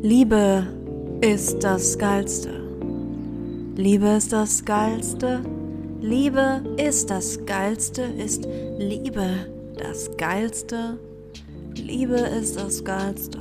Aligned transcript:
Liebe 0.00 0.64
ist 1.22 1.64
das 1.64 1.98
Geilste. 1.98 2.50
Liebe 3.74 4.06
ist 4.10 4.32
das 4.32 4.64
Geilste. 4.64 5.40
Liebe 6.00 6.62
ist 6.76 7.10
das 7.10 7.44
Geilste. 7.44 8.02
Ist 8.02 8.46
Liebe 8.78 9.28
das 9.76 10.08
Geilste. 10.16 11.00
Liebe 11.74 12.14
ist 12.14 12.56
das 12.56 12.84
Geilste. 12.84 13.38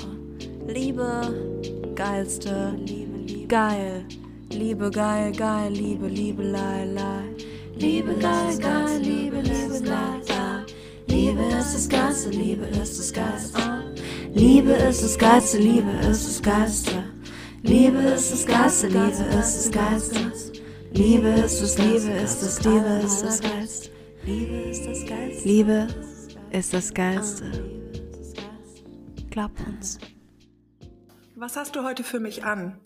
Liebe, 0.68 1.62
Geilste. 1.94 2.74
Liebe, 2.84 3.18
Liebe, 3.20 3.48
geil. 3.48 4.06
Liebe, 4.52 4.90
geil, 4.90 5.32
geil. 5.34 5.72
Liebe, 5.72 6.08
Liebe, 6.08 6.42
lei, 6.42 6.86
lei. 6.86 7.24
Liebe, 7.76 8.16
geil, 8.16 8.58
geil. 8.58 9.00
Liebe, 9.00 9.42
Liebe, 9.42 9.78
lei, 9.88 10.22
lei. 10.28 10.66
Liebe 11.08 11.42
ist 11.60 11.76
das 11.76 11.88
Geilste. 11.88 12.30
Liebe 12.32 12.66
ist 12.66 12.98
das 12.98 13.14
Geilste. 13.14 13.77
Liebe 14.38 14.72
ist 14.72 15.04
das 15.04 15.18
Geilste, 15.18 15.58
Liebe 15.58 15.90
ist 16.08 16.28
das 16.28 16.42
Geilste. 16.44 17.04
Liebe 17.64 17.98
ist 17.98 18.32
das 18.32 18.46
Geilste, 18.46 18.88
Liebe 18.88 19.24
ist 19.40 19.58
das 19.58 19.72
Geilste. 19.72 20.32
Liebe 20.92 21.28
ist 21.30 21.60
das, 21.60 21.78
Liebe 21.80 22.12
ist 22.12 22.44
das, 22.44 22.64
Liebe 22.64 23.02
ist 23.04 23.24
das 23.24 23.42
Geilste. 23.42 23.90
Liebe 24.26 24.56
ist 24.70 24.86
das 24.86 25.06
Geilste. 25.08 25.48
Liebe 25.48 25.88
ist 26.52 26.72
das 26.72 26.94
Geilste. 26.94 27.52
Glaub 29.32 29.52
uns. 29.66 29.98
Was 31.36 31.56
hast 31.56 31.76
du 31.76 31.84
heute 31.84 32.04
für 32.04 32.20
mich 32.20 32.44
an? 32.44 32.80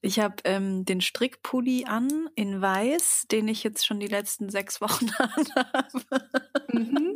Ich 0.00 0.20
habe 0.20 0.36
ähm, 0.44 0.84
den 0.84 1.00
Strickpulli 1.00 1.84
an 1.86 2.28
in 2.34 2.60
weiß, 2.60 3.26
den 3.30 3.48
ich 3.48 3.64
jetzt 3.64 3.86
schon 3.86 4.00
die 4.00 4.06
letzten 4.06 4.50
sechs 4.50 4.80
Wochen 4.80 5.10
habe. 5.18 6.28
Mhm. 6.68 7.14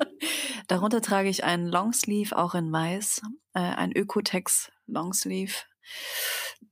Darunter 0.67 1.01
trage 1.01 1.29
ich 1.29 1.45
einen 1.45 1.69
Longsleeve, 1.69 2.37
auch 2.37 2.55
in 2.55 2.73
weiß, 2.73 3.23
äh, 3.55 3.61
ein 3.61 3.93
Ökotex 3.97 4.71
Longsleeve. 4.87 5.55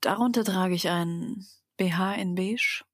Darunter 0.00 0.44
trage 0.44 0.74
ich 0.74 0.88
einen 0.88 1.46
BH 1.76 2.14
in 2.14 2.34
beige. 2.34 2.84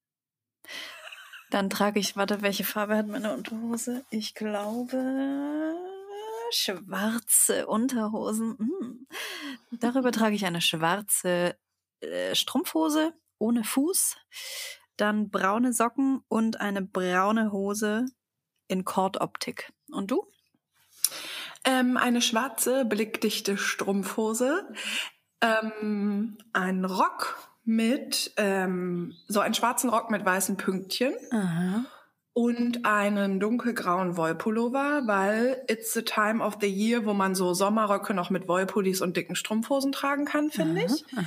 Dann 1.51 1.71
trage 1.71 2.01
ich, 2.01 2.17
warte, 2.17 2.43
welche 2.43 2.65
Farbe 2.65 2.97
hat 2.97 3.07
meine 3.07 3.33
Unterhose? 3.33 4.05
Ich 4.11 4.35
glaube 4.35 5.75
schwarze 6.51 7.67
Unterhosen. 7.67 8.57
Hm. 8.59 9.07
Darüber 9.73 10.13
trage 10.13 10.35
ich 10.35 10.47
eine 10.47 10.61
schwarze 10.61 11.57
äh, 12.05 12.35
Strumpfhose 12.35 13.13
ohne 13.39 13.65
Fuß, 13.65 14.17
dann 14.97 15.31
braune 15.31 15.73
Socken 15.73 16.23
und 16.29 16.61
eine 16.61 16.83
braune 16.83 17.53
Hose 17.53 18.07
in 18.69 18.85
Kordoptik. 18.85 19.73
Und 19.91 20.11
du? 20.11 20.27
Ähm, 21.65 21.97
eine 21.97 22.21
schwarze, 22.21 22.85
blickdichte 22.85 23.57
Strumpfhose, 23.57 24.69
ähm, 25.41 26.39
ein 26.53 26.85
Rock 26.85 27.49
mit, 27.65 28.33
ähm, 28.37 29.15
so 29.29 29.41
einen 29.41 29.55
schwarzen 29.55 29.91
Rock 29.91 30.11
mit 30.11 30.25
weißen 30.25 30.57
Pünktchen. 30.57 31.15
Aha. 31.31 31.85
Und 32.37 32.85
einen 32.85 33.39
dunkelgrauen 33.39 34.17
Wollpullover, 34.17 35.03
weil 35.07 35.65
it's 35.69 35.93
the 35.93 36.03
time 36.03 36.45
of 36.45 36.57
the 36.61 36.69
year, 36.69 37.07
wo 37.07 37.15
man 37.15 37.37
so 37.37 37.55
Sommerröcke 37.55 38.13
noch 38.13 38.29
mit 38.29 38.49
Wollpullis 38.49 39.01
und 39.01 39.17
dicken 39.17 39.37
Strumpfhosen 39.37 39.93
tragen 39.93 40.25
kann, 40.25 40.51
finde 40.51 40.83
ich. 40.83 41.05
Aha. 41.17 41.25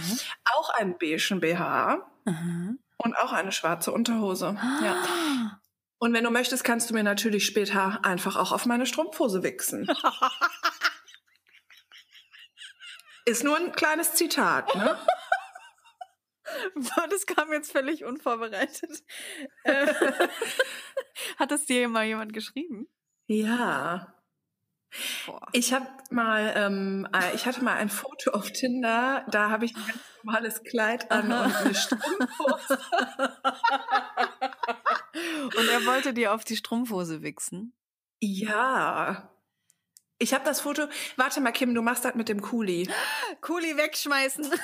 Auch 0.57 0.69
einen 0.71 0.97
beigen 0.97 1.39
BH. 1.39 2.05
Aha. 2.25 2.73
Und 2.97 3.17
auch 3.17 3.31
eine 3.31 3.53
schwarze 3.53 3.93
Unterhose. 3.93 4.57
Ah. 4.59 4.79
Ja. 4.83 5.61
Und 5.99 6.13
wenn 6.13 6.25
du 6.25 6.29
möchtest, 6.29 6.63
kannst 6.63 6.89
du 6.89 6.93
mir 6.93 7.03
natürlich 7.03 7.45
später 7.45 8.03
einfach 8.03 8.35
auch 8.35 8.51
auf 8.51 8.65
meine 8.65 8.85
Strumpfhose 8.85 9.43
wichsen. 9.43 9.87
Ist 13.25 13.43
nur 13.43 13.57
ein 13.57 13.71
kleines 13.71 14.13
Zitat, 14.13 14.73
ne? 14.75 14.97
Das 17.09 17.25
kam 17.25 17.51
jetzt 17.51 17.71
völlig 17.71 18.03
unvorbereitet. 18.03 19.03
Äh, 19.63 19.87
hat 21.37 21.51
das 21.51 21.65
dir 21.65 21.87
mal 21.87 22.05
jemand 22.05 22.33
geschrieben? 22.33 22.87
Ja. 23.27 24.13
Boah. 25.25 25.47
Ich 25.51 25.73
habe 25.73 25.85
mal, 26.09 26.53
ähm, 26.55 27.07
äh, 27.13 27.35
ich 27.35 27.45
hatte 27.45 27.63
mal 27.63 27.75
ein 27.75 27.89
Foto 27.89 28.31
auf 28.31 28.51
Tinder, 28.51 29.25
da 29.29 29.49
habe 29.49 29.65
ich 29.65 29.75
ein 29.75 29.85
ganz 29.85 29.99
normales 30.23 30.63
Kleid 30.63 31.11
an 31.11 31.31
Aha. 31.31 31.45
und 31.45 31.55
eine 31.55 31.75
Strumpfhose. 31.75 32.79
und 35.57 35.69
er 35.69 35.85
wollte 35.85 36.13
dir 36.13 36.33
auf 36.33 36.45
die 36.45 36.55
Strumpfhose 36.55 37.21
wichsen? 37.21 37.73
Ja. 38.21 39.29
Ich 40.19 40.33
habe 40.33 40.43
das 40.43 40.61
Foto. 40.61 40.83
Warte 41.15 41.41
mal, 41.41 41.51
Kim, 41.51 41.73
du 41.75 41.81
machst 41.81 42.03
das 42.03 42.15
mit 42.15 42.29
dem 42.29 42.41
Kuli. 42.41 42.89
Kuli 43.41 43.77
wegschmeißen. 43.77 44.51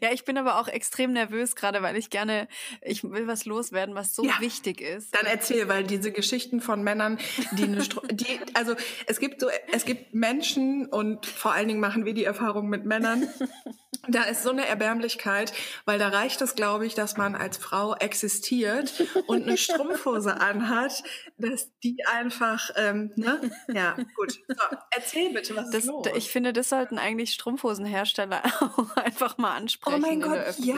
Ja, 0.00 0.12
ich 0.12 0.24
bin 0.24 0.38
aber 0.38 0.58
auch 0.58 0.68
extrem 0.68 1.12
nervös 1.12 1.54
gerade, 1.54 1.82
weil 1.82 1.96
ich 1.96 2.10
gerne, 2.10 2.48
ich 2.82 3.04
will 3.04 3.26
was 3.26 3.44
loswerden, 3.44 3.94
was 3.94 4.14
so 4.14 4.24
ja, 4.24 4.34
wichtig 4.40 4.80
ist. 4.80 5.14
Dann 5.14 5.26
erzähl, 5.26 5.68
weil 5.68 5.84
diese 5.84 6.12
Geschichten 6.12 6.60
von 6.60 6.82
Männern, 6.82 7.18
die 7.52 7.64
eine, 7.64 7.78
die, 8.10 8.40
also 8.54 8.74
es 9.06 9.20
gibt 9.20 9.40
so, 9.40 9.48
es 9.72 9.84
gibt 9.84 10.14
Menschen 10.14 10.86
und 10.86 11.26
vor 11.26 11.52
allen 11.52 11.68
Dingen 11.68 11.80
machen 11.80 12.04
wir 12.04 12.14
die 12.14 12.24
Erfahrung 12.24 12.68
mit 12.68 12.84
Männern. 12.84 13.28
Da 14.08 14.22
ist 14.24 14.42
so 14.42 14.50
eine 14.50 14.66
Erbärmlichkeit, 14.66 15.52
weil 15.84 15.98
da 15.98 16.08
reicht 16.08 16.40
es, 16.42 16.54
glaube 16.54 16.86
ich, 16.86 16.94
dass 16.94 17.16
man 17.16 17.34
als 17.34 17.56
Frau 17.56 17.94
existiert 17.94 18.92
und 19.26 19.44
eine 19.44 19.56
Strumpfhose 19.56 20.40
anhat, 20.40 21.02
dass 21.38 21.70
die 21.80 22.04
einfach, 22.06 22.70
ähm, 22.76 23.12
ne? 23.16 23.50
Ja, 23.68 23.96
gut. 24.16 24.32
So, 24.48 24.76
erzähl 24.90 25.32
bitte, 25.32 25.56
was 25.56 25.70
das, 25.70 25.84
ist 25.84 25.86
los? 25.86 26.06
Ich 26.14 26.30
finde, 26.30 26.52
das 26.52 26.68
sollten 26.68 26.98
eigentlich 26.98 27.32
Strumpfhosenhersteller 27.32 28.42
auch 28.60 28.96
einfach 28.96 29.38
mal 29.38 29.56
ansprechen. 29.56 29.96
Oh 29.96 30.06
mein 30.06 30.20
Gott, 30.20 30.58
ja. 30.58 30.76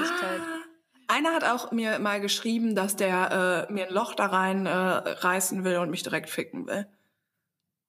Einer 1.09 1.33
hat 1.33 1.45
auch 1.45 1.73
mir 1.73 1.99
mal 1.99 2.21
geschrieben, 2.21 2.75
dass 2.75 2.95
der 2.95 3.67
äh, 3.69 3.73
mir 3.73 3.89
ein 3.89 3.95
Loch 3.95 4.15
da 4.15 4.27
rein 4.27 4.67
äh, 4.67 4.71
reißen 4.71 5.65
will 5.65 5.79
und 5.79 5.91
mich 5.91 6.03
direkt 6.03 6.29
ficken 6.29 6.67
will. 6.67 6.87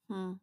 Hm. 0.08 0.40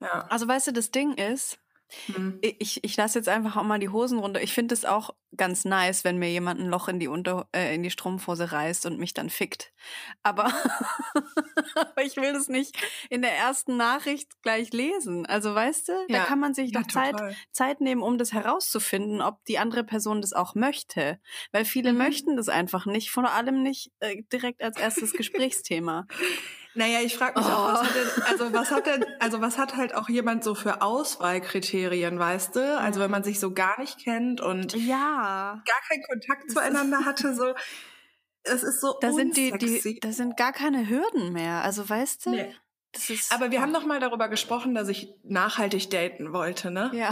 Ja. 0.00 0.26
Also 0.28 0.46
weißt 0.46 0.68
du, 0.68 0.72
das 0.72 0.90
Ding 0.90 1.14
ist, 1.14 1.58
hm. 2.06 2.38
Ich, 2.40 2.82
ich 2.82 2.96
lasse 2.96 3.18
jetzt 3.18 3.28
einfach 3.28 3.56
auch 3.56 3.62
mal 3.62 3.78
die 3.78 3.88
Hosen 3.88 4.18
runter. 4.18 4.42
Ich 4.42 4.52
finde 4.52 4.74
es 4.74 4.84
auch 4.84 5.14
ganz 5.36 5.64
nice, 5.64 6.04
wenn 6.04 6.18
mir 6.18 6.30
jemand 6.30 6.60
ein 6.60 6.68
Loch 6.68 6.88
in 6.88 6.98
die, 6.98 7.08
Unter 7.08 7.48
äh, 7.54 7.74
in 7.74 7.82
die 7.82 7.90
Strumpfhose 7.90 8.52
reißt 8.52 8.86
und 8.86 8.98
mich 8.98 9.14
dann 9.14 9.30
fickt. 9.30 9.72
Aber, 10.22 10.52
aber 11.74 12.02
ich 12.04 12.16
will 12.16 12.32
das 12.32 12.48
nicht 12.48 12.76
in 13.10 13.22
der 13.22 13.36
ersten 13.36 13.76
Nachricht 13.76 14.30
gleich 14.42 14.72
lesen. 14.72 15.26
Also 15.26 15.54
weißt 15.54 15.88
du, 15.88 15.92
ja. 16.08 16.18
da 16.18 16.24
kann 16.24 16.40
man 16.40 16.54
sich 16.54 16.72
ja, 16.72 16.80
doch 16.80 16.88
Zeit, 16.88 17.16
Zeit 17.52 17.80
nehmen, 17.80 18.02
um 18.02 18.18
das 18.18 18.32
herauszufinden, 18.32 19.20
ob 19.20 19.44
die 19.44 19.58
andere 19.58 19.84
Person 19.84 20.20
das 20.20 20.32
auch 20.32 20.54
möchte. 20.54 21.20
Weil 21.52 21.64
viele 21.64 21.92
mhm. 21.92 21.98
möchten 21.98 22.36
das 22.36 22.48
einfach 22.48 22.86
nicht, 22.86 23.10
vor 23.10 23.30
allem 23.30 23.62
nicht 23.62 23.92
äh, 24.00 24.22
direkt 24.32 24.62
als 24.62 24.78
erstes 24.78 25.12
Gesprächsthema. 25.14 26.06
Naja, 26.74 27.00
ich 27.02 27.16
frage 27.16 27.38
mich 27.38 27.48
oh. 27.48 27.52
auch, 27.52 27.74
was 27.74 27.82
hat 27.82 27.94
denn, 27.94 28.22
also 28.24 28.52
was 28.52 28.70
hat 28.70 28.86
denn, 28.86 29.04
also 29.20 29.40
was 29.40 29.58
hat 29.58 29.76
halt 29.76 29.94
auch 29.94 30.08
jemand 30.08 30.42
so 30.42 30.54
für 30.54 30.82
Auswahlkriterien, 30.82 32.18
weißt 32.18 32.56
du? 32.56 32.78
Also 32.78 33.00
wenn 33.00 33.10
man 33.10 33.22
sich 33.22 33.38
so 33.38 33.52
gar 33.52 33.78
nicht 33.80 33.98
kennt 33.98 34.40
und 34.40 34.74
ja. 34.74 35.62
gar 35.64 35.80
keinen 35.88 36.02
Kontakt 36.02 36.50
zueinander 36.50 37.04
hatte, 37.04 37.34
so 37.34 37.54
es 38.42 38.62
ist 38.62 38.80
so 38.80 38.96
da 39.00 39.12
sind 39.12 39.36
die, 39.36 39.52
die, 39.52 40.00
da 40.00 40.12
sind 40.12 40.36
gar 40.36 40.52
keine 40.52 40.88
Hürden 40.88 41.32
mehr. 41.32 41.62
Also 41.62 41.88
weißt 41.88 42.26
du? 42.26 42.30
Nee. 42.30 42.54
Ist, 43.08 43.32
Aber 43.32 43.50
wir 43.50 43.60
haben 43.60 43.72
noch 43.72 43.84
mal 43.84 43.98
darüber 43.98 44.28
gesprochen, 44.28 44.74
dass 44.74 44.88
ich 44.88 45.12
nachhaltig 45.24 45.90
daten 45.90 46.32
wollte, 46.32 46.70
ne? 46.70 46.92
Ja. 46.94 47.10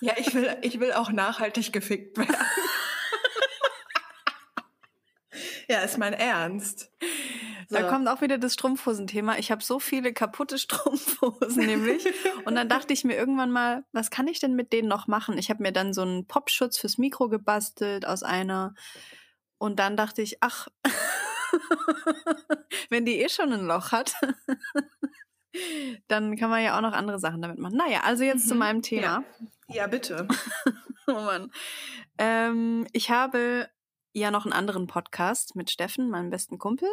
Ja, 0.00 0.12
ich 0.18 0.34
will, 0.34 0.54
ich 0.60 0.80
will 0.80 0.92
auch 0.92 1.10
nachhaltig 1.10 1.72
gefickt 1.72 2.18
werden. 2.18 2.36
ja, 5.68 5.80
ist 5.80 5.96
mein 5.96 6.12
Ernst. 6.12 6.90
So. 7.68 7.76
Da 7.76 7.88
kommt 7.88 8.08
auch 8.08 8.20
wieder 8.20 8.38
das 8.38 8.54
Strumpfhosenthema. 8.54 9.38
Ich 9.38 9.50
habe 9.50 9.62
so 9.62 9.78
viele 9.78 10.12
kaputte 10.12 10.58
Strumpfhosen 10.58 11.66
nämlich. 11.66 12.06
Und 12.44 12.54
dann 12.54 12.68
dachte 12.68 12.92
ich 12.92 13.04
mir 13.04 13.16
irgendwann 13.16 13.50
mal, 13.50 13.84
was 13.92 14.10
kann 14.10 14.28
ich 14.28 14.40
denn 14.40 14.54
mit 14.54 14.72
denen 14.72 14.88
noch 14.88 15.06
machen? 15.06 15.38
Ich 15.38 15.50
habe 15.50 15.62
mir 15.62 15.72
dann 15.72 15.92
so 15.92 16.02
einen 16.02 16.26
Popschutz 16.26 16.78
fürs 16.78 16.98
Mikro 16.98 17.28
gebastelt 17.28 18.06
aus 18.06 18.22
einer. 18.22 18.74
Und 19.58 19.78
dann 19.78 19.96
dachte 19.96 20.22
ich, 20.22 20.42
ach, 20.42 20.68
wenn 22.90 23.04
die 23.04 23.20
eh 23.20 23.28
schon 23.28 23.52
ein 23.52 23.66
Loch 23.66 23.92
hat, 23.92 24.14
dann 26.08 26.36
kann 26.36 26.50
man 26.50 26.62
ja 26.62 26.76
auch 26.76 26.82
noch 26.82 26.92
andere 26.92 27.18
Sachen 27.18 27.42
damit 27.42 27.58
machen. 27.58 27.76
Naja, 27.76 28.00
also 28.04 28.24
jetzt 28.24 28.46
mhm. 28.46 28.48
zu 28.48 28.54
meinem 28.56 28.82
Thema. 28.82 29.24
Ja, 29.68 29.74
ja 29.74 29.86
bitte. 29.86 30.26
oh 31.06 31.12
Mann. 31.12 31.50
Ähm, 32.18 32.86
ich 32.92 33.10
habe 33.10 33.68
ja 34.12 34.30
noch 34.30 34.44
einen 34.44 34.52
anderen 34.52 34.86
Podcast 34.86 35.56
mit 35.56 35.70
Steffen, 35.70 36.10
meinem 36.10 36.30
besten 36.30 36.58
Kumpel. 36.58 36.88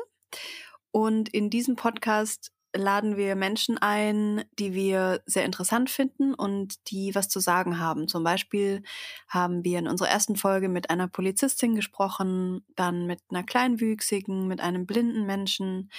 Und 0.92 1.30
in 1.30 1.50
diesem 1.50 1.76
Podcast 1.76 2.52
laden 2.74 3.18
wir 3.18 3.36
Menschen 3.36 3.78
ein, 3.78 4.44
die 4.58 4.74
wir 4.74 5.22
sehr 5.26 5.46
interessant 5.46 5.90
finden 5.90 6.34
und 6.34 6.90
die 6.90 7.14
was 7.16 7.28
zu 7.28 7.40
sagen 7.40 7.80
haben. 7.80 8.08
Zum 8.08 8.24
Beispiel 8.24 8.84
haben 9.28 9.64
wir 9.64 9.80
in 9.80 9.88
unserer 9.88 10.10
ersten 10.10 10.36
Folge 10.36 10.70
mit 10.70 10.90
einer 10.90 11.08
Polizistin 11.08 11.76
gesprochen, 11.76 12.66
dann 12.76 13.08
mit 13.08 13.20
einer 13.30 13.44
Kleinwüchsigen, 13.44 14.48
mit 14.48 14.62
einem 14.62 14.86
blinden 14.86 15.26
Menschen, 15.26 15.92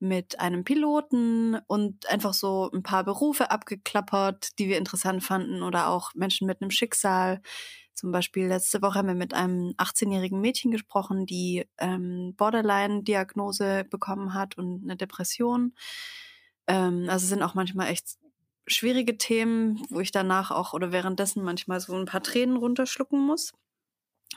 mit 0.00 0.38
einem 0.38 0.64
Piloten 0.64 1.56
und 1.66 2.08
einfach 2.08 2.34
so 2.34 2.70
ein 2.72 2.82
paar 2.82 3.04
Berufe 3.04 3.50
abgeklappert, 3.50 4.58
die 4.58 4.68
wir 4.68 4.78
interessant 4.78 5.24
fanden 5.24 5.62
oder 5.62 5.88
auch 5.88 6.14
Menschen 6.14 6.46
mit 6.46 6.60
einem 6.60 6.70
Schicksal. 6.70 7.40
Zum 7.98 8.12
Beispiel 8.12 8.46
letzte 8.46 8.80
Woche 8.80 9.00
haben 9.00 9.08
wir 9.08 9.16
mit 9.16 9.34
einem 9.34 9.74
18-jährigen 9.76 10.40
Mädchen 10.40 10.70
gesprochen, 10.70 11.26
die 11.26 11.68
ähm, 11.78 12.32
Borderline-Diagnose 12.36 13.86
bekommen 13.90 14.34
hat 14.34 14.56
und 14.56 14.84
eine 14.84 14.96
Depression. 14.96 15.74
Ähm, 16.68 17.08
also 17.08 17.26
sind 17.26 17.42
auch 17.42 17.54
manchmal 17.54 17.88
echt 17.88 18.18
schwierige 18.68 19.18
Themen, 19.18 19.84
wo 19.90 19.98
ich 19.98 20.12
danach 20.12 20.52
auch 20.52 20.74
oder 20.74 20.92
währenddessen 20.92 21.42
manchmal 21.42 21.80
so 21.80 21.96
ein 21.96 22.04
paar 22.04 22.22
Tränen 22.22 22.56
runterschlucken 22.56 23.18
muss. 23.18 23.52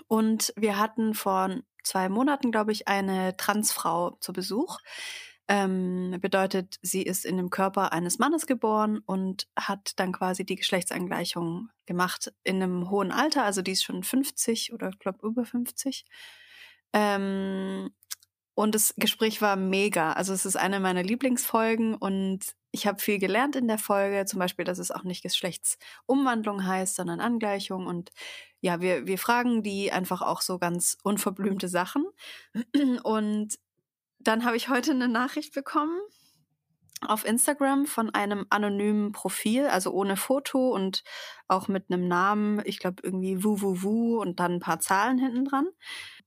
Und 0.07 0.53
wir 0.57 0.79
hatten 0.79 1.13
vor 1.13 1.55
zwei 1.83 2.09
Monaten, 2.09 2.51
glaube 2.51 2.71
ich, 2.71 2.87
eine 2.87 3.37
Transfrau 3.37 4.17
zu 4.21 4.33
Besuch, 4.33 4.79
ähm, 5.51 6.17
bedeutet, 6.21 6.79
sie 6.81 7.01
ist 7.01 7.25
in 7.25 7.35
dem 7.35 7.49
Körper 7.49 7.91
eines 7.91 8.19
Mannes 8.19 8.47
geboren 8.47 8.99
und 9.05 9.49
hat 9.59 9.99
dann 9.99 10.13
quasi 10.13 10.45
die 10.45 10.55
Geschlechtsangleichung 10.55 11.67
gemacht 11.85 12.31
in 12.45 12.63
einem 12.63 12.89
hohen 12.89 13.11
Alter. 13.11 13.43
Also 13.43 13.61
die 13.61 13.73
ist 13.73 13.83
schon 13.83 14.01
50 14.01 14.71
oder 14.71 14.87
ich 14.87 14.99
glaube 14.99 15.27
über 15.27 15.43
50. 15.43 16.05
Ähm, 16.93 17.89
und 18.55 18.75
das 18.75 18.93
Gespräch 18.95 19.41
war 19.41 19.57
mega. 19.57 20.13
Also 20.13 20.31
es 20.31 20.45
ist 20.45 20.55
eine 20.55 20.79
meiner 20.79 21.03
Lieblingsfolgen 21.03 21.95
und 21.95 22.55
ich 22.71 22.87
habe 22.87 23.01
viel 23.01 23.19
gelernt 23.19 23.57
in 23.57 23.67
der 23.67 23.77
Folge. 23.77 24.23
Zum 24.23 24.39
Beispiel, 24.39 24.63
dass 24.63 24.79
es 24.79 24.91
auch 24.91 25.03
nicht 25.03 25.21
Geschlechtsumwandlung 25.21 26.65
heißt, 26.65 26.95
sondern 26.95 27.19
Angleichung. 27.19 27.87
Und 27.87 28.11
ja, 28.61 28.79
wir, 28.79 29.05
wir 29.05 29.17
fragen 29.17 29.63
die 29.63 29.91
einfach 29.91 30.21
auch 30.21 30.39
so 30.39 30.59
ganz 30.59 30.97
unverblümte 31.03 31.67
Sachen. 31.67 32.05
Und 33.03 33.57
dann 34.27 34.45
habe 34.45 34.57
ich 34.57 34.69
heute 34.69 34.91
eine 34.91 35.07
Nachricht 35.07 35.53
bekommen 35.53 35.99
auf 37.07 37.25
Instagram 37.25 37.87
von 37.87 38.09
einem 38.11 38.45
anonymen 38.49 39.11
Profil, 39.11 39.65
also 39.65 39.91
ohne 39.91 40.17
Foto 40.17 40.69
und 40.69 41.03
auch 41.47 41.67
mit 41.67 41.85
einem 41.89 42.07
Namen, 42.07 42.61
ich 42.65 42.79
glaube 42.79 43.01
irgendwie 43.03 43.43
wuwuwu 43.43 44.21
und 44.21 44.39
dann 44.39 44.53
ein 44.53 44.59
paar 44.59 44.79
Zahlen 44.79 45.17
hinten 45.17 45.45
dran. 45.45 45.67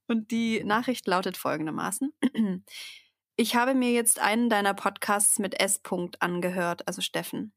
Und 0.08 0.30
die 0.30 0.64
Nachricht 0.64 1.06
lautet 1.06 1.36
folgendermaßen. 1.36 2.12
Ich 3.36 3.56
habe 3.56 3.74
mir 3.74 3.90
jetzt 3.90 4.20
einen 4.20 4.48
deiner 4.48 4.74
Podcasts 4.74 5.40
mit 5.40 5.60
S. 5.60 5.82
-Punkt 5.82 6.20
angehört, 6.20 6.86
also 6.86 7.02
Steffen. 7.02 7.52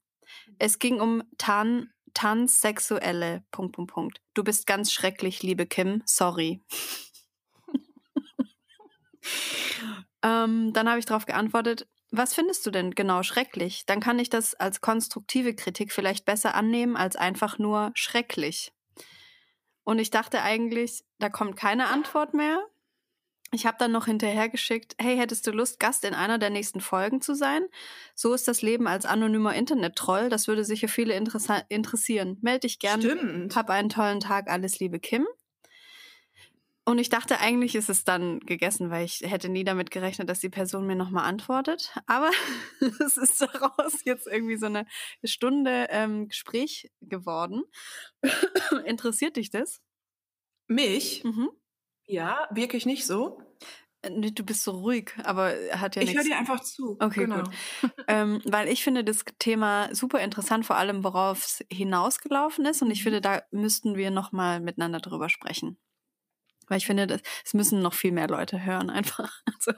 Es 0.58 0.80
ging 0.80 1.00
um 1.00 1.22
Tan, 1.38 1.92
Tansexuelle, 2.16 3.44
Punkt, 3.52 3.76
Punkt, 3.76 3.94
Punkt. 3.94 4.22
Du 4.34 4.44
bist 4.44 4.66
ganz 4.66 4.92
schrecklich, 4.92 5.44
liebe 5.44 5.68
Kim, 5.68 6.02
sorry. 6.08 6.64
Ähm, 10.28 10.74
dann 10.74 10.90
habe 10.90 11.00
ich 11.00 11.06
darauf 11.06 11.26
geantwortet, 11.26 11.88
was 12.12 12.34
findest 12.34 12.66
du 12.66 12.72
denn 12.72 12.92
genau 12.92 13.24
schrecklich? 13.24 13.86
Dann 13.86 14.00
kann 14.00 14.20
ich 14.20 14.30
das 14.30 14.56
als 14.56 14.82
konstruktive 14.82 15.56
Kritik 15.56 15.92
vielleicht 15.92 16.26
besser 16.26 16.56
annehmen 16.56 16.96
als 16.96 17.16
einfach 17.16 17.60
nur 17.60 17.92
schrecklich. 17.94 18.74
Und 19.84 20.00
ich 20.00 20.10
dachte 20.10 20.42
eigentlich, 20.42 21.06
da 21.20 21.30
kommt 21.30 21.56
keine 21.56 21.88
Antwort 21.88 22.34
mehr. 22.34 22.66
Ich 23.54 23.66
habe 23.66 23.78
dann 23.80 23.94
noch 23.94 24.08
hinterhergeschickt, 24.08 24.96
hey, 25.00 25.16
hättest 25.16 25.48
du 25.48 25.52
Lust, 25.52 25.80
Gast 25.80 26.04
in 26.04 26.14
einer 26.14 26.38
der 26.38 26.50
nächsten 26.50 26.82
Folgen 26.82 27.22
zu 27.22 27.34
sein? 27.34 27.66
So 28.14 28.34
ist 28.34 28.48
das 28.50 28.62
Leben 28.62 28.88
als 28.88 29.06
anonymer 29.06 29.56
Internet-Troll. 29.56 30.28
Das 30.28 30.50
würde 30.50 30.66
sicher 30.66 30.90
viele 30.90 31.14
interessieren. 31.14 32.38
Meld 32.42 32.64
dich 32.66 32.80
gern. 32.80 33.02
Stimmt. 33.02 33.56
Hab 33.56 33.70
einen 33.70 33.88
tollen 33.88 34.20
Tag. 34.20 34.50
Alles 34.50 34.80
Liebe, 34.80 35.00
Kim. 35.00 35.26
Und 36.88 37.00
ich 37.00 37.10
dachte, 37.10 37.42
eigentlich 37.42 37.76
ist 37.76 37.90
es 37.90 38.06
dann 38.06 38.40
gegessen, 38.40 38.90
weil 38.90 39.04
ich 39.04 39.20
hätte 39.20 39.50
nie 39.50 39.66
damit 39.66 39.92
gerechnet, 39.92 40.30
dass 40.30 40.40
die 40.40 40.48
Person 40.48 40.88
mir 40.88 40.96
nochmal 40.96 41.26
antwortet. 41.26 41.94
Aber 42.06 42.32
es 43.06 43.18
ist 43.18 43.42
daraus 43.42 44.06
jetzt 44.06 44.26
irgendwie 44.26 44.56
so 44.56 44.68
eine 44.68 44.88
Stunde 45.26 45.88
ähm, 45.90 46.30
Gespräch 46.30 46.90
geworden. 47.02 47.64
Interessiert 48.86 49.36
dich 49.36 49.50
das? 49.50 49.82
Mich? 50.68 51.26
Mhm. 51.26 51.50
Ja, 52.06 52.48
wirklich 52.52 52.86
nicht 52.86 53.06
so. 53.06 53.42
Äh, 54.02 54.32
du 54.32 54.46
bist 54.46 54.64
so 54.64 54.72
ruhig, 54.72 55.12
aber 55.26 55.54
hat 55.74 55.98
ja 55.98 56.04
ich 56.04 56.08
nichts. 56.08 56.24
Ich 56.24 56.32
höre 56.32 56.38
dir 56.38 56.40
einfach 56.40 56.62
zu. 56.62 56.96
Okay, 57.02 57.26
genau. 57.26 57.44
gut. 57.44 57.54
ähm, 58.08 58.42
weil 58.46 58.70
ich 58.70 58.82
finde 58.82 59.04
das 59.04 59.26
Thema 59.40 59.94
super 59.94 60.22
interessant, 60.22 60.66
vor 60.66 60.78
allem 60.78 61.04
worauf 61.04 61.44
es 61.44 61.66
hinausgelaufen 61.70 62.66
ist. 62.66 62.82
Und 62.82 62.92
ich 62.92 63.02
mhm. 63.02 63.04
finde, 63.04 63.20
da 63.20 63.42
müssten 63.52 63.98
wir 63.98 64.10
nochmal 64.10 64.62
miteinander 64.62 65.02
drüber 65.02 65.28
sprechen. 65.28 65.78
Weil 66.68 66.78
ich 66.78 66.86
finde, 66.86 67.08
das, 67.08 67.22
es 67.46 67.54
müssen 67.54 67.82
noch 67.82 67.94
viel 67.94 68.12
mehr 68.12 68.28
Leute 68.28 68.64
hören, 68.66 68.90
einfach. 68.90 69.32
Also. 69.54 69.72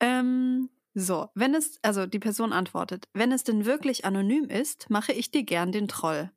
ähm, 0.00 0.70
so, 0.94 1.28
wenn 1.34 1.54
es, 1.54 1.78
also 1.82 2.06
die 2.06 2.18
Person 2.18 2.52
antwortet, 2.52 3.08
wenn 3.12 3.32
es 3.32 3.44
denn 3.44 3.64
wirklich 3.66 4.04
anonym 4.04 4.44
ist, 4.48 4.90
mache 4.90 5.12
ich 5.12 5.30
dir 5.30 5.42
gern 5.44 5.72
den 5.72 5.88
Troll. 5.88 6.30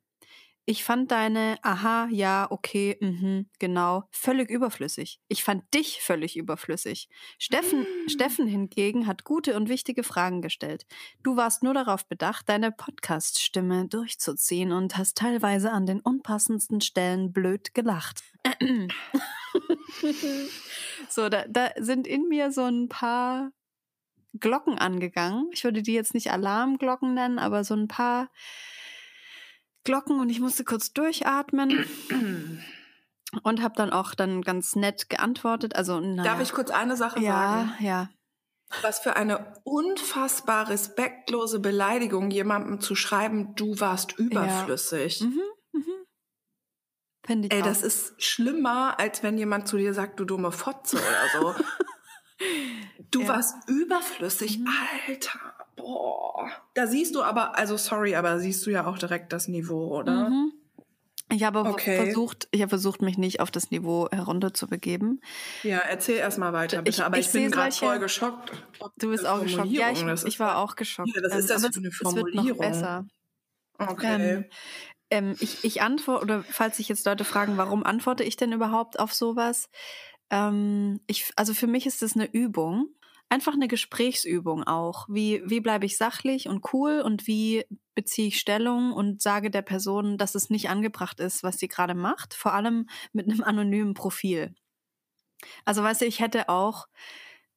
Ich 0.66 0.84
fand 0.84 1.10
deine 1.10 1.58
Aha, 1.62 2.08
ja, 2.10 2.46
okay, 2.50 2.96
mhm, 3.00 3.48
genau, 3.58 4.04
völlig 4.10 4.50
überflüssig. 4.50 5.20
Ich 5.28 5.42
fand 5.42 5.64
dich 5.74 6.00
völlig 6.02 6.36
überflüssig. 6.36 7.08
Steffen, 7.38 7.80
mm. 7.80 8.08
Steffen 8.08 8.46
hingegen 8.46 9.06
hat 9.06 9.24
gute 9.24 9.56
und 9.56 9.68
wichtige 9.68 10.02
Fragen 10.02 10.42
gestellt. 10.42 10.86
Du 11.22 11.36
warst 11.36 11.62
nur 11.62 11.74
darauf 11.74 12.06
bedacht, 12.06 12.48
deine 12.48 12.72
Podcast-Stimme 12.72 13.88
durchzuziehen 13.88 14.72
und 14.72 14.96
hast 14.96 15.16
teilweise 15.16 15.72
an 15.72 15.86
den 15.86 16.00
unpassendsten 16.00 16.80
Stellen 16.80 17.32
blöd 17.32 17.74
gelacht. 17.74 18.22
so, 21.08 21.28
da, 21.28 21.46
da 21.48 21.70
sind 21.78 22.06
in 22.06 22.28
mir 22.28 22.52
so 22.52 22.62
ein 22.62 22.88
paar 22.88 23.50
Glocken 24.38 24.78
angegangen. 24.78 25.48
Ich 25.52 25.64
würde 25.64 25.82
die 25.82 25.94
jetzt 25.94 26.14
nicht 26.14 26.30
Alarmglocken 26.30 27.14
nennen, 27.14 27.38
aber 27.38 27.64
so 27.64 27.74
ein 27.74 27.88
paar 27.88 28.30
Glocken 29.84 30.20
und 30.20 30.30
ich 30.30 30.40
musste 30.40 30.64
kurz 30.64 30.92
durchatmen. 30.92 31.86
und 33.42 33.62
habe 33.62 33.74
dann 33.76 33.90
auch 33.90 34.14
dann 34.14 34.42
ganz 34.42 34.76
nett 34.76 35.08
geantwortet. 35.08 35.76
Also, 35.76 36.00
naja. 36.00 36.24
Darf 36.24 36.40
ich 36.40 36.52
kurz 36.52 36.70
eine 36.70 36.96
Sache 36.96 37.20
ja, 37.20 37.32
sagen? 37.32 37.72
Ja, 37.80 37.86
ja. 37.86 38.10
Was 38.82 39.00
für 39.00 39.16
eine 39.16 39.54
unfassbar 39.64 40.68
respektlose 40.68 41.58
Beleidigung, 41.58 42.30
jemandem 42.30 42.80
zu 42.80 42.94
schreiben, 42.94 43.54
du 43.56 43.80
warst 43.80 44.16
überflüssig. 44.18 45.20
Ja. 45.20 45.26
Mhm, 45.26 45.40
mhm. 45.72 46.06
Finde 47.24 47.48
ich 47.48 47.54
Ey, 47.54 47.62
auch. 47.62 47.66
das 47.66 47.82
ist 47.82 48.22
schlimmer, 48.22 48.98
als 49.00 49.22
wenn 49.22 49.38
jemand 49.38 49.66
zu 49.66 49.76
dir 49.76 49.92
sagt, 49.92 50.20
du 50.20 50.24
dumme 50.24 50.52
Fotze 50.52 50.98
oder 50.98 51.40
so. 51.40 51.54
du 53.10 53.22
ja. 53.22 53.28
warst 53.28 53.68
überflüssig, 53.68 54.60
mhm. 54.60 54.68
Alter. 55.08 55.49
Boah. 55.80 56.50
Da 56.74 56.86
siehst 56.86 57.14
du 57.14 57.22
aber, 57.22 57.56
also 57.58 57.76
sorry, 57.76 58.14
aber 58.14 58.38
siehst 58.38 58.64
du 58.66 58.70
ja 58.70 58.86
auch 58.86 58.98
direkt 58.98 59.32
das 59.32 59.48
Niveau, 59.48 59.98
oder? 59.98 60.30
Mhm. 60.30 60.52
Ich 61.32 61.44
habe 61.44 61.60
okay. 61.60 61.96
versucht, 62.04 62.48
ich 62.50 62.60
habe 62.60 62.70
versucht, 62.70 63.02
mich 63.02 63.16
nicht 63.16 63.40
auf 63.40 63.52
das 63.52 63.70
Niveau 63.70 64.08
herunterzubegeben. 64.10 65.22
Ja, 65.62 65.78
erzähl 65.78 66.16
erst 66.16 66.38
mal 66.38 66.52
weiter, 66.52 66.82
bitte. 66.82 66.96
Ich, 66.96 67.04
aber 67.04 67.18
ich, 67.18 67.26
ich 67.26 67.32
bin 67.32 67.50
gerade 67.50 67.72
voll 67.72 68.00
geschockt. 68.00 68.50
Du 68.98 69.10
bist 69.10 69.24
auch 69.26 69.40
geschockt. 69.40 69.68
Ja, 69.70 69.90
ich, 69.90 70.02
ich 70.24 70.40
war 70.40 70.58
auch 70.58 70.74
geschockt. 70.74 71.10
Ja, 71.14 71.22
das 71.22 71.36
ist 71.36 71.50
ähm, 71.50 71.62
das 71.62 71.74
für 71.74 71.80
eine 71.80 71.92
Formulierung. 71.92 72.38
Es 72.40 72.46
wird 72.46 72.58
noch 72.58 72.66
besser. 72.66 73.06
Okay. 73.78 74.32
Ähm, 74.32 74.44
ähm, 75.10 75.36
ich, 75.40 75.64
ich 75.64 75.82
antworte, 75.82 76.22
oder 76.22 76.42
falls 76.42 76.76
sich 76.78 76.88
jetzt 76.88 77.06
Leute 77.06 77.24
fragen, 77.24 77.56
warum 77.56 77.84
antworte 77.84 78.24
ich 78.24 78.36
denn 78.36 78.52
überhaupt 78.52 78.98
auf 78.98 79.14
sowas? 79.14 79.68
Ähm, 80.30 81.00
ich, 81.06 81.32
also 81.36 81.54
für 81.54 81.66
mich 81.66 81.86
ist 81.86 82.02
das 82.02 82.14
eine 82.14 82.30
Übung 82.30 82.88
einfach 83.30 83.54
eine 83.54 83.68
Gesprächsübung 83.68 84.64
auch. 84.64 85.06
Wie, 85.08 85.42
wie 85.46 85.60
bleibe 85.60 85.86
ich 85.86 85.96
sachlich 85.96 86.48
und 86.48 86.74
cool 86.74 87.00
und 87.00 87.26
wie 87.26 87.64
beziehe 87.94 88.28
ich 88.28 88.38
Stellung 88.38 88.92
und 88.92 89.22
sage 89.22 89.50
der 89.50 89.62
Person, 89.62 90.18
dass 90.18 90.34
es 90.34 90.50
nicht 90.50 90.68
angebracht 90.68 91.20
ist, 91.20 91.42
was 91.42 91.58
sie 91.58 91.68
gerade 91.68 91.94
macht, 91.94 92.34
vor 92.34 92.52
allem 92.52 92.88
mit 93.12 93.28
einem 93.28 93.42
anonymen 93.42 93.94
Profil. 93.94 94.54
Also 95.64 95.82
weißt 95.82 96.02
du, 96.02 96.06
ich 96.06 96.20
hätte 96.20 96.48
auch 96.48 96.86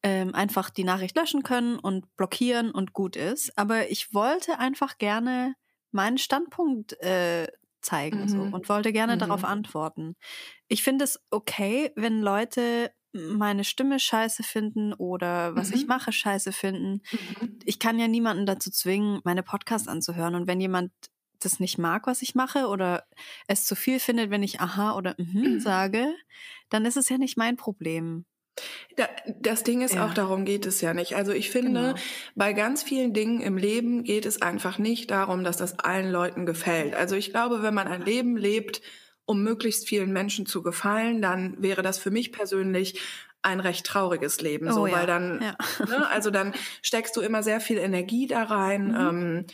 ähm, 0.04 0.36
einfach 0.36 0.70
die 0.70 0.84
Nachricht 0.84 1.18
löschen 1.18 1.44
können 1.44 1.80
und 1.80 2.16
blockieren 2.16 2.72
und 2.72 2.94
gut 2.94 3.16
ist, 3.16 3.58
aber 3.58 3.90
ich 3.90 4.14
wollte 4.14 4.60
einfach 4.60 4.98
gerne 4.98 5.56
meinen 5.92 6.18
Standpunkt 6.18 6.94
äh, 7.02 7.48
zeigen 7.82 8.22
mhm. 8.22 8.28
so, 8.28 8.42
und 8.42 8.70
wollte 8.70 8.94
gerne 8.94 9.16
mhm. 9.16 9.20
darauf 9.20 9.44
antworten. 9.44 10.16
Ich 10.68 10.84
finde 10.84 11.04
es 11.06 11.20
okay, 11.32 11.92
wenn 11.96 12.22
Leute 12.22 12.92
meine 13.14 13.64
Stimme 13.64 14.00
scheiße 14.00 14.44
finden 14.44 14.94
oder 14.94 15.56
was 15.56 15.70
mhm. 15.70 15.76
ich 15.76 15.88
mache 15.88 16.12
scheiße 16.12 16.52
finden. 16.52 17.02
Mhm. 17.12 17.60
Ich 17.64 17.80
kann 17.80 18.00
ja 18.00 18.08
niemanden 18.08 18.46
dazu 18.46 18.72
zwingen, 18.72 19.22
meine 19.24 19.44
Podcasts 19.44 19.88
anzuhören. 19.88 20.36
Und 20.36 20.48
wenn 20.48 20.60
jemand 20.60 20.92
das 21.40 21.60
nicht 21.60 21.78
mag, 21.78 22.08
was 22.08 22.22
ich 22.22 22.36
mache 22.36 22.68
oder 22.68 23.04
es 23.48 23.66
zu 23.66 23.76
viel 23.76 24.00
findet, 24.00 24.30
wenn 24.32 24.44
ich 24.44 24.60
aha 24.62 24.96
oder 24.96 25.16
mhm 25.18 25.60
sage, 25.60 26.08
dann 26.70 26.86
ist 26.86 26.98
es 26.98 27.10
ja 27.10 27.18
nicht 27.18 27.38
mein 27.38 27.56
Problem. 27.56 28.26
Da, 28.98 29.08
das 29.40 29.64
Ding 29.64 29.82
ist 29.82 29.96
Ja. 29.96 30.06
auch, 30.06 30.14
darum 30.14 30.46
geht 30.46 30.66
es 30.68 30.80
ja 30.82 30.94
nicht. 30.94 31.16
Also 31.16 31.32
ich 31.32 31.50
finde, 31.50 31.82
Genau. 31.82 31.96
bei 32.36 32.54
ganz 32.54 32.84
vielen 32.84 33.14
Dingen 33.14 33.42
im 33.42 33.58
Leben 33.58 34.04
geht 34.04 34.26
es 34.26 34.42
einfach 34.42 34.78
nicht 34.78 35.10
darum, 35.12 35.44
dass 35.44 35.58
das 35.58 35.80
allen 35.80 36.12
Leuten 36.12 36.46
gefällt. 36.46 36.94
Also 36.96 37.16
ich 37.16 37.32
glaube, 37.32 37.64
wenn 37.64 37.74
man 37.74 37.88
ein 37.88 38.04
Leben 38.04 38.38
lebt, 38.38 38.82
um 39.26 39.44
möglichst 39.44 39.88
vielen 39.88 40.12
Menschen 40.14 40.46
zu 40.46 40.62
gefallen, 40.64 41.22
dann 41.22 41.62
wäre 41.62 41.82
das 41.82 41.98
für 42.00 42.12
mich 42.12 42.32
persönlich 42.32 43.00
ein 43.42 43.60
recht 43.60 43.86
trauriges 43.86 44.40
Leben, 44.42 44.72
so, 44.72 44.82
Oh 44.82 44.88
ja, 44.88 44.94
weil 44.94 45.08
dann, 45.08 45.42
ja. 45.42 45.56
ne, 45.86 46.08
also 46.10 46.30
dann 46.32 46.54
steckst 46.82 47.16
du 47.18 47.22
immer 47.22 47.44
sehr 47.44 47.60
viel 47.60 47.78
Energie 47.78 48.28
da 48.28 48.44
rein, 48.44 48.88
Mhm. 48.92 48.96
ähm, 48.98 49.46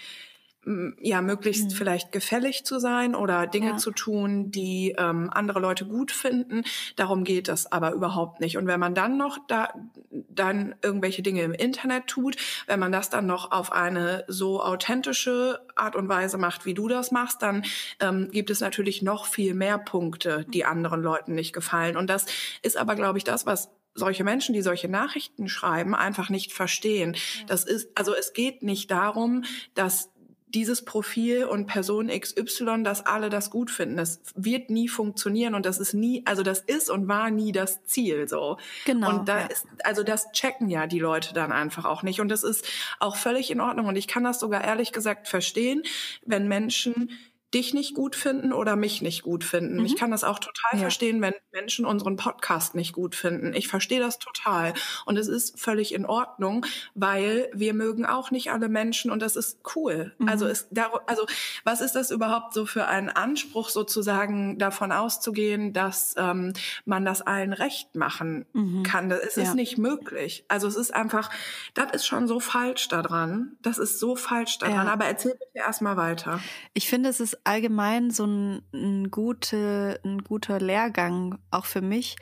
ja, 1.01 1.21
möglichst 1.21 1.73
vielleicht 1.73 2.11
gefällig 2.11 2.65
zu 2.65 2.79
sein 2.79 3.15
oder 3.15 3.47
Dinge 3.47 3.69
Ja. 3.69 3.77
zu 3.77 3.91
tun, 3.91 4.51
die 4.51 4.93
ähm, 4.97 5.29
andere 5.31 5.59
Leute 5.59 5.85
gut 5.85 6.11
finden. 6.11 6.63
Darum 6.95 7.23
geht 7.23 7.47
es 7.47 7.71
aber 7.71 7.93
überhaupt 7.93 8.41
nicht. 8.41 8.57
Und 8.57 8.67
wenn 8.67 8.79
man 8.79 8.93
dann 8.93 9.17
noch 9.17 9.37
da 9.47 9.73
dann 10.11 10.75
irgendwelche 10.81 11.21
Dinge 11.21 11.43
im 11.43 11.53
Internet 11.53 12.07
tut, 12.07 12.35
wenn 12.67 12.79
man 12.79 12.91
das 12.91 13.09
dann 13.09 13.25
noch 13.25 13.51
auf 13.51 13.71
eine 13.71 14.25
so 14.27 14.61
authentische 14.61 15.59
Art 15.75 15.95
und 15.95 16.09
Weise 16.09 16.37
macht, 16.37 16.65
wie 16.65 16.73
du 16.73 16.87
das 16.87 17.11
machst, 17.11 17.41
dann 17.41 17.63
ähm, 17.99 18.29
gibt 18.31 18.49
es 18.49 18.59
natürlich 18.59 19.01
noch 19.01 19.25
viel 19.25 19.53
mehr 19.53 19.77
Punkte, 19.77 20.45
die 20.49 20.65
anderen 20.65 21.01
Leuten 21.01 21.35
nicht 21.35 21.53
gefallen. 21.53 21.95
Und 21.95 22.09
das 22.09 22.25
ist 22.63 22.75
aber, 22.77 22.95
glaube 22.95 23.17
ich, 23.17 23.23
das, 23.23 23.45
was 23.45 23.69
solche 23.95 24.23
Menschen, 24.23 24.53
die 24.53 24.61
solche 24.61 24.89
Nachrichten 24.89 25.47
schreiben, 25.47 25.95
einfach 25.95 26.29
nicht 26.29 26.53
verstehen. 26.53 27.15
Das 27.47 27.63
ist, 27.63 27.89
also 27.97 28.13
es 28.13 28.33
geht 28.33 28.61
nicht 28.61 28.91
darum, 28.91 29.43
dass 29.73 30.09
dieses 30.49 30.83
Profil 30.83 31.45
und 31.45 31.67
Person 31.67 32.07
XY, 32.07 32.83
dass 32.83 33.05
alle 33.05 33.29
das 33.29 33.49
gut 33.49 33.69
finden. 33.69 33.97
Das 33.97 34.21
wird 34.35 34.69
nie 34.69 34.87
funktionieren 34.87 35.53
und 35.53 35.65
das 35.65 35.79
ist 35.79 35.93
nie, 35.93 36.23
also 36.25 36.43
das 36.43 36.59
ist 36.61 36.89
und 36.89 37.07
war 37.07 37.29
nie 37.29 37.51
das 37.51 37.83
Ziel 37.85 38.27
so. 38.27 38.57
Genau, 38.85 39.09
Und 39.09 39.29
da 39.29 39.41
ja. 39.41 39.45
ist, 39.45 39.67
also 39.83 40.03
das 40.03 40.31
checken 40.31 40.69
ja 40.69 40.87
die 40.87 40.99
Leute 40.99 41.33
dann 41.33 41.51
einfach 41.51 41.85
auch 41.85 42.03
nicht. 42.03 42.19
Und 42.19 42.29
das 42.29 42.43
ist 42.43 42.65
auch 42.99 43.15
völlig 43.15 43.51
in 43.51 43.61
Ordnung. 43.61 43.85
Und 43.87 43.95
ich 43.95 44.07
kann 44.07 44.23
das 44.23 44.39
sogar 44.39 44.63
ehrlich 44.63 44.91
gesagt 44.91 45.27
verstehen, 45.27 45.83
wenn 46.25 46.47
Menschen 46.47 47.11
dich 47.53 47.73
nicht 47.73 47.95
gut 47.95 48.15
finden 48.15 48.53
oder 48.53 48.75
mich 48.75 49.01
nicht 49.01 49.23
gut 49.23 49.43
finden. 49.43 49.83
Ich 49.83 49.95
kann 49.95 50.11
das 50.11 50.23
auch 50.23 50.37
total 50.39 50.53
Mhm. 50.73 50.77
Ja. 50.79 50.81
verstehen, 50.83 51.21
wenn 51.21 51.33
Menschen 51.51 51.85
unseren 51.85 52.15
Podcast 52.15 52.75
nicht 52.75 52.93
gut 52.93 53.15
finden. 53.15 53.53
Ich 53.55 53.67
verstehe 53.67 53.99
das 53.99 54.19
total. 54.19 54.73
Und 55.05 55.17
es 55.17 55.27
ist 55.27 55.59
völlig 55.59 55.93
in 55.93 56.05
Ordnung, 56.05 56.65
weil 56.93 57.49
wir 57.53 57.73
mögen 57.73 58.05
auch 58.05 58.29
nicht 58.29 58.51
alle 58.51 58.69
Menschen 58.69 59.09
und 59.09 59.21
das 59.21 59.35
ist 59.35 59.59
cool. 59.75 60.13
Mhm. 60.19 60.29
Also, 60.29 60.47
dar- 60.69 61.01
also 61.07 61.25
was 61.63 61.81
ist 61.81 61.93
das 61.93 62.11
überhaupt 62.11 62.53
so 62.53 62.65
für 62.67 62.85
ein 62.87 63.09
Anspruch, 63.09 63.69
sozusagen 63.69 64.59
davon 64.59 64.91
auszugehen, 64.91 65.73
dass 65.73 66.13
ähm, 66.17 66.53
man 66.85 67.03
das 67.05 67.21
allen 67.21 67.53
recht 67.53 67.95
machen 67.95 68.45
kann? 68.83 69.09
Das, 69.09 69.21
es 69.21 69.35
Ja. 69.37 69.43
ist 69.43 69.55
nicht 69.55 69.77
möglich. 69.79 70.45
Also 70.49 70.67
es 70.67 70.75
ist 70.75 70.93
einfach, 70.93 71.31
das 71.73 71.91
ist 71.93 72.05
schon 72.05 72.27
so 72.27 72.39
falsch 72.39 72.89
daran. 72.89 73.57
Das 73.63 73.79
ist 73.79 73.99
so 73.99 74.15
falsch 74.15 74.59
daran. 74.59 74.85
Ja. 74.87 74.93
Aber 74.93 75.05
erzähl 75.05 75.31
bitte 75.31 75.51
erstmal 75.65 75.97
weiter. 75.97 76.39
Ich 76.73 76.87
finde, 76.87 77.09
es 77.09 77.19
ist 77.19 77.38
allgemein 77.43 78.11
so 78.11 78.25
ein, 78.25 78.61
ein, 78.73 79.11
gute, 79.11 79.99
ein 80.03 80.23
guter 80.23 80.59
Lehrgang, 80.59 81.39
auch 81.51 81.65
für 81.65 81.81
mich, 81.81 82.15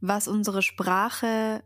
was 0.00 0.28
unsere 0.28 0.62
Sprache 0.62 1.62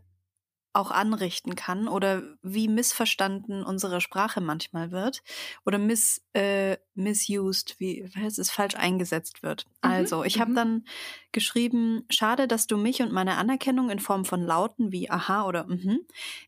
auch 0.77 0.91
anrichten 0.91 1.55
kann 1.55 1.87
oder 1.87 2.23
wie 2.41 2.67
missverstanden 2.67 3.63
unsere 3.63 3.99
Sprache 4.01 4.41
manchmal 4.41 4.91
wird 4.91 5.23
oder 5.65 5.77
miss, 5.77 6.21
äh, 6.33 6.77
misused, 6.95 7.75
wie 7.79 8.09
es, 8.23 8.49
falsch 8.49 8.75
eingesetzt 8.75 9.43
wird. 9.43 9.65
Also, 9.81 10.23
ich 10.23 10.39
habe 10.39 10.51
mhm. 10.51 10.55
dann 10.55 10.85
geschrieben, 11.31 12.03
schade, 12.09 12.47
dass 12.47 12.67
du 12.67 12.77
mich 12.77 13.01
und 13.01 13.11
meine 13.11 13.35
Anerkennung 13.35 13.89
in 13.89 13.99
Form 13.99 14.25
von 14.25 14.41
Lauten 14.41 14.91
wie 14.91 15.09
aha 15.09 15.45
oder 15.45 15.65
mhm 15.65 15.99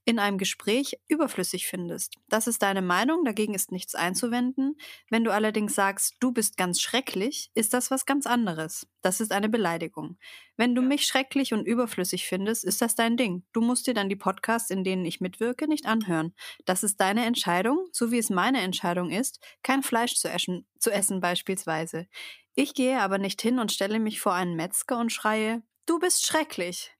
in 0.05 0.19
einem 0.19 0.37
Gespräch 0.37 0.99
überflüssig 1.07 1.67
findest. 1.67 2.15
Das 2.27 2.47
ist 2.47 2.61
deine 2.61 2.81
Meinung, 2.81 3.25
dagegen 3.25 3.53
ist 3.53 3.71
nichts 3.71 3.95
einzuwenden. 3.95 4.75
Wenn 5.09 5.23
du 5.23 5.31
allerdings 5.31 5.75
sagst, 5.75 6.15
du 6.19 6.31
bist 6.31 6.57
ganz 6.57 6.81
schrecklich, 6.81 7.51
ist 7.53 7.73
das 7.73 7.91
was 7.91 8.05
ganz 8.05 8.25
anderes. 8.25 8.87
Das 9.01 9.21
ist 9.21 9.31
eine 9.31 9.49
Beleidigung. 9.49 10.17
Wenn 10.57 10.75
du 10.75 10.81
mich 10.81 11.05
schrecklich 11.05 11.53
und 11.53 11.65
überflüssig 11.65 12.25
findest, 12.27 12.65
ist 12.65 12.81
das 12.81 12.95
dein 12.95 13.17
Ding. 13.17 13.43
Du 13.53 13.61
musst 13.61 13.87
dir 13.87 13.93
dann 13.93 14.09
die 14.09 14.15
Podcasts, 14.19 14.69
in 14.69 14.83
denen 14.83 15.05
ich 15.05 15.21
mitwirke, 15.21 15.67
nicht 15.67 15.87
anhören. 15.87 16.35
Das 16.65 16.83
ist 16.83 16.99
deine 17.01 17.25
Entscheidung, 17.25 17.87
so 17.91 18.11
wie 18.11 18.19
es 18.19 18.29
meine 18.29 18.61
Entscheidung 18.61 19.09
ist, 19.09 19.39
kein 19.63 19.81
Fleisch 19.81 20.15
zu 20.15 20.29
essen, 20.29 20.67
zu 20.77 20.91
essen 20.91 21.19
beispielsweise. 21.21 22.07
Ich 22.55 22.73
gehe 22.73 22.99
aber 23.01 23.17
nicht 23.17 23.41
hin 23.41 23.57
und 23.57 23.71
stelle 23.71 23.99
mich 23.99 24.19
vor 24.21 24.33
einen 24.33 24.55
Metzger 24.55 24.99
und 24.99 25.11
schreie, 25.11 25.63
du 25.85 25.97
bist 25.97 26.25
schrecklich. 26.25 26.91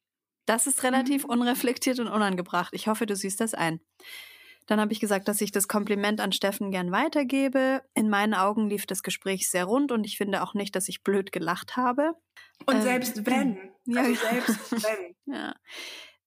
Das 0.45 0.65
ist 0.65 0.81
relativ 0.81 1.25
unreflektiert 1.25 1.99
und 1.99 2.07
unangebracht. 2.07 2.73
Ich 2.73 2.87
hoffe, 2.87 3.05
du 3.05 3.15
siehst 3.15 3.39
das 3.39 3.53
ein. 3.53 3.81
Dann 4.65 4.79
habe 4.79 4.93
ich 4.93 4.99
gesagt, 4.99 5.27
dass 5.27 5.41
ich 5.41 5.51
das 5.51 5.67
Kompliment 5.67 6.21
an 6.21 6.31
Steffen 6.31 6.71
gern 6.71 6.91
weitergebe. 6.91 7.81
In 7.95 8.09
meinen 8.09 8.35
Augen 8.35 8.69
lief 8.69 8.85
das 8.85 9.01
Gespräch 9.01 9.49
sehr 9.49 9.65
rund 9.65 9.91
und 9.91 10.05
ich 10.05 10.17
finde 10.17 10.43
auch 10.43 10.53
nicht, 10.53 10.75
dass 10.75 10.87
ich 10.87 11.03
blöd 11.03 11.31
gelacht 11.31 11.75
habe. 11.75 12.13
Und 12.67 12.75
Ähm, 12.75 12.81
selbst 12.81 13.25
wenn, 13.25 13.57
ja, 13.85 14.01
also 14.01 14.13
ja. 14.13 14.31
selbst 14.31 14.71
wenn, 14.71 15.15
Ja. 15.33 15.55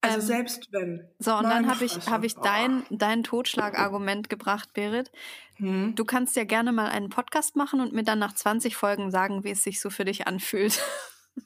Also 0.03 0.17
Ähm, 0.17 0.21
selbst 0.23 0.73
wenn. 0.73 1.09
So, 1.19 1.35
und 1.35 1.45
dann 1.45 1.69
habe 1.69 1.85
ich, 1.85 1.95
hab 2.09 2.25
ich 2.25 2.37
Oh. 2.37 2.43
dein, 2.43 2.85
dein 2.91 3.23
Totschlagargument 3.23 4.29
gebracht, 4.29 4.73
Berit. 4.75 5.11
Hm. 5.57 5.95
Du 5.95 6.05
kannst 6.05 6.37
ja 6.37 6.45
gerne 6.45 6.73
mal 6.73 6.89
einen 6.91 7.09
Podcast 7.09 7.57
machen 7.57 7.81
und 7.81 7.93
mir 7.93 8.03
dann 8.03 8.19
nach 8.19 8.35
20 8.35 8.77
Folgen 8.77 9.11
sagen, 9.11 9.45
wie 9.45 9.51
es 9.51 9.63
sich 9.63 9.81
so 9.81 9.91
für 9.91 10.05
dich 10.05 10.27
anfühlt. 10.27 10.81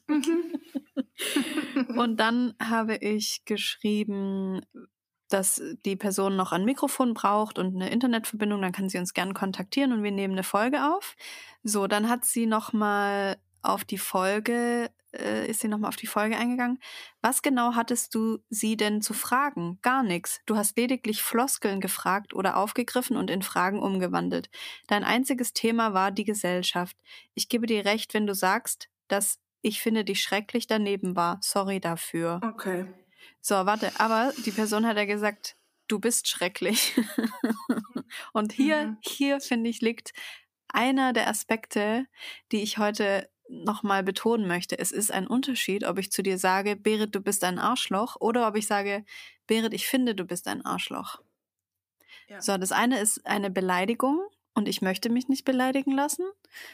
und 1.96 2.16
dann 2.16 2.54
habe 2.60 2.96
ich 2.96 3.44
geschrieben, 3.44 4.60
dass 5.28 5.60
die 5.84 5.96
Person 5.96 6.36
noch 6.36 6.52
ein 6.52 6.64
Mikrofon 6.64 7.14
braucht 7.14 7.58
und 7.58 7.74
eine 7.74 7.90
Internetverbindung, 7.90 8.62
dann 8.62 8.72
kann 8.72 8.88
sie 8.88 8.98
uns 8.98 9.12
gerne 9.12 9.34
kontaktieren 9.34 9.92
und 9.92 10.02
wir 10.02 10.12
nehmen 10.12 10.34
eine 10.34 10.44
Folge 10.44 10.84
auf. 10.94 11.16
So, 11.62 11.86
dann 11.86 12.08
hat 12.08 12.24
sie 12.24 12.46
noch 12.46 12.72
mal 12.72 13.36
auf 13.62 13.84
die 13.84 13.98
Folge, 13.98 14.90
äh, 15.18 15.46
ist 15.48 15.60
sie 15.60 15.68
noch 15.68 15.78
mal 15.78 15.88
auf 15.88 15.96
die 15.96 16.06
Folge 16.06 16.36
eingegangen. 16.36 16.78
Was 17.22 17.42
genau 17.42 17.74
hattest 17.74 18.14
du 18.14 18.38
sie 18.50 18.76
denn 18.76 19.02
zu 19.02 19.14
fragen? 19.14 19.78
Gar 19.82 20.02
nichts. 20.02 20.40
Du 20.46 20.56
hast 20.56 20.76
lediglich 20.76 21.22
Floskeln 21.22 21.80
gefragt 21.80 22.34
oder 22.34 22.56
aufgegriffen 22.56 23.16
und 23.16 23.30
in 23.30 23.42
Fragen 23.42 23.80
umgewandelt. 23.80 24.48
Dein 24.86 25.04
einziges 25.04 25.52
Thema 25.52 25.92
war 25.94 26.10
die 26.10 26.24
Gesellschaft. 26.24 26.96
Ich 27.34 27.48
gebe 27.48 27.66
dir 27.66 27.84
recht, 27.84 28.14
wenn 28.14 28.26
du 28.26 28.34
sagst, 28.34 28.88
dass 29.08 29.38
ich 29.62 29.80
finde 29.80 30.04
dich 30.04 30.22
schrecklich 30.22 30.66
daneben 30.66 31.16
war. 31.16 31.38
Sorry 31.42 31.80
dafür. 31.80 32.40
Okay. 32.44 32.86
So, 33.40 33.54
warte, 33.54 33.90
aber 33.98 34.32
die 34.44 34.50
Person 34.52 34.86
hat 34.86 34.96
ja 34.96 35.04
gesagt, 35.04 35.56
du 35.88 35.98
bist 35.98 36.28
schrecklich. 36.28 36.94
Und 38.32 38.52
hier, 38.52 38.86
Mhm. 38.86 38.96
hier 39.00 39.40
finde 39.40 39.70
ich, 39.70 39.80
liegt 39.80 40.12
einer 40.68 41.12
der 41.12 41.28
Aspekte, 41.28 42.06
die 42.52 42.62
ich 42.62 42.78
heute 42.78 43.28
nochmal 43.48 44.02
betonen 44.02 44.46
möchte. 44.46 44.78
Es 44.78 44.92
ist 44.92 45.12
ein 45.12 45.26
Unterschied, 45.26 45.84
ob 45.84 45.98
ich 45.98 46.10
zu 46.10 46.22
dir 46.22 46.38
sage, 46.38 46.76
Berit, 46.76 47.14
du 47.14 47.20
bist 47.20 47.44
ein 47.44 47.58
Arschloch, 47.58 48.16
oder 48.20 48.48
ob 48.48 48.56
ich 48.56 48.66
sage, 48.66 49.04
Berit, 49.46 49.72
ich 49.72 49.86
finde, 49.86 50.14
du 50.14 50.24
bist 50.24 50.48
ein 50.48 50.64
Arschloch. 50.64 51.20
Ja. 52.28 52.40
So, 52.40 52.56
das 52.56 52.72
eine 52.72 53.00
ist 53.00 53.26
eine 53.26 53.50
Beleidigung 53.50 54.20
und 54.54 54.68
ich 54.68 54.82
möchte 54.82 55.10
mich 55.10 55.28
nicht 55.28 55.44
beleidigen 55.44 55.92
lassen. 55.92 56.24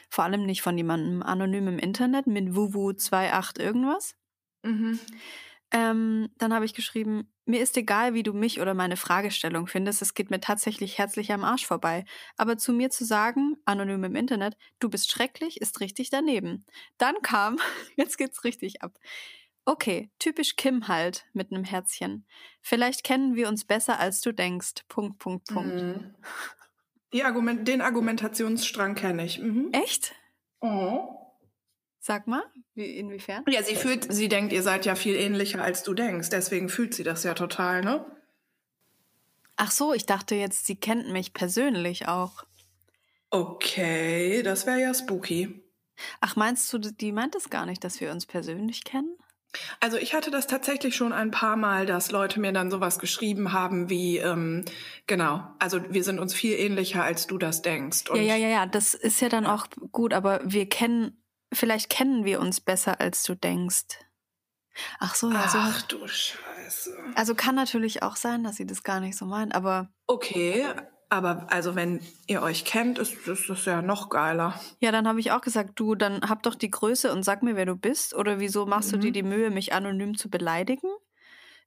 Vor 0.09 0.25
allem 0.25 0.47
nicht 0.47 0.63
von 0.63 0.77
jemandem 0.79 1.23
anonym 1.23 1.69
im 1.69 1.79
Internet 1.79 2.27
mit 2.27 2.51
wuwu28 2.51 3.61
irgendwas. 3.61 4.15
Mhm. 4.63 4.99
Ähm, 5.73 6.29
dann 6.39 6.55
habe 6.55 6.65
ich 6.65 6.75
geschrieben, 6.75 7.32
mir 7.45 7.61
ist 7.61 7.77
egal, 7.77 8.15
wie 8.15 8.23
du 8.23 8.33
mich 8.33 8.61
oder 8.61 8.75
meine 8.75 8.97
Fragestellung 8.97 9.67
findest, 9.67 10.03
es 10.03 10.15
geht 10.15 10.31
mir 10.31 10.41
tatsächlich 10.41 10.99
herzlich 10.99 11.33
am 11.33 11.45
Arsch 11.45 11.67
vorbei. 11.67 12.05
Aber 12.37 12.57
zu 12.57 12.73
mir 12.73 12.91
zu 12.91 13.05
sagen, 13.05 13.57
anonym 13.65 14.05
im 14.05 14.17
Internet, 14.17 14.57
du 14.79 14.89
bist 14.89 15.11
schrecklich, 15.11 15.61
ist 15.61 15.81
richtig 15.81 16.11
daneben. 16.11 16.65
Dann 16.99 17.17
kam, 17.23 17.59
jetzt 17.97 18.19
geht's 18.19 18.45
richtig 18.45 18.83
ab. 18.83 18.99
Okay, 19.65 20.11
typisch 20.19 20.57
Kim 20.57 20.89
halt, 20.89 21.27
mit 21.33 21.53
einem 21.53 21.65
Herzchen. 21.65 22.27
Vielleicht 22.61 23.05
kennen 23.05 23.37
wir 23.37 23.49
uns 23.49 23.65
besser, 23.65 24.01
als 24.01 24.21
du 24.21 24.33
denkst. 24.33 24.83
Punkt, 24.89 25.19
Punkt, 25.19 25.47
Punkt. 25.47 25.83
Mhm. 25.83 26.15
Die 27.13 27.23
Argument, 27.23 27.69
den 27.69 27.81
Argumentationsstrang 27.81 28.95
kenne 28.95 29.25
ich. 29.25 29.39
Mhm. 29.39 29.69
Echt? 29.73 30.15
Oh. 30.61 31.22
Sag 32.05 32.27
mal, 32.27 32.43
wie, 32.75 32.99
inwiefern? 32.99 33.45
Ja, 33.49 33.63
sie 33.63 33.77
fühlt, 33.77 34.13
sie 34.13 34.29
denkt, 34.29 34.53
ihr 34.53 34.65
seid 34.65 34.87
ja 34.87 34.97
viel 34.97 35.15
ähnlicher, 35.15 35.63
als 35.63 35.85
du 35.85 35.95
denkst. 35.95 36.31
Deswegen 36.31 36.69
fühlt 36.69 36.95
sie 36.95 37.05
das 37.05 37.23
ja 37.23 37.35
total, 37.35 37.83
ne? 37.83 38.05
Ach 39.55 39.71
so, 39.71 39.95
ich 39.95 40.05
dachte 40.05 40.35
jetzt, 40.35 40.67
sie 40.67 40.75
kennt 40.75 41.13
mich 41.13 41.33
persönlich 41.33 42.09
auch. 42.09 42.43
Okay, 43.31 44.43
das 44.43 44.67
wäre 44.67 44.81
ja 44.81 44.93
spooky. 44.93 45.63
Ach, 46.21 46.35
meinst 46.35 46.73
du, 46.73 46.79
die 46.79 47.13
meint 47.13 47.37
es 47.37 47.51
gar 47.51 47.67
nicht, 47.67 47.85
dass 47.85 48.01
wir 48.01 48.11
uns 48.11 48.27
persönlich 48.27 48.83
kennen? 48.83 49.17
Also 49.79 49.97
ich 49.97 50.13
hatte 50.13 50.33
das 50.33 50.49
tatsächlich 50.49 50.97
schon 50.97 51.13
ein 51.13 51.31
paar 51.31 51.57
Mal, 51.57 51.87
dass 51.87 52.11
Leute 52.11 52.41
mir 52.41 52.53
dann 52.53 52.73
sowas 52.73 52.99
geschrieben 52.99 53.53
haben 53.53 53.89
wie, 53.89 54.17
ähm, 54.17 54.65
genau, 55.07 55.47
also 55.61 55.79
wir 55.89 56.03
sind 56.03 56.19
uns 56.19 56.35
viel 56.35 56.59
ähnlicher, 56.59 57.05
als 57.05 57.29
du 57.29 57.39
das 57.39 57.63
denkst. 57.63 58.11
Und 58.11 58.17
Ja, 58.17 58.23
ja, 58.23 58.37
ja, 58.37 58.49
ja, 58.49 58.67
das 58.67 58.95
ist 58.95 59.21
ja 59.21 59.29
dann 59.29 59.47
auch 59.47 59.69
gut, 59.93 60.15
aber 60.15 60.41
wir 60.43 60.69
kennen, 60.69 61.22
vielleicht 61.53 61.91
kennen 61.91 62.25
wir 62.25 62.41
uns 62.41 62.61
besser, 62.61 63.01
als 63.01 63.23
du 63.23 63.35
denkst. 63.35 63.99
Ach 64.99 65.15
so, 65.15 65.31
ja, 65.31 65.49
so. 65.49 65.59
Ach 65.59 65.83
du 65.83 66.07
Scheiße. 66.07 66.97
Also 67.15 67.35
kann 67.35 67.55
natürlich 67.55 68.03
auch 68.03 68.17
sein, 68.17 68.43
dass 68.43 68.57
sie 68.57 68.67
das 68.67 68.83
gar 68.83 69.01
nicht 69.01 69.17
so 69.17 69.27
meint, 69.27 69.55
aber. 69.55 69.91
Okay, 70.07 70.67
aber 71.13 71.47
also 71.51 71.75
wenn 71.75 72.01
ihr 72.27 72.41
euch 72.41 72.65
kennt, 72.65 72.99
ist, 72.99 73.29
ist 73.29 73.51
das 73.51 73.67
ja 73.67 73.83
noch 73.83 74.09
geiler. 74.09 74.59
Ja, 74.81 74.93
dann 74.93 75.07
habe 75.07 75.21
ich 75.21 75.31
auch 75.31 75.43
gesagt, 75.43 75.73
du, 75.75 75.95
dann 75.95 76.23
hab 76.23 76.43
doch 76.43 76.55
die 76.55 76.71
Größe 76.71 77.13
und 77.13 77.23
sag 77.23 77.43
mir, 77.43 77.55
wer 77.55 77.67
du 77.67 77.77
bist. 77.77 78.15
Oder 78.15 78.41
wieso 78.41 78.65
machst 78.65 78.93
mhm. 78.93 78.93
du 78.93 78.99
dir 79.01 79.09
mhm. 79.09 79.13
die 79.13 79.37
Mühe, 79.37 79.51
mich 79.51 79.75
anonym 79.75 80.17
zu 80.17 80.31
beleidigen? 80.31 80.89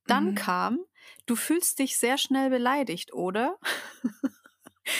Dann 0.07 0.31
mhm. 0.31 0.35
kam, 0.35 0.79
du 1.27 1.35
fühlst 1.35 1.77
dich 1.77 1.97
sehr 1.97 2.17
schnell 2.17 2.49
beleidigt, 2.49 3.13
oder? 3.13 3.57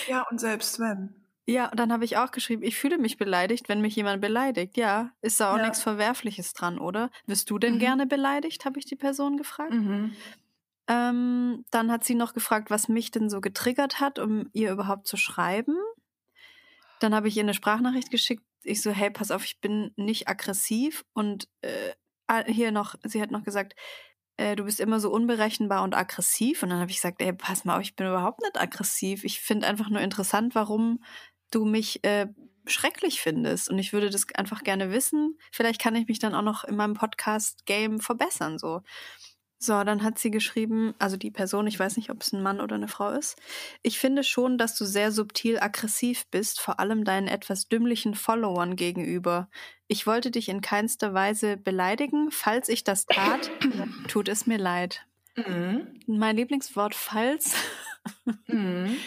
ja, 0.07 0.23
und 0.29 0.39
selbst 0.39 0.79
wenn. 0.79 1.25
Ja, 1.47 1.69
dann 1.75 1.93
habe 1.93 2.05
ich 2.05 2.17
auch 2.17 2.31
geschrieben, 2.31 2.63
ich 2.63 2.75
fühle 2.75 2.97
mich 2.97 3.17
beleidigt, 3.17 3.69
wenn 3.69 3.79
mich 3.79 3.95
jemand 3.95 4.19
beleidigt. 4.19 4.77
Ja, 4.77 5.11
ist 5.21 5.39
da 5.39 5.53
auch 5.53 5.57
ja. 5.57 5.63
nichts 5.63 5.81
Verwerfliches 5.81 6.53
dran, 6.53 6.79
oder? 6.79 7.11
Wirst 7.27 7.49
du 7.51 7.59
denn 7.59 7.75
mhm. 7.75 7.79
gerne 7.79 8.07
beleidigt, 8.07 8.65
habe 8.65 8.79
ich 8.79 8.85
die 8.85 8.95
Person 8.95 9.37
gefragt. 9.37 9.73
Mhm. 9.73 10.15
Ähm, 10.87 11.65
dann 11.69 11.91
hat 11.91 12.03
sie 12.03 12.15
noch 12.15 12.33
gefragt, 12.33 12.71
was 12.71 12.87
mich 12.87 13.11
denn 13.11 13.29
so 13.29 13.41
getriggert 13.41 13.99
hat, 13.99 14.17
um 14.17 14.49
ihr 14.53 14.71
überhaupt 14.71 15.07
zu 15.07 15.17
schreiben. 15.17 15.75
Dann 16.99 17.13
habe 17.13 17.27
ich 17.27 17.37
ihr 17.37 17.43
eine 17.43 17.53
Sprachnachricht 17.53 18.09
geschickt. 18.09 18.43
Ich 18.63 18.81
so, 18.81 18.91
hey, 18.91 19.11
pass 19.11 19.29
auf, 19.29 19.45
ich 19.45 19.59
bin 19.59 19.91
nicht 19.95 20.27
aggressiv. 20.27 21.05
Und 21.13 21.47
äh, 21.61 22.51
hier 22.51 22.71
noch, 22.71 22.95
sie 23.03 23.21
hat 23.21 23.29
noch 23.29 23.43
gesagt, 23.43 23.75
äh, 24.37 24.55
du 24.55 24.65
bist 24.65 24.79
immer 24.79 24.99
so 24.99 25.11
unberechenbar 25.11 25.83
und 25.83 25.95
aggressiv. 25.95 26.63
Und 26.63 26.69
dann 26.69 26.79
habe 26.79 26.89
ich 26.89 26.97
gesagt, 26.97 27.21
ey, 27.21 27.33
pass 27.33 27.65
mal 27.65 27.77
auf, 27.77 27.83
ich 27.83 27.95
bin 27.95 28.07
überhaupt 28.07 28.41
nicht 28.41 28.59
aggressiv. 28.59 29.23
Ich 29.23 29.41
finde 29.41 29.67
einfach 29.67 29.89
nur 29.89 30.01
interessant, 30.01 30.55
warum 30.55 31.03
du 31.51 31.65
mich 31.65 32.03
äh, 32.03 32.27
schrecklich 32.67 33.21
findest. 33.21 33.69
Und 33.69 33.79
ich 33.79 33.93
würde 33.93 34.09
das 34.09 34.25
einfach 34.35 34.63
gerne 34.63 34.91
wissen. 34.91 35.37
Vielleicht 35.51 35.81
kann 35.81 35.95
ich 35.95 36.07
mich 36.07 36.19
dann 36.19 36.35
auch 36.35 36.41
noch 36.41 36.63
in 36.63 36.75
meinem 36.75 36.93
Podcast-Game 36.93 37.99
verbessern. 37.99 38.57
So. 38.57 38.81
So, 39.57 39.83
dann 39.83 40.03
hat 40.03 40.19
sie 40.19 40.31
geschrieben, 40.31 40.93
also 40.99 41.15
die 41.17 41.31
Person, 41.31 41.65
ich 41.65 41.79
weiß 41.79 41.97
nicht, 41.97 42.09
ob 42.09 42.21
es 42.21 42.33
ein 42.33 42.43
Mann 42.43 42.59
oder 42.59 42.75
eine 42.75 42.89
Frau 42.89 43.09
ist. 43.11 43.37
Ich 43.83 43.97
finde 43.97 44.23
schon, 44.23 44.57
dass 44.57 44.75
du 44.75 44.85
sehr 44.85 45.11
subtil 45.11 45.59
aggressiv 45.59 46.25
bist, 46.29 46.59
vor 46.59 46.79
allem 46.79 47.05
deinen 47.05 47.27
etwas 47.27 47.67
dümmlichen 47.67 48.15
Followern 48.15 48.75
gegenüber. 48.75 49.49
Ich 49.87 50.05
wollte 50.05 50.29
dich 50.29 50.49
in 50.49 50.61
keinster 50.61 51.13
Weise 51.13 51.57
beleidigen. 51.57 52.31
Falls 52.31 52.69
ich 52.69 52.83
das 52.83 53.05
tat, 53.05 53.49
tut 54.07 54.27
es 54.27 54.45
mir 54.45 54.57
leid. 54.57 55.05
Mhm. 55.35 55.99
Mein 56.05 56.35
Lieblingswort 56.35 56.93
falls. 56.93 57.55
Mhm. 58.47 58.97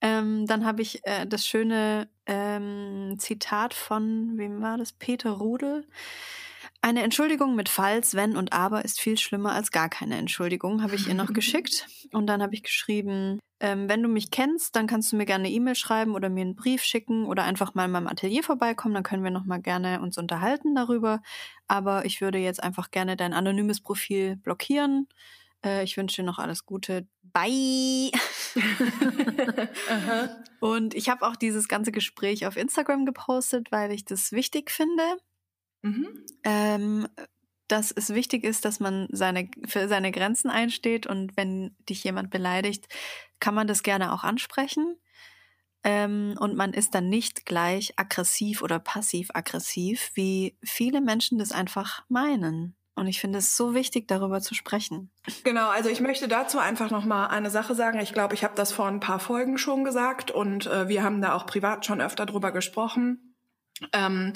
Ähm, 0.00 0.46
dann 0.46 0.64
habe 0.64 0.82
ich 0.82 1.04
äh, 1.04 1.26
das 1.26 1.46
schöne 1.46 2.08
ähm, 2.26 3.16
Zitat 3.18 3.74
von, 3.74 4.38
wem 4.38 4.60
war 4.60 4.78
das? 4.78 4.92
Peter 4.92 5.30
Rudel. 5.30 5.86
Eine 6.80 7.02
Entschuldigung 7.02 7.56
mit 7.56 7.68
Falls, 7.68 8.14
Wenn 8.14 8.36
und 8.36 8.52
Aber 8.52 8.84
ist 8.84 9.00
viel 9.00 9.18
schlimmer 9.18 9.52
als 9.52 9.72
gar 9.72 9.88
keine 9.88 10.16
Entschuldigung, 10.16 10.82
habe 10.82 10.94
ich 10.94 11.08
ihr 11.08 11.14
noch 11.14 11.32
geschickt. 11.32 11.86
Und 12.12 12.28
dann 12.28 12.40
habe 12.40 12.54
ich 12.54 12.62
geschrieben, 12.62 13.40
ähm, 13.58 13.88
wenn 13.88 14.00
du 14.00 14.08
mich 14.08 14.30
kennst, 14.30 14.76
dann 14.76 14.86
kannst 14.86 15.10
du 15.10 15.16
mir 15.16 15.26
gerne 15.26 15.46
eine 15.46 15.52
E-Mail 15.52 15.74
schreiben 15.74 16.14
oder 16.14 16.28
mir 16.28 16.42
einen 16.42 16.54
Brief 16.54 16.84
schicken 16.84 17.26
oder 17.26 17.42
einfach 17.42 17.74
mal 17.74 17.86
in 17.86 17.90
meinem 17.90 18.06
Atelier 18.06 18.44
vorbeikommen, 18.44 18.94
dann 18.94 19.02
können 19.02 19.24
wir 19.24 19.32
nochmal 19.32 19.60
gerne 19.60 20.00
uns 20.00 20.18
unterhalten 20.18 20.76
darüber. 20.76 21.20
Aber 21.66 22.04
ich 22.04 22.20
würde 22.20 22.38
jetzt 22.38 22.62
einfach 22.62 22.92
gerne 22.92 23.16
dein 23.16 23.32
anonymes 23.32 23.80
Profil 23.80 24.36
blockieren. 24.36 25.08
Äh, 25.64 25.82
ich 25.82 25.96
wünsche 25.96 26.22
dir 26.22 26.26
noch 26.26 26.38
alles 26.38 26.64
Gute. 26.64 27.06
Bye! 27.38 28.10
und 30.60 30.94
ich 30.94 31.08
habe 31.08 31.26
auch 31.26 31.36
dieses 31.36 31.68
ganze 31.68 31.92
Gespräch 31.92 32.46
auf 32.46 32.56
Instagram 32.56 33.06
gepostet, 33.06 33.70
weil 33.70 33.92
ich 33.92 34.04
das 34.04 34.32
wichtig 34.32 34.70
finde. 34.70 35.02
Mhm. 35.82 36.26
Ähm, 36.42 37.08
dass 37.68 37.92
es 37.92 38.14
wichtig 38.14 38.44
ist, 38.44 38.64
dass 38.64 38.80
man 38.80 39.08
seine, 39.12 39.50
für 39.66 39.88
seine 39.88 40.10
Grenzen 40.10 40.50
einsteht 40.50 41.06
und 41.06 41.36
wenn 41.36 41.76
dich 41.88 42.02
jemand 42.02 42.30
beleidigt, 42.30 42.88
kann 43.40 43.54
man 43.54 43.66
das 43.66 43.82
gerne 43.82 44.12
auch 44.12 44.24
ansprechen. 44.24 44.96
Ähm, 45.84 46.34
und 46.40 46.56
man 46.56 46.72
ist 46.72 46.94
dann 46.94 47.08
nicht 47.08 47.46
gleich 47.46 47.92
aggressiv 47.96 48.62
oder 48.62 48.80
passiv-aggressiv, 48.80 50.10
wie 50.14 50.56
viele 50.64 51.00
Menschen 51.00 51.38
das 51.38 51.52
einfach 51.52 52.04
meinen. 52.08 52.74
Und 52.98 53.06
ich 53.06 53.20
finde 53.20 53.38
es 53.38 53.56
so 53.56 53.74
wichtig, 53.74 54.08
darüber 54.08 54.40
zu 54.40 54.54
sprechen. 54.54 55.10
Genau, 55.44 55.68
also 55.68 55.88
ich 55.88 56.00
möchte 56.00 56.26
dazu 56.26 56.58
einfach 56.58 56.90
noch 56.90 57.04
mal 57.04 57.28
eine 57.28 57.50
Sache 57.50 57.74
sagen. 57.74 58.00
Ich 58.00 58.12
glaube, 58.12 58.34
ich 58.34 58.44
habe 58.44 58.54
das 58.56 58.72
vor 58.72 58.86
ein 58.86 59.00
paar 59.00 59.20
Folgen 59.20 59.56
schon 59.56 59.84
gesagt 59.84 60.30
und 60.30 60.66
äh, 60.66 60.88
wir 60.88 61.02
haben 61.02 61.22
da 61.22 61.34
auch 61.34 61.46
privat 61.46 61.86
schon 61.86 62.00
öfter 62.00 62.26
drüber 62.26 62.50
gesprochen. 62.50 63.36
Ähm, 63.92 64.32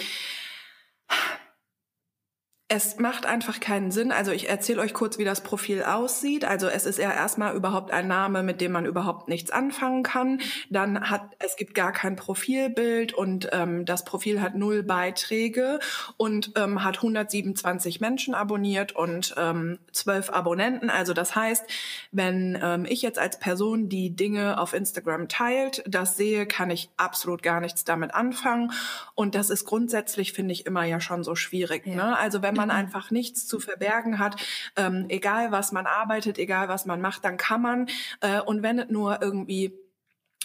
es 2.74 2.98
macht 2.98 3.26
einfach 3.26 3.60
keinen 3.60 3.90
Sinn. 3.90 4.12
Also 4.12 4.32
ich 4.32 4.48
erzähle 4.48 4.80
euch 4.80 4.94
kurz, 4.94 5.18
wie 5.18 5.24
das 5.24 5.42
Profil 5.42 5.82
aussieht. 5.82 6.46
Also 6.46 6.68
es 6.68 6.86
ist 6.86 6.98
ja 6.98 7.12
erstmal 7.12 7.54
überhaupt 7.54 7.90
ein 7.90 8.08
Name, 8.08 8.42
mit 8.42 8.62
dem 8.62 8.72
man 8.72 8.86
überhaupt 8.86 9.28
nichts 9.28 9.50
anfangen 9.50 10.02
kann. 10.02 10.40
Dann 10.70 11.10
hat 11.10 11.20
es 11.38 11.56
gibt 11.56 11.74
gar 11.74 11.92
kein 11.92 12.16
Profilbild 12.16 13.12
und 13.12 13.50
ähm, 13.52 13.84
das 13.84 14.06
Profil 14.06 14.40
hat 14.40 14.54
null 14.54 14.82
Beiträge 14.82 15.80
und 16.16 16.52
ähm, 16.56 16.82
hat 16.82 16.96
127 16.96 18.00
Menschen 18.00 18.34
abonniert 18.34 18.92
und 18.92 19.34
ähm, 19.36 19.78
12 19.92 20.30
Abonnenten. 20.30 20.88
Also 20.88 21.12
das 21.12 21.36
heißt, 21.36 21.66
wenn 22.10 22.58
ähm, 22.62 22.86
ich 22.88 23.02
jetzt 23.02 23.18
als 23.18 23.38
Person 23.38 23.90
die 23.90 24.16
Dinge 24.16 24.58
auf 24.58 24.72
Instagram 24.72 25.28
teilt, 25.28 25.84
das 25.86 26.16
sehe, 26.16 26.46
kann 26.46 26.70
ich 26.70 26.88
absolut 26.96 27.42
gar 27.42 27.60
nichts 27.60 27.84
damit 27.84 28.14
anfangen. 28.14 28.72
Und 29.14 29.34
das 29.34 29.50
ist 29.50 29.66
grundsätzlich, 29.66 30.32
finde 30.32 30.54
ich, 30.54 30.64
immer 30.64 30.84
ja 30.84 31.00
schon 31.00 31.22
so 31.22 31.34
schwierig. 31.34 31.86
Ja. 31.86 31.96
Ne? 31.96 32.16
Also 32.16 32.40
wenn 32.40 32.54
man 32.54 32.61
man 32.62 32.70
einfach 32.70 33.10
nichts 33.10 33.46
zu 33.46 33.58
verbergen 33.58 34.18
hat, 34.20 34.36
ähm, 34.76 35.06
egal 35.08 35.50
was 35.50 35.72
man 35.72 35.86
arbeitet, 35.86 36.38
egal 36.38 36.68
was 36.68 36.86
man 36.86 37.00
macht, 37.00 37.24
dann 37.24 37.36
kann 37.36 37.60
man. 37.60 37.88
Äh, 38.20 38.40
und 38.40 38.62
wenn 38.62 38.78
es 38.78 38.88
nur 38.88 39.20
irgendwie 39.20 39.74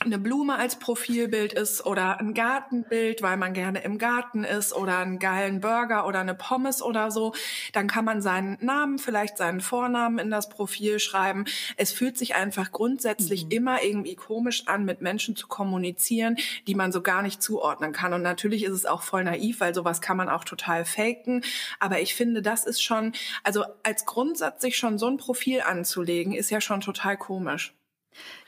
eine 0.06 0.20
Blume 0.20 0.56
als 0.56 0.78
Profilbild 0.78 1.54
ist 1.54 1.84
oder 1.84 2.20
ein 2.20 2.36
Gartenbild, 2.36 3.24
weil 3.24 3.36
man 3.36 3.54
gerne 3.54 3.84
im 3.84 3.98
Garten 3.98 4.44
ist 4.44 4.74
oder 4.74 5.00
einen 5.00 5.18
geilen 5.18 5.60
Burger 5.60 6.06
oder 6.06 6.20
eine 6.20 6.36
Pommes 6.36 6.84
oder 6.84 7.10
so, 7.10 7.34
dann 7.74 7.88
kann 7.88 8.06
man 8.06 8.22
seinen 8.22 8.58
Namen, 8.62 9.00
vielleicht 9.00 9.38
seinen 9.38 9.60
Vornamen 9.60 10.20
in 10.20 10.30
das 10.30 10.50
Profil 10.50 11.00
schreiben. 11.00 11.46
Es 11.78 11.92
fühlt 11.92 12.16
sich 12.16 12.36
einfach 12.36 12.72
grundsätzlich 12.72 13.46
mhm. 13.46 13.52
immer 13.52 13.84
irgendwie 13.84 14.16
komisch 14.16 14.68
an, 14.68 14.86
mit 14.86 15.02
Menschen 15.02 15.36
zu 15.36 15.48
kommunizieren, 15.48 16.38
die 16.68 16.76
man 16.76 16.92
so 16.92 17.02
gar 17.02 17.24
nicht 17.24 17.42
zuordnen 17.42 17.92
kann. 17.92 18.14
Und 18.14 18.22
natürlich 18.22 18.66
ist 18.66 18.74
es 18.74 18.86
auch 18.86 19.02
voll 19.02 19.24
naiv, 19.24 19.62
weil 19.62 19.74
sowas 19.74 20.00
kann 20.00 20.18
man 20.18 20.30
auch 20.30 20.44
total 20.44 20.86
faken. 20.86 21.44
Aber 21.80 22.00
ich 22.00 22.14
finde, 22.14 22.44
das 22.44 22.66
ist 22.66 22.84
schon, 22.84 23.14
also 23.44 23.66
als 23.82 24.06
Grundsatz 24.06 24.62
sich 24.62 24.78
schon 24.78 25.00
so 25.00 25.08
ein 25.08 25.18
Profil 25.18 25.62
anzulegen, 25.62 26.34
ist 26.34 26.52
ja 26.52 26.62
schon 26.62 26.82
total 26.82 27.18
komisch. 27.18 27.77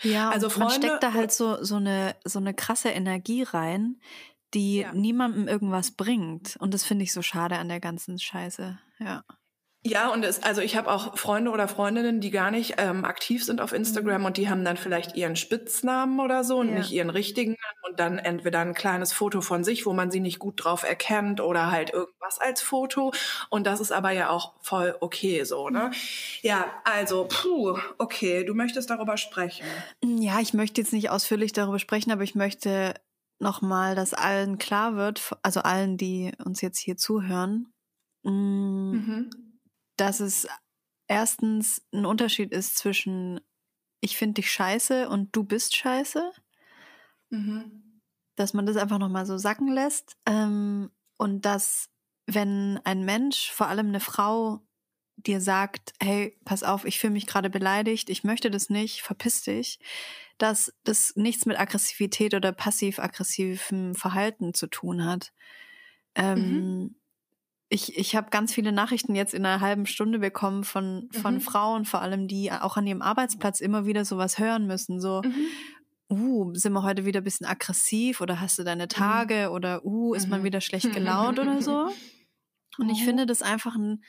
Ja, 0.01 0.29
also 0.29 0.49
Freunde, 0.49 0.65
man 0.65 0.81
steckt 0.81 1.03
da 1.03 1.13
halt 1.13 1.31
so, 1.31 1.63
so, 1.63 1.75
eine, 1.75 2.15
so 2.25 2.39
eine 2.39 2.53
krasse 2.53 2.89
Energie 2.89 3.43
rein, 3.43 3.99
die 4.53 4.79
ja. 4.79 4.93
niemandem 4.93 5.47
irgendwas 5.47 5.91
bringt. 5.91 6.55
Und 6.57 6.73
das 6.73 6.83
finde 6.83 7.03
ich 7.03 7.13
so 7.13 7.21
schade 7.21 7.57
an 7.57 7.69
der 7.69 7.79
ganzen 7.79 8.19
Scheiße. 8.19 8.79
Ja. 8.99 9.23
Ja, 9.81 10.11
und 10.11 10.25
es, 10.25 10.43
also 10.43 10.59
ich 10.59 10.75
habe 10.75 10.91
auch 10.91 11.17
Freunde 11.17 11.51
oder 11.51 11.69
Freundinnen, 11.69 12.19
die 12.19 12.31
gar 12.31 12.51
nicht 12.51 12.75
ähm, 12.79 13.05
aktiv 13.05 13.45
sind 13.45 13.61
auf 13.61 13.71
Instagram 13.71 14.21
mhm. 14.21 14.27
und 14.27 14.37
die 14.37 14.49
haben 14.49 14.65
dann 14.65 14.75
vielleicht 14.75 15.15
ihren 15.15 15.37
Spitznamen 15.37 16.19
oder 16.19 16.43
so 16.43 16.57
und 16.57 16.69
ja. 16.69 16.79
nicht 16.79 16.91
ihren 16.91 17.09
richtigen 17.09 17.51
Namen 17.51 17.91
und 17.91 17.99
dann 17.99 18.17
entweder 18.17 18.59
ein 18.59 18.73
kleines 18.73 19.13
Foto 19.13 19.39
von 19.39 19.63
sich, 19.63 19.85
wo 19.85 19.93
man 19.93 20.11
sie 20.11 20.19
nicht 20.19 20.37
gut 20.37 20.65
drauf 20.65 20.83
erkennt 20.83 21.39
oder 21.39 21.71
halt 21.71 21.93
irgendwas 21.93 22.39
als 22.41 22.61
Foto 22.61 23.13
und 23.49 23.65
das 23.65 23.79
ist 23.79 23.93
aber 23.93 24.11
ja 24.11 24.29
auch 24.29 24.53
voll 24.61 24.97
okay 24.99 25.45
so, 25.45 25.69
ne? 25.69 25.91
Mhm. 25.91 25.95
Ja, 26.41 26.65
also, 26.83 27.29
puh, 27.29 27.77
okay, 27.99 28.43
du 28.43 28.53
möchtest 28.53 28.89
darüber 28.89 29.15
sprechen. 29.15 29.65
Ja, 30.03 30.41
ich 30.41 30.53
möchte 30.53 30.81
jetzt 30.81 30.91
nicht 30.91 31.09
ausführlich 31.09 31.53
darüber 31.53 31.79
sprechen, 31.79 32.11
aber 32.11 32.23
ich 32.23 32.35
möchte 32.35 32.95
nochmal, 33.39 33.95
dass 33.95 34.13
allen 34.13 34.57
klar 34.57 34.97
wird, 34.97 35.37
also 35.41 35.61
allen, 35.61 35.95
die 35.95 36.33
uns 36.43 36.59
jetzt 36.59 36.79
hier 36.79 36.97
zuhören, 36.97 37.71
mm, 38.23 38.91
mhm 38.91 39.48
dass 39.99 40.19
es 40.19 40.47
erstens 41.07 41.81
ein 41.93 42.05
Unterschied 42.05 42.51
ist 42.51 42.77
zwischen 42.77 43.41
ich 44.01 44.17
finde 44.17 44.35
dich 44.35 44.51
scheiße 44.51 45.09
und 45.09 45.35
du 45.35 45.43
bist 45.43 45.75
scheiße. 45.75 46.31
Mhm. 47.29 48.01
Dass 48.35 48.53
man 48.53 48.65
das 48.65 48.77
einfach 48.77 48.97
nochmal 48.97 49.25
so 49.25 49.37
sacken 49.37 49.67
lässt. 49.67 50.15
Ähm, 50.25 50.91
und 51.17 51.43
dass, 51.43 51.89
wenn 52.25 52.79
ein 52.85 53.03
Mensch, 53.03 53.51
vor 53.51 53.67
allem 53.67 53.87
eine 53.87 53.99
Frau, 53.99 54.65
dir 55.17 55.41
sagt, 55.41 55.91
hey, 55.99 56.37
pass 56.45 56.63
auf, 56.63 56.85
ich 56.85 56.97
fühle 56.97 57.11
mich 57.11 57.27
gerade 57.27 57.49
beleidigt, 57.49 58.09
ich 58.09 58.23
möchte 58.23 58.49
das 58.49 58.69
nicht, 58.69 59.01
verpiss 59.01 59.41
dich, 59.41 59.79
dass 60.37 60.73
das 60.85 61.13
nichts 61.17 61.45
mit 61.45 61.59
Aggressivität 61.59 62.33
oder 62.33 62.53
passiv-aggressivem 62.53 63.95
Verhalten 63.95 64.53
zu 64.53 64.67
tun 64.67 65.03
hat. 65.03 65.33
Ähm, 66.15 66.39
mhm 66.39 66.95
ich, 67.69 67.97
ich 67.97 68.15
habe 68.15 68.31
ganz 68.31 68.53
viele 68.53 68.71
Nachrichten 68.71 69.13
jetzt 69.13 69.33
in 69.33 69.45
einer 69.45 69.61
halben 69.61 69.85
Stunde 69.85 70.19
bekommen 70.19 70.63
von, 70.63 71.07
von 71.11 71.35
mhm. 71.35 71.41
Frauen, 71.41 71.85
vor 71.85 72.01
allem, 72.01 72.27
die 72.27 72.51
auch 72.51 72.77
an 72.77 72.87
ihrem 72.87 73.03
Arbeitsplatz 73.03 73.61
immer 73.61 73.85
wieder 73.85 74.05
sowas 74.05 74.39
hören 74.39 74.65
müssen. 74.65 74.99
So, 74.99 75.21
mhm. 75.21 75.45
uh, 76.09 76.53
sind 76.55 76.73
wir 76.73 76.81
heute 76.81 77.05
wieder 77.05 77.21
ein 77.21 77.23
bisschen 77.23 77.45
aggressiv 77.45 78.21
oder 78.21 78.41
hast 78.41 78.57
du 78.57 78.63
deine 78.63 78.85
mhm. 78.85 78.89
Tage 78.89 79.47
mhm. 79.47 79.55
oder 79.55 79.85
uh, 79.85 80.15
ist 80.15 80.27
man 80.27 80.41
mhm. 80.41 80.45
wieder 80.45 80.61
schlecht 80.61 80.91
gelaunt 80.93 81.37
oder 81.37 81.61
so. 81.61 81.89
Und 82.79 82.89
ich 82.89 83.01
oh. 83.01 83.05
finde 83.05 83.27
das 83.27 83.43
einfach 83.43 83.75
ein, 83.75 84.03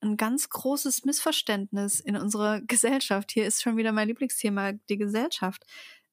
ein 0.00 0.16
ganz 0.16 0.48
großes 0.48 1.04
Missverständnis 1.04 1.98
in 1.98 2.16
unserer 2.16 2.60
Gesellschaft. 2.60 3.32
Hier 3.32 3.44
ist 3.44 3.60
schon 3.60 3.76
wieder 3.76 3.90
mein 3.90 4.06
Lieblingsthema, 4.06 4.72
die 4.88 4.98
Gesellschaft. 4.98 5.64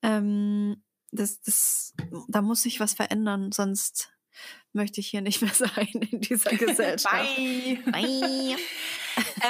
Ähm, 0.01 0.81
das, 1.11 1.41
das, 1.41 1.93
da 2.27 2.41
muss 2.41 2.63
sich 2.63 2.79
was 2.79 2.93
verändern, 2.93 3.51
sonst 3.51 4.16
möchte 4.73 4.99
ich 5.01 5.07
hier 5.07 5.21
nicht 5.21 5.41
mehr 5.41 5.53
sein 5.53 5.87
in 6.11 6.21
dieser 6.21 6.51
Gesellschaft. 6.55 7.35
Bye. 7.35 7.79
Bye. 7.91 8.55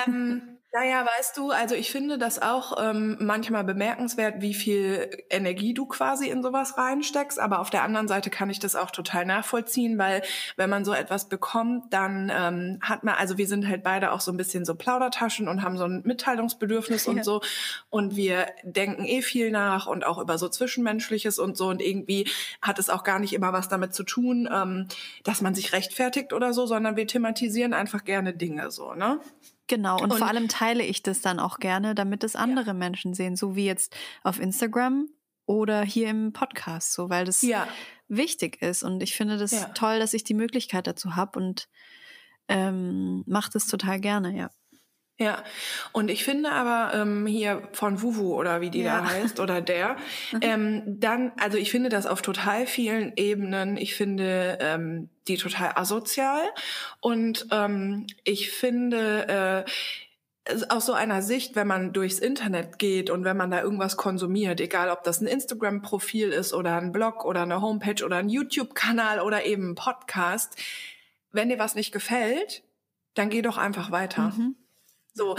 ähm, 0.05 0.56
naja, 0.73 1.05
weißt 1.17 1.37
du, 1.37 1.51
also 1.51 1.75
ich 1.75 1.91
finde 1.91 2.17
das 2.17 2.41
auch 2.41 2.77
ähm, 2.77 3.17
manchmal 3.21 3.63
bemerkenswert, 3.63 4.41
wie 4.41 4.53
viel 4.53 5.09
Energie 5.29 5.73
du 5.73 5.85
quasi 5.85 6.27
in 6.29 6.43
sowas 6.43 6.77
reinsteckst. 6.77 7.39
Aber 7.39 7.59
auf 7.59 7.69
der 7.69 7.83
anderen 7.83 8.09
Seite 8.09 8.29
kann 8.29 8.49
ich 8.49 8.59
das 8.59 8.75
auch 8.75 8.91
total 8.91 9.25
nachvollziehen, 9.25 9.97
weil 9.97 10.23
wenn 10.57 10.69
man 10.69 10.83
so 10.83 10.93
etwas 10.93 11.29
bekommt, 11.29 11.93
dann 11.93 12.31
ähm, 12.35 12.79
hat 12.81 13.05
man, 13.05 13.15
also 13.15 13.37
wir 13.37 13.47
sind 13.47 13.65
halt 13.65 13.81
beide 13.81 14.11
auch 14.11 14.19
so 14.19 14.31
ein 14.31 14.37
bisschen 14.37 14.65
so 14.65 14.75
Plaudertaschen 14.75 15.47
und 15.47 15.63
haben 15.63 15.77
so 15.77 15.85
ein 15.85 16.01
Mitteilungsbedürfnis 16.03 17.05
ja. 17.05 17.13
und 17.13 17.23
so. 17.23 17.41
Und 17.89 18.17
wir 18.17 18.47
denken 18.63 19.05
eh 19.05 19.21
viel 19.21 19.51
nach 19.51 19.87
und 19.87 20.05
auch 20.05 20.17
über 20.17 20.37
so 20.37 20.49
Zwischenmenschliches 20.49 21.39
und 21.39 21.55
so. 21.55 21.69
Und 21.69 21.81
irgendwie 21.81 22.29
hat 22.61 22.77
es 22.77 22.89
auch 22.89 23.05
gar 23.05 23.19
nicht 23.19 23.33
immer 23.33 23.53
was 23.53 23.69
damit 23.69 23.93
zu 23.93 24.03
tun, 24.03 24.49
ähm, 24.53 24.89
dass 25.23 25.41
man 25.41 25.55
sich 25.55 25.71
rechtfertigt 25.71 26.33
oder 26.33 26.51
so, 26.51 26.65
sondern 26.65 26.97
wir 26.97 27.07
thematisieren 27.07 27.73
einfach 27.73 28.03
gerne 28.03 28.33
Dinge 28.33 28.69
so, 28.69 28.93
ne? 28.93 29.21
Genau, 29.67 30.01
und, 30.01 30.11
und, 30.11 30.17
vor 30.17 30.27
allem 30.27 30.47
teile 30.47 30.83
ich 30.83 31.03
das 31.03 31.21
dann 31.21 31.39
auch 31.39 31.59
gerne, 31.59 31.93
damit 31.93 32.23
es 32.23 32.35
andere 32.35 32.67
ja. 32.67 32.73
Menschen 32.73 33.13
sehen, 33.13 33.35
so 33.35 33.55
wie 33.55 33.65
jetzt 33.65 33.95
auf 34.23 34.39
Instagram 34.39 35.09
oder 35.45 35.83
hier 35.83 36.09
im 36.09 36.33
Podcast, 36.33 36.93
so 36.93 37.09
weil 37.09 37.25
das 37.25 37.41
ja. 37.41 37.67
wichtig 38.07 38.61
ist. 38.61 38.83
Und 38.83 39.03
ich 39.03 39.15
finde 39.15 39.37
das 39.37 39.51
ja. 39.51 39.65
toll, 39.69 39.99
dass 39.99 40.13
ich 40.13 40.23
die 40.23 40.33
Möglichkeit 40.33 40.87
dazu 40.87 41.15
habe 41.15 41.39
und 41.39 41.67
ähm, 42.47 43.23
mache 43.27 43.51
das 43.51 43.67
total 43.67 43.99
gerne, 43.99 44.35
ja. 44.35 44.49
Ja, 45.19 45.43
und 45.93 46.11
ich 46.11 46.23
finde 46.23 46.51
aber 46.51 46.93
ähm, 46.93 47.25
hier 47.25 47.67
von 47.71 48.03
Wuwu 48.03 48.35
oder 48.35 48.61
wie 48.61 48.69
die 48.69 48.83
ja. 48.83 49.01
da 49.01 49.09
heißt 49.09 49.39
oder 49.39 49.61
der, 49.61 49.95
mhm. 50.31 50.39
ähm, 50.41 50.83
dann, 50.85 51.31
also 51.39 51.57
ich 51.57 51.71
finde 51.71 51.89
das 51.89 52.05
auf 52.05 52.21
total 52.21 52.67
vielen 52.67 53.13
Ebenen, 53.15 53.77
ich 53.77 53.95
finde 53.95 54.59
ähm, 54.61 55.09
die 55.27 55.37
total 55.37 55.71
asozial 55.73 56.41
und 56.99 57.47
ähm, 57.51 58.05
ich 58.25 58.51
finde 58.51 59.65
äh, 59.65 59.71
aus 60.69 60.85
so 60.85 60.93
einer 60.93 61.23
Sicht, 61.23 61.55
wenn 61.55 61.67
man 61.67 61.93
durchs 61.93 62.19
Internet 62.19 62.77
geht 62.77 63.09
und 63.09 63.23
wenn 63.23 63.37
man 63.37 63.49
da 63.49 63.61
irgendwas 63.61 63.97
konsumiert, 63.97 64.61
egal 64.61 64.89
ob 64.89 65.03
das 65.03 65.19
ein 65.19 65.27
Instagram-Profil 65.27 66.29
ist 66.29 66.53
oder 66.53 66.77
ein 66.77 66.91
Blog 66.91 67.25
oder 67.25 67.41
eine 67.41 67.61
Homepage 67.61 68.05
oder 68.05 68.17
ein 68.17 68.29
YouTube-Kanal 68.29 69.19
oder 69.19 69.45
eben 69.45 69.71
ein 69.71 69.75
Podcast, 69.75 70.55
wenn 71.31 71.49
dir 71.49 71.57
was 71.57 71.73
nicht 71.73 71.91
gefällt, 71.91 72.63
dann 73.15 73.29
geh 73.29 73.41
doch 73.41 73.57
einfach 73.57 73.89
weiter. 73.89 74.31
Mhm. 74.37 74.55
So, 75.17 75.35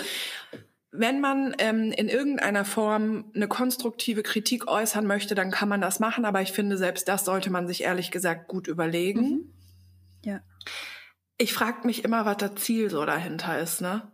wenn 0.91 1.21
man 1.21 1.55
ähm, 1.59 1.93
in 1.93 2.09
irgendeiner 2.09 2.65
Form 2.65 3.31
eine 3.35 3.47
konstruktive 3.47 4.23
Kritik 4.23 4.69
äußern 4.69 5.07
möchte, 5.07 5.35
dann 5.35 5.51
kann 5.51 5.69
man 5.69 5.81
das 5.81 6.01
machen, 6.01 6.25
aber 6.25 6.43
ich 6.43 6.53
finde, 6.53 6.77
selbst 6.77 7.09
das 7.09 7.25
sollte 7.25 7.51
man 7.51 7.69
sich 7.69 7.83
ehrlich 7.83 8.11
gesagt 8.11 8.49
gut 8.49 8.67
überlegen. 8.67 9.21
Mhm. 9.21 9.55
Ja. 10.25 10.41
Ich 11.37 11.53
frage 11.53 11.87
mich 11.87 12.05
immer, 12.05 12.25
was 12.25 12.39
das 12.39 12.57
Ziel 12.57 12.91
so 12.91 13.05
dahinter 13.05 13.59
ist, 13.61 13.81
ne? 13.81 14.11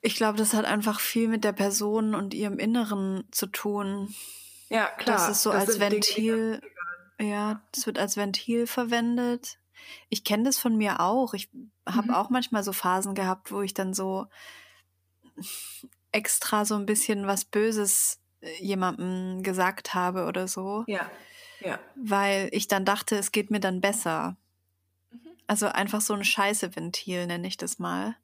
Ich 0.00 0.16
glaube, 0.16 0.38
das 0.38 0.54
hat 0.54 0.64
einfach 0.64 0.98
viel 0.98 1.28
mit 1.28 1.44
der 1.44 1.52
Person 1.52 2.14
und 2.14 2.34
ihrem 2.34 2.58
Inneren 2.58 3.24
zu 3.30 3.46
tun. 3.46 4.12
Ja, 4.68 4.86
klar. 4.86 5.16
Das 5.16 5.28
ist 5.28 5.42
so 5.42 5.52
das 5.52 5.68
als 5.68 5.80
Ventil, 5.80 6.60
ja, 7.20 7.62
das 7.72 7.86
wird 7.86 7.98
als 7.98 8.16
Ventil 8.16 8.66
verwendet 8.66 9.58
ich 10.08 10.24
kenne 10.24 10.44
das 10.44 10.58
von 10.58 10.76
mir 10.76 11.00
auch. 11.00 11.34
Ich 11.34 11.50
habe 11.86 12.08
mhm. 12.08 12.14
auch 12.14 12.30
manchmal 12.30 12.62
so 12.62 12.72
Phasen 12.72 13.14
gehabt, 13.14 13.52
wo 13.52 13.62
ich 13.62 13.74
dann 13.74 13.94
so 13.94 14.26
extra 16.12 16.64
so 16.64 16.74
ein 16.74 16.86
bisschen 16.86 17.26
was 17.26 17.44
Böses 17.44 18.20
äh, 18.40 18.62
jemandem 18.62 19.42
gesagt 19.42 19.94
habe 19.94 20.26
oder 20.26 20.48
so. 20.48 20.84
Ja. 20.86 21.10
Ja. 21.60 21.78
Weil 21.94 22.48
ich 22.52 22.68
dann 22.68 22.84
dachte, 22.84 23.16
es 23.16 23.32
geht 23.32 23.50
mir 23.50 23.60
dann 23.60 23.80
besser. 23.80 24.36
Mhm. 25.10 25.20
Also 25.46 25.66
einfach 25.66 26.00
so 26.00 26.14
ein 26.14 26.24
Scheißeventil 26.24 27.26
nenne 27.26 27.46
ich 27.46 27.56
das 27.56 27.78
mal 27.78 28.16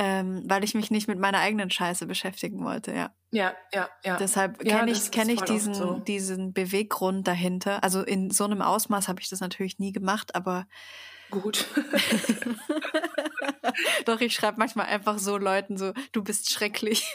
ähm, 0.00 0.44
weil 0.46 0.62
ich 0.62 0.76
mich 0.76 0.92
nicht 0.92 1.08
mit 1.08 1.18
meiner 1.18 1.40
eigenen 1.40 1.72
Scheiße 1.72 2.06
beschäftigen 2.06 2.64
wollte, 2.64 2.94
ja. 2.94 3.10
Ja, 3.32 3.52
ja, 3.74 3.88
ja. 4.04 4.16
Deshalb 4.16 4.60
kenne 4.60 4.92
ja, 4.92 4.96
ich, 4.96 5.10
kenn 5.10 5.28
ich 5.28 5.40
diesen, 5.40 5.74
so. 5.74 5.98
diesen 5.98 6.52
Beweggrund 6.52 7.26
dahinter. 7.26 7.82
Also 7.82 8.02
in 8.02 8.30
so 8.30 8.44
einem 8.44 8.62
Ausmaß 8.62 9.08
habe 9.08 9.20
ich 9.20 9.28
das 9.28 9.40
natürlich 9.40 9.80
nie 9.80 9.90
gemacht, 9.90 10.36
aber 10.36 10.68
gut. 11.30 11.66
Doch, 14.04 14.20
ich 14.20 14.34
schreibe 14.34 14.58
manchmal 14.58 14.86
einfach 14.86 15.18
so 15.18 15.36
Leuten 15.36 15.76
so, 15.76 15.92
du 16.12 16.22
bist 16.22 16.48
schrecklich. 16.48 17.12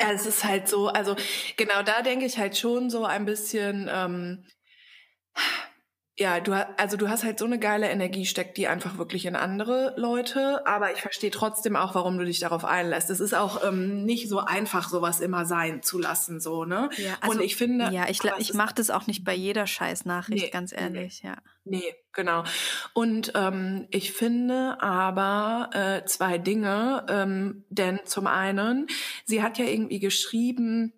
ja, 0.00 0.10
es 0.10 0.26
ist 0.26 0.42
halt 0.42 0.68
so, 0.68 0.88
also 0.88 1.14
genau 1.56 1.84
da 1.84 2.02
denke 2.02 2.26
ich 2.26 2.38
halt 2.38 2.58
schon 2.58 2.90
so 2.90 3.04
ein 3.04 3.24
bisschen, 3.24 3.88
ähm, 3.88 4.44
ja, 6.20 6.38
du 6.38 6.52
also 6.76 6.98
du 6.98 7.08
hast 7.08 7.24
halt 7.24 7.38
so 7.38 7.46
eine 7.46 7.58
geile 7.58 7.88
Energie, 7.88 8.26
steckt 8.26 8.58
die 8.58 8.68
einfach 8.68 8.98
wirklich 8.98 9.24
in 9.24 9.36
andere 9.36 9.94
Leute. 9.96 10.66
Aber 10.66 10.92
ich 10.92 11.00
verstehe 11.00 11.30
trotzdem 11.30 11.76
auch, 11.76 11.94
warum 11.94 12.18
du 12.18 12.26
dich 12.26 12.40
darauf 12.40 12.66
einlässt. 12.66 13.08
Es 13.08 13.20
ist 13.20 13.34
auch 13.34 13.64
ähm, 13.66 14.04
nicht 14.04 14.28
so 14.28 14.40
einfach, 14.40 14.90
sowas 14.90 15.20
immer 15.20 15.46
sein 15.46 15.82
zu 15.82 15.98
lassen, 15.98 16.38
so 16.38 16.66
ne. 16.66 16.90
Ja, 16.98 17.16
also, 17.22 17.38
Und 17.38 17.42
ich 17.42 17.56
finde, 17.56 17.88
ja, 17.90 18.06
ich 18.10 18.20
ich 18.38 18.52
mache 18.52 18.74
das 18.74 18.90
auch 18.90 19.06
nicht 19.06 19.24
bei 19.24 19.34
jeder 19.34 19.66
Scheißnachricht, 19.66 20.44
nee, 20.44 20.50
ganz 20.50 20.72
ehrlich, 20.72 21.22
nee. 21.22 21.30
ja. 21.30 21.36
Nee, 21.64 21.94
genau. 22.12 22.44
Und 22.92 23.32
ähm, 23.34 23.86
ich 23.90 24.12
finde 24.12 24.76
aber 24.82 25.70
äh, 25.72 26.04
zwei 26.04 26.36
Dinge, 26.36 27.06
ähm, 27.08 27.64
denn 27.70 28.00
zum 28.04 28.26
einen, 28.26 28.88
sie 29.24 29.42
hat 29.42 29.56
ja 29.56 29.64
irgendwie 29.64 30.00
geschrieben 30.00 30.92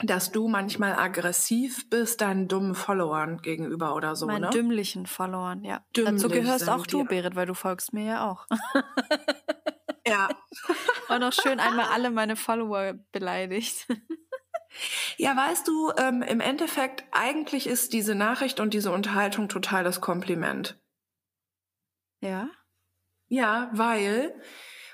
dass 0.00 0.30
du 0.30 0.46
manchmal 0.48 0.94
aggressiv 0.94 1.90
bist 1.90 2.20
deinen 2.20 2.46
dummen 2.46 2.74
Followern 2.74 3.38
gegenüber 3.38 3.94
oder 3.94 4.14
so, 4.14 4.26
Meinen 4.26 4.42
ne? 4.42 4.50
dümmlichen 4.50 5.06
Followern, 5.06 5.64
ja. 5.64 5.84
Dümmlich 5.96 6.22
Dazu 6.22 6.28
gehörst 6.28 6.68
auch 6.68 6.86
du, 6.86 7.04
Berit, 7.04 7.34
weil 7.34 7.46
du 7.46 7.54
folgst 7.54 7.92
mir 7.92 8.04
ja 8.04 8.30
auch. 8.30 8.46
ja. 10.06 10.28
War 11.08 11.18
noch 11.18 11.32
schön 11.32 11.58
einmal 11.58 11.86
alle 11.86 12.10
meine 12.10 12.36
Follower 12.36 12.94
beleidigt. 13.12 13.86
Ja, 15.16 15.36
weißt 15.36 15.66
du, 15.66 15.92
ähm, 15.96 16.22
im 16.22 16.40
Endeffekt, 16.40 17.04
eigentlich 17.10 17.66
ist 17.66 17.92
diese 17.92 18.14
Nachricht 18.14 18.60
und 18.60 18.74
diese 18.74 18.92
Unterhaltung 18.92 19.48
total 19.48 19.82
das 19.82 20.00
Kompliment. 20.00 20.78
Ja? 22.20 22.50
Ja, 23.28 23.70
weil 23.72 24.40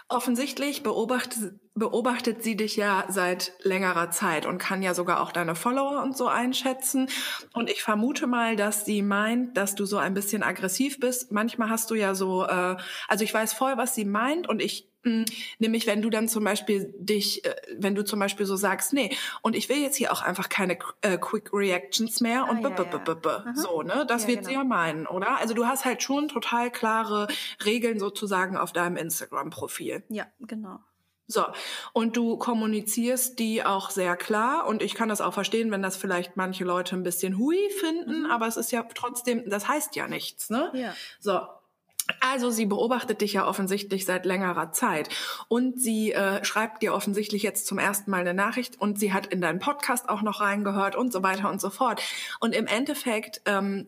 offensichtlich 0.08 0.82
beobachtet, 0.82 1.54
beobachtet 1.74 2.42
sie 2.42 2.56
dich 2.56 2.76
ja 2.76 3.04
seit 3.08 3.52
längerer 3.62 4.10
Zeit 4.10 4.46
und 4.46 4.58
kann 4.58 4.82
ja 4.82 4.94
sogar 4.94 5.20
auch 5.20 5.32
deine 5.32 5.54
Follower 5.54 6.02
und 6.02 6.16
so 6.16 6.28
einschätzen. 6.28 7.08
Und 7.52 7.70
ich 7.70 7.82
vermute 7.82 8.26
mal, 8.26 8.56
dass 8.56 8.84
sie 8.84 9.02
meint, 9.02 9.56
dass 9.56 9.74
du 9.74 9.84
so 9.86 9.98
ein 9.98 10.14
bisschen 10.14 10.42
aggressiv 10.42 11.00
bist. 11.00 11.32
Manchmal 11.32 11.70
hast 11.70 11.90
du 11.90 11.94
ja 11.94 12.14
so, 12.14 12.44
äh, 12.44 12.76
also 13.08 13.24
ich 13.24 13.32
weiß 13.32 13.54
voll, 13.54 13.76
was 13.76 13.94
sie 13.94 14.04
meint 14.04 14.48
und 14.48 14.60
ich 14.60 14.93
Nämlich, 15.58 15.86
wenn 15.86 16.02
du 16.02 16.10
dann 16.10 16.28
zum 16.28 16.44
Beispiel 16.44 16.94
dich, 16.98 17.44
äh, 17.44 17.54
wenn 17.76 17.94
du 17.94 18.04
zum 18.04 18.18
Beispiel 18.18 18.46
so 18.46 18.56
sagst, 18.56 18.92
nee, 18.92 19.16
und 19.42 19.54
ich 19.54 19.68
will 19.68 19.78
jetzt 19.78 19.96
hier 19.96 20.12
auch 20.12 20.22
einfach 20.22 20.48
keine 20.48 20.78
äh, 21.02 21.18
Quick 21.18 21.50
Reactions 21.52 22.20
mehr 22.20 22.48
und 22.48 22.64
ah, 22.64 22.70
ja, 22.70 23.42
ja. 23.44 23.54
so, 23.54 23.82
ne? 23.82 24.04
Das 24.08 24.22
ja, 24.22 24.28
wird 24.28 24.38
genau. 24.38 24.48
sie 24.48 24.54
ja 24.54 24.64
meinen, 24.64 25.06
oder? 25.06 25.38
Also 25.38 25.54
du 25.54 25.66
hast 25.66 25.84
halt 25.84 26.02
schon 26.02 26.28
total 26.28 26.70
klare 26.70 27.28
Regeln 27.64 27.98
sozusagen 27.98 28.56
auf 28.56 28.72
deinem 28.72 28.96
Instagram-Profil. 28.96 30.04
Ja, 30.08 30.26
genau. 30.40 30.80
So, 31.26 31.44
und 31.94 32.16
du 32.18 32.36
kommunizierst 32.36 33.38
die 33.38 33.64
auch 33.64 33.88
sehr 33.88 34.14
klar 34.16 34.66
und 34.66 34.82
ich 34.82 34.94
kann 34.94 35.08
das 35.08 35.22
auch 35.22 35.32
verstehen, 35.32 35.70
wenn 35.70 35.80
das 35.80 35.96
vielleicht 35.96 36.36
manche 36.36 36.64
Leute 36.64 36.96
ein 36.96 37.02
bisschen 37.02 37.38
hui 37.38 37.70
finden, 37.80 38.24
mhm. 38.24 38.30
aber 38.30 38.46
es 38.46 38.58
ist 38.58 38.72
ja 38.72 38.82
trotzdem, 38.94 39.48
das 39.48 39.66
heißt 39.66 39.96
ja 39.96 40.06
nichts, 40.06 40.50
ne? 40.50 40.70
Ja. 40.74 40.94
So. 41.20 41.40
Also 42.20 42.50
sie 42.50 42.66
beobachtet 42.66 43.20
dich 43.20 43.32
ja 43.32 43.46
offensichtlich 43.46 44.04
seit 44.04 44.26
längerer 44.26 44.72
Zeit 44.72 45.08
und 45.48 45.80
sie 45.80 46.12
äh, 46.12 46.44
schreibt 46.44 46.82
dir 46.82 46.92
offensichtlich 46.92 47.42
jetzt 47.42 47.66
zum 47.66 47.78
ersten 47.78 48.10
Mal 48.10 48.20
eine 48.20 48.34
Nachricht 48.34 48.78
und 48.78 48.98
sie 48.98 49.12
hat 49.12 49.26
in 49.26 49.40
deinen 49.40 49.58
Podcast 49.58 50.08
auch 50.08 50.22
noch 50.22 50.40
reingehört 50.40 50.96
und 50.96 51.12
so 51.12 51.22
weiter 51.22 51.50
und 51.50 51.60
so 51.60 51.70
fort. 51.70 52.02
Und 52.40 52.54
im 52.54 52.66
Endeffekt 52.66 53.40
ähm, 53.46 53.86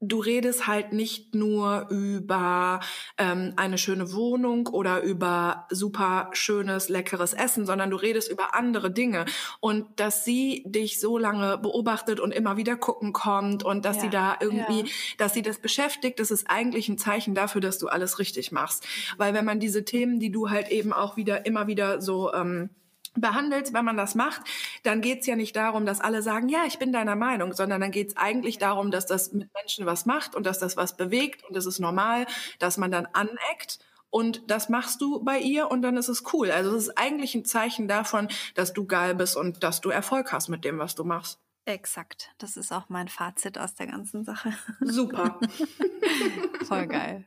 du 0.00 0.20
redest 0.20 0.66
halt 0.66 0.92
nicht 0.92 1.34
nur 1.34 1.88
über 1.88 2.80
ähm, 3.16 3.54
eine 3.56 3.78
schöne 3.78 4.12
Wohnung 4.12 4.66
oder 4.66 5.02
über 5.02 5.66
super 5.70 6.28
schönes, 6.32 6.88
leckeres 6.88 7.32
Essen, 7.32 7.64
sondern 7.64 7.90
du 7.90 7.96
redest 7.96 8.30
über 8.30 8.54
andere 8.54 8.90
Dinge. 8.90 9.24
Und 9.60 9.86
dass 9.98 10.24
sie 10.24 10.62
dich 10.66 11.00
so 11.00 11.16
lange 11.16 11.56
beobachtet 11.58 12.20
und 12.20 12.32
immer 12.32 12.56
wieder 12.56 12.76
gucken 12.76 13.12
kommt 13.12 13.62
und 13.62 13.84
dass 13.84 13.96
ja, 13.96 14.02
sie 14.02 14.10
da 14.10 14.36
irgendwie, 14.40 14.80
ja. 14.80 14.86
dass 15.18 15.32
sie 15.32 15.42
das 15.42 15.58
beschäftigt, 15.58 16.20
das 16.20 16.30
ist 16.30 16.50
eigentlich 16.50 16.88
ein 16.88 16.98
Zeichen 16.98 17.34
dafür, 17.34 17.62
dass 17.62 17.78
du 17.78 17.88
alles 17.88 18.18
richtig 18.18 18.52
machst. 18.52 18.86
Weil 19.16 19.32
wenn 19.32 19.44
man 19.44 19.60
diese 19.60 19.84
Themen, 19.84 20.20
die 20.20 20.30
du 20.30 20.50
halt 20.50 20.68
eben 20.68 20.92
auch 20.92 21.16
wieder, 21.16 21.46
immer 21.46 21.66
wieder 21.66 22.02
so 22.02 22.32
ähm, 22.34 22.70
behandelst, 23.16 23.72
wenn 23.72 23.84
man 23.84 23.96
das 23.96 24.14
macht, 24.14 24.42
dann 24.82 25.00
geht's 25.00 25.26
ja 25.26 25.36
nicht 25.36 25.56
darum, 25.56 25.86
dass 25.86 26.00
alle 26.00 26.22
sagen, 26.22 26.48
ja, 26.48 26.64
ich 26.66 26.78
bin 26.78 26.92
deiner 26.92 27.16
Meinung, 27.16 27.52
sondern 27.52 27.80
dann 27.80 27.90
geht's 27.90 28.16
eigentlich 28.16 28.58
darum, 28.58 28.90
dass 28.90 29.06
das 29.06 29.32
mit 29.32 29.52
Menschen 29.54 29.86
was 29.86 30.06
macht 30.06 30.34
und 30.34 30.46
dass 30.46 30.58
das 30.58 30.76
was 30.76 30.96
bewegt 30.96 31.44
und 31.44 31.56
es 31.56 31.66
ist 31.66 31.78
normal, 31.78 32.26
dass 32.58 32.76
man 32.76 32.90
dann 32.90 33.06
aneckt 33.12 33.78
und 34.10 34.50
das 34.50 34.68
machst 34.68 35.00
du 35.00 35.22
bei 35.22 35.38
ihr 35.38 35.70
und 35.70 35.82
dann 35.82 35.96
ist 35.96 36.08
es 36.08 36.32
cool. 36.32 36.50
Also 36.50 36.74
es 36.74 36.84
ist 36.84 36.98
eigentlich 36.98 37.34
ein 37.34 37.44
Zeichen 37.44 37.88
davon, 37.88 38.28
dass 38.54 38.72
du 38.72 38.86
geil 38.86 39.14
bist 39.14 39.36
und 39.36 39.62
dass 39.62 39.80
du 39.80 39.90
Erfolg 39.90 40.32
hast 40.32 40.48
mit 40.48 40.64
dem, 40.64 40.78
was 40.78 40.94
du 40.94 41.04
machst. 41.04 41.40
Exakt. 41.66 42.30
Das 42.38 42.56
ist 42.56 42.72
auch 42.72 42.88
mein 42.88 43.08
Fazit 43.08 43.58
aus 43.58 43.74
der 43.74 43.88
ganzen 43.88 44.24
Sache. 44.24 44.56
Super. 44.80 45.40
Voll 46.64 46.86
geil. 46.86 47.26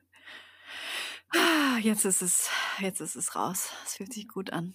Ah, 1.35 1.77
jetzt 1.81 2.05
ist 2.05 2.21
es, 2.21 2.49
jetzt 2.79 3.01
ist 3.01 3.15
es 3.15 3.35
raus. 3.35 3.71
Es 3.85 3.95
fühlt 3.95 4.13
sich 4.13 4.27
gut 4.27 4.51
an. 4.51 4.73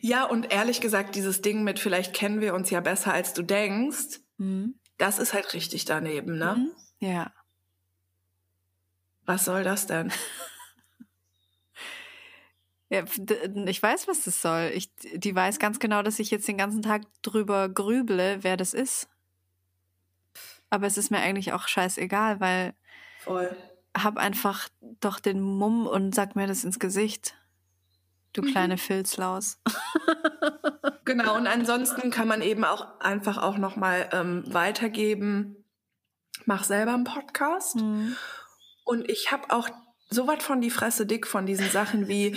Ja, 0.00 0.24
und 0.24 0.52
ehrlich 0.52 0.80
gesagt, 0.80 1.14
dieses 1.14 1.42
Ding 1.42 1.64
mit 1.64 1.78
vielleicht 1.78 2.14
kennen 2.14 2.40
wir 2.40 2.54
uns 2.54 2.70
ja 2.70 2.80
besser 2.80 3.12
als 3.12 3.34
du 3.34 3.42
denkst, 3.42 4.20
mhm. 4.38 4.74
das 4.98 5.18
ist 5.18 5.34
halt 5.34 5.52
richtig 5.54 5.84
daneben, 5.84 6.38
ne? 6.38 6.56
Mhm. 6.56 6.70
Ja. 6.98 7.32
Was 9.24 9.44
soll 9.44 9.64
das 9.64 9.86
denn? 9.86 10.12
Ja, 12.92 13.04
ich 13.64 13.82
weiß, 13.82 14.06
was 14.06 14.24
das 14.24 14.42
soll. 14.42 14.70
Ich, 14.74 14.94
die 15.14 15.34
weiß 15.34 15.58
ganz 15.58 15.78
genau, 15.78 16.02
dass 16.02 16.18
ich 16.18 16.30
jetzt 16.30 16.46
den 16.46 16.58
ganzen 16.58 16.82
Tag 16.82 17.00
drüber 17.22 17.70
grüble, 17.70 18.40
wer 18.42 18.58
das 18.58 18.74
ist. 18.74 19.08
Aber 20.68 20.86
es 20.86 20.98
ist 20.98 21.10
mir 21.10 21.20
eigentlich 21.20 21.54
auch 21.54 21.68
scheißegal, 21.68 22.40
weil 22.40 22.74
Voll. 23.20 23.56
hab 23.96 24.18
einfach 24.18 24.68
doch 25.00 25.20
den 25.20 25.40
Mumm 25.40 25.86
und 25.86 26.14
sag 26.14 26.36
mir 26.36 26.46
das 26.46 26.64
ins 26.64 26.78
Gesicht. 26.78 27.34
Du 28.32 28.42
mhm. 28.42 28.46
kleine. 28.46 28.78
Filzlaus. 28.78 29.60
genau, 31.04 31.36
und 31.36 31.46
ansonsten 31.46 32.10
kann 32.10 32.28
man 32.28 32.42
eben 32.42 32.64
auch 32.64 33.00
einfach 33.00 33.38
auch 33.38 33.58
nochmal 33.58 34.08
ähm, 34.12 34.42
weitergeben. 34.46 35.64
Mach 36.46 36.64
selber 36.64 36.94
einen 36.94 37.04
Podcast. 37.04 37.76
Mhm. 37.76 38.16
Und 38.84 39.08
ich 39.10 39.30
habe 39.30 39.50
auch 39.50 39.68
so 40.10 40.26
was 40.26 40.42
von 40.42 40.60
die 40.60 40.70
Fresse 40.70 41.06
dick 41.06 41.26
von 41.26 41.46
diesen 41.46 41.70
Sachen 41.70 42.08
wie, 42.08 42.36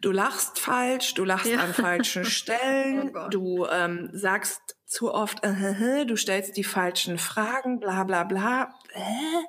du 0.00 0.10
lachst 0.10 0.58
falsch, 0.58 1.14
du 1.14 1.24
lachst 1.24 1.46
ja. 1.46 1.58
an 1.58 1.72
falschen 1.72 2.24
Stellen, 2.24 3.16
oh 3.16 3.28
du 3.28 3.66
ähm, 3.66 4.10
sagst 4.12 4.76
zu 4.86 5.12
oft, 5.12 5.44
äh, 5.44 6.06
du 6.06 6.16
stellst 6.16 6.56
die 6.56 6.64
falschen 6.64 7.18
Fragen, 7.18 7.80
bla 7.80 8.04
bla 8.04 8.24
bla. 8.24 8.74
Äh? 8.92 9.44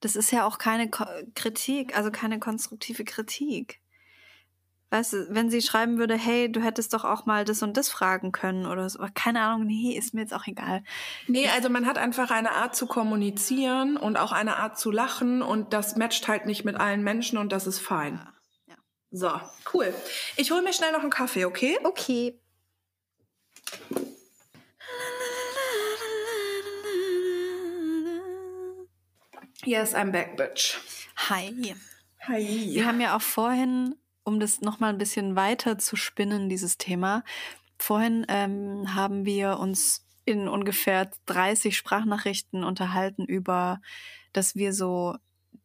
Das 0.00 0.16
ist 0.16 0.32
ja 0.32 0.44
auch 0.44 0.58
keine 0.58 0.90
Ko 0.90 1.04
Kritik, 1.34 1.96
also 1.96 2.10
keine 2.10 2.40
konstruktive 2.40 3.04
Kritik. 3.04 3.81
Weißt 4.92 5.14
du, 5.14 5.26
wenn 5.30 5.48
sie 5.48 5.62
schreiben 5.62 5.96
würde, 5.96 6.18
hey, 6.18 6.52
du 6.52 6.60
hättest 6.60 6.92
doch 6.92 7.06
auch 7.06 7.24
mal 7.24 7.46
das 7.46 7.62
und 7.62 7.78
das 7.78 7.88
fragen 7.88 8.30
können 8.30 8.66
oder 8.66 8.90
so. 8.90 8.98
Keine 9.14 9.40
Ahnung, 9.40 9.66
nee, 9.66 9.96
ist 9.96 10.12
mir 10.12 10.20
jetzt 10.20 10.34
auch 10.34 10.46
egal. 10.46 10.84
Nee, 11.26 11.48
also 11.48 11.70
man 11.70 11.86
hat 11.86 11.96
einfach 11.96 12.30
eine 12.30 12.50
Art 12.50 12.76
zu 12.76 12.86
kommunizieren 12.86 13.96
und 13.96 14.18
auch 14.18 14.32
eine 14.32 14.58
Art 14.58 14.78
zu 14.78 14.90
lachen 14.90 15.40
und 15.40 15.72
das 15.72 15.96
matcht 15.96 16.28
halt 16.28 16.44
nicht 16.44 16.66
mit 16.66 16.76
allen 16.76 17.02
Menschen 17.02 17.38
und 17.38 17.52
das 17.52 17.66
ist 17.66 17.78
fein. 17.78 18.20
Ja. 18.66 18.74
So, 19.10 19.40
cool. 19.72 19.94
Ich 20.36 20.50
hole 20.50 20.60
mir 20.60 20.74
schnell 20.74 20.92
noch 20.92 21.00
einen 21.00 21.08
Kaffee, 21.08 21.46
okay? 21.46 21.78
Okay. 21.84 22.38
Yes, 29.64 29.94
I'm 29.94 30.10
back, 30.10 30.36
bitch. 30.36 30.76
Hi. 31.30 31.74
Hi. 32.28 32.74
Wir 32.74 32.84
haben 32.84 33.00
ja 33.00 33.16
auch 33.16 33.22
vorhin, 33.22 33.94
um 34.24 34.40
das 34.40 34.60
nochmal 34.60 34.90
ein 34.90 34.98
bisschen 34.98 35.36
weiter 35.36 35.78
zu 35.78 35.96
spinnen, 35.96 36.48
dieses 36.48 36.78
Thema, 36.78 37.24
vorhin 37.78 38.24
ähm, 38.28 38.94
haben 38.94 39.24
wir 39.24 39.58
uns 39.58 40.06
in 40.24 40.48
ungefähr 40.48 41.10
30 41.26 41.76
Sprachnachrichten 41.76 42.64
unterhalten 42.64 43.24
über, 43.24 43.80
dass 44.32 44.54
wir 44.54 44.72
so 44.72 45.16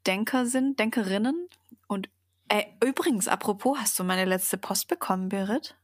Denker 0.05 0.45
sind, 0.45 0.79
Denkerinnen 0.79 1.47
und 1.87 2.09
Ey, 2.49 2.65
übrigens, 2.81 3.27
apropos, 3.27 3.77
hast 3.77 3.99
du 3.99 4.05
meine 4.05 4.23
letzte 4.23 4.57
Post 4.57 4.87
bekommen, 4.87 5.27
Berit? 5.27 5.75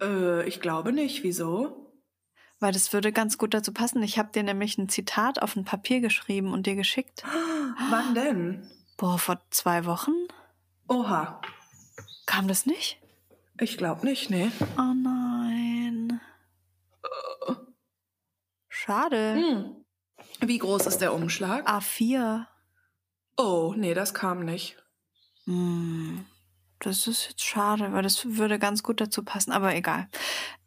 Äh, 0.00 0.48
ich 0.48 0.60
glaube 0.60 0.92
nicht. 0.92 1.22
Wieso? 1.22 1.92
Weil 2.60 2.72
das 2.72 2.92
würde 2.92 3.12
ganz 3.12 3.36
gut 3.36 3.52
dazu 3.52 3.72
passen. 3.72 4.02
Ich 4.02 4.18
habe 4.18 4.32
dir 4.32 4.42
nämlich 4.42 4.78
ein 4.78 4.88
Zitat 4.88 5.42
auf 5.42 5.54
ein 5.54 5.64
Papier 5.64 6.00
geschrieben 6.00 6.52
und 6.52 6.66
dir 6.66 6.76
geschickt. 6.76 7.24
Wann 7.90 8.14
denn? 8.14 8.70
Boah, 8.96 9.18
vor 9.18 9.42
zwei 9.50 9.84
Wochen? 9.84 10.12
Oha. 10.88 11.40
Kam 12.26 12.48
das 12.48 12.66
nicht? 12.66 12.98
Ich 13.60 13.76
glaube 13.76 14.04
nicht, 14.06 14.30
nee. 14.30 14.50
Oh 14.78 14.94
nein. 14.94 16.20
Schade. 18.68 19.34
Hm. 19.34 19.76
Wie 20.40 20.58
groß 20.58 20.86
ist 20.86 20.98
der 20.98 21.14
Umschlag? 21.14 21.68
A4. 21.68 22.46
Oh, 23.36 23.74
nee, 23.76 23.94
das 23.94 24.14
kam 24.14 24.44
nicht. 24.44 24.76
Hm, 25.44 26.24
das 26.78 27.06
ist 27.06 27.28
jetzt 27.28 27.44
schade, 27.44 27.92
weil 27.92 28.02
das 28.02 28.36
würde 28.36 28.58
ganz 28.58 28.82
gut 28.82 29.00
dazu 29.00 29.22
passen, 29.24 29.52
aber 29.52 29.74
egal. 29.74 30.08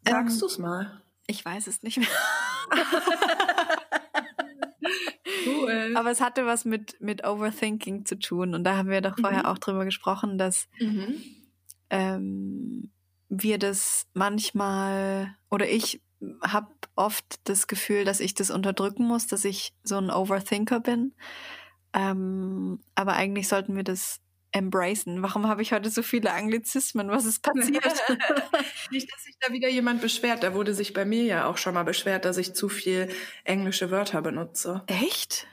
Sagst 0.06 0.36
ähm, 0.36 0.40
du's 0.40 0.58
mal? 0.58 1.02
Ich 1.26 1.44
weiß 1.44 1.66
es 1.66 1.82
nicht 1.82 1.98
mehr. 1.98 2.08
cool. 5.46 5.94
Aber 5.96 6.10
es 6.10 6.20
hatte 6.20 6.46
was 6.46 6.64
mit, 6.64 7.00
mit 7.00 7.26
Overthinking 7.26 8.04
zu 8.04 8.18
tun. 8.18 8.54
Und 8.54 8.64
da 8.64 8.76
haben 8.76 8.88
wir 8.88 9.00
doch 9.00 9.18
vorher 9.18 9.40
mhm. 9.40 9.46
auch 9.46 9.58
drüber 9.58 9.84
gesprochen, 9.84 10.38
dass 10.38 10.68
mhm. 10.78 11.20
ähm, 11.90 12.90
wir 13.28 13.58
das 13.58 14.06
manchmal 14.14 15.36
oder 15.50 15.68
ich 15.68 16.00
habe 16.42 16.68
oft 16.94 17.40
das 17.44 17.66
Gefühl, 17.66 18.04
dass 18.04 18.20
ich 18.20 18.34
das 18.34 18.50
unterdrücken 18.50 19.06
muss, 19.06 19.26
dass 19.26 19.44
ich 19.44 19.74
so 19.82 19.96
ein 19.96 20.10
Overthinker 20.10 20.80
bin. 20.80 21.12
Ähm, 21.92 22.80
aber 22.94 23.14
eigentlich 23.14 23.48
sollten 23.48 23.76
wir 23.76 23.84
das 23.84 24.20
embracen. 24.56 25.22
Warum 25.22 25.46
habe 25.46 25.60
ich 25.60 25.72
heute 25.72 25.90
so 25.90 26.02
viele 26.02 26.32
Anglizismen? 26.32 27.10
Was 27.10 27.26
ist 27.26 27.42
passiert? 27.42 27.84
Nicht, 28.90 29.12
dass 29.12 29.22
sich 29.22 29.36
da 29.40 29.52
wieder 29.52 29.68
jemand 29.68 30.00
beschwert. 30.00 30.42
Da 30.42 30.54
wurde 30.54 30.72
sich 30.72 30.94
bei 30.94 31.04
mir 31.04 31.24
ja 31.24 31.46
auch 31.46 31.58
schon 31.58 31.74
mal 31.74 31.84
beschwert, 31.84 32.24
dass 32.24 32.38
ich 32.38 32.54
zu 32.54 32.68
viel 32.68 33.08
englische 33.44 33.90
Wörter 33.90 34.22
benutze. 34.22 34.82
Echt? 34.86 35.46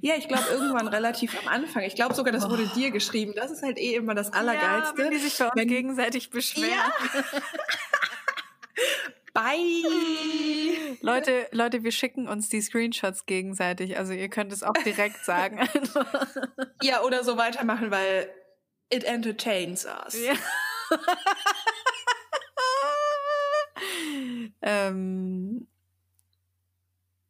Ja, 0.00 0.14
ich 0.16 0.26
glaube 0.26 0.44
irgendwann 0.50 0.88
relativ 0.88 1.38
am 1.38 1.48
Anfang. 1.48 1.82
Ich 1.84 1.94
glaube 1.94 2.14
sogar, 2.14 2.32
das 2.32 2.48
wurde 2.48 2.68
oh. 2.70 2.74
dir 2.74 2.90
geschrieben. 2.90 3.34
Das 3.36 3.50
ist 3.50 3.62
halt 3.62 3.78
eh 3.78 3.94
immer 3.94 4.14
das 4.14 4.32
Allergeilste. 4.32 4.94
Ja, 4.96 5.04
wenn 5.04 5.10
die 5.10 5.18
sich 5.18 5.40
uns 5.40 5.50
wenn, 5.54 5.68
gegenseitig 5.68 6.30
beschweren. 6.30 6.70
Ja. 6.70 6.92
Bye. 9.32 10.98
Leute, 11.00 11.48
Leute, 11.52 11.82
wir 11.82 11.92
schicken 11.92 12.28
uns 12.28 12.48
die 12.48 12.60
Screenshots 12.60 13.26
gegenseitig. 13.26 13.98
Also 13.98 14.12
ihr 14.12 14.28
könnt 14.28 14.52
es 14.52 14.62
auch 14.62 14.74
direkt 14.84 15.24
sagen. 15.24 15.60
ja, 16.82 17.02
oder 17.02 17.24
so 17.24 17.36
weitermachen, 17.36 17.90
weil 17.90 18.28
it 18.90 19.04
entertains 19.04 19.86
us. 19.86 20.16
Ja. 20.22 20.34
ähm, 24.62 25.66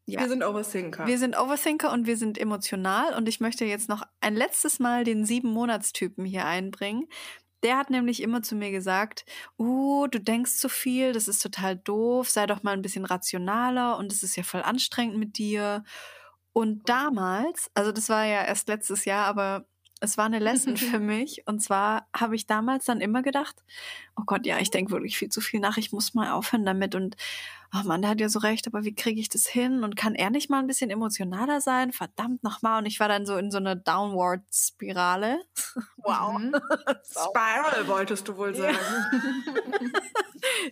ja. 0.07 0.21
Wir 0.21 0.29
sind 0.29 0.43
Overthinker. 0.43 1.07
Wir 1.07 1.19
sind 1.19 1.39
Overthinker 1.39 1.93
und 1.93 2.07
wir 2.07 2.17
sind 2.17 2.37
emotional. 2.37 3.15
Und 3.15 3.29
ich 3.29 3.41
möchte 3.41 3.65
jetzt 3.65 3.89
noch 3.89 4.03
ein 4.21 4.35
letztes 4.35 4.81
Mal 4.81 5.05
den 5.05 5.25
sieben 5.25 5.49
Monatstypen 5.49 6.25
hier 6.25 6.45
einbringen. 6.45 7.09
Der 7.63 7.77
hat 7.77 7.91
nämlich 7.91 8.23
immer 8.23 8.43
zu 8.43 8.57
mir 8.57 8.71
gesagt, 8.73 9.25
uh, 9.59 10.07
du 10.09 10.19
denkst 10.21 10.57
zu 10.57 10.69
viel, 10.69 11.13
das 11.13 11.29
ist 11.29 11.43
total 11.43 11.77
doof, 11.77 12.29
sei 12.29 12.47
doch 12.47 12.63
mal 12.63 12.73
ein 12.73 12.83
bisschen 12.83 13.05
rationaler 13.05 13.99
und 13.99 14.13
es 14.13 14.23
ist 14.23 14.37
ja 14.37 14.43
voll 14.43 14.63
anstrengend 14.63 15.17
mit 15.19 15.39
dir. 15.39 15.85
Und 16.53 16.89
damals, 16.89 17.71
also 17.75 17.93
das 17.93 18.09
war 18.09 18.25
ja 18.27 18.45
erst 18.45 18.69
letztes 18.69 19.05
Jahr, 19.05 19.27
aber 19.27 19.67
es 20.03 20.19
war 20.19 20.27
eine 20.27 20.41
Lesson 20.41 20.77
für 20.77 20.99
mich. 20.99 21.47
Und 21.47 21.61
zwar 21.61 22.09
habe 22.15 22.35
ich 22.35 22.47
damals 22.47 22.85
dann 22.85 23.01
immer 23.01 23.23
gedacht, 23.23 23.63
oh 24.17 24.25
Gott, 24.27 24.45
ja, 24.47 24.59
ich 24.59 24.71
denke 24.71 24.91
wirklich 24.91 25.17
viel 25.17 25.29
zu 25.29 25.41
viel 25.41 25.61
nach, 25.61 25.77
ich 25.77 25.93
muss 25.93 26.13
mal 26.13 26.33
aufhören 26.33 26.67
damit. 26.67 26.95
Und 26.95 27.17
oh 27.73 27.87
Mann, 27.87 28.03
der 28.03 28.11
hat 28.11 28.21
ja 28.21 28.29
so 28.29 28.41
recht, 28.41 28.67
aber 28.67 28.85
wie 28.85 28.95
kriege 28.95 29.21
ich 29.21 29.29
das 29.29 29.47
hin? 29.47 29.85
Und 29.85 29.97
kann 29.97 30.17
er 30.17 30.31
nicht 30.31 30.51
mal 30.51 30.59
ein 30.59 30.67
bisschen 30.67 30.91
emotionaler 30.91 31.61
sein? 31.61 31.93
Verdammt 31.93 32.43
nochmal. 32.43 32.81
Und 32.81 32.87
ich 32.87 32.99
war 32.99 33.09
dann 33.09 33.27
so 33.27 33.37
in 33.37 33.51
so 33.51 33.59
einer 33.59 33.77
Downward-Spirale. 33.77 35.41
Wow. 36.05 36.37
Mhm. 36.37 36.57
Spiral 37.09 37.87
wolltest 37.87 38.27
du 38.27 38.37
wohl 38.37 38.57
sagen. 38.57 38.77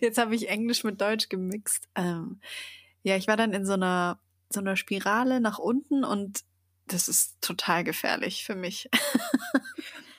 Jetzt 0.01 0.17
habe 0.17 0.35
ich 0.35 0.49
Englisch 0.49 0.83
mit 0.83 0.99
Deutsch 0.99 1.29
gemixt. 1.29 1.87
Ähm, 1.95 2.41
ja, 3.03 3.15
ich 3.15 3.27
war 3.29 3.37
dann 3.37 3.53
in 3.53 3.65
so 3.65 3.71
einer 3.73 4.19
so 4.49 4.59
einer 4.59 4.75
Spirale 4.75 5.39
nach 5.39 5.57
unten 5.57 6.03
und 6.03 6.43
das 6.93 7.07
ist 7.07 7.41
total 7.41 7.83
gefährlich 7.83 8.43
für 8.45 8.55
mich. 8.55 8.89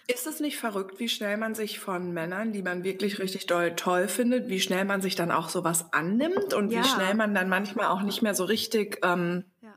Ist 0.09 0.27
es 0.27 0.41
nicht 0.41 0.59
verrückt, 0.59 0.99
wie 0.99 1.09
schnell 1.09 1.37
man 1.37 1.55
sich 1.55 1.79
von 1.79 2.13
Männern, 2.13 2.53
die 2.53 2.63
man 2.63 2.83
wirklich 2.83 3.21
richtig 3.21 3.47
doll 3.47 3.77
toll 3.77 4.09
findet, 4.09 4.49
wie 4.49 4.61
schnell 4.61 4.85
man 4.85 5.01
sich 5.01 5.15
dann 5.15 5.31
auch 5.31 5.49
sowas 5.49 5.93
annimmt 5.93 6.55
und 6.55 6.71
ja. 6.71 6.81
wie 6.81 6.89
schnell 6.89 7.15
man 7.15 7.35
dann 7.35 7.49
manchmal 7.49 7.87
auch 7.87 8.03
nicht 8.03 8.21
mehr 8.21 8.35
so 8.35 8.45
richtig 8.45 8.99
ähm, 9.05 9.45
ja. 9.63 9.75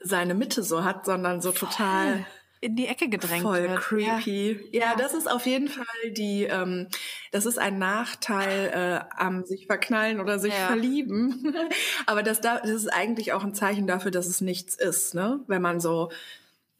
seine 0.00 0.34
Mitte 0.34 0.62
so 0.64 0.84
hat, 0.84 1.06
sondern 1.06 1.40
so 1.40 1.52
total 1.52 2.26
in 2.60 2.76
die 2.76 2.86
Ecke 2.86 3.08
gedrängt 3.08 3.42
voll 3.42 3.62
wird. 3.62 3.80
creepy. 3.80 4.68
Ja. 4.72 4.90
ja. 4.90 4.94
das 4.96 5.14
ist 5.14 5.30
auf 5.30 5.46
jeden 5.46 5.68
Fall 5.68 5.86
die, 6.10 6.44
ähm, 6.44 6.88
das 7.32 7.46
ist 7.46 7.58
ein 7.58 7.78
Nachteil 7.78 8.70
äh, 8.72 9.14
am 9.16 9.44
sich 9.44 9.66
verknallen 9.66 10.20
oder 10.20 10.38
sich 10.38 10.52
ja. 10.52 10.66
verlieben. 10.66 11.54
Aber 12.06 12.22
das, 12.22 12.40
da, 12.40 12.60
das 12.60 12.70
ist 12.70 12.88
eigentlich 12.88 13.32
auch 13.32 13.44
ein 13.44 13.54
Zeichen 13.54 13.86
dafür, 13.86 14.10
dass 14.10 14.26
es 14.26 14.40
nichts 14.40 14.74
ist, 14.74 15.14
ne? 15.14 15.40
Wenn 15.46 15.62
man 15.62 15.80
so 15.80 16.10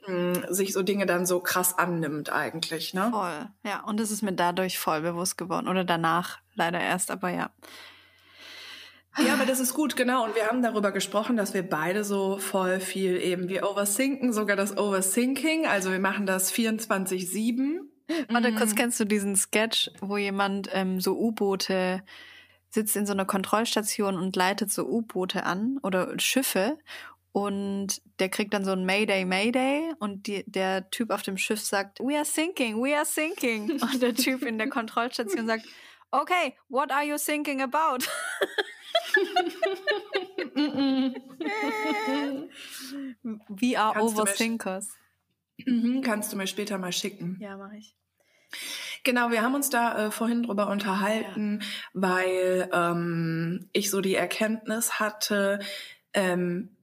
mh, 0.07 0.53
sich 0.53 0.73
so 0.75 0.83
Dinge 0.83 1.07
dann 1.07 1.25
so 1.25 1.41
krass 1.41 1.79
annimmt 1.79 2.31
eigentlich, 2.31 2.93
ne? 2.93 3.09
Voll, 3.11 3.49
ja. 3.65 3.83
Und 3.85 4.01
das 4.01 4.11
ist 4.11 4.23
mir 4.23 4.35
dadurch 4.35 4.79
voll 4.79 5.01
bewusst 5.01 5.39
geworden. 5.39 5.69
Oder 5.69 5.85
danach 5.85 6.39
leider 6.55 6.81
erst, 6.81 7.11
aber 7.11 7.31
ja. 7.31 7.51
Ja, 9.19 9.35
aber 9.35 9.45
das 9.45 9.61
ist 9.61 9.75
gut, 9.75 9.97
genau. 9.97 10.25
Und 10.25 10.35
wir 10.35 10.47
haben 10.47 10.63
darüber 10.63 10.93
gesprochen, 10.93 11.37
dass 11.37 11.53
wir 11.53 11.69
beide 11.69 12.05
so 12.05 12.39
voll 12.39 12.81
viel 12.81 13.17
eben, 13.17 13.49
wir 13.49 13.69
overthinken, 13.69 14.33
sogar 14.33 14.57
das 14.57 14.77
Overthinking. 14.77 15.67
Also 15.67 15.91
wir 15.91 15.99
machen 15.99 16.27
das 16.27 16.53
24-7. 16.53 17.81
Warte, 18.29 18.51
mhm. 18.51 18.57
kurz 18.57 18.75
kennst 18.75 19.01
du 19.01 19.05
diesen 19.05 19.37
Sketch, 19.37 19.91
wo 20.01 20.17
jemand 20.17 20.69
ähm, 20.73 21.01
so 21.01 21.19
U-Boote 21.19 22.03
sitzt 22.69 22.97
in 22.97 23.07
so 23.07 23.13
einer 23.13 23.25
Kontrollstation 23.25 24.17
und 24.17 24.37
leitet 24.37 24.71
so 24.71 24.87
U-Boote 24.87 25.45
an 25.45 25.79
oder 25.83 26.19
Schiffe 26.19 26.79
und 27.33 28.03
der 28.19 28.29
kriegt 28.29 28.53
dann 28.55 28.65
so 28.65 28.73
ein 28.73 28.85
Mayday, 28.85 29.25
Mayday 29.25 29.93
und 30.01 30.27
die, 30.27 30.45
der 30.47 30.91
Typ 30.91 31.11
auf 31.11 31.23
dem 31.23 31.37
Schiff 31.37 31.61
sagt, 31.61 32.01
we 32.01 32.17
are 32.17 32.25
sinking, 32.25 32.83
we 32.83 32.97
are 32.97 33.05
sinking. 33.05 33.71
Und 33.81 34.03
der 34.03 34.15
Typ 34.15 34.43
in 34.43 34.59
der 34.59 34.69
Kontrollstation 34.69 35.47
sagt, 35.47 35.65
okay, 36.11 36.57
what 36.69 36.91
are 36.91 37.05
you 37.05 37.17
thinking 37.17 37.63
about? 37.63 38.05
We 43.49 43.79
are 43.79 43.95
Kannst 43.95 44.19
overthinkers. 44.19 44.89
Du 45.59 45.73
mir, 45.73 45.83
mhm, 45.83 46.03
kannst 46.03 46.33
du 46.33 46.37
mir 46.37 46.47
später 46.47 46.79
mal 46.79 46.93
schicken. 46.93 47.37
Ja, 47.41 47.57
mache 47.57 47.77
ich. 47.77 47.95
Genau, 49.05 49.31
wir 49.31 49.43
haben 49.43 49.55
uns 49.55 49.71
da 49.71 50.07
äh, 50.07 50.11
vorhin 50.11 50.43
drüber 50.43 50.69
unterhalten, 50.69 51.61
ja. 51.61 51.67
weil 51.95 52.69
ähm, 52.73 53.69
ich 53.73 53.91
so 53.91 54.01
die 54.01 54.15
Erkenntnis 54.17 54.99
hatte, 55.01 55.61
ähm, 56.13 56.77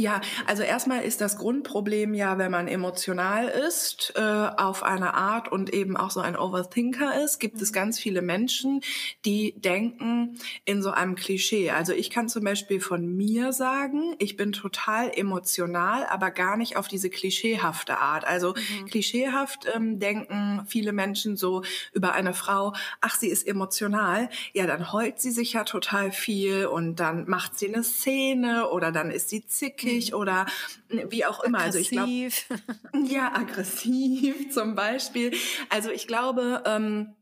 ja, 0.00 0.20
also 0.46 0.62
erstmal 0.62 1.02
ist 1.02 1.20
das 1.20 1.38
Grundproblem 1.38 2.14
ja, 2.14 2.38
wenn 2.38 2.52
man 2.52 2.68
emotional 2.68 3.48
ist, 3.48 4.12
äh, 4.14 4.20
auf 4.20 4.84
eine 4.84 5.14
Art 5.14 5.50
und 5.50 5.74
eben 5.74 5.96
auch 5.96 6.12
so 6.12 6.20
ein 6.20 6.36
Overthinker 6.36 7.20
ist, 7.24 7.40
gibt 7.40 7.60
es 7.60 7.70
mhm. 7.70 7.74
ganz 7.74 7.98
viele 7.98 8.22
Menschen, 8.22 8.80
die 9.24 9.54
denken 9.58 10.38
in 10.64 10.82
so 10.82 10.92
einem 10.92 11.16
Klischee. 11.16 11.72
Also 11.72 11.94
ich 11.94 12.10
kann 12.10 12.28
zum 12.28 12.44
Beispiel 12.44 12.80
von 12.80 13.16
mir 13.16 13.52
sagen, 13.52 14.14
ich 14.20 14.36
bin 14.36 14.52
total 14.52 15.10
emotional, 15.12 16.06
aber 16.06 16.30
gar 16.30 16.56
nicht 16.56 16.76
auf 16.76 16.86
diese 16.86 17.10
klischeehafte 17.10 17.98
Art. 17.98 18.24
Also 18.24 18.54
mhm. 18.54 18.86
klischeehaft 18.86 19.66
ähm, 19.74 19.98
denken 19.98 20.62
viele 20.68 20.92
Menschen 20.92 21.36
so 21.36 21.64
über 21.92 22.12
eine 22.12 22.34
Frau, 22.34 22.72
ach, 23.00 23.16
sie 23.16 23.28
ist 23.28 23.48
emotional, 23.48 24.30
ja, 24.52 24.68
dann 24.68 24.92
heult 24.92 25.20
sie 25.20 25.32
sich 25.32 25.54
ja 25.54 25.64
total 25.64 26.12
viel 26.12 26.66
und 26.66 27.00
dann 27.00 27.28
macht 27.28 27.58
sie 27.58 27.66
eine 27.66 27.82
Szene 27.82 28.68
oder 28.70 28.92
dann 28.92 29.10
ist 29.10 29.28
sie 29.28 29.44
zickig 29.44 29.87
zickig 29.88 30.12
mhm. 30.12 30.18
oder 30.18 30.46
wie 30.88 31.24
auch 31.24 31.40
immer. 31.40 31.60
Aggressiv. 31.60 32.46
Also 32.50 32.54
ich 32.58 32.90
glaube, 32.92 33.08
ja, 33.08 33.32
aggressiv 33.34 34.50
zum 34.52 34.74
Beispiel. 34.74 35.34
Also 35.68 35.90
ich 35.90 36.06
glaube, 36.06 36.62
ähm, 36.66 37.14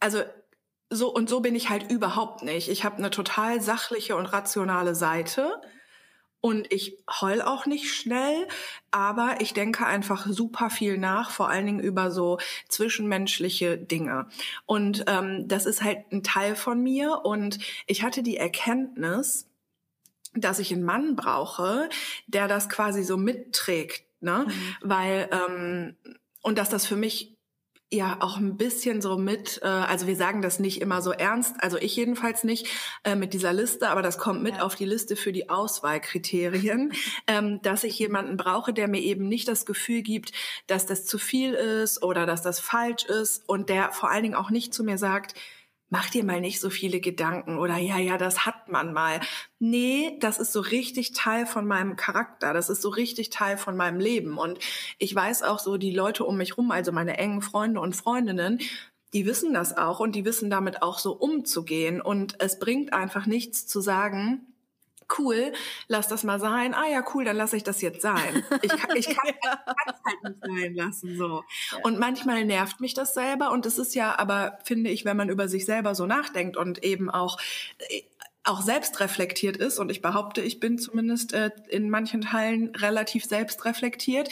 also 0.00 0.22
so 0.90 1.12
und 1.12 1.28
so 1.28 1.40
bin 1.40 1.54
ich 1.54 1.68
halt 1.68 1.90
überhaupt 1.90 2.42
nicht. 2.42 2.68
Ich 2.68 2.84
habe 2.84 2.96
eine 2.96 3.10
total 3.10 3.60
sachliche 3.60 4.16
und 4.16 4.26
rationale 4.26 4.94
Seite. 4.94 5.60
Und 6.42 6.72
ich 6.72 7.02
heul 7.20 7.42
auch 7.42 7.66
nicht 7.66 7.92
schnell, 7.92 8.46
aber 8.92 9.40
ich 9.40 9.52
denke 9.52 9.84
einfach 9.84 10.26
super 10.28 10.70
viel 10.70 10.96
nach, 10.96 11.30
vor 11.30 11.48
allen 11.48 11.66
Dingen 11.66 11.80
über 11.80 12.12
so 12.12 12.38
zwischenmenschliche 12.68 13.78
Dinge. 13.78 14.28
Und 14.64 15.06
ähm, 15.08 15.48
das 15.48 15.66
ist 15.66 15.82
halt 15.82 16.04
ein 16.12 16.22
Teil 16.22 16.54
von 16.54 16.80
mir. 16.80 17.22
Und 17.24 17.58
ich 17.88 18.04
hatte 18.04 18.22
die 18.22 18.36
Erkenntnis, 18.36 19.48
dass 20.36 20.58
ich 20.58 20.72
einen 20.72 20.84
Mann 20.84 21.16
brauche, 21.16 21.88
der 22.26 22.48
das 22.48 22.68
quasi 22.68 23.02
so 23.02 23.16
mitträgt, 23.16 24.04
ne? 24.20 24.46
Mhm. 24.46 24.76
Weil 24.82 25.28
ähm, 25.32 25.96
und 26.42 26.58
dass 26.58 26.68
das 26.68 26.86
für 26.86 26.96
mich 26.96 27.36
ja 27.92 28.16
auch 28.20 28.36
ein 28.36 28.56
bisschen 28.56 29.00
so 29.00 29.16
mit, 29.16 29.60
äh, 29.62 29.66
also 29.66 30.06
wir 30.08 30.16
sagen 30.16 30.42
das 30.42 30.58
nicht 30.58 30.80
immer 30.80 31.02
so 31.02 31.12
ernst, 31.12 31.54
also 31.60 31.76
ich 31.78 31.94
jedenfalls 31.94 32.42
nicht 32.42 32.66
äh, 33.04 33.14
mit 33.14 33.32
dieser 33.32 33.52
Liste, 33.52 33.88
aber 33.88 34.02
das 34.02 34.18
kommt 34.18 34.42
mit 34.42 34.56
ja. 34.56 34.62
auf 34.62 34.74
die 34.74 34.84
Liste 34.84 35.14
für 35.14 35.32
die 35.32 35.48
Auswahlkriterien, 35.48 36.92
ähm, 37.28 37.60
dass 37.62 37.84
ich 37.84 37.98
jemanden 37.98 38.36
brauche, 38.36 38.72
der 38.72 38.88
mir 38.88 39.00
eben 39.00 39.28
nicht 39.28 39.46
das 39.46 39.66
Gefühl 39.66 40.02
gibt, 40.02 40.32
dass 40.66 40.86
das 40.86 41.04
zu 41.04 41.18
viel 41.18 41.54
ist 41.54 42.02
oder 42.02 42.26
dass 42.26 42.42
das 42.42 42.58
falsch 42.58 43.04
ist 43.04 43.48
und 43.48 43.68
der 43.68 43.92
vor 43.92 44.10
allen 44.10 44.24
Dingen 44.24 44.34
auch 44.34 44.50
nicht 44.50 44.74
zu 44.74 44.82
mir 44.82 44.98
sagt, 44.98 45.34
mach 45.88 46.10
dir 46.10 46.24
mal 46.24 46.40
nicht 46.40 46.60
so 46.60 46.70
viele 46.70 47.00
Gedanken 47.00 47.58
oder 47.58 47.76
ja, 47.76 47.98
ja, 47.98 48.18
das 48.18 48.44
hat 48.44 48.68
man 48.68 48.92
mal. 48.92 49.20
Nee, 49.58 50.18
das 50.20 50.38
ist 50.38 50.52
so 50.52 50.60
richtig 50.60 51.12
Teil 51.12 51.46
von 51.46 51.66
meinem 51.66 51.96
Charakter, 51.96 52.52
das 52.52 52.68
ist 52.70 52.82
so 52.82 52.88
richtig 52.88 53.30
Teil 53.30 53.56
von 53.56 53.76
meinem 53.76 54.00
Leben. 54.00 54.38
Und 54.38 54.58
ich 54.98 55.14
weiß 55.14 55.42
auch 55.42 55.58
so, 55.58 55.76
die 55.76 55.92
Leute 55.92 56.24
um 56.24 56.36
mich 56.36 56.56
rum, 56.56 56.70
also 56.70 56.92
meine 56.92 57.18
engen 57.18 57.42
Freunde 57.42 57.80
und 57.80 57.94
Freundinnen, 57.94 58.60
die 59.12 59.26
wissen 59.26 59.54
das 59.54 59.76
auch 59.76 60.00
und 60.00 60.12
die 60.14 60.24
wissen 60.24 60.50
damit 60.50 60.82
auch 60.82 60.98
so 60.98 61.12
umzugehen. 61.12 62.00
Und 62.00 62.36
es 62.40 62.58
bringt 62.58 62.92
einfach 62.92 63.26
nichts 63.26 63.66
zu 63.66 63.80
sagen, 63.80 64.55
cool, 65.18 65.52
lass 65.88 66.08
das 66.08 66.24
mal 66.24 66.40
sein. 66.40 66.74
Ah 66.74 66.88
ja, 66.88 67.04
cool, 67.14 67.24
dann 67.24 67.36
lasse 67.36 67.56
ich 67.56 67.64
das 67.64 67.80
jetzt 67.82 68.02
sein. 68.02 68.44
Ich 68.62 68.70
kann 68.76 68.96
ich 68.96 69.06
kann 69.06 69.34
es 69.42 70.00
halt 70.04 70.22
nicht 70.24 70.44
sein 70.44 70.74
lassen 70.74 71.16
so. 71.16 71.44
Und 71.82 71.98
manchmal 71.98 72.44
nervt 72.44 72.80
mich 72.80 72.94
das 72.94 73.14
selber 73.14 73.50
und 73.52 73.66
es 73.66 73.78
ist 73.78 73.94
ja 73.94 74.18
aber 74.18 74.58
finde 74.64 74.90
ich, 74.90 75.04
wenn 75.04 75.16
man 75.16 75.28
über 75.28 75.48
sich 75.48 75.64
selber 75.64 75.94
so 75.94 76.06
nachdenkt 76.06 76.56
und 76.56 76.82
eben 76.84 77.10
auch 77.10 77.38
äh, 77.78 78.02
auch 78.46 78.62
selbst 78.62 79.00
reflektiert 79.00 79.56
ist 79.56 79.78
und 79.78 79.90
ich 79.90 80.00
behaupte, 80.00 80.40
ich 80.40 80.60
bin 80.60 80.78
zumindest 80.78 81.32
äh, 81.32 81.50
in 81.68 81.90
manchen 81.90 82.20
Teilen 82.20 82.74
relativ 82.76 83.24
selbst 83.24 83.64
reflektiert. 83.64 84.28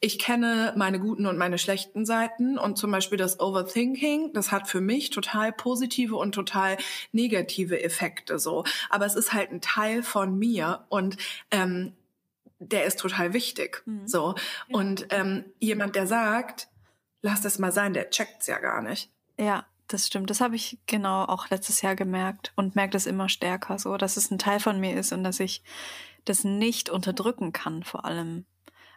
Ich 0.00 0.18
kenne 0.18 0.72
meine 0.76 0.98
guten 0.98 1.26
und 1.26 1.36
meine 1.36 1.58
schlechten 1.58 2.06
Seiten 2.06 2.56
und 2.58 2.78
zum 2.78 2.90
Beispiel 2.90 3.18
das 3.18 3.38
Overthinking, 3.38 4.32
das 4.32 4.50
hat 4.50 4.66
für 4.66 4.80
mich 4.80 5.10
total 5.10 5.52
positive 5.52 6.16
und 6.16 6.34
total 6.34 6.78
negative 7.12 7.82
Effekte 7.82 8.38
so. 8.38 8.64
Aber 8.88 9.04
es 9.04 9.14
ist 9.14 9.34
halt 9.34 9.50
ein 9.50 9.60
Teil 9.60 10.02
von 10.02 10.38
mir 10.38 10.86
und 10.88 11.18
ähm, 11.50 11.92
der 12.60 12.84
ist 12.84 12.98
total 12.98 13.34
wichtig. 13.34 13.82
Mhm. 13.84 14.08
So. 14.08 14.34
Und 14.70 15.06
ähm, 15.10 15.44
jemand, 15.58 15.96
der 15.96 16.06
sagt, 16.06 16.68
lass 17.20 17.42
das 17.42 17.58
mal 17.58 17.72
sein, 17.72 17.92
der 17.92 18.08
checkt's 18.08 18.46
ja 18.46 18.58
gar 18.58 18.80
nicht. 18.80 19.10
Ja, 19.38 19.66
das 19.92 20.06
stimmt. 20.06 20.30
Das 20.30 20.40
habe 20.40 20.56
ich 20.56 20.78
genau 20.86 21.24
auch 21.24 21.50
letztes 21.50 21.82
Jahr 21.82 21.96
gemerkt 21.96 22.52
und 22.56 22.76
merke 22.76 22.92
das 22.92 23.06
immer 23.06 23.28
stärker 23.28 23.78
so, 23.78 23.96
dass 23.96 24.16
es 24.16 24.30
ein 24.30 24.38
Teil 24.38 24.60
von 24.60 24.78
mir 24.78 24.94
ist 24.98 25.12
und 25.12 25.24
dass 25.24 25.40
ich 25.40 25.62
das 26.24 26.44
nicht 26.44 26.90
unterdrücken 26.90 27.52
kann, 27.52 27.82
vor 27.82 28.04
allem. 28.04 28.44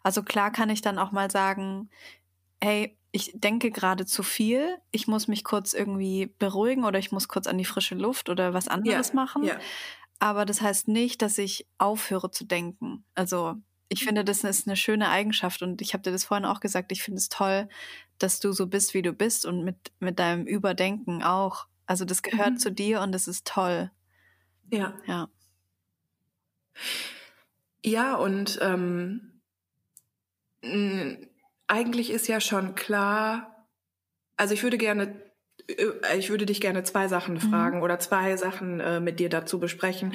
Also 0.04 0.24
klar 0.24 0.52
kann 0.52 0.70
ich 0.70 0.82
dann 0.82 1.00
auch 1.00 1.12
mal 1.12 1.32
sagen, 1.32 1.90
hey, 2.62 2.98
ich 3.12 3.32
denke 3.36 3.72
gerade 3.72 4.06
zu 4.06 4.24
viel, 4.24 4.78
ich 4.92 5.08
muss 5.08 5.28
mich 5.28 5.44
kurz 5.44 5.74
irgendwie 5.74 6.34
beruhigen 6.40 6.84
oder 6.84 7.00
ich 7.00 7.12
muss 7.12 7.28
kurz 7.28 7.48
an 7.48 7.58
die 7.58 7.66
frische 7.66 7.96
Luft 7.96 8.30
oder 8.30 8.54
was 8.54 8.68
anderes 8.68 9.10
yeah, 9.10 9.16
machen. 9.16 9.44
Yeah. 9.44 9.60
Aber 10.20 10.46
das 10.46 10.62
heißt 10.62 10.88
nicht, 10.88 11.22
dass 11.22 11.38
ich 11.38 11.68
aufhöre 11.78 12.32
zu 12.32 12.46
denken. 12.46 13.06
Also 13.14 13.56
ich 13.90 14.02
mhm. 14.02 14.06
finde, 14.08 14.26
das 14.26 14.44
ist 14.44 14.68
eine 14.68 14.76
schöne 14.76 15.10
Eigenschaft 15.10 15.62
und 15.62 15.82
ich 15.82 15.94
habe 15.94 16.02
dir 16.02 16.12
das 16.12 16.26
vorhin 16.26 16.46
auch 16.46 16.60
gesagt, 16.60 16.92
ich 16.92 17.04
finde 17.04 17.20
es 17.20 17.30
toll, 17.30 17.70
dass 18.24 18.40
du 18.40 18.54
so 18.54 18.68
bist, 18.68 18.94
wie 18.94 19.02
du 19.02 19.14
bist 19.14 19.46
und 19.46 19.64
mit, 19.64 19.92
mit 20.00 20.18
deinem 20.18 20.48
Überdenken 20.48 21.22
auch. 21.22 21.68
Also 21.86 22.06
das 22.06 22.24
gehört 22.24 22.52
mhm. 22.52 22.58
zu 22.58 22.72
dir 22.72 23.02
und 23.02 23.12
das 23.12 23.28
ist 23.28 23.46
toll. 23.46 23.92
Ja. 24.72 24.98
Ja. 25.06 25.30
Ja, 27.86 28.16
und 28.16 28.60
ähm, 28.62 29.42
eigentlich 31.68 32.10
ist 32.10 32.28
ja 32.28 32.40
schon 32.40 32.76
klar, 32.76 33.68
also 34.38 34.54
ich 34.54 34.64
würde 34.64 34.78
gerne, 34.78 35.22
äh, 35.68 36.18
ich 36.18 36.30
würde 36.30 36.46
dich 36.46 36.62
gerne 36.62 36.84
zwei 36.84 37.10
Sachen 37.10 37.36
mhm. 37.36 37.40
fragen 37.40 37.78
mhm. 37.78 37.84
oder 37.84 38.00
zwei 38.00 38.38
Sachen 38.38 38.80
äh, 38.80 39.00
mit 39.02 39.20
dir 39.20 39.30
dazu 39.30 39.60
besprechen. 39.60 40.14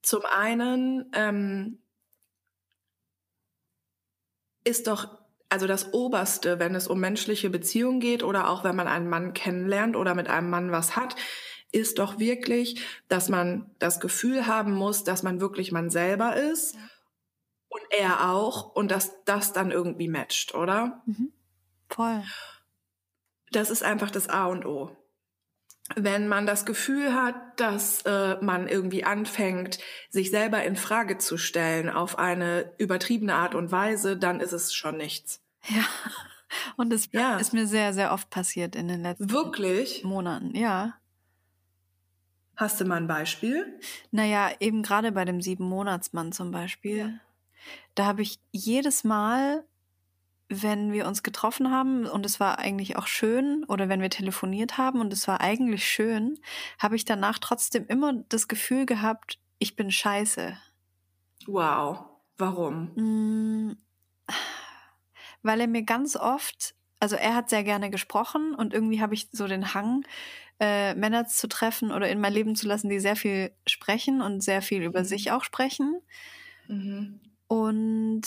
Zum 0.00 0.22
einen 0.24 1.10
ähm, 1.14 1.82
ist 4.64 4.86
doch 4.86 5.25
also 5.48 5.66
das 5.66 5.92
Oberste, 5.92 6.58
wenn 6.58 6.74
es 6.74 6.88
um 6.88 7.00
menschliche 7.00 7.50
Beziehungen 7.50 8.00
geht 8.00 8.22
oder 8.22 8.48
auch 8.48 8.64
wenn 8.64 8.76
man 8.76 8.88
einen 8.88 9.08
Mann 9.08 9.32
kennenlernt 9.32 9.96
oder 9.96 10.14
mit 10.14 10.28
einem 10.28 10.50
Mann 10.50 10.72
was 10.72 10.96
hat, 10.96 11.16
ist 11.72 11.98
doch 11.98 12.18
wirklich, 12.18 12.80
dass 13.08 13.28
man 13.28 13.70
das 13.78 14.00
Gefühl 14.00 14.46
haben 14.46 14.72
muss, 14.72 15.04
dass 15.04 15.22
man 15.22 15.40
wirklich 15.40 15.72
man 15.72 15.90
selber 15.90 16.36
ist 16.36 16.74
ja. 16.74 16.80
und 17.68 17.82
er 17.90 18.30
auch 18.30 18.74
und 18.74 18.90
dass 18.90 19.24
das 19.24 19.52
dann 19.52 19.70
irgendwie 19.70 20.08
matcht, 20.08 20.54
oder? 20.54 21.02
Mhm. 21.06 21.32
Voll. 21.88 22.22
Das 23.52 23.70
ist 23.70 23.82
einfach 23.82 24.10
das 24.10 24.28
A 24.28 24.46
und 24.46 24.66
O. 24.66 24.96
Wenn 25.94 26.26
man 26.26 26.46
das 26.46 26.66
Gefühl 26.66 27.14
hat, 27.14 27.60
dass 27.60 28.02
äh, 28.02 28.36
man 28.40 28.66
irgendwie 28.66 29.04
anfängt, 29.04 29.78
sich 30.10 30.30
selber 30.30 30.64
in 30.64 30.76
Frage 30.76 31.18
zu 31.18 31.38
stellen 31.38 31.88
auf 31.88 32.18
eine 32.18 32.72
übertriebene 32.78 33.34
Art 33.34 33.54
und 33.54 33.70
Weise, 33.70 34.16
dann 34.16 34.40
ist 34.40 34.52
es 34.52 34.74
schon 34.74 34.96
nichts. 34.96 35.40
Ja. 35.68 35.84
Und 36.76 36.92
es 36.92 37.08
ja. 37.12 37.38
ist 37.38 37.52
mir 37.52 37.66
sehr, 37.66 37.92
sehr 37.92 38.12
oft 38.12 38.30
passiert 38.30 38.76
in 38.76 38.88
den 38.88 39.02
letzten 39.02 39.30
Wirklich? 39.30 40.04
Monaten, 40.04 40.54
ja. 40.54 40.94
Hast 42.56 42.80
du 42.80 42.84
mal 42.84 42.96
ein 42.96 43.06
Beispiel? 43.06 43.78
Naja, 44.10 44.50
eben 44.60 44.82
gerade 44.82 45.12
bei 45.12 45.24
dem 45.24 45.42
sieben 45.42 45.64
Monatsmann 45.64 46.32
zum 46.32 46.50
Beispiel. 46.50 46.98
Ja. 46.98 47.10
Da 47.94 48.06
habe 48.06 48.22
ich 48.22 48.38
jedes 48.50 49.04
Mal, 49.04 49.64
wenn 50.48 50.92
wir 50.92 51.06
uns 51.06 51.22
getroffen 51.22 51.70
haben 51.70 52.06
und 52.06 52.24
es 52.24 52.38
war 52.38 52.58
eigentlich 52.58 52.96
auch 52.96 53.06
schön 53.06 53.64
oder 53.64 53.88
wenn 53.88 54.00
wir 54.00 54.10
telefoniert 54.10 54.78
haben 54.78 55.00
und 55.00 55.12
es 55.12 55.26
war 55.26 55.40
eigentlich 55.40 55.84
schön, 55.88 56.38
habe 56.78 56.96
ich 56.96 57.04
danach 57.04 57.38
trotzdem 57.38 57.86
immer 57.88 58.12
das 58.28 58.46
Gefühl 58.46 58.86
gehabt, 58.86 59.40
ich 59.58 59.74
bin 59.74 59.90
scheiße. 59.90 60.56
Wow. 61.46 62.04
Warum? 62.38 62.92
Mm, 62.94 63.76
weil 65.42 65.60
er 65.60 65.66
mir 65.66 65.82
ganz 65.82 66.16
oft, 66.16 66.74
also 67.00 67.16
er 67.16 67.34
hat 67.34 67.50
sehr 67.50 67.64
gerne 67.64 67.90
gesprochen 67.90 68.54
und 68.54 68.74
irgendwie 68.74 69.00
habe 69.00 69.14
ich 69.14 69.28
so 69.32 69.46
den 69.46 69.74
Hang, 69.74 70.04
äh, 70.60 70.94
Männer 70.94 71.26
zu 71.26 71.48
treffen 71.48 71.92
oder 71.92 72.08
in 72.08 72.20
mein 72.20 72.32
Leben 72.32 72.56
zu 72.56 72.66
lassen, 72.66 72.88
die 72.88 73.00
sehr 73.00 73.16
viel 73.16 73.52
sprechen 73.66 74.22
und 74.22 74.42
sehr 74.42 74.62
viel 74.62 74.82
über 74.82 75.00
mhm. 75.00 75.04
sich 75.04 75.30
auch 75.32 75.44
sprechen. 75.44 76.00
Mhm. 76.68 77.20
Und 77.46 78.22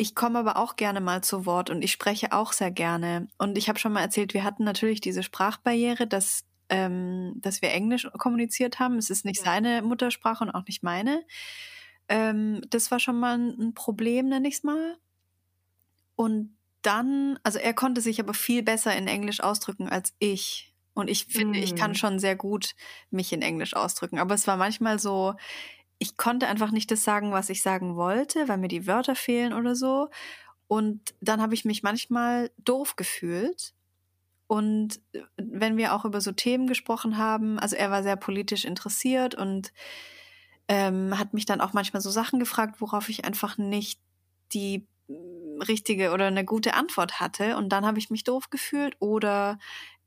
ich 0.00 0.14
komme 0.14 0.38
aber 0.38 0.56
auch 0.56 0.76
gerne 0.76 1.02
mal 1.02 1.22
zu 1.22 1.44
Wort 1.44 1.68
und 1.68 1.82
ich 1.82 1.92
spreche 1.92 2.32
auch 2.32 2.54
sehr 2.54 2.70
gerne. 2.70 3.28
Und 3.36 3.58
ich 3.58 3.68
habe 3.68 3.78
schon 3.78 3.92
mal 3.92 4.00
erzählt, 4.00 4.32
wir 4.32 4.44
hatten 4.44 4.64
natürlich 4.64 5.02
diese 5.02 5.22
Sprachbarriere, 5.22 6.06
dass, 6.06 6.46
ähm, 6.70 7.34
dass 7.36 7.60
wir 7.60 7.70
Englisch 7.70 8.08
kommuniziert 8.16 8.78
haben. 8.78 8.96
Es 8.96 9.10
ist 9.10 9.26
nicht 9.26 9.40
ja. 9.40 9.44
seine 9.44 9.82
Muttersprache 9.82 10.42
und 10.42 10.50
auch 10.52 10.64
nicht 10.66 10.82
meine. 10.82 11.22
Ähm, 12.08 12.62
das 12.70 12.90
war 12.90 12.98
schon 12.98 13.20
mal 13.20 13.36
ein 13.36 13.74
Problem, 13.74 14.30
nenne 14.30 14.48
ich 14.48 14.54
es 14.54 14.62
mal. 14.62 14.96
Und 16.16 16.56
dann, 16.80 17.38
also 17.42 17.58
er 17.58 17.74
konnte 17.74 18.00
sich 18.00 18.20
aber 18.20 18.32
viel 18.32 18.62
besser 18.62 18.96
in 18.96 19.06
Englisch 19.06 19.42
ausdrücken 19.42 19.90
als 19.90 20.14
ich. 20.18 20.72
Und 20.94 21.10
ich 21.10 21.26
finde, 21.26 21.58
mm. 21.58 21.62
ich 21.62 21.76
kann 21.76 21.90
mm. 21.90 21.96
schon 21.96 22.18
sehr 22.18 22.36
gut 22.36 22.74
mich 23.10 23.34
in 23.34 23.42
Englisch 23.42 23.76
ausdrücken. 23.76 24.18
Aber 24.18 24.34
es 24.34 24.46
war 24.46 24.56
manchmal 24.56 24.98
so, 24.98 25.34
ich 26.00 26.16
konnte 26.16 26.48
einfach 26.48 26.72
nicht 26.72 26.90
das 26.90 27.04
sagen, 27.04 27.30
was 27.30 27.50
ich 27.50 27.62
sagen 27.62 27.94
wollte, 27.94 28.48
weil 28.48 28.56
mir 28.56 28.68
die 28.68 28.86
Wörter 28.86 29.14
fehlen 29.14 29.52
oder 29.52 29.76
so. 29.76 30.08
Und 30.66 31.14
dann 31.20 31.42
habe 31.42 31.54
ich 31.54 31.66
mich 31.66 31.82
manchmal 31.82 32.50
doof 32.56 32.96
gefühlt. 32.96 33.74
Und 34.46 34.98
äh, 35.12 35.20
wenn 35.36 35.76
wir 35.76 35.94
auch 35.94 36.06
über 36.06 36.22
so 36.22 36.32
Themen 36.32 36.66
gesprochen 36.66 37.18
haben, 37.18 37.58
also 37.58 37.76
er 37.76 37.90
war 37.90 38.02
sehr 38.02 38.16
politisch 38.16 38.64
interessiert 38.64 39.34
und 39.34 39.72
ähm, 40.68 41.18
hat 41.18 41.34
mich 41.34 41.44
dann 41.44 41.60
auch 41.60 41.74
manchmal 41.74 42.00
so 42.00 42.10
Sachen 42.10 42.40
gefragt, 42.40 42.80
worauf 42.80 43.10
ich 43.10 43.26
einfach 43.26 43.58
nicht 43.58 44.00
die 44.54 44.86
richtige 45.68 46.12
oder 46.12 46.28
eine 46.28 46.46
gute 46.46 46.74
Antwort 46.74 47.20
hatte 47.20 47.56
und 47.58 47.68
dann 47.68 47.84
habe 47.84 47.98
ich 47.98 48.08
mich 48.08 48.24
doof 48.24 48.48
gefühlt 48.48 48.96
oder 49.00 49.58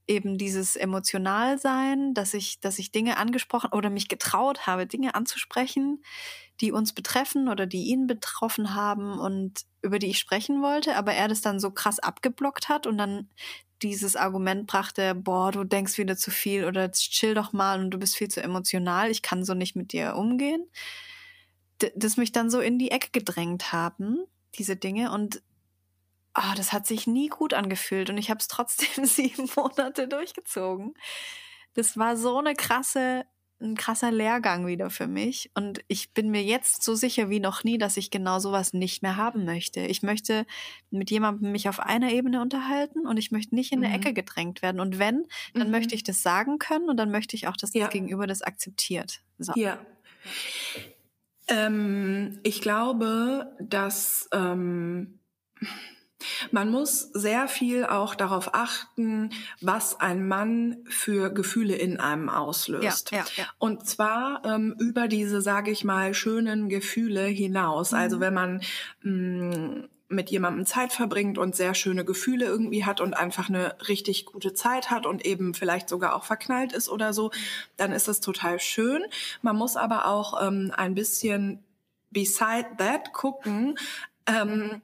eben 0.08 0.38
dieses 0.38 0.76
emotional 0.76 1.58
sein, 1.58 2.14
dass 2.14 2.34
ich, 2.34 2.60
dass 2.60 2.80
ich 2.80 2.92
Dinge 2.92 3.18
angesprochen 3.18 3.72
oder 3.72 3.90
mich 3.90 4.08
getraut 4.08 4.68
habe, 4.68 4.86
Dinge 4.86 5.16
anzusprechen, 5.16 6.04
die 6.62 6.72
uns 6.72 6.94
betreffen 6.94 7.48
oder 7.48 7.66
die 7.66 7.86
ihn 7.86 8.08
betroffen 8.08 8.76
haben 8.76 9.20
und 9.20 9.66
über 9.82 10.00
die 10.00 10.08
ich 10.08 10.20
sprechen 10.20 10.62
wollte, 10.62 10.96
aber 10.96 11.14
er 11.14 11.28
das 11.28 11.42
dann 11.42 11.60
so 11.60 11.72
krass 11.72 12.00
abgeblockt 12.00 12.70
hat 12.70 12.88
und 12.88 12.98
dann 12.98 13.30
dieses 13.82 14.16
Argument 14.16 14.68
brachte, 14.68 15.16
boah, 15.16 15.52
du 15.52 15.64
denkst 15.64 15.98
wieder 15.98 16.16
zu 16.16 16.32
viel 16.32 16.66
oder 16.66 16.92
chill 16.92 17.34
doch 17.34 17.52
mal 17.52 17.80
und 17.80 17.92
du 17.92 17.98
bist 17.98 18.16
viel 18.16 18.30
zu 18.30 18.42
emotional, 18.42 19.10
ich 19.10 19.22
kann 19.22 19.44
so 19.44 19.54
nicht 19.54 19.76
mit 19.76 19.92
dir 19.92 20.16
umgehen. 20.16 20.66
D 21.82 21.92
das 21.96 22.18
mich 22.18 22.32
dann 22.32 22.50
so 22.50 22.60
in 22.60 22.80
die 22.80 22.92
Ecke 22.92 23.10
gedrängt 23.12 23.74
haben 23.74 24.20
diese 24.58 24.76
Dinge 24.76 25.12
und 25.12 25.42
oh, 26.36 26.54
das 26.56 26.74
hat 26.74 26.88
sich 26.88 27.08
nie 27.08 27.28
gut 27.28 27.54
angefühlt 27.54 28.10
und 28.10 28.18
ich 28.18 28.30
habe 28.30 28.40
es 28.40 28.48
trotzdem 28.48 29.06
sieben 29.06 29.50
Monate 29.56 30.08
durchgezogen. 30.08 30.94
Das 31.74 31.98
war 31.98 32.18
so 32.18 32.38
eine 32.38 32.54
krasse, 32.54 33.26
ein 33.60 33.76
krasser 33.76 34.12
Lehrgang 34.12 34.68
wieder 34.68 34.90
für 34.90 35.08
mich 35.08 35.52
und 35.56 35.82
ich 35.88 36.14
bin 36.14 36.30
mir 36.32 36.44
jetzt 36.44 36.84
so 36.84 36.96
sicher 36.96 37.30
wie 37.30 37.40
noch 37.40 37.64
nie, 37.64 37.78
dass 37.78 37.98
ich 37.98 38.12
genau 38.12 38.40
sowas 38.40 38.74
nicht 38.74 39.02
mehr 39.02 39.16
haben 39.16 39.46
möchte. 39.46 39.82
Ich 39.82 40.04
möchte 40.04 40.46
mit 40.90 41.10
jemandem 41.12 41.52
mich 41.52 41.70
auf 41.70 41.80
einer 41.80 42.12
Ebene 42.12 42.42
unterhalten 42.42 43.08
und 43.08 43.18
ich 43.18 43.32
möchte 43.32 43.56
nicht 43.56 43.72
in 43.72 43.80
mhm. 43.80 43.86
eine 43.86 43.96
Ecke 43.96 44.14
gedrängt 44.14 44.62
werden 44.62 44.80
und 44.80 45.00
wenn, 45.00 45.26
dann 45.54 45.68
mhm. 45.68 45.72
möchte 45.72 45.96
ich 45.96 46.04
das 46.04 46.22
sagen 46.22 46.60
können 46.60 46.90
und 46.90 46.98
dann 46.98 47.12
möchte 47.12 47.36
ich 47.36 47.48
auch, 47.48 47.58
dass 47.58 47.74
ja. 47.74 47.86
das 47.86 47.94
Gegenüber 47.94 48.28
das 48.28 48.42
akzeptiert. 48.42 49.22
So. 49.38 49.54
Ja. 49.56 49.80
Ähm, 51.48 52.40
ich 52.44 52.62
glaube, 52.62 53.56
dass 53.60 54.30
ähm, 54.34 55.20
man 56.52 56.70
muss 56.70 57.02
sehr 57.14 57.48
viel 57.48 57.86
auch 57.86 58.16
darauf 58.16 58.54
achten, 58.54 59.32
was 59.62 60.00
ein 60.00 60.28
Mann 60.28 60.78
für 60.88 61.30
Gefühle 61.32 61.76
in 61.76 62.00
einem 62.00 62.30
auslöst. 62.30 63.12
Ja, 63.12 63.20
ja, 63.20 63.26
ja. 63.38 63.46
Und 63.58 63.88
zwar 63.88 64.44
ähm, 64.46 64.76
über 64.80 65.08
diese, 65.08 65.42
sage 65.42 65.72
ich 65.72 65.84
mal, 65.84 66.14
schönen 66.14 66.70
Gefühle 66.70 67.26
hinaus. 67.26 67.92
Mhm. 67.92 67.98
Also 67.98 68.20
wenn 68.20 68.34
man 68.34 68.62
mh, 69.02 69.12
mm, 69.12 69.90
mit 70.14 70.30
jemandem 70.30 70.66
Zeit 70.66 70.94
verbringt 70.94 71.38
und 71.38 71.56
sehr 71.56 71.74
schöne 71.74 72.06
Gefühle 72.06 72.46
irgendwie 72.46 72.86
hat 72.86 73.02
und 73.02 73.16
einfach 73.16 73.50
eine 73.50 73.76
richtig 73.88 74.26
gute 74.26 74.54
Zeit 74.54 74.90
hat 74.90 75.06
und 75.06 75.26
eben 75.26 75.54
vielleicht 75.54 75.90
sogar 75.90 76.16
auch 76.16 76.24
verknallt 76.24 76.72
ist 76.72 76.90
oder 76.90 77.14
so, 77.14 77.32
dann 77.78 77.92
ist 77.92 78.08
das 78.08 78.20
total 78.20 78.60
schön. 78.60 79.04
Man 79.42 79.56
muss 79.56 79.76
aber 79.76 80.08
auch 80.08 80.46
ähm, 80.46 80.72
ein 80.76 80.96
bisschen 80.96 81.64
beside 82.12 82.68
that 82.78 83.12
gucken, 83.12 83.78
ähm, 84.28 84.82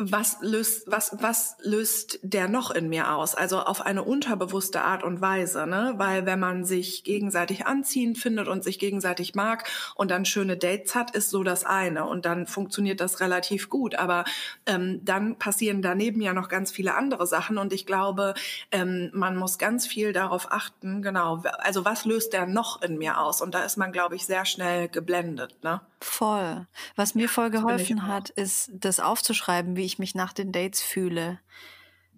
was 0.00 0.36
löst, 0.42 0.88
was, 0.88 1.16
was 1.20 1.56
löst 1.60 2.20
der 2.22 2.48
noch 2.48 2.70
in 2.70 2.88
mir 2.88 3.12
aus? 3.14 3.34
Also 3.34 3.58
auf 3.58 3.84
eine 3.84 4.04
unterbewusste 4.04 4.82
Art 4.82 5.02
und 5.02 5.20
Weise, 5.20 5.66
ne? 5.66 5.94
Weil 5.96 6.24
wenn 6.24 6.38
man 6.38 6.64
sich 6.64 7.02
gegenseitig 7.02 7.66
anziehend 7.66 8.16
findet 8.16 8.46
und 8.46 8.62
sich 8.62 8.78
gegenseitig 8.78 9.34
mag 9.34 9.68
und 9.96 10.12
dann 10.12 10.24
schöne 10.24 10.56
Dates 10.56 10.94
hat, 10.94 11.10
ist 11.16 11.30
so 11.30 11.42
das 11.42 11.64
eine. 11.64 12.04
Und 12.06 12.26
dann 12.26 12.46
funktioniert 12.46 13.00
das 13.00 13.18
relativ 13.18 13.68
gut. 13.68 13.96
Aber 13.96 14.24
ähm, 14.66 15.00
dann 15.04 15.36
passieren 15.36 15.82
daneben 15.82 16.20
ja 16.20 16.32
noch 16.32 16.48
ganz 16.48 16.70
viele 16.70 16.94
andere 16.94 17.26
Sachen. 17.26 17.58
Und 17.58 17.72
ich 17.72 17.84
glaube, 17.84 18.34
ähm, 18.70 19.10
man 19.12 19.36
muss 19.36 19.58
ganz 19.58 19.88
viel 19.88 20.12
darauf 20.12 20.52
achten, 20.52 21.02
genau, 21.02 21.42
also 21.58 21.84
was 21.84 22.04
löst 22.04 22.34
der 22.34 22.46
noch 22.46 22.82
in 22.82 22.98
mir 22.98 23.18
aus? 23.18 23.42
Und 23.42 23.52
da 23.52 23.64
ist 23.64 23.76
man, 23.76 23.90
glaube 23.90 24.14
ich, 24.14 24.26
sehr 24.26 24.44
schnell 24.44 24.88
geblendet, 24.88 25.56
ne? 25.64 25.80
Voll. 26.00 26.66
Was 26.96 27.14
mir 27.14 27.28
voll 27.28 27.50
geholfen 27.50 28.06
hat, 28.06 28.30
ist, 28.30 28.70
das 28.72 29.00
aufzuschreiben, 29.00 29.76
wie 29.76 29.84
ich 29.84 29.98
mich 29.98 30.14
nach 30.14 30.32
den 30.32 30.52
Dates 30.52 30.80
fühle. 30.80 31.40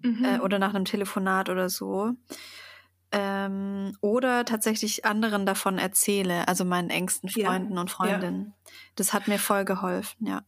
Mhm. 0.02 0.24
Äh, 0.24 0.38
oder 0.40 0.58
nach 0.58 0.74
einem 0.74 0.84
Telefonat 0.84 1.48
oder 1.48 1.68
so. 1.68 2.12
Ähm, 3.12 3.96
oder 4.00 4.44
tatsächlich 4.44 5.04
anderen 5.04 5.44
davon 5.44 5.78
erzähle, 5.78 6.46
also 6.46 6.64
meinen 6.64 6.90
engsten 6.90 7.28
Freunden 7.28 7.74
ja. 7.74 7.80
und 7.80 7.90
Freundinnen. 7.90 8.54
Ja. 8.64 8.72
Das 8.96 9.12
hat 9.12 9.26
mir 9.26 9.38
voll 9.38 9.64
geholfen, 9.64 10.26
ja. 10.26 10.42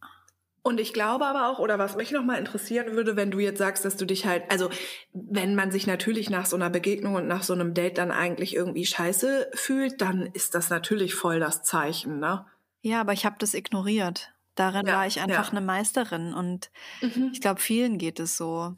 Und 0.64 0.78
ich 0.78 0.92
glaube 0.92 1.26
aber 1.26 1.48
auch, 1.48 1.58
oder 1.58 1.80
was 1.80 1.96
mich 1.96 2.12
nochmal 2.12 2.38
interessieren 2.38 2.94
würde, 2.94 3.16
wenn 3.16 3.32
du 3.32 3.40
jetzt 3.40 3.58
sagst, 3.58 3.84
dass 3.84 3.96
du 3.96 4.04
dich 4.04 4.26
halt, 4.26 4.44
also 4.48 4.70
wenn 5.12 5.56
man 5.56 5.72
sich 5.72 5.88
natürlich 5.88 6.30
nach 6.30 6.46
so 6.46 6.54
einer 6.54 6.70
Begegnung 6.70 7.16
und 7.16 7.26
nach 7.26 7.42
so 7.42 7.52
einem 7.52 7.74
Date 7.74 7.98
dann 7.98 8.12
eigentlich 8.12 8.54
irgendwie 8.54 8.86
scheiße 8.86 9.50
fühlt, 9.54 10.00
dann 10.00 10.26
ist 10.34 10.54
das 10.54 10.70
natürlich 10.70 11.16
voll 11.16 11.40
das 11.40 11.64
Zeichen, 11.64 12.20
ne? 12.20 12.46
Ja, 12.82 13.00
aber 13.00 13.12
ich 13.12 13.24
habe 13.24 13.36
das 13.38 13.54
ignoriert. 13.54 14.32
Darin 14.54 14.86
ja, 14.86 14.96
war 14.96 15.06
ich 15.06 15.20
einfach 15.20 15.46
ja. 15.46 15.50
eine 15.50 15.64
Meisterin 15.64 16.34
und 16.34 16.70
mhm. 17.00 17.30
ich 17.32 17.40
glaube, 17.40 17.60
vielen 17.60 17.96
geht 17.96 18.20
es 18.20 18.36
so. 18.36 18.76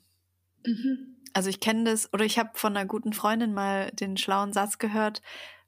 Mhm. 0.64 1.16
Also 1.32 1.50
ich 1.50 1.58
kenne 1.58 1.84
das, 1.84 2.12
oder 2.12 2.24
ich 2.24 2.38
habe 2.38 2.50
von 2.54 2.76
einer 2.76 2.86
guten 2.86 3.12
Freundin 3.12 3.52
mal 3.52 3.90
den 3.90 4.16
schlauen 4.16 4.52
Satz 4.52 4.78
gehört, 4.78 5.20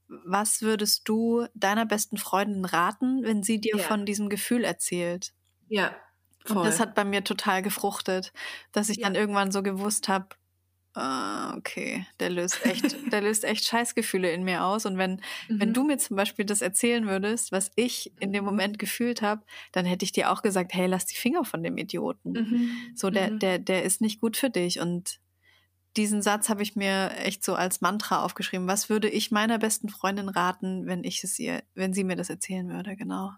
was 0.09 0.63
würdest 0.63 1.09
du 1.09 1.47
deiner 1.55 1.87
besten 1.87 2.19
Freundin 2.19 2.65
raten, 2.65 3.25
wenn 3.25 3.43
sie 3.43 3.61
dir 3.61 3.77
ja. 3.77 3.83
von 3.83 4.07
diesem 4.07 4.29
Gefühl 4.29 4.63
erzählt? 4.63 5.33
Ja. 5.69 5.91
Voll. 6.45 6.59
Und 6.59 6.67
das 6.67 6.79
hat 6.79 6.95
bei 6.95 7.05
mir 7.05 7.25
total 7.25 7.63
gefruchtet, 7.63 8.33
dass 8.71 8.89
ich 8.89 9.01
dann 9.01 9.17
irgendwann 9.17 9.51
so 9.51 9.65
gewusst 9.65 10.09
habe, 10.09 10.29
Ah, 10.99 11.55
okay. 11.59 12.07
Der 12.21 12.31
löst 12.31 12.65
echt, 12.65 13.13
der 13.13 13.21
löst 13.21 13.45
echt 13.45 13.67
Scheißgefühle 13.67 14.33
in 14.33 14.45
mir 14.45 14.65
aus. 14.65 14.87
Und 14.87 14.97
wenn, 14.97 15.21
mhm. 15.47 15.61
wenn 15.61 15.75
du 15.75 15.85
mir 15.85 15.99
zum 15.99 16.17
Beispiel 16.17 16.47
das 16.47 16.63
erzählen 16.63 17.07
würdest, 17.07 17.53
was 17.53 17.71
ich 17.77 18.13
in 18.19 18.33
dem 18.33 18.47
Moment 18.47 18.79
gefühlt 18.79 19.21
habe, 19.21 19.43
dann 19.73 19.85
hätte 19.85 20.07
ich 20.07 20.13
dir 20.13 20.33
auch 20.33 20.41
gesagt, 20.41 20.73
hey, 20.73 20.87
lass 20.87 21.05
die 21.05 21.15
Finger 21.15 21.45
von 21.45 21.63
dem 21.63 21.77
Idioten. 21.77 22.33
Mhm. 22.33 22.71
So, 22.95 23.11
der, 23.11 23.33
mhm. 23.33 23.39
der, 23.41 23.59
der 23.59 23.83
ist 23.83 24.01
nicht 24.01 24.23
gut 24.23 24.39
für 24.39 24.49
dich. 24.49 24.81
Und 24.81 25.21
diesen 25.99 26.23
Satz 26.23 26.49
habe 26.49 26.63
ich 26.63 26.77
mir 26.77 27.11
echt 27.19 27.45
so 27.45 27.55
als 27.55 27.83
Mantra 27.83 28.25
aufgeschrieben. 28.25 28.67
Was 28.67 28.89
würde 28.89 29.11
ich 29.11 29.31
meiner 29.31 29.59
besten 29.59 29.91
Freundin 29.91 30.31
raten, 30.31 30.87
wenn 30.87 31.05
ich 31.05 31.23
es 31.23 31.39
ihr, 31.39 31.63
wenn 31.75 31.93
sie 31.93 32.05
mir 32.05 32.17
das 32.17 32.31
erzählen 32.31 32.71
würde, 32.71 32.97
genau. 32.97 33.33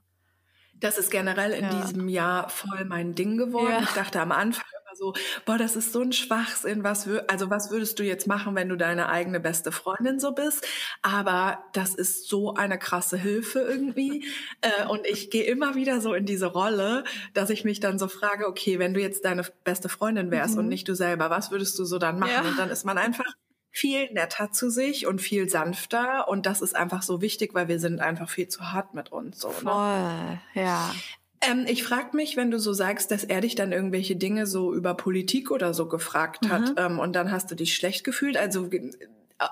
Das 0.75 0.97
ist 0.97 1.11
generell 1.11 1.51
in 1.51 1.65
ja. 1.65 1.83
diesem 1.83 2.09
Jahr 2.09 2.49
voll 2.51 2.85
mein 2.85 3.17
Ding 3.17 3.37
geworden. 3.37 3.73
Ja. 3.73 3.81
Ich 3.81 3.91
dachte 3.91 4.21
am 4.21 4.31
Anfang 4.31 4.65
immer 4.89 4.97
so, 4.97 5.15
boah, 5.45 5.59
das 5.59 5.77
ist 5.77 5.93
so 5.93 6.01
ein 6.01 6.13
Schwachsinn. 6.13 6.85
Was 6.85 7.07
wür 7.07 7.25
also 7.29 7.51
was 7.51 7.71
würdest 7.71 7.99
du 7.99 8.05
jetzt 8.05 8.27
machen, 8.27 8.55
wenn 8.55 8.69
du 8.69 8.77
deine 8.77 9.09
eigene 9.09 9.41
beste 9.41 9.73
Freundin 9.73 10.19
so 10.21 10.33
bist? 10.33 10.67
Aber 11.03 11.65
das 11.73 11.95
ist 11.95 12.29
so 12.29 12.55
eine 12.55 12.79
krasse 12.79 13.17
Hilfe 13.17 13.61
irgendwie. 13.61 14.25
äh, 14.61 14.87
und 14.87 15.07
ich 15.07 15.31
gehe 15.31 15.45
immer 15.45 15.75
wieder 15.75 16.01
so 16.01 16.15
in 16.15 16.27
diese 16.27 16.47
Rolle, 16.47 17.05
dass 17.35 17.51
ich 17.51 17.65
mich 17.65 17.81
dann 17.81 17.99
so 17.99 18.09
frage, 18.09 18.47
okay, 18.47 18.79
wenn 18.79 18.95
du 18.95 19.01
jetzt 19.01 19.25
deine 19.25 19.45
beste 19.65 19.89
Freundin 19.89 20.31
wärst 20.31 20.55
mhm. 20.55 20.61
und 20.61 20.69
nicht 20.69 20.89
du 20.89 20.95
selber, 20.95 21.31
was 21.31 21.51
würdest 21.51 21.79
du 21.79 21.85
so 21.85 21.99
dann 21.99 22.19
machen? 22.19 22.33
Ja. 22.33 22.49
Und 22.49 22.59
dann 22.59 22.71
ist 22.71 22.85
man 22.85 22.99
einfach 22.99 23.33
viel 23.71 24.11
netter 24.13 24.51
zu 24.51 24.71
sich 24.71 25.07
und 25.07 25.21
viel 25.21 25.49
sanfter. 25.49 26.29
Und 26.29 26.47
das 26.47 26.63
ist 26.63 26.75
einfach 26.75 27.03
so 27.03 27.21
wichtig, 27.21 27.55
weil 27.55 27.69
wir 27.69 27.79
sind 27.79 28.01
einfach 28.01 28.29
viel 28.29 28.49
zu 28.49 28.73
hart 28.73 28.95
mit 28.95 29.13
uns. 29.13 29.39
So, 29.39 29.49
ne? 29.49 29.55
Voll, 29.55 30.63
ja. 30.63 30.93
Ähm, 31.41 31.65
ich 31.69 31.85
frage 31.85 32.17
mich, 32.17 32.37
wenn 32.37 32.51
du 32.51 32.59
so 32.59 32.73
sagst, 32.73 33.11
dass 33.11 33.25
er 33.25 33.41
dich 33.41 33.55
dann 33.55 33.73
irgendwelche 33.73 34.17
Dinge 34.17 34.47
so 34.47 34.75
über 34.75 34.95
Politik 34.95 35.51
oder 35.51 35.73
so 35.75 35.89
gefragt 35.89 36.49
hat 36.49 36.71
Mhm. 36.71 36.75
ähm, 36.77 36.99
und 36.99 37.13
dann 37.15 37.31
hast 37.31 37.51
du 37.51 37.55
dich 37.55 37.75
schlecht 37.75 38.05
gefühlt. 38.05 38.37
Also 38.37 38.67
äh, 38.67 38.91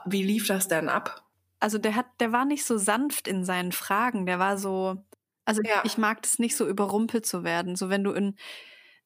wie 0.05 0.23
lief 0.23 0.47
das 0.49 0.69
denn 0.69 0.89
ab? 0.89 1.23
Also 1.61 1.79
der 1.79 1.95
hat, 1.97 2.07
der 2.21 2.33
war 2.33 2.45
nicht 2.45 2.65
so 2.65 2.77
sanft 2.79 3.29
in 3.29 3.45
seinen 3.45 3.73
Fragen. 3.73 4.27
Der 4.27 4.39
war 4.39 4.59
so, 4.59 5.05
also 5.45 5.63
Ja. 5.65 5.83
ich 5.85 5.97
mag 5.99 6.23
das 6.23 6.39
nicht 6.39 6.57
so 6.57 6.67
überrumpelt 6.69 7.25
zu 7.27 7.45
werden. 7.45 7.77
So 7.77 7.89
wenn 7.89 8.05
du 8.05 8.13
in 8.13 8.37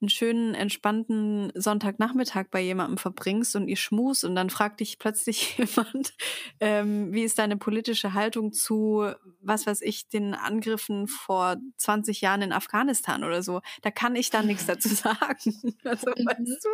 einen 0.01 0.09
schönen, 0.09 0.55
entspannten 0.55 1.53
Sonntagnachmittag 1.55 2.47
bei 2.51 2.61
jemandem 2.61 2.97
verbringst 2.99 3.55
und 3.57 3.69
ihr 3.69 3.77
schmust 3.77 4.25
und 4.25 4.35
dann 4.35 4.51
fragt 4.51 4.81
dich 4.81 4.99
plötzlich 4.99 5.59
jemand, 5.59 6.15
ähm, 6.61 7.13
wie 7.13 7.23
ist 7.25 7.39
deine 7.39 7.57
politische 7.57 8.15
Haltung 8.15 8.53
zu, 8.53 9.07
was 9.43 9.67
weiß 9.67 9.83
ich, 9.83 10.09
den 10.09 10.35
Angriffen 10.35 11.07
vor 11.07 11.57
20 11.77 12.21
Jahren 12.23 12.43
in 12.43 12.53
Afghanistan 12.53 13.25
oder 13.25 13.43
so. 13.43 13.61
Da 13.83 13.91
kann 13.91 14.17
ich 14.17 14.31
dann 14.31 14.47
nichts 14.47 14.67
dazu 14.67 14.89
sagen. 14.95 15.77
Also, 15.85 16.11
Mhm. 16.11 16.27
weißt 16.27 16.65
du? 16.65 16.69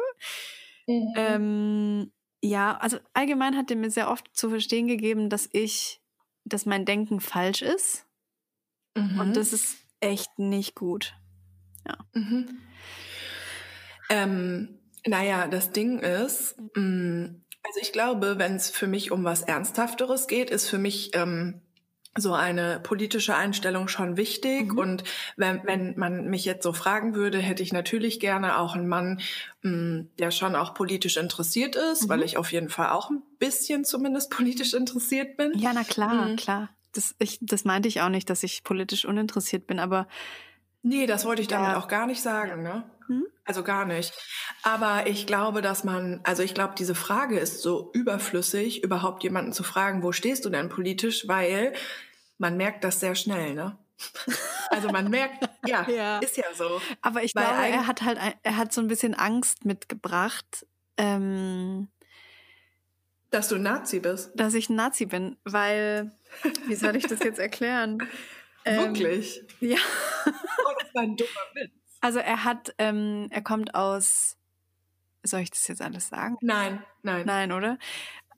Ähm, 1.17 2.13
ja, 2.43 2.77
also 2.77 2.99
allgemein 3.13 3.57
hat 3.57 3.71
er 3.71 3.77
mir 3.77 3.91
sehr 3.91 4.11
oft 4.11 4.37
zu 4.37 4.51
verstehen 4.51 4.87
gegeben, 4.87 5.29
dass 5.31 5.49
ich, 5.53 6.01
dass 6.45 6.67
mein 6.67 6.85
Denken 6.85 7.21
falsch 7.21 7.63
ist. 7.63 8.07
Mhm. 8.97 9.19
Und 9.21 9.37
das 9.37 9.53
ist 9.53 9.79
echt 10.01 10.39
nicht 10.39 10.75
gut. 10.75 11.15
Mhm. 12.15 12.59
Ähm, 14.09 14.79
naja, 15.07 15.47
das 15.49 15.73
Ding 15.73 15.99
ist, 16.01 16.57
mh, 16.75 17.31
also 17.63 17.81
ich 17.81 17.93
glaube, 17.93 18.39
wenn 18.39 18.57
es 18.57 18.71
für 18.71 18.87
mich 18.87 19.11
um 19.13 19.25
was 19.25 19.43
Ernsthafteres 19.43 20.27
geht, 20.27 20.51
ist 20.51 20.69
für 20.69 20.79
mich 20.79 21.11
ähm, 21.15 21.61
so 22.19 22.33
eine 22.33 22.81
politische 22.81 23.35
Einstellung 23.37 23.89
schon 23.89 24.17
wichtig. 24.17 24.73
Mhm. 24.73 24.79
Und 24.79 25.05
wenn, 25.37 25.63
wenn 25.65 25.99
man 25.99 26.27
mich 26.29 26.45
jetzt 26.45 26.63
so 26.63 26.73
fragen 26.73 27.15
würde, 27.15 27.39
hätte 27.39 27.63
ich 27.63 27.73
natürlich 27.73 28.21
gerne 28.21 28.59
auch 28.59 28.75
einen 28.75 28.89
Mann, 28.89 29.21
mh, 29.63 30.07
der 30.19 30.31
schon 30.31 30.55
auch 30.57 30.73
politisch 30.75 31.17
interessiert 31.19 31.77
ist, 31.77 32.05
Mhm. 32.05 32.09
weil 32.09 32.23
ich 32.23 32.37
auf 32.39 32.53
jeden 32.53 32.69
Fall 32.71 32.91
auch 32.91 33.11
ein 33.11 33.23
bisschen 33.39 33.85
zumindest 33.85 34.31
politisch 34.31 34.73
interessiert 34.75 35.37
bin. 35.37 35.53
Ja, 35.59 35.73
na 35.75 35.85
klar, 35.85 36.27
Mhm. 36.29 36.37
klar. 36.37 36.71
Das, 36.93 37.15
ich, 37.19 37.39
das 37.43 37.65
meinte 37.67 37.89
ich 37.89 38.01
auch 38.01 38.09
nicht, 38.09 38.31
dass 38.31 38.43
ich 38.43 38.65
politisch 38.65 39.05
uninteressiert 39.05 39.67
bin, 39.67 39.79
aber 39.79 40.09
Nee, 40.83 41.07
das 41.07 41.25
wollte 41.27 41.43
ich 41.43 41.49
damit 41.49 41.71
Ja. 41.73 41.79
auch 41.79 41.89
gar 41.89 42.07
nicht 42.07 42.23
sagen, 42.23 42.63
ne? 42.63 42.85
Hm? 43.09 43.27
Also 43.45 43.63
gar 43.63 43.85
nicht. 43.85 44.13
Aber 44.63 45.07
ich 45.07 45.27
glaube, 45.27 45.63
dass 45.63 45.85
man, 45.85 46.21
also 46.25 46.43
ich 46.43 46.55
glaube, 46.55 46.75
diese 46.77 46.95
Frage 46.95 47.39
ist 47.39 47.63
so 47.63 47.91
überflüssig, 47.93 48.83
überhaupt 48.83 49.23
jemanden 49.23 49.53
zu 49.53 49.63
fragen, 49.63 50.03
wo 50.03 50.13
stehst 50.13 50.45
du 50.45 50.51
denn 50.51 50.69
politisch, 50.69 51.29
weil 51.29 51.73
man 52.39 52.57
merkt 52.57 52.83
das 52.85 53.01
sehr 53.01 53.15
schnell, 53.15 53.55
ne? 53.55 53.79
Also 54.71 54.89
man 54.91 55.09
merkt, 55.09 55.49
ja, 55.65 55.89
Ja. 55.89 56.19
ist 56.19 56.37
ja 56.37 56.45
so. 56.55 56.83
Aber 57.01 57.23
ich 57.23 57.35
Weil 57.35 57.45
glaube, 57.45 57.69
er 57.69 57.87
hat 57.87 58.03
halt, 58.03 58.19
er 58.43 58.57
hat 58.57 58.73
so 58.73 58.81
ein 58.81 58.89
bisschen 58.89 59.15
Angst 59.15 59.65
mitgebracht, 59.65 60.67
ähm, 60.99 61.89
Dass 63.31 63.49
du 63.49 63.55
ein 63.55 63.63
Nazi 63.63 64.01
bist. 64.01 64.33
dass 64.35 64.55
ich 64.55 64.69
ein 64.69 64.77
Nazi 64.77 65.07
bin, 65.07 65.37
weil, 65.45 66.11
wie 66.67 66.75
soll 66.75 66.97
ich 66.97 67.07
das 67.07 67.21
jetzt 67.21 67.39
erklären? 67.39 67.99
Ähm, 68.69 68.79
Wirklich. 68.97 69.45
Ja. 69.61 69.77
Oh, 70.27 70.73
das 70.81 70.93
war 70.93 71.03
ein 71.03 71.17
dummer 71.17 71.31
Witz. 71.55 71.71
Also 72.07 72.21
er 72.21 72.45
hat, 72.45 72.73
ähm, 72.79 73.27
er 73.31 73.43
kommt 73.43 73.75
aus, 73.75 74.39
soll 75.25 75.41
ich 75.41 75.51
das 75.51 75.67
jetzt 75.67 75.83
alles 75.83 76.09
sagen? 76.09 76.37
Nein, 76.41 76.85
nein, 77.03 77.27
Nein, 77.27 77.51
oder? 77.51 77.79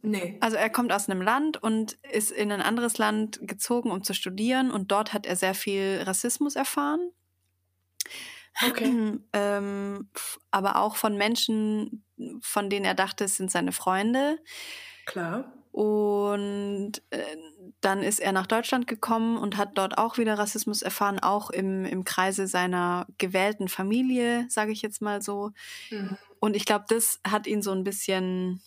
nee. 0.01 0.39
Also 0.41 0.57
er 0.57 0.71
kommt 0.71 0.91
aus 0.91 1.07
einem 1.07 1.21
Land 1.21 1.63
und 1.63 1.93
ist 2.11 2.31
in 2.31 2.51
ein 2.51 2.63
anderes 2.63 2.97
Land 2.97 3.41
gezogen, 3.43 3.91
um 3.91 4.03
zu 4.03 4.15
studieren 4.15 4.71
und 4.71 4.91
dort 4.91 5.13
hat 5.13 5.27
er 5.27 5.37
sehr 5.37 5.53
viel 5.53 6.03
Rassismus 6.03 6.57
erfahren. 6.57 7.11
Okay. 8.67 9.19
ähm, 9.35 10.09
aber 10.51 10.77
auch 10.77 10.97
von 10.97 11.19
Menschen, 11.19 12.07
von 12.41 12.71
denen 12.71 12.87
er 12.87 12.95
dachte, 12.95 13.25
es 13.25 13.37
sind 13.37 13.51
seine 13.51 13.73
Freunde. 13.73 14.39
Klar. 15.05 15.53
Und 15.73 16.93
äh, 17.11 17.19
dann 17.81 18.03
ist 18.03 18.19
er 18.21 18.33
nach 18.33 18.47
Deutschland 18.47 18.87
gekommen 18.87 19.37
und 19.37 19.57
hat 19.57 19.77
dort 19.79 19.99
auch 19.99 20.19
wieder 20.19 20.39
Rassismus 20.39 20.83
erfahren, 20.83 21.19
auch 21.21 21.51
im, 21.51 21.85
im 21.85 22.05
Kreise 22.05 22.47
seiner 22.47 23.07
gewählten 23.19 23.69
Familie, 23.69 24.47
sage 24.49 24.73
ich 24.73 24.83
jetzt 24.83 25.01
mal 25.03 25.23
so. 25.23 25.51
Mhm. 25.91 26.17
Und 26.41 26.57
ich 26.57 26.65
glaube, 26.65 26.87
das 26.89 27.21
hat 27.27 27.47
ihn 27.47 27.63
so 27.63 27.73
ein 27.73 27.85
bisschen 27.85 28.63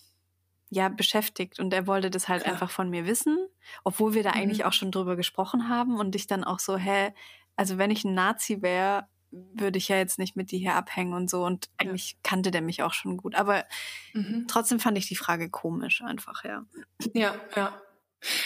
ja 0.70 0.88
beschäftigt 0.88 1.58
und 1.60 1.74
er 1.74 1.86
wollte 1.86 2.10
das 2.10 2.28
halt 2.28 2.42
Klar. 2.44 2.54
einfach 2.54 2.70
von 2.70 2.88
mir 2.88 3.04
wissen, 3.06 3.36
obwohl 3.84 4.14
wir 4.14 4.22
da 4.22 4.30
Mhm. 4.30 4.36
eigentlich 4.36 4.64
auch 4.64 4.72
schon 4.72 4.90
drüber 4.90 5.16
gesprochen 5.16 5.68
haben 5.68 5.98
und 5.98 6.14
ich 6.16 6.26
dann 6.26 6.44
auch 6.44 6.58
so, 6.60 6.78
hä, 6.78 7.12
also 7.56 7.76
wenn 7.76 7.90
ich 7.90 8.04
ein 8.04 8.14
Nazi 8.14 8.62
wäre, 8.62 9.06
würde 9.32 9.78
ich 9.78 9.88
ja 9.88 9.96
jetzt 9.96 10.18
nicht 10.18 10.36
mit 10.36 10.50
dir 10.50 10.58
hier 10.58 10.74
abhängen 10.74 11.14
und 11.14 11.28
so 11.30 11.44
und 11.44 11.66
Ja. 11.80 11.88
eigentlich 11.90 12.16
kannte 12.22 12.50
der 12.50 12.60
mich 12.62 12.82
auch 12.82 12.92
schon 12.92 13.16
gut, 13.16 13.34
aber 13.34 13.64
Mhm. 14.12 14.46
trotzdem 14.48 14.78
fand 14.78 14.98
ich 14.98 15.08
die 15.08 15.16
Frage 15.16 15.48
komisch 15.50 16.02
einfach, 16.02 16.44
ja. 16.44 16.64
Ja, 17.14 17.34
ja. 17.56 17.80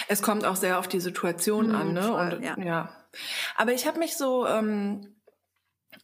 Es 0.08 0.22
kommt 0.22 0.44
auch 0.44 0.56
sehr 0.56 0.78
auf 0.78 0.88
die 0.88 1.00
Situation 1.00 1.68
Mhm, 1.68 1.74
an, 1.74 1.92
ne? 1.92 2.02
voll, 2.02 2.32
Und 2.34 2.42
ja. 2.44 2.58
ja. 2.58 3.06
Aber 3.56 3.72
ich 3.72 3.86
habe 3.86 3.98
mich 3.98 4.16
so, 4.16 4.46
ähm, 4.46 5.16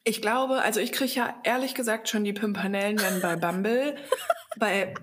ich 0.04 0.20
glaube, 0.20 0.60
also 0.62 0.80
ich 0.80 0.92
kriege 0.92 1.12
ja 1.12 1.34
ehrlich 1.44 1.74
gesagt 1.74 2.08
schon 2.08 2.24
die 2.24 2.32
Pimpernellen, 2.32 3.00
wenn 3.00 3.20
bei 3.22 3.36
Bumble, 3.36 3.96
bei 4.58 4.94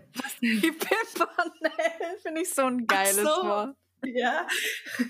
Die 0.42 0.72
Pimpernel 0.72 1.72
finde 2.22 2.42
ich 2.42 2.54
so 2.54 2.64
ein 2.66 2.86
geiles. 2.86 3.24
Wort. 3.26 3.76
Ja. 4.04 4.48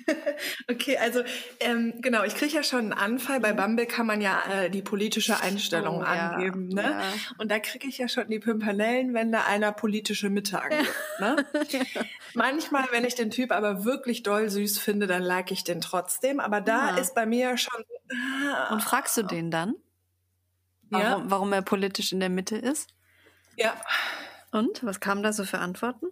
okay, 0.70 0.98
also 0.98 1.24
ähm, 1.60 1.94
genau, 2.02 2.24
ich 2.24 2.36
kriege 2.36 2.54
ja 2.56 2.64
schon 2.64 2.80
einen 2.80 2.94
Anfall. 2.94 3.40
Bei 3.40 3.54
Bumble 3.54 3.86
kann 3.86 4.06
man 4.06 4.22
ja 4.22 4.42
äh, 4.50 4.70
die 4.70 4.82
politische 4.82 5.40
Einstellung 5.42 5.98
Oh, 6.00 6.04
ja, 6.04 6.32
angeben, 6.32 6.68
ne? 6.70 6.84
ja. 6.84 7.02
Und 7.38 7.52
da 7.52 7.60
kriege 7.60 7.88
ich 7.88 7.98
ja 7.98 8.08
schon 8.08 8.28
die 8.30 8.40
Pimpernellen, 8.40 9.14
wenn 9.14 9.32
da 9.32 9.46
einer 9.46 9.72
politische 9.72 10.30
Mitte 10.30 10.62
angibt. 10.62 10.94
Ne? 11.20 11.46
Manchmal, 12.34 12.86
wenn 12.92 13.06
ich 13.06 13.16
den 13.16 13.32
Typ 13.32 13.52
aber 13.52 13.84
wirklich 13.86 14.24
doll 14.24 14.50
süß 14.50 14.80
finde, 14.80 15.08
dann 15.08 15.22
like 15.24 15.52
ich 15.52 15.64
den 15.64 15.82
trotzdem. 15.82 16.40
Aber 16.40 16.62
da 16.62 16.92
Ja. 16.92 16.98
ist 16.98 17.16
bei 17.16 17.26
mir 17.26 17.58
schon 17.58 17.84
ah, 18.54 18.74
Und 18.74 18.82
fragst 18.84 19.16
du 19.18 19.24
den 19.24 19.52
dann, 19.52 19.76
warum, 20.90 21.06
ja, 21.06 21.22
warum 21.26 21.54
er 21.54 21.62
politisch 21.62 22.12
in 22.12 22.20
der 22.20 22.30
Mitte 22.30 22.56
ist? 22.58 22.90
ja, 23.56 23.74
Und 24.52 24.84
was 24.86 25.00
kam 25.00 25.22
da 25.22 25.34
so 25.34 25.44
für 25.44 25.60
Antworten? 25.60 26.08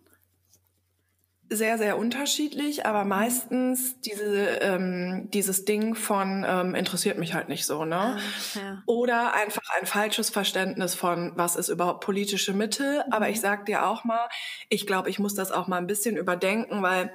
Sehr, 1.50 1.78
sehr 1.78 1.98
unterschiedlich, 1.98 2.86
aber 2.86 3.06
meistens 3.06 4.00
diese, 4.02 4.60
ähm, 4.62 5.30
dieses 5.32 5.66
Ding 5.66 5.96
von 5.96 6.46
ähm, 6.48 6.76
interessiert 6.76 7.18
mich 7.18 7.34
halt 7.34 7.48
nicht 7.48 7.66
so, 7.66 7.86
ne? 7.86 8.20
Ja. 8.56 8.84
Oder 8.86 9.34
einfach 9.34 9.64
ein 9.80 9.86
falsches 9.86 10.30
Verständnis 10.30 10.96
von, 10.96 11.32
was 11.36 11.56
ist 11.56 11.70
überhaupt 11.70 12.04
politische 12.04 12.54
Mitte. 12.54 13.06
Aber 13.12 13.30
ich 13.30 13.40
sag 13.40 13.66
dir 13.66 13.88
auch 13.88 14.04
mal, 14.04 14.28
ich 14.70 14.86
glaube, 14.86 15.10
ich 15.10 15.20
muss 15.20 15.36
das 15.36 15.52
auch 15.52 15.68
mal 15.68 15.78
ein 15.78 15.88
bisschen 15.88 16.18
überdenken, 16.18 16.82
weil 16.82 17.12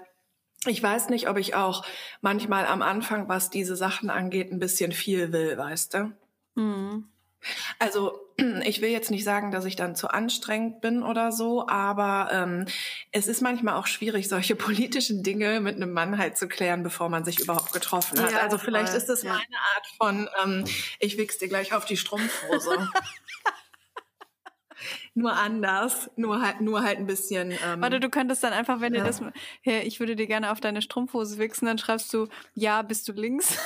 ich 0.67 0.83
weiß 0.83 1.09
nicht, 1.09 1.29
ob 1.29 1.37
ich 1.37 1.55
auch 1.55 1.85
manchmal 2.21 2.67
am 2.67 2.83
Anfang, 2.83 3.29
was 3.29 3.51
diese 3.51 3.77
Sachen 3.77 4.11
angeht, 4.11 4.53
ein 4.53 4.61
bisschen 4.61 4.93
viel 4.93 5.33
will, 5.33 5.59
weißt 5.59 5.95
du? 5.95 6.13
Mhm. 6.55 7.09
Also 7.79 8.22
ich 8.65 8.81
will 8.81 8.91
jetzt 8.91 9.11
nicht 9.11 9.25
sagen, 9.25 9.51
dass 9.51 9.65
ich 9.65 9.77
dann 9.77 9.95
zu 9.95 10.09
anstrengend 10.09 10.81
bin 10.81 11.03
oder 11.03 11.33
so, 11.33 11.67
aber 11.69 12.31
ähm, 12.33 12.67
es 13.11 13.27
ist 13.27 13.43
manchmal 13.43 13.75
auch 13.75 13.87
schwierig, 13.87 14.29
solche 14.29 14.57
politischen 14.57 15.23
Dinge 15.23 15.61
mit 15.61 15.77
einem 15.77 15.93
Mann 15.93 16.19
halt 16.19 16.37
zu 16.37 16.49
klären, 16.49 16.83
bevor 16.83 17.09
man 17.09 17.25
sich 17.25 17.41
überhaupt 17.41 17.73
getroffen 17.73 18.21
hat. 18.21 18.33
Ja, 18.33 18.39
also 18.39 18.59
vielleicht 18.59 18.95
ist 18.95 19.09
das 19.09 19.23
ja. 19.23 19.31
meine 19.31 19.59
Art 19.75 19.87
von, 19.99 20.29
ähm, 20.43 20.65
ich 20.99 21.19
wichs 21.19 21.39
dir 21.39 21.49
gleich 21.49 21.73
auf 21.73 21.85
die 21.85 21.97
Strumpfhose. 21.97 22.89
nur 25.15 25.33
anders, 25.33 26.11
nur 26.17 26.43
halt, 26.43 26.61
nur 26.61 26.83
halt 26.83 26.99
ein 26.99 27.07
bisschen. 27.07 27.53
Ähm, 27.65 27.81
Warte, 27.81 28.01
du 28.01 28.09
könntest 28.11 28.43
dann 28.43 28.53
einfach, 28.53 28.81
wenn 28.81 28.95
Ja. 28.95 29.01
dir 29.01 29.07
das, 29.07 29.21
hey, 29.63 29.83
ich 29.83 30.01
würde 30.01 30.17
dir 30.17 30.27
gerne 30.27 30.51
auf 30.51 30.61
deine 30.61 30.83
Strumpfhose 30.83 31.39
wichsen, 31.39 31.67
dann 31.67 31.79
schreibst 31.79 32.13
du, 32.13 32.29
ja, 32.55 32.83
bist 32.83 33.09
du 33.09 33.13
links? 33.13 33.57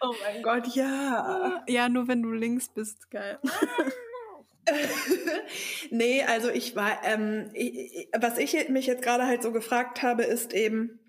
Oh 0.00 0.14
mein 0.22 0.42
Gott, 0.42 0.74
ja. 0.74 1.62
ja, 1.66 1.88
nur 1.88 2.08
wenn 2.08 2.22
du 2.22 2.32
links 2.32 2.68
bist, 2.68 3.10
geil. 3.10 3.38
nee, 5.90 6.22
also 6.22 6.50
ich 6.50 6.76
war, 6.76 7.02
ähm, 7.04 7.50
ich, 7.52 8.08
was 8.16 8.38
ich 8.38 8.68
mich 8.68 8.86
jetzt 8.86 9.02
gerade 9.02 9.26
halt 9.26 9.42
so 9.42 9.52
gefragt 9.52 10.02
habe, 10.02 10.22
ist 10.22 10.52
eben, 10.52 11.00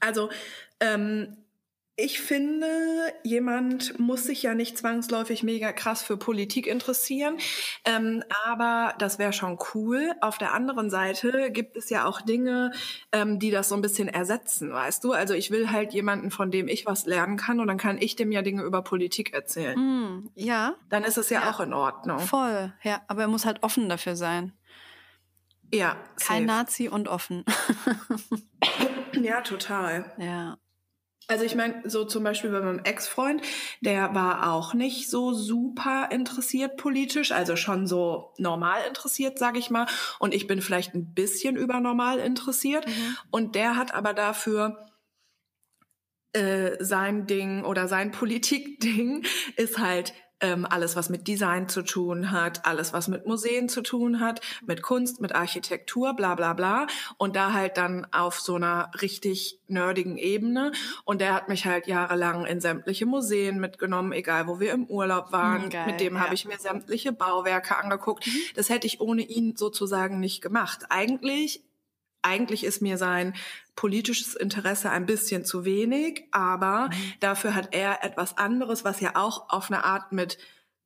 also 0.00 0.28
ähm, 0.80 1.36
ich 2.00 2.20
finde, 2.20 2.68
jemand 3.24 3.98
muss 3.98 4.22
sich 4.22 4.44
ja 4.44 4.54
nicht 4.54 4.78
zwangsläufig 4.78 5.42
mega 5.42 5.72
krass 5.72 6.00
für 6.00 6.16
Politik 6.16 6.68
interessieren, 6.68 7.38
ähm, 7.84 8.22
aber 8.44 8.94
das 9.00 9.18
wäre 9.18 9.32
schon 9.32 9.58
cool. 9.74 10.12
Auf 10.20 10.38
der 10.38 10.54
anderen 10.54 10.90
Seite 10.90 11.50
gibt 11.50 11.76
es 11.76 11.90
ja 11.90 12.04
auch 12.06 12.20
Dinge, 12.20 12.70
ähm, 13.10 13.40
die 13.40 13.50
das 13.50 13.68
so 13.68 13.74
ein 13.74 13.82
bisschen 13.82 14.06
ersetzen, 14.06 14.72
weißt 14.72 15.02
du? 15.02 15.10
Also 15.12 15.34
ich 15.34 15.50
will 15.50 15.72
halt 15.72 15.92
jemanden, 15.92 16.30
von 16.30 16.52
dem 16.52 16.68
ich 16.68 16.86
was 16.86 17.04
lernen 17.04 17.36
kann 17.36 17.58
und 17.58 17.66
dann 17.66 17.78
kann 17.78 17.98
ich 17.98 18.14
dem 18.14 18.30
ja 18.30 18.42
Dinge 18.42 18.62
über 18.62 18.82
Politik 18.82 19.34
erzählen. 19.34 19.74
Hm, 19.76 20.30
ja, 20.36 20.76
Dann 20.88 21.02
ist 21.02 21.18
es 21.18 21.30
ja, 21.30 21.40
Ja. 21.42 21.50
auch 21.50 21.58
in 21.58 21.72
Ordnung. 21.74 22.20
voll. 22.20 22.72
Ja, 22.84 23.02
aber 23.08 23.22
er 23.22 23.28
muss 23.28 23.44
halt 23.44 23.64
offen 23.64 23.88
dafür 23.88 24.14
sein. 24.14 24.52
Ja, 25.74 25.96
Kein 26.24 26.46
safe. 26.46 26.58
Nazi 26.58 26.88
und 26.88 27.08
offen. 27.08 27.44
Ja, 29.20 29.40
total. 29.40 30.12
ja. 30.18 30.58
Also 31.28 31.44
ich 31.44 31.54
meine, 31.54 31.82
so 31.84 32.04
zum 32.04 32.24
Beispiel 32.24 32.50
bei 32.50 32.60
meinem 32.60 32.78
Ex-Freund, 32.78 33.42
der 33.82 34.14
war 34.14 34.50
auch 34.50 34.72
nicht 34.72 35.10
so 35.10 35.34
super 35.34 36.08
interessiert 36.10 36.78
politisch, 36.78 37.32
also 37.32 37.54
schon 37.54 37.86
so 37.86 38.32
normal 38.38 38.80
interessiert, 38.88 39.38
sage 39.38 39.58
ich 39.58 39.68
mal. 39.68 39.86
Und 40.18 40.32
ich 40.32 40.46
bin 40.46 40.62
vielleicht 40.62 40.94
ein 40.94 41.12
bisschen 41.12 41.56
übernormal 41.56 42.18
interessiert. 42.18 42.86
Mhm. 42.86 43.16
Und 43.30 43.54
der 43.56 43.76
hat 43.76 43.92
aber 43.92 44.14
dafür 44.14 44.86
äh, 46.32 46.82
sein 46.82 47.26
Ding 47.26 47.62
oder 47.62 47.88
sein 47.88 48.10
Politikding 48.10 49.26
ist 49.56 49.78
halt 49.78 50.14
ähm, 50.40 50.66
alles, 50.68 50.96
was 50.96 51.08
mit 51.08 51.26
Design 51.26 51.68
zu 51.68 51.82
tun 51.82 52.30
hat, 52.30 52.64
alles, 52.64 52.92
was 52.92 53.08
mit 53.08 53.26
Museen 53.26 53.68
zu 53.68 53.82
tun 53.82 54.20
hat, 54.20 54.40
mit 54.64 54.82
Kunst, 54.82 55.20
mit 55.20 55.34
Architektur, 55.34 56.14
bla 56.14 56.34
bla 56.34 56.52
bla. 56.52 56.86
Und 57.16 57.36
da 57.36 57.52
halt 57.52 57.76
dann 57.76 58.06
auf 58.12 58.40
so 58.40 58.54
einer 58.54 58.90
richtig 59.00 59.60
nerdigen 59.66 60.16
Ebene. 60.16 60.72
Und 61.04 61.20
der 61.20 61.34
hat 61.34 61.48
mich 61.48 61.66
halt 61.66 61.86
jahrelang 61.86 62.46
in 62.46 62.60
sämtliche 62.60 63.06
Museen 63.06 63.58
mitgenommen, 63.58 64.12
egal 64.12 64.46
wo 64.46 64.60
wir 64.60 64.72
im 64.72 64.86
Urlaub 64.86 65.32
waren. 65.32 65.66
Mhm, 65.66 65.70
geil, 65.70 65.86
mit 65.86 66.00
dem 66.00 66.14
ja. 66.14 66.20
habe 66.20 66.34
ich 66.34 66.44
mir 66.44 66.58
sämtliche 66.58 67.12
Bauwerke 67.12 67.76
angeguckt. 67.76 68.26
Mhm. 68.26 68.38
Das 68.54 68.68
hätte 68.68 68.86
ich 68.86 69.00
ohne 69.00 69.22
ihn 69.22 69.56
sozusagen 69.56 70.20
nicht 70.20 70.40
gemacht. 70.40 70.86
Eigentlich 70.88 71.62
eigentlich 72.22 72.64
ist 72.64 72.82
mir 72.82 72.98
sein 72.98 73.34
politisches 73.78 74.34
Interesse 74.34 74.90
ein 74.90 75.06
bisschen 75.06 75.44
zu 75.44 75.64
wenig, 75.64 76.24
aber 76.32 76.88
mhm. 76.88 77.12
dafür 77.20 77.54
hat 77.54 77.68
er 77.70 78.02
etwas 78.02 78.36
anderes, 78.36 78.84
was 78.84 79.00
ja 79.00 79.12
auch 79.14 79.50
auf 79.50 79.70
eine 79.70 79.84
Art 79.84 80.10
mit 80.10 80.36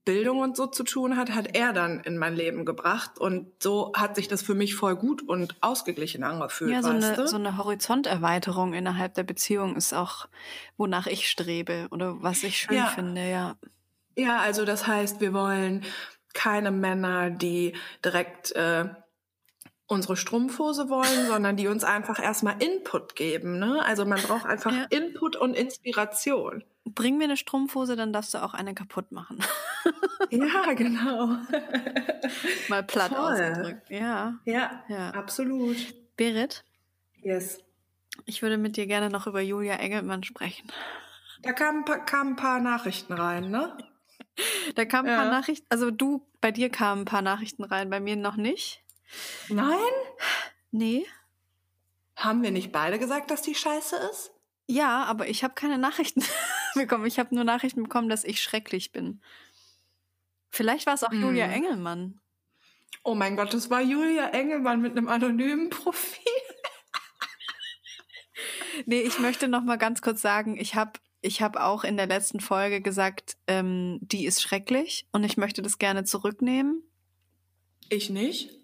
Bildung 0.05 0.41
und 0.41 0.59
so 0.59 0.67
zu 0.67 0.85
tun 0.85 1.17
hat, 1.17 1.31
hat 1.31 1.57
er 1.57 1.73
dann 1.73 2.01
in 2.01 2.19
mein 2.19 2.37
Leben 2.37 2.67
gebracht. 2.67 3.19
Und 3.19 3.51
so 3.63 3.93
hat 3.97 4.15
sich 4.15 4.29
das 4.29 4.43
für 4.43 4.55
mich 4.55 4.75
voll 4.75 4.95
gut 4.95 5.27
und 5.27 5.57
ausgeglichen 5.63 6.23
angefühlt. 6.23 6.71
Ja, 6.71 6.83
so, 6.83 6.91
eine, 6.91 7.27
so 7.27 7.37
eine 7.37 7.57
Horizonterweiterung 7.57 8.75
innerhalb 8.75 9.15
der 9.15 9.23
Beziehung 9.23 9.75
ist 9.75 9.95
auch, 9.95 10.29
wonach 10.77 11.07
ich 11.07 11.31
strebe 11.31 11.87
oder 11.93 12.23
was 12.23 12.43
ich 12.43 12.59
schön 12.59 12.77
ja. 12.77 12.89
finde, 12.89 13.27
ja. 13.27 13.57
Ja, 14.19 14.41
also 14.41 14.67
das 14.67 14.87
heißt, 14.87 15.23
wir 15.23 15.33
wollen 15.33 15.83
keine 16.35 16.71
Männer, 16.71 17.31
die 17.31 17.73
direkt 18.05 18.53
äh, 18.53 18.85
unsere 19.93 20.17
Strumpfhose 20.17 20.89
wollen, 20.89 21.27
sondern 21.27 21.57
die 21.57 21.69
uns 21.69 21.85
einfach 21.85 22.21
erstmal 22.21 22.63
Input 22.63 23.15
geben. 23.15 23.59
Ne? 23.59 23.85
Also 23.85 24.05
man 24.05 24.21
braucht 24.21 24.47
einfach 24.47 24.73
ja. 24.73 24.85
Input 24.91 25.37
und 25.37 25.55
Inspiration. 25.55 26.65
Bring 26.85 27.17
mir 27.17 27.25
eine 27.25 27.37
Strumpfhose, 27.37 27.95
dann 27.95 28.13
darfst 28.13 28.35
du 28.35 28.43
auch 28.43 28.55
eine 28.55 28.75
kaputt 28.75 29.13
machen. 29.13 29.39
ja, 30.31 30.73
genau. 30.75 31.37
Mal 32.69 32.83
platt 32.83 33.13
Voll. 33.13 33.19
ausgedrückt. 33.19 33.89
Ja. 33.89 34.39
ja. 34.45 34.83
Ja, 34.89 35.11
absolut. 35.11 35.77
Berit? 36.17 36.65
Yes. 37.23 37.61
Ich 38.27 38.43
würde 38.43 38.59
mit 38.59 38.77
dir 38.77 38.87
gerne 38.87 39.11
noch 39.11 39.27
über 39.27 39.41
Julia 39.41 39.75
Engelmann 39.75 40.25
sprechen. 40.25 40.71
Da 41.43 41.53
kamen, 41.53 41.85
kamen 41.85 42.33
ein 42.33 42.37
paar 42.37 42.61
Nachrichten 42.61 43.13
rein, 43.13 43.51
ne? 43.51 43.77
Da 44.75 44.85
kamen 44.85 45.09
ein 45.09 45.17
paar 45.17 45.31
Nachrichten, 45.31 45.67
also 45.69 45.91
du, 45.91 46.27
bei 46.41 46.53
dir 46.53 46.71
kamen 46.71 47.03
ein 47.03 47.07
paar 47.07 47.23
Nachrichten 47.23 47.65
rein, 47.65 47.91
bei 47.91 48.01
mir 48.01 48.17
noch 48.17 48.37
nicht. 48.37 48.82
Nein? 49.49 49.79
Nee. 50.71 51.07
Haben 52.17 52.43
wir 52.43 52.51
nicht 52.51 52.73
beide 52.73 52.99
gesagt, 52.99 53.31
dass 53.31 53.43
die 53.43 53.55
scheiße 53.55 53.97
ist? 54.11 54.33
Ja, 54.67 55.05
aber 55.05 55.29
ich 55.29 55.45
habe 55.45 55.55
keine 55.55 55.79
Nachrichten 55.79 56.23
bekommen. 56.75 57.07
Ich 57.07 57.19
habe 57.19 57.35
nur 57.35 57.45
Nachrichten 57.45 57.83
bekommen, 57.83 58.09
dass 58.09 58.25
ich 58.25 58.43
schrecklich 58.43 58.93
bin. 58.93 59.21
Vielleicht 60.51 60.87
war 60.87 60.95
es 60.95 61.05
auch 61.05 61.11
hm. 61.11 61.23
Julia 61.23 61.47
Engelmann. 61.47 62.21
Oh 63.05 63.15
mein 63.15 63.37
Gott, 63.37 63.53
das 63.53 63.71
war 63.71 63.81
Julia 63.81 64.29
Engelmann 64.29 64.81
mit 64.81 64.93
einem 64.93 65.09
anonymen 65.09 65.71
Profil. 65.71 66.23
nee, 68.87 69.01
ich 69.01 69.19
möchte 69.19 69.49
noch 69.49 69.63
mal 69.63 69.77
ganz 69.77 70.03
kurz 70.03 70.23
sagen, 70.23 70.57
ich 70.59 70.75
habe 70.75 70.93
ich 71.21 71.43
hab 71.43 71.57
auch 71.57 71.85
in 71.85 71.97
der 71.97 72.07
letzten 72.07 72.41
Folge 72.41 72.81
gesagt, 72.81 73.37
ähm, 73.47 73.99
die 74.01 74.27
ist 74.27 74.43
schrecklich 74.43 75.07
und 75.13 75.25
ich 75.25 75.37
möchte 75.37 75.63
das 75.63 75.79
gerne 75.79 76.05
zurücknehmen. 76.05 76.83
Ich 77.89 78.11
nicht 78.11 78.62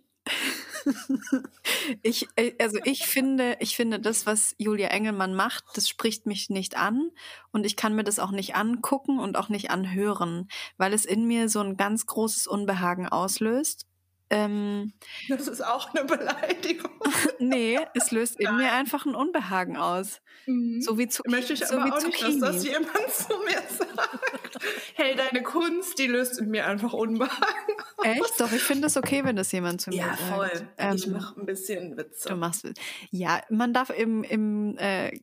ich, 2.03 2.29
äh, 2.37 2.53
also 2.61 2.79
ich 2.85 3.07
finde, 3.07 3.57
ich 3.61 3.77
finde 3.77 4.01
das, 4.01 4.27
was 4.27 4.55
Julia 4.59 4.89
Engelmann 4.89 5.35
macht, 5.35 5.65
das 5.75 5.89
spricht 5.89 6.27
mich 6.27 6.51
nicht 6.51 6.77
an 6.77 7.11
und 7.53 7.67
ich 7.67 7.77
kann 7.77 7.95
mir 7.95 8.05
das 8.05 8.19
auch 8.19 8.31
nicht 8.31 8.55
angucken 8.55 9.19
und 9.19 9.37
auch 9.37 9.49
nicht 9.49 9.71
anhören, 9.71 10.49
weil 10.77 10.93
es 10.93 11.05
in 11.05 11.27
mir 11.27 11.49
so 11.49 11.61
ein 11.61 11.77
ganz 11.77 12.07
großes 12.07 12.47
Unbehagen 12.47 13.09
auslöst. 13.09 13.87
Ähm, 14.31 14.93
das 15.29 15.49
ist 15.49 15.65
auch 15.65 15.95
eine 15.95 16.05
Beleidigung. 16.05 16.91
nee, 17.39 17.79
es 17.95 18.11
löst 18.11 18.39
in 18.39 18.57
mir 18.57 18.73
einfach 18.73 19.07
ein 19.07 19.15
Unbehagen 19.15 19.77
aus. 19.77 20.21
Mhm. 20.47 20.83
So 20.83 20.99
wie 20.99 21.09
Zucchini. 21.09 21.37
Möchte 21.37 21.55
ich 21.55 21.65
so 21.65 21.79
aber 21.79 21.95
auch 21.95 21.99
Zucchini. 21.99 22.31
nicht, 22.33 22.43
dass 22.43 22.57
das 22.57 22.65
jemand 22.65 23.11
zu 23.11 23.35
mir 23.39 23.63
sagt. 23.69 24.59
hey, 24.95 25.17
deine 25.17 25.43
Kunst, 25.43 25.99
die 25.99 26.07
löst 26.07 26.39
in 26.39 26.51
mir 26.51 26.67
einfach 26.67 26.93
Unbehagen 26.93 27.37
aus. 27.97 28.07
Echt? 28.07 28.41
Doch, 28.41 28.53
ich 28.53 28.63
finde 28.63 28.89
es 28.89 28.97
okay, 28.97 29.25
wenn 29.25 29.37
das 29.37 29.51
jemand 29.53 29.81
zu 29.81 29.91
mir 29.91 29.97
ja, 29.97 30.09
sagt. 30.09 30.21
Ja, 30.21 30.37
voll. 30.37 30.69
Ähm, 30.77 30.97
ich 30.97 31.07
mache 31.07 31.41
ein 31.41 31.47
bisschen 31.47 31.97
Witze. 31.97 32.29
Du 32.29 32.37
machst 32.37 32.67
Ja, 33.11 33.41
man 33.49 33.73
darf 33.73 33.91
im, 33.91 34.25
im 34.25 34.77
äh, 34.79 35.19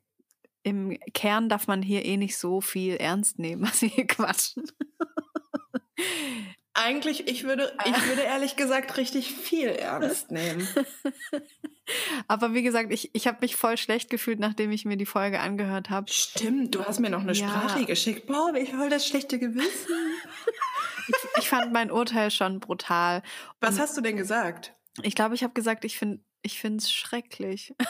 im 0.63 0.97
Kern 1.13 1.47
darf 1.47 1.67
man 1.67 1.83
hier 1.83 2.03
eh 2.05 2.17
nicht 2.17 2.37
so 2.37 2.59
viel 2.59 2.95
ernst 2.95 3.37
nehmen, 3.37 3.61
was 3.61 3.83
wir 3.83 3.89
hier 3.89 4.07
quatschen. 4.07 4.63
Eigentlich, 6.77 7.29
ich 7.29 7.45
würde, 7.45 7.73
ich 7.85 8.07
würde 8.07 8.23
ehrlich 8.23 8.57
gesagt 8.57 8.97
richtig 8.97 9.33
viel 9.33 9.69
ernst 9.69 10.29
nehmen. 10.29 10.67
Aber 12.27 12.53
wie 12.53 12.63
gesagt, 12.63 12.91
ich, 12.91 13.11
ich 13.13 13.27
habe 13.27 13.37
mich 13.39 13.55
voll 13.55 13.77
schlecht 13.77 14.09
gefühlt, 14.09 14.39
nachdem 14.39 14.71
ich 14.71 14.83
mir 14.83 14.97
die 14.97 15.05
Folge 15.05 15.39
angehört 15.39 15.89
habe. 15.89 16.11
Stimmt, 16.11 16.75
du 16.75 16.83
hast 16.83 16.99
mir 16.99 17.09
noch 17.09 17.21
eine 17.21 17.31
ja. 17.31 17.47
Sprache 17.47 17.85
geschickt. 17.85 18.27
Boah, 18.27 18.53
ich 18.55 18.71
voll 18.71 18.89
das 18.89 19.07
schlechte 19.07 19.39
Gewissen. 19.39 19.95
ich, 21.07 21.15
ich, 21.37 21.49
fand 21.49 21.71
mein 21.71 21.91
Urteil 21.91 22.29
schon 22.29 22.59
brutal. 22.59 23.23
Was 23.61 23.75
Und 23.75 23.81
hast 23.81 23.95
du 23.95 24.01
denn 24.01 24.17
gesagt? 24.17 24.73
Ich 25.01 25.15
glaube, 25.15 25.33
ich 25.33 25.43
habe 25.43 25.53
gesagt, 25.53 25.85
ich 25.85 25.97
finde 25.97 26.19
ich 26.41 26.59
finde 26.59 26.77
es 26.77 26.91
schrecklich. 26.91 27.73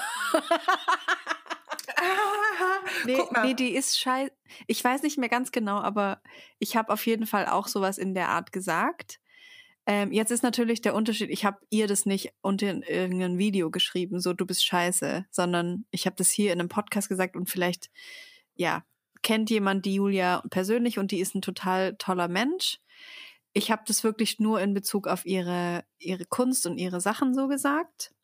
nee, 3.06 3.22
nee, 3.44 3.54
die 3.54 3.76
ist 3.76 4.00
scheiße. 4.00 4.32
Ich 4.68 4.84
weiß 4.84 5.04
nicht 5.04 5.18
mehr 5.18 5.30
ganz 5.30 5.52
genau, 5.52 5.78
aber 5.78 6.22
ich 6.60 6.76
habe 6.76 6.92
auf 6.92 7.06
jeden 7.06 7.26
Fall 7.26 7.48
auch 7.48 7.68
sowas 7.68 7.98
in 7.98 8.14
der 8.14 8.30
Art 8.30 8.52
gesagt. 8.52 9.20
Ähm, 9.88 10.12
jetzt 10.12 10.32
ist 10.32 10.42
natürlich 10.42 10.82
der 10.82 10.96
Unterschied, 10.96 11.30
ich 11.30 11.46
habe 11.46 11.60
ihr 11.70 11.88
das 11.88 12.06
nicht 12.06 12.34
unter 12.42 12.68
irgendein 12.68 13.38
Video 13.38 13.70
geschrieben, 13.70 14.20
so 14.20 14.34
du 14.34 14.46
bist 14.46 14.66
scheiße, 14.66 15.26
sondern 15.30 15.86
ich 15.92 16.08
habe 16.08 16.16
das 16.16 16.32
hier 16.32 16.54
in 16.54 16.60
einem 16.60 16.70
Podcast 16.70 17.08
gesagt 17.08 17.36
und 17.36 17.50
vielleicht, 17.50 17.92
ja, 18.56 18.84
kennt 19.22 19.50
jemand 19.50 19.86
die 19.86 19.96
Julia 19.96 20.44
persönlich 20.50 20.98
und 20.98 21.12
die 21.12 21.20
ist 21.20 21.36
ein 21.36 21.42
total 21.42 21.96
toller 21.98 22.28
Mensch. 22.28 22.80
Ich 23.54 23.72
habe 23.72 23.84
das 23.88 24.04
wirklich 24.04 24.40
nur 24.40 24.60
in 24.60 24.74
Bezug 24.74 25.08
auf 25.08 25.26
ihre, 25.26 25.86
ihre 26.00 26.26
Kunst 26.26 26.66
und 26.66 26.78
ihre 26.78 27.00
Sachen 27.00 27.34
so 27.36 27.48
gesagt 27.48 28.15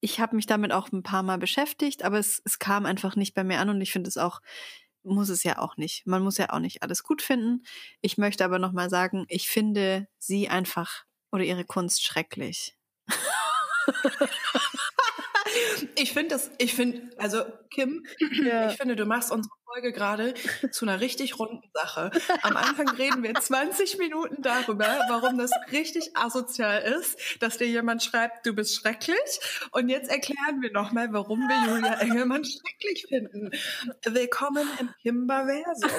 ich 0.00 0.20
habe 0.20 0.36
mich 0.36 0.46
damit 0.46 0.72
auch 0.72 0.92
ein 0.92 1.02
paar 1.02 1.22
Mal 1.22 1.38
beschäftigt, 1.38 2.04
aber 2.04 2.18
es, 2.18 2.42
es 2.44 2.58
kam 2.58 2.86
einfach 2.86 3.16
nicht 3.16 3.34
bei 3.34 3.44
mir 3.44 3.60
an 3.60 3.68
und 3.68 3.80
ich 3.80 3.92
finde 3.92 4.08
es 4.08 4.16
auch, 4.16 4.40
muss 5.02 5.28
es 5.28 5.42
ja 5.44 5.58
auch 5.58 5.76
nicht. 5.76 6.06
Man 6.06 6.22
muss 6.22 6.38
ja 6.38 6.50
auch 6.50 6.58
nicht 6.58 6.82
alles 6.82 7.02
gut 7.02 7.22
finden. 7.22 7.64
Ich 8.00 8.18
möchte 8.18 8.44
aber 8.44 8.58
nochmal 8.58 8.90
sagen, 8.90 9.24
ich 9.28 9.48
finde 9.48 10.08
sie 10.18 10.48
einfach 10.48 11.04
oder 11.30 11.44
ihre 11.44 11.64
Kunst 11.64 12.04
schrecklich. 12.04 12.76
ich 15.96 16.12
finde 16.12 16.30
das, 16.30 16.50
ich 16.58 16.74
finde, 16.74 17.02
also 17.18 17.42
Kim, 17.70 18.06
ja. 18.44 18.70
ich 18.70 18.76
finde, 18.76 18.96
du 18.96 19.06
machst 19.06 19.30
unsere 19.30 19.54
Folge 19.64 19.92
gerade 19.92 20.34
zu 20.70 20.86
einer 20.86 21.00
richtig 21.00 21.38
runden 21.38 21.68
Sache. 21.74 22.10
Am 22.42 22.56
Anfang 22.56 22.88
reden 22.88 23.22
wir 23.22 23.34
20 23.34 23.98
Minuten 23.98 24.40
darüber, 24.40 24.86
warum 25.08 25.38
das 25.38 25.50
richtig 25.72 26.16
asozial 26.16 26.82
ist, 26.82 27.18
dass 27.40 27.58
dir 27.58 27.66
jemand 27.66 28.02
schreibt, 28.02 28.46
du 28.46 28.54
bist 28.54 28.74
schrecklich. 28.74 29.18
Und 29.72 29.88
jetzt 29.88 30.10
erklären 30.10 30.62
wir 30.62 30.72
nochmal, 30.72 31.12
warum 31.12 31.40
wir 31.40 31.74
Julia 31.74 31.94
Engelmann 32.00 32.44
schrecklich 32.44 33.06
finden. 33.08 33.50
Willkommen 34.04 34.66
im 34.80 34.90
Kimberversum. 35.02 35.90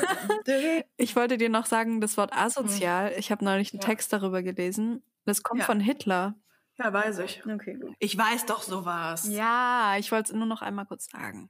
Ich 0.97 1.15
wollte 1.15 1.37
dir 1.37 1.49
noch 1.49 1.65
sagen, 1.65 2.01
das 2.01 2.17
Wort 2.17 2.33
asozial, 2.33 3.13
ich 3.17 3.31
habe 3.31 3.45
neulich 3.45 3.73
einen 3.73 3.81
ja. 3.81 3.87
Text 3.87 4.11
darüber 4.11 4.41
gelesen. 4.41 5.03
Das 5.25 5.43
kommt 5.43 5.59
ja. 5.59 5.65
von 5.65 5.79
Hitler. 5.79 6.35
Ja, 6.77 6.93
weiß 6.93 7.19
ich. 7.19 7.43
Okay, 7.45 7.75
gut. 7.75 7.95
Ich 7.99 8.17
weiß 8.17 8.45
doch 8.45 8.61
sowas. 8.61 9.27
Ja, 9.27 9.95
ich 9.97 10.11
wollte 10.11 10.31
es 10.31 10.37
nur 10.37 10.45
noch 10.45 10.61
einmal 10.61 10.85
kurz 10.85 11.09
sagen. 11.09 11.49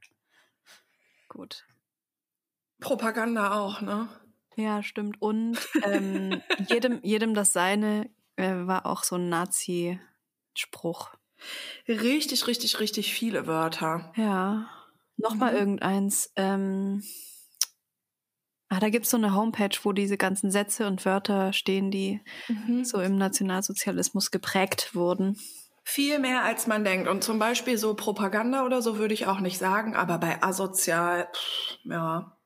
Gut. 1.28 1.66
Propaganda 2.80 3.52
auch, 3.52 3.80
ne? 3.80 4.08
Ja, 4.56 4.82
stimmt. 4.82 5.20
Und 5.20 5.58
ähm, 5.82 6.42
jedem, 6.68 7.00
jedem 7.02 7.34
das 7.34 7.52
Seine 7.52 8.10
äh, 8.36 8.54
war 8.66 8.86
auch 8.86 9.04
so 9.04 9.16
ein 9.16 9.28
Nazi-Spruch. 9.28 11.14
Richtig, 11.86 12.46
richtig, 12.46 12.80
richtig 12.80 13.12
viele 13.12 13.46
Wörter. 13.46 14.12
Ja. 14.16 14.70
Nochmal 15.16 15.52
mhm. 15.52 15.58
irgendeins. 15.58 16.32
Ähm, 16.36 17.04
ah, 18.68 18.80
da 18.80 18.90
gibt's 18.90 19.10
so 19.10 19.16
eine 19.16 19.34
Homepage, 19.34 19.76
wo 19.82 19.92
diese 19.92 20.16
ganzen 20.16 20.50
Sätze 20.50 20.86
und 20.86 21.04
Wörter 21.04 21.52
stehen, 21.52 21.90
die 21.90 22.20
mhm. 22.48 22.84
so 22.84 23.00
im 23.00 23.16
Nationalsozialismus 23.16 24.30
geprägt 24.30 24.94
wurden. 24.94 25.38
Viel 25.84 26.18
mehr 26.18 26.44
als 26.44 26.66
man 26.66 26.84
denkt. 26.84 27.08
Und 27.08 27.24
zum 27.24 27.38
Beispiel 27.38 27.78
so 27.78 27.94
Propaganda 27.94 28.64
oder 28.66 28.82
so 28.82 28.98
würde 28.98 29.14
ich 29.14 29.26
auch 29.26 29.40
nicht 29.40 29.58
sagen, 29.58 29.96
aber 29.96 30.18
bei 30.18 30.42
asozial, 30.42 31.28
pff, 31.34 31.78
ja. 31.84 32.36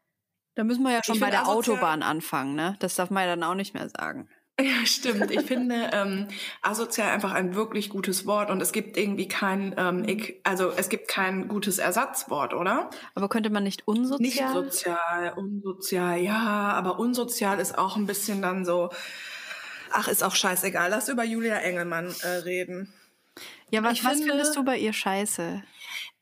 Da 0.55 0.65
müssen 0.65 0.83
wir 0.83 0.93
ja 0.93 1.01
schon 1.03 1.19
bei 1.19 1.31
der 1.31 1.43
asozial- 1.43 1.57
Autobahn 1.57 2.03
anfangen, 2.03 2.55
ne? 2.55 2.77
Das 2.79 2.95
darf 2.95 3.11
man 3.11 3.25
ja 3.25 3.31
dann 3.31 3.43
auch 3.43 3.55
nicht 3.55 3.75
mehr 3.75 3.89
sagen. 3.89 4.29
Ja, 4.63 4.87
stimmt. 4.87 5.31
Ich 5.31 5.43
finde 5.43 5.91
ähm, 5.93 6.29
asozial 6.63 7.11
einfach 7.11 7.33
ein 7.33 7.55
wirklich 7.55 7.89
gutes 7.89 8.27
Wort 8.27 8.51
und 8.51 8.61
es 8.61 8.73
gibt 8.73 8.97
irgendwie 8.97 9.27
kein, 9.29 9.75
ähm, 9.77 10.05
ich, 10.07 10.41
also 10.45 10.71
es 10.71 10.89
gibt 10.89 11.09
kein 11.09 11.49
gutes 11.49 11.79
Ersatzwort, 11.79 12.55
oder? 12.55 12.91
Aber 13.15 13.29
könnte 13.29 13.51
man 13.51 13.65
nicht 13.65 13.87
unsozial? 13.89 14.21
Nicht 14.21 14.49
sozial, 14.49 15.33
unsozial, 15.37 16.19
ja, 16.21 16.39
aber 16.75 16.99
unsozial 16.99 17.59
ist 17.61 17.77
auch 17.77 17.97
ein 17.97 18.07
bisschen 18.07 18.43
dann 18.43 18.65
so, 18.65 18.91
ach, 19.91 20.09
ist 20.09 20.23
auch 20.23 20.35
scheißegal. 20.35 20.91
Lass 20.91 21.09
über 21.09 21.25
Julia 21.25 21.57
Engelmann 21.57 22.15
äh, 22.23 22.29
reden. 22.29 22.93
ja, 23.71 23.83
was, 23.83 24.05
was 24.05 24.13
finde- 24.13 24.29
findest 24.29 24.57
du 24.57 24.65
bei 24.65 24.79
ihr 24.79 24.93
scheiße? 24.93 25.63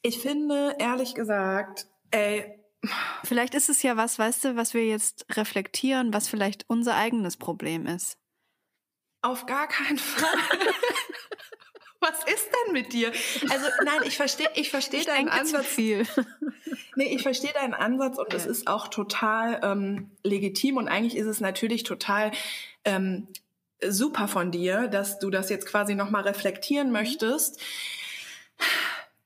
Ich 0.03 0.19
finde, 0.19 0.77
ehrlich 0.79 1.15
gesagt, 1.15 1.87
ey, 2.11 2.57
Vielleicht 3.25 3.55
ist 3.55 3.69
es 3.69 3.83
ja 3.83 3.99
was, 3.99 4.19
weißt 4.19 4.43
du, 4.45 4.57
was 4.57 4.73
wir 4.73 4.87
jetzt 4.87 5.27
reflektieren, 5.37 6.15
was 6.15 6.29
vielleicht 6.29 6.65
unser 6.69 6.97
eigenes 6.97 7.37
Problem 7.37 7.85
ist. 7.85 8.17
Auf 9.23 9.47
gar 9.47 9.69
keinen 9.69 9.99
Fall. 9.99 10.29
Was 12.01 12.25
ist 12.25 12.49
denn 12.49 12.73
mit 12.73 12.95
dir? 12.95 13.13
Also 13.51 13.67
nein, 13.85 14.01
ich 14.05 14.17
verstehe, 14.17 14.49
ich 14.55 14.71
verstehe 14.71 15.05
deinen 15.05 15.29
Ansatz. 15.29 15.67
viel. 15.67 16.07
Nee, 16.97 17.15
ich 17.15 17.23
verstehe 17.23 17.53
deinen 17.53 17.73
Ansatz 17.73 18.19
und 18.19 18.35
es 18.35 18.47
ist 18.47 18.67
auch 18.67 18.89
total 18.89 19.61
ähm, 19.63 20.11
legitim 20.25 20.77
und 20.77 20.89
eigentlich 20.89 21.17
ist 21.17 21.29
es 21.29 21.41
natürlich 21.41 21.85
total 21.85 22.33
ähm, 22.85 23.29
super 23.87 24.29
von 24.29 24.51
dir, 24.51 24.89
dass 24.89 25.19
du 25.19 25.31
das 25.31 25.51
jetzt 25.51 25.67
quasi 25.67 25.95
nochmal 25.95 26.23
reflektieren 26.23 26.91
möchtest. 26.91 27.61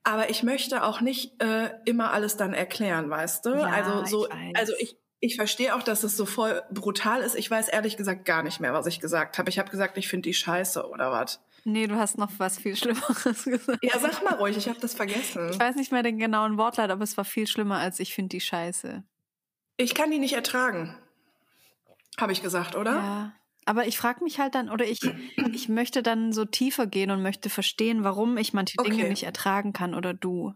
Aber 0.04 0.28
ich 0.28 0.42
möchte 0.42 0.84
auch 0.84 1.00
nicht 1.00 1.42
äh, 1.42 1.70
immer 1.86 2.12
alles 2.12 2.36
dann 2.36 2.52
erklären, 2.52 3.08
weißt 3.08 3.46
du? 3.46 3.54
Ja, 3.54 3.68
also 3.68 4.04
so, 4.04 4.26
ich 4.26 4.56
also 4.56 4.74
ich 4.78 4.96
ich 5.24 5.36
verstehe 5.36 5.74
auch, 5.74 5.82
dass 5.82 6.02
es 6.04 6.16
so 6.16 6.26
voll 6.26 6.62
brutal 6.70 7.22
ist. 7.22 7.34
Ich 7.34 7.50
weiß 7.50 7.68
ehrlich 7.68 7.96
gesagt 7.96 8.26
gar 8.26 8.42
nicht 8.42 8.60
mehr, 8.60 8.74
was 8.74 8.86
ich 8.86 9.00
gesagt 9.00 9.38
habe. 9.38 9.48
Ich 9.48 9.58
habe 9.58 9.70
gesagt, 9.70 9.96
ich 9.96 10.06
finde 10.08 10.28
die 10.28 10.34
scheiße 10.34 10.86
oder 10.88 11.10
was. 11.10 11.40
Nee, 11.64 11.86
du 11.86 11.96
hast 11.96 12.18
noch 12.18 12.30
was 12.36 12.58
viel 12.58 12.76
Schlimmeres 12.76 13.44
gesagt. 13.44 13.78
Ja, 13.82 13.98
sag 13.98 14.22
mal 14.22 14.34
ruhig, 14.34 14.56
ich 14.58 14.68
habe 14.68 14.78
das 14.80 14.92
vergessen. 14.92 15.48
Ich 15.50 15.58
weiß 15.58 15.76
nicht 15.76 15.92
mehr 15.92 16.02
den 16.02 16.18
genauen 16.18 16.58
Wortlaut, 16.58 16.90
aber 16.90 17.02
es 17.02 17.16
war 17.16 17.24
viel 17.24 17.46
schlimmer 17.46 17.78
als 17.78 18.00
ich 18.00 18.14
finde 18.14 18.28
die 18.30 18.40
scheiße. 18.40 19.02
Ich 19.78 19.94
kann 19.94 20.10
die 20.10 20.18
nicht 20.18 20.34
ertragen. 20.34 20.94
Habe 22.20 22.32
ich 22.32 22.42
gesagt, 22.42 22.76
oder? 22.76 22.92
Ja. 22.92 23.32
Aber 23.64 23.86
ich 23.86 23.96
frage 23.96 24.22
mich 24.22 24.38
halt 24.38 24.54
dann, 24.54 24.68
oder 24.68 24.84
ich, 24.84 25.00
ich 25.52 25.70
möchte 25.70 26.02
dann 26.02 26.34
so 26.34 26.44
tiefer 26.44 26.86
gehen 26.86 27.10
und 27.10 27.22
möchte 27.22 27.48
verstehen, 27.48 28.04
warum 28.04 28.36
ich 28.36 28.52
manche 28.52 28.76
Dinge 28.76 28.94
Okay. 28.96 29.08
nicht 29.08 29.22
ertragen 29.22 29.72
kann 29.72 29.94
oder 29.94 30.12
du. 30.12 30.52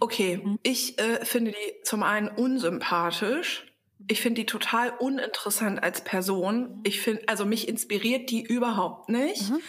Okay, 0.00 0.40
Mhm. 0.42 0.58
ich 0.62 0.98
äh, 0.98 1.24
finde 1.24 1.52
die 1.52 1.82
zum 1.84 2.02
einen 2.02 2.28
unsympathisch. 2.28 3.64
Ich 4.06 4.20
finde 4.20 4.42
die 4.42 4.46
total 4.46 4.90
uninteressant 4.90 5.82
als 5.82 6.02
Person. 6.02 6.80
Ich 6.84 7.00
finde, 7.00 7.22
also 7.28 7.44
mich 7.44 7.68
inspiriert 7.68 8.30
die 8.30 8.42
überhaupt 8.42 9.08
nicht. 9.08 9.50
Mhm. 9.50 9.60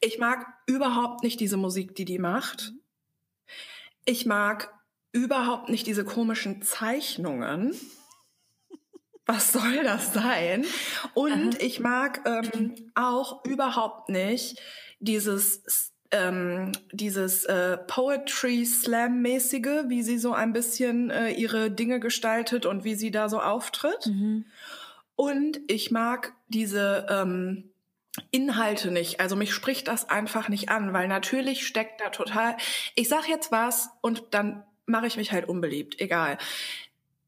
Ich 0.00 0.18
mag 0.18 0.46
überhaupt 0.66 1.22
nicht 1.22 1.38
diese 1.40 1.56
Musik, 1.56 1.94
die 1.94 2.04
die 2.04 2.18
macht. 2.18 2.72
Ich 4.04 4.26
mag 4.26 4.72
überhaupt 5.12 5.68
nicht 5.68 5.86
diese 5.86 6.04
komischen 6.04 6.60
Zeichnungen. 6.62 7.76
Was 9.26 9.52
soll 9.52 9.84
das 9.84 10.12
sein? 10.12 10.64
Und 11.14 11.62
ich 11.62 11.78
mag 11.78 12.22
ähm, 12.26 12.74
auch 12.96 13.44
überhaupt 13.44 14.08
nicht 14.08 14.60
dieses 14.98 15.91
ähm, 16.12 16.72
dieses 16.92 17.44
äh, 17.44 17.78
Poetry 17.78 18.64
Slam 18.64 19.22
mäßige, 19.22 19.88
wie 19.88 20.02
sie 20.02 20.18
so 20.18 20.32
ein 20.32 20.52
bisschen 20.52 21.10
äh, 21.10 21.30
ihre 21.30 21.70
Dinge 21.70 22.00
gestaltet 22.00 22.66
und 22.66 22.84
wie 22.84 22.94
sie 22.94 23.10
da 23.10 23.28
so 23.28 23.40
auftritt. 23.40 24.06
Mhm. 24.06 24.44
Und 25.16 25.60
ich 25.68 25.90
mag 25.90 26.34
diese 26.48 27.06
ähm, 27.10 27.70
Inhalte 28.30 28.90
nicht. 28.90 29.20
Also 29.20 29.36
mich 29.36 29.52
spricht 29.54 29.88
das 29.88 30.08
einfach 30.08 30.48
nicht 30.48 30.68
an, 30.68 30.92
weil 30.92 31.08
natürlich 31.08 31.66
steckt 31.66 32.00
da 32.00 32.10
total. 32.10 32.56
Ich 32.94 33.08
sag 33.08 33.28
jetzt 33.28 33.50
was 33.50 33.88
und 34.02 34.24
dann 34.32 34.64
mache 34.86 35.06
ich 35.06 35.16
mich 35.16 35.32
halt 35.32 35.48
unbeliebt. 35.48 36.00
Egal. 36.00 36.38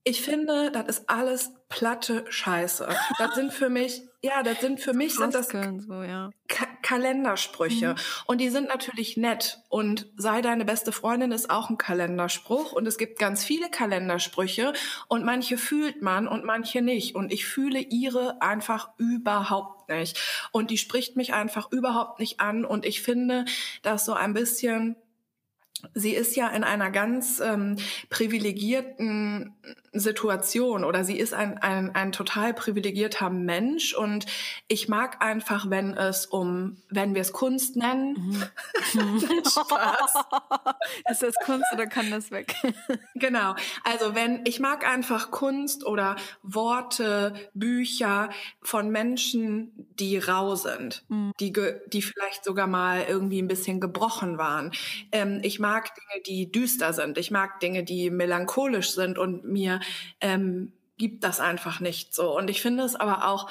Ich 0.03 0.21
finde, 0.21 0.71
das 0.71 0.87
ist 0.99 1.09
alles 1.09 1.53
platte 1.75 2.25
Scheiße. 2.29 2.89
Das 3.19 3.35
sind 3.35 3.53
für 3.53 3.69
mich, 3.69 4.03
ja, 4.23 4.45
das 4.45 4.61
sind 4.61 4.79
für 4.79 4.93
mich 4.93 5.17
sind 5.17 5.35
das 5.35 5.49
so, 5.49 6.03
ja. 6.05 6.31
Ka 6.47 6.67
Kalendersprüche. 6.83 7.95
Mhm. 7.95 8.25
Und 8.27 8.41
die 8.41 8.49
sind 8.51 8.69
natürlich 8.69 9.17
nett. 9.17 9.59
Und 9.71 10.07
sei 10.17 10.41
deine 10.41 10.65
beste 10.65 10.93
Freundin 10.93 11.33
ist 11.33 11.51
auch 11.51 11.71
ein 11.71 11.79
Kalenderspruch. 11.79 12.71
Und 12.71 12.87
es 12.87 12.97
gibt 12.97 13.19
ganz 13.19 13.43
viele 13.43 13.71
Kalendersprüche. 13.71 14.73
Und 15.09 15.25
manche 15.25 15.59
fühlt 15.59 16.01
man 16.01 16.29
und 16.29 16.45
manche 16.45 16.81
nicht. 16.81 17.17
Und 17.17 17.33
ich 17.33 17.45
fühle 17.45 17.81
ihre 17.81 18.41
einfach 18.41 18.91
überhaupt 18.99 19.89
nicht. 19.89 20.49
Und 20.53 20.71
die 20.71 20.79
spricht 20.79 21.17
mich 21.17 21.35
einfach 21.35 21.73
überhaupt 21.73 22.21
nicht 22.21 22.39
an. 22.39 22.65
Und 22.65 22.87
ich 22.87 23.03
finde, 23.03 23.47
dass 23.83 24.05
so 24.05 24.13
ein 24.13 24.33
bisschen 24.33 24.95
Sie 25.93 26.15
ist 26.15 26.35
ja 26.35 26.49
in 26.49 26.65
einer 26.65 26.91
ganz 26.91 27.41
ähm, 27.41 27.77
privilegierten 28.09 29.55
Situation 29.95 30.85
oder 30.85 31.05
sie 31.05 31.19
ist 31.19 31.35
ein, 31.35 31.59
ein, 31.59 31.95
ein 31.95 32.13
total 32.13 32.53
privilegierter 32.55 33.31
Mensch 33.31 33.95
und 33.95 34.27
ich 34.69 34.89
mag 34.89 35.23
einfach, 35.23 35.71
wenn 35.71 35.97
es 35.97 36.27
um, 36.27 36.77
wenn 36.91 37.15
wir 37.15 37.23
es 37.23 37.33
Kunst 37.33 37.77
nennen, 37.77 38.45
Spaß. 38.93 40.15
ist 41.11 41.23
das 41.23 41.35
Kunst 41.45 41.67
oder 41.73 41.87
kann 41.87 42.11
das 42.11 42.31
weg? 42.31 42.55
Genau. 43.17 43.55
Also 43.85 44.15
wenn 44.15 44.41
ich 44.45 44.61
mag 44.61 44.87
einfach 44.87 45.31
Kunst 45.31 45.87
oder 45.87 46.17
Worte, 46.43 47.33
Bücher 47.55 48.31
von 48.61 48.91
Menschen, 48.91 49.73
die 49.99 50.19
rau 50.19 50.57
sind, 50.57 51.05
die 51.41 51.53
ge 51.53 51.81
die 51.87 52.03
vielleicht 52.03 52.45
sogar 52.45 52.67
mal 52.67 53.05
irgendwie 53.09 53.41
ein 53.41 53.49
bisschen 53.49 53.81
gebrochen 53.81 54.37
waren. 54.37 54.73
Ähm, 55.13 55.41
ich 55.43 55.61
mag 55.61 55.93
Dinge, 55.95 56.23
die 56.27 56.51
düster 56.51 56.93
sind. 56.93 57.19
Ich 57.19 57.31
mag 57.31 57.61
Dinge, 57.61 57.85
die 57.85 58.11
melancholisch 58.11 58.91
sind 58.91 59.19
und 59.19 59.45
mir 59.45 59.81
ähm, 60.21 60.73
gibt 60.97 61.25
das 61.25 61.41
einfach 61.41 61.81
nicht 61.81 62.15
so. 62.15 62.37
Und 62.37 62.51
ich 62.51 62.63
finde 62.63 62.85
es 62.85 62.95
aber 62.95 63.29
auch 63.29 63.51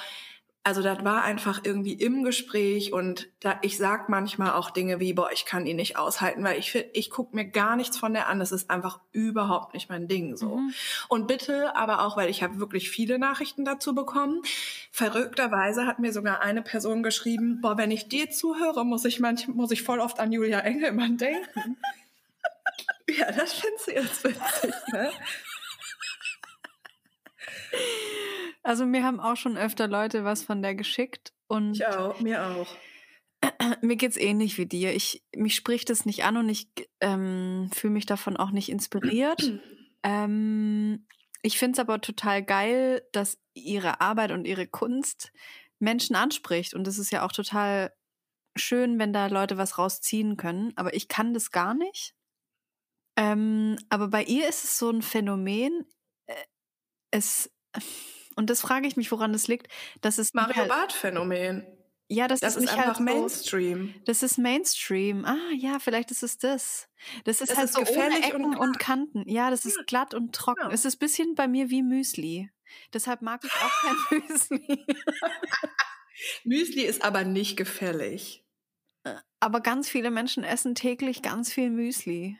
also 0.66 0.80
das 0.80 1.04
war 1.04 1.22
einfach 1.22 1.60
irgendwie 1.62 1.92
im 1.92 2.24
Gespräch 2.24 2.90
und 2.90 3.28
da 3.40 3.58
ich 3.60 3.76
sag 3.76 4.08
manchmal 4.08 4.52
auch 4.52 4.70
Dinge 4.70 4.98
wie 4.98 5.12
boah 5.12 5.30
ich 5.30 5.44
kann 5.44 5.66
ihn 5.66 5.76
nicht 5.76 5.98
aushalten 5.98 6.42
weil 6.42 6.58
ich 6.58 6.74
ich 6.94 7.10
guck 7.10 7.34
mir 7.34 7.44
gar 7.44 7.76
nichts 7.76 7.98
von 7.98 8.14
der 8.14 8.28
an. 8.28 8.38
Das 8.38 8.50
ist 8.50 8.70
einfach 8.70 8.98
überhaupt 9.12 9.74
nicht 9.74 9.90
mein 9.90 10.08
Ding 10.08 10.38
so. 10.38 10.60
Und 11.08 11.26
bitte 11.26 11.76
aber 11.76 12.06
auch 12.06 12.16
weil 12.16 12.30
ich 12.30 12.42
habe 12.42 12.60
wirklich 12.60 12.88
viele 12.88 13.18
Nachrichten 13.18 13.66
dazu 13.66 13.94
bekommen. 13.94 14.40
Verrückterweise 14.90 15.86
hat 15.86 15.98
mir 15.98 16.14
sogar 16.14 16.40
eine 16.40 16.62
Person 16.62 17.02
geschrieben 17.02 17.60
boah 17.60 17.76
wenn 17.76 17.90
ich 17.90 18.08
dir 18.08 18.30
zuhöre 18.30 18.86
muss 18.86 19.04
ich 19.04 19.20
manch 19.20 19.46
muss 19.48 19.70
ich 19.70 19.82
voll 19.82 20.00
oft 20.00 20.18
an 20.18 20.32
Julia 20.32 20.60
Engelmann 20.60 21.18
denken. 21.18 21.76
Ja 23.06 23.30
das 23.30 23.52
findest 23.52 23.86
du 23.86 23.92
jetzt 23.92 24.24
witzig 24.24 24.74
ne 24.92 25.10
Also 28.62 28.86
mir 28.86 29.04
haben 29.04 29.20
auch 29.20 29.36
schon 29.36 29.58
öfter 29.58 29.88
Leute 29.88 30.24
was 30.24 30.42
von 30.42 30.62
der 30.62 30.74
geschickt 30.74 31.34
und 31.48 31.74
ich 31.74 31.86
auch 31.86 32.18
mir 32.20 32.44
auch 32.46 32.66
mir 33.82 33.96
geht's 33.96 34.16
ähnlich 34.16 34.56
wie 34.58 34.66
dir. 34.66 34.94
Ich 34.94 35.22
mich 35.36 35.54
spricht 35.54 35.90
es 35.90 36.06
nicht 36.06 36.24
an 36.24 36.36
und 36.36 36.48
ich 36.48 36.68
ähm, 37.00 37.70
fühle 37.74 37.92
mich 37.92 38.06
davon 38.06 38.36
auch 38.36 38.50
nicht 38.50 38.70
inspiriert. 38.70 39.52
ähm, 40.02 41.06
ich 41.42 41.58
finde 41.58 41.72
es 41.72 41.78
aber 41.78 42.00
total 42.00 42.42
geil, 42.42 43.02
dass 43.12 43.38
ihre 43.52 44.00
Arbeit 44.00 44.32
und 44.32 44.46
ihre 44.46 44.66
Kunst 44.66 45.30
Menschen 45.78 46.16
anspricht 46.16 46.72
und 46.72 46.88
es 46.88 46.98
ist 46.98 47.10
ja 47.10 47.24
auch 47.26 47.32
total 47.32 47.92
schön, 48.56 48.98
wenn 48.98 49.12
da 49.12 49.26
Leute 49.26 49.58
was 49.58 49.76
rausziehen 49.78 50.36
können. 50.36 50.72
Aber 50.76 50.94
ich 50.94 51.08
kann 51.08 51.34
das 51.34 51.50
gar 51.50 51.74
nicht. 51.74 52.14
Ähm, 53.16 53.76
aber 53.90 54.08
bei 54.08 54.24
ihr 54.24 54.48
ist 54.48 54.64
es 54.64 54.78
so 54.78 54.90
ein 54.90 55.02
Phänomen. 55.02 55.84
äh, 56.26 56.34
Es 57.10 57.50
und 58.36 58.50
das 58.50 58.60
frage 58.60 58.86
ich 58.86 58.96
mich, 58.96 59.10
woran 59.10 59.32
das 59.32 59.48
liegt, 59.48 59.68
dass 60.00 60.18
es 60.18 60.34
Mario 60.34 60.56
halt, 60.56 60.68
Barth 60.68 60.92
Phänomen 60.92 61.66
ja, 62.08 62.28
das, 62.28 62.40
das 62.40 62.56
ist 62.56 62.64
ist 62.64 62.70
nicht 62.70 62.72
einfach 62.72 62.86
halt 62.86 62.96
so, 62.98 63.02
Mainstream 63.02 63.94
das 64.04 64.22
ist 64.22 64.36
Mainstream. 64.36 65.24
Ah, 65.24 65.38
ja, 65.56 65.78
vielleicht 65.78 66.10
ist 66.10 66.22
es 66.22 66.36
das. 66.36 66.88
Das 67.24 67.40
ist 67.40 67.50
Es 67.50 67.56
halt 67.56 67.68
ist 67.68 67.74
so 67.74 67.80
ohne 67.80 67.88
gefällig 67.88 68.24
Ecken 68.26 68.44
und 68.44 68.56
und. 68.56 68.78
Kanten. 68.78 69.24
Ja, 69.26 69.50
das 69.50 69.64
ist 69.64 69.86
glatt 69.86 70.12
und 70.12 70.34
trocken. 70.34 70.68
Ja. 70.68 70.70
Es 70.70 70.84
ist 70.84 70.96
ein 70.96 70.98
bisschen 70.98 71.34
bei 71.34 71.48
mir 71.48 71.70
wie 71.70 71.82
Müsli. 71.82 72.50
Deshalb 72.92 73.22
mag 73.22 73.42
ich 73.44 73.52
auch 73.52 73.70
kein 73.82 74.22
Müsli. 74.28 74.86
Müsli 76.44 76.82
ist 76.82 77.02
aber 77.02 77.24
nicht 77.24 77.56
gefällig. 77.56 78.44
Aber 79.40 79.60
ganz 79.60 79.88
viele 79.88 80.10
Menschen 80.10 80.44
essen 80.44 80.74
täglich 80.74 81.22
ganz 81.22 81.52
viel 81.52 81.70
Müsli. 81.70 82.38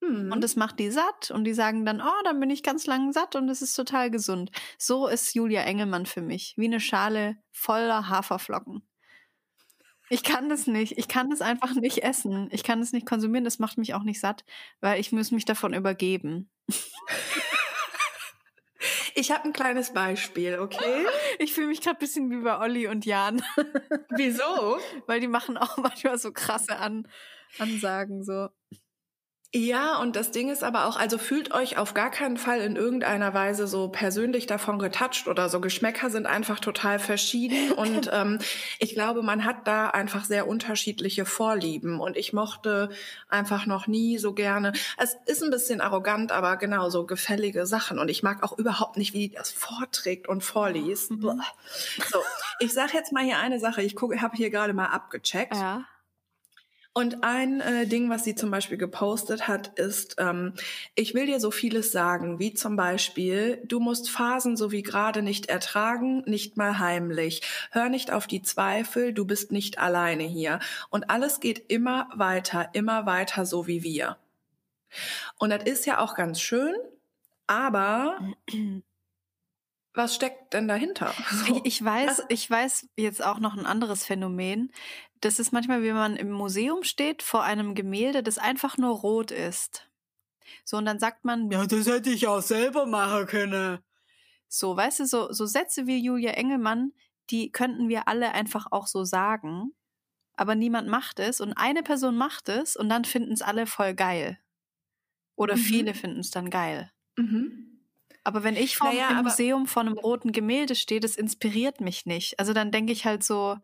Hm. 0.00 0.32
Und 0.32 0.42
das 0.42 0.56
macht 0.56 0.78
die 0.78 0.90
satt. 0.90 1.30
Und 1.30 1.44
die 1.44 1.54
sagen 1.54 1.84
dann, 1.84 2.00
oh, 2.00 2.22
dann 2.24 2.40
bin 2.40 2.50
ich 2.50 2.62
ganz 2.62 2.86
lang 2.86 3.12
satt 3.12 3.36
und 3.36 3.48
es 3.48 3.62
ist 3.62 3.74
total 3.74 4.10
gesund. 4.10 4.50
So 4.78 5.06
ist 5.06 5.34
Julia 5.34 5.62
Engelmann 5.62 6.06
für 6.06 6.22
mich. 6.22 6.54
Wie 6.56 6.66
eine 6.66 6.80
Schale 6.80 7.36
voller 7.52 8.08
Haferflocken. 8.08 8.82
Ich 10.08 10.24
kann 10.24 10.48
das 10.48 10.66
nicht. 10.66 10.98
Ich 10.98 11.06
kann 11.06 11.30
das 11.30 11.40
einfach 11.40 11.74
nicht 11.74 12.02
essen. 12.02 12.48
Ich 12.50 12.64
kann 12.64 12.80
das 12.80 12.92
nicht 12.92 13.06
konsumieren. 13.06 13.44
Das 13.44 13.60
macht 13.60 13.78
mich 13.78 13.94
auch 13.94 14.02
nicht 14.02 14.20
satt, 14.20 14.44
weil 14.80 14.98
ich 14.98 15.12
muss 15.12 15.30
mich 15.30 15.44
davon 15.44 15.72
übergeben. 15.72 16.50
Ich 19.14 19.30
habe 19.30 19.44
ein 19.44 19.52
kleines 19.52 19.92
Beispiel, 19.92 20.58
okay? 20.58 21.06
Ich 21.38 21.52
fühle 21.54 21.68
mich 21.68 21.80
gerade 21.80 21.96
ein 21.96 22.00
bisschen 22.00 22.30
wie 22.30 22.42
bei 22.42 22.58
Olli 22.58 22.86
und 22.86 23.06
Jan. 23.06 23.42
Wieso? 24.10 24.78
Weil 25.06 25.20
die 25.20 25.28
machen 25.28 25.56
auch 25.56 25.78
manchmal 25.78 26.18
so 26.18 26.32
krasse 26.32 26.76
An 26.76 27.08
Ansagen 27.58 28.24
so. 28.24 28.48
Ja, 29.52 29.98
und 29.98 30.14
das 30.14 30.30
Ding 30.30 30.48
ist 30.48 30.62
aber 30.62 30.86
auch, 30.86 30.96
also 30.96 31.18
fühlt 31.18 31.52
euch 31.52 31.76
auf 31.76 31.92
gar 31.92 32.12
keinen 32.12 32.36
Fall 32.36 32.60
in 32.60 32.76
irgendeiner 32.76 33.34
Weise 33.34 33.66
so 33.66 33.88
persönlich 33.88 34.46
davon 34.46 34.78
getoucht 34.78 35.26
oder 35.26 35.48
so. 35.48 35.60
Geschmäcker 35.60 36.08
sind 36.08 36.26
einfach 36.26 36.60
total 36.60 37.00
verschieden 37.00 37.72
und 37.76 38.08
ähm, 38.12 38.38
ich 38.78 38.94
glaube, 38.94 39.22
man 39.22 39.44
hat 39.44 39.66
da 39.66 39.88
einfach 39.88 40.24
sehr 40.24 40.46
unterschiedliche 40.46 41.24
Vorlieben 41.24 41.98
und 41.98 42.16
ich 42.16 42.32
mochte 42.32 42.90
einfach 43.28 43.66
noch 43.66 43.88
nie 43.88 44.18
so 44.18 44.34
gerne. 44.34 44.72
Es 44.98 45.16
ist 45.26 45.42
ein 45.42 45.50
bisschen 45.50 45.80
arrogant, 45.80 46.30
aber 46.30 46.56
genau 46.56 46.88
so 46.88 47.04
gefällige 47.04 47.66
Sachen 47.66 47.98
und 47.98 48.08
ich 48.08 48.22
mag 48.22 48.44
auch 48.44 48.56
überhaupt 48.56 48.98
nicht, 48.98 49.14
wie 49.14 49.30
die 49.30 49.34
das 49.34 49.50
vorträgt 49.50 50.28
und 50.28 50.44
vorliest. 50.44 51.10
Mhm. 51.10 51.42
So, 52.08 52.20
ich 52.60 52.72
sag 52.72 52.94
jetzt 52.94 53.10
mal 53.10 53.24
hier 53.24 53.38
eine 53.38 53.58
Sache. 53.58 53.82
Ich 53.82 53.96
gucke, 53.96 54.22
habe 54.22 54.36
hier 54.36 54.50
gerade 54.50 54.74
mal 54.74 54.86
abgecheckt. 54.86 55.56
Ja. 55.56 55.86
Und 57.00 57.24
ein 57.24 57.62
äh, 57.62 57.86
Ding, 57.86 58.10
was 58.10 58.24
sie 58.24 58.34
zum 58.34 58.50
Beispiel 58.50 58.76
gepostet 58.76 59.48
hat, 59.48 59.68
ist, 59.78 60.16
ähm, 60.18 60.52
ich 60.94 61.14
will 61.14 61.24
dir 61.24 61.40
so 61.40 61.50
vieles 61.50 61.92
sagen, 61.92 62.38
wie 62.38 62.52
zum 62.52 62.76
Beispiel, 62.76 63.62
du 63.64 63.80
musst 63.80 64.10
Phasen 64.10 64.54
so 64.54 64.70
wie 64.70 64.82
gerade 64.82 65.22
nicht 65.22 65.46
ertragen, 65.46 66.22
nicht 66.26 66.58
mal 66.58 66.78
heimlich. 66.78 67.40
Hör 67.70 67.88
nicht 67.88 68.12
auf 68.12 68.26
die 68.26 68.42
Zweifel, 68.42 69.14
du 69.14 69.24
bist 69.24 69.50
nicht 69.50 69.78
alleine 69.78 70.24
hier. 70.24 70.58
Und 70.90 71.08
alles 71.08 71.40
geht 71.40 71.70
immer 71.70 72.10
weiter, 72.14 72.68
immer 72.74 73.06
weiter 73.06 73.46
so 73.46 73.66
wie 73.66 73.82
wir. 73.82 74.18
Und 75.38 75.48
das 75.48 75.64
ist 75.64 75.86
ja 75.86 76.00
auch 76.00 76.14
ganz 76.14 76.38
schön, 76.38 76.74
aber 77.46 78.18
was 79.94 80.14
steckt 80.14 80.54
denn 80.54 80.68
dahinter? 80.68 81.12
So. 81.30 81.60
Ich 81.64 81.84
weiß, 81.84 82.24
ich 82.28 82.48
weiß 82.48 82.88
jetzt 82.96 83.24
auch 83.24 83.38
noch 83.38 83.56
ein 83.56 83.66
anderes 83.66 84.04
Phänomen. 84.04 84.72
Das 85.20 85.38
ist 85.38 85.52
manchmal, 85.52 85.82
wie 85.82 85.92
man 85.92 86.16
im 86.16 86.30
Museum 86.30 86.82
steht 86.82 87.22
vor 87.22 87.42
einem 87.42 87.74
Gemälde, 87.74 88.22
das 88.22 88.38
einfach 88.38 88.78
nur 88.78 88.96
rot 88.96 89.30
ist. 89.30 89.88
So, 90.64 90.76
und 90.76 90.84
dann 90.84 90.98
sagt 90.98 91.24
man, 91.24 91.50
ja, 91.50 91.66
das 91.66 91.86
hätte 91.86 92.10
ich 92.10 92.26
auch 92.26 92.42
selber 92.42 92.86
machen 92.86 93.26
können. 93.26 93.78
So, 94.48 94.76
weißt 94.76 95.00
du, 95.00 95.06
so, 95.06 95.32
so 95.32 95.46
Sätze 95.46 95.86
wie 95.86 95.98
Julia 95.98 96.32
Engelmann, 96.32 96.92
die 97.30 97.52
könnten 97.52 97.88
wir 97.88 98.08
alle 98.08 98.32
einfach 98.32 98.66
auch 98.70 98.86
so 98.86 99.04
sagen, 99.04 99.72
aber 100.34 100.54
niemand 100.54 100.88
macht 100.88 101.20
es 101.20 101.40
und 101.40 101.52
eine 101.52 101.82
Person 101.82 102.16
macht 102.16 102.48
es 102.48 102.74
und 102.74 102.88
dann 102.88 103.04
finden 103.04 103.32
es 103.32 103.42
alle 103.42 103.66
voll 103.66 103.94
geil. 103.94 104.38
Oder 105.36 105.56
mhm. 105.56 105.60
viele 105.60 105.94
finden 105.94 106.20
es 106.20 106.30
dann 106.30 106.50
geil. 106.50 106.90
Mhm. 107.16 107.69
Aber 108.24 108.44
wenn 108.44 108.56
ich 108.56 108.76
vor 108.76 108.92
naja, 108.92 109.08
einem 109.08 109.24
Museum 109.24 109.66
vor 109.66 109.82
einem 109.82 109.96
roten 109.96 110.32
Gemälde 110.32 110.74
stehe, 110.74 111.00
das 111.00 111.16
inspiriert 111.16 111.80
mich 111.80 112.06
nicht. 112.06 112.38
Also 112.38 112.52
dann 112.52 112.70
denke 112.70 112.92
ich 112.92 113.06
halt 113.06 113.22
so, 113.22 113.56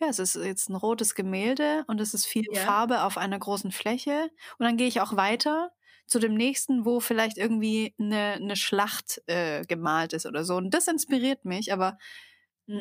ja, 0.00 0.08
es 0.08 0.18
ist 0.18 0.34
jetzt 0.34 0.68
ein 0.68 0.74
rotes 0.74 1.14
Gemälde 1.14 1.84
und 1.86 2.00
es 2.00 2.14
ist 2.14 2.26
viel 2.26 2.44
ja. 2.50 2.60
Farbe 2.60 3.02
auf 3.02 3.16
einer 3.16 3.38
großen 3.38 3.70
Fläche. 3.70 4.30
Und 4.58 4.66
dann 4.66 4.76
gehe 4.76 4.88
ich 4.88 5.00
auch 5.00 5.16
weiter 5.16 5.70
zu 6.06 6.18
dem 6.18 6.34
nächsten, 6.34 6.84
wo 6.84 7.00
vielleicht 7.00 7.38
irgendwie 7.38 7.94
eine, 7.98 8.34
eine 8.34 8.56
Schlacht 8.56 9.22
äh, 9.26 9.64
gemalt 9.64 10.12
ist 10.12 10.26
oder 10.26 10.44
so. 10.44 10.56
Und 10.56 10.74
das 10.74 10.88
inspiriert 10.88 11.44
mich, 11.44 11.72
aber 11.72 11.96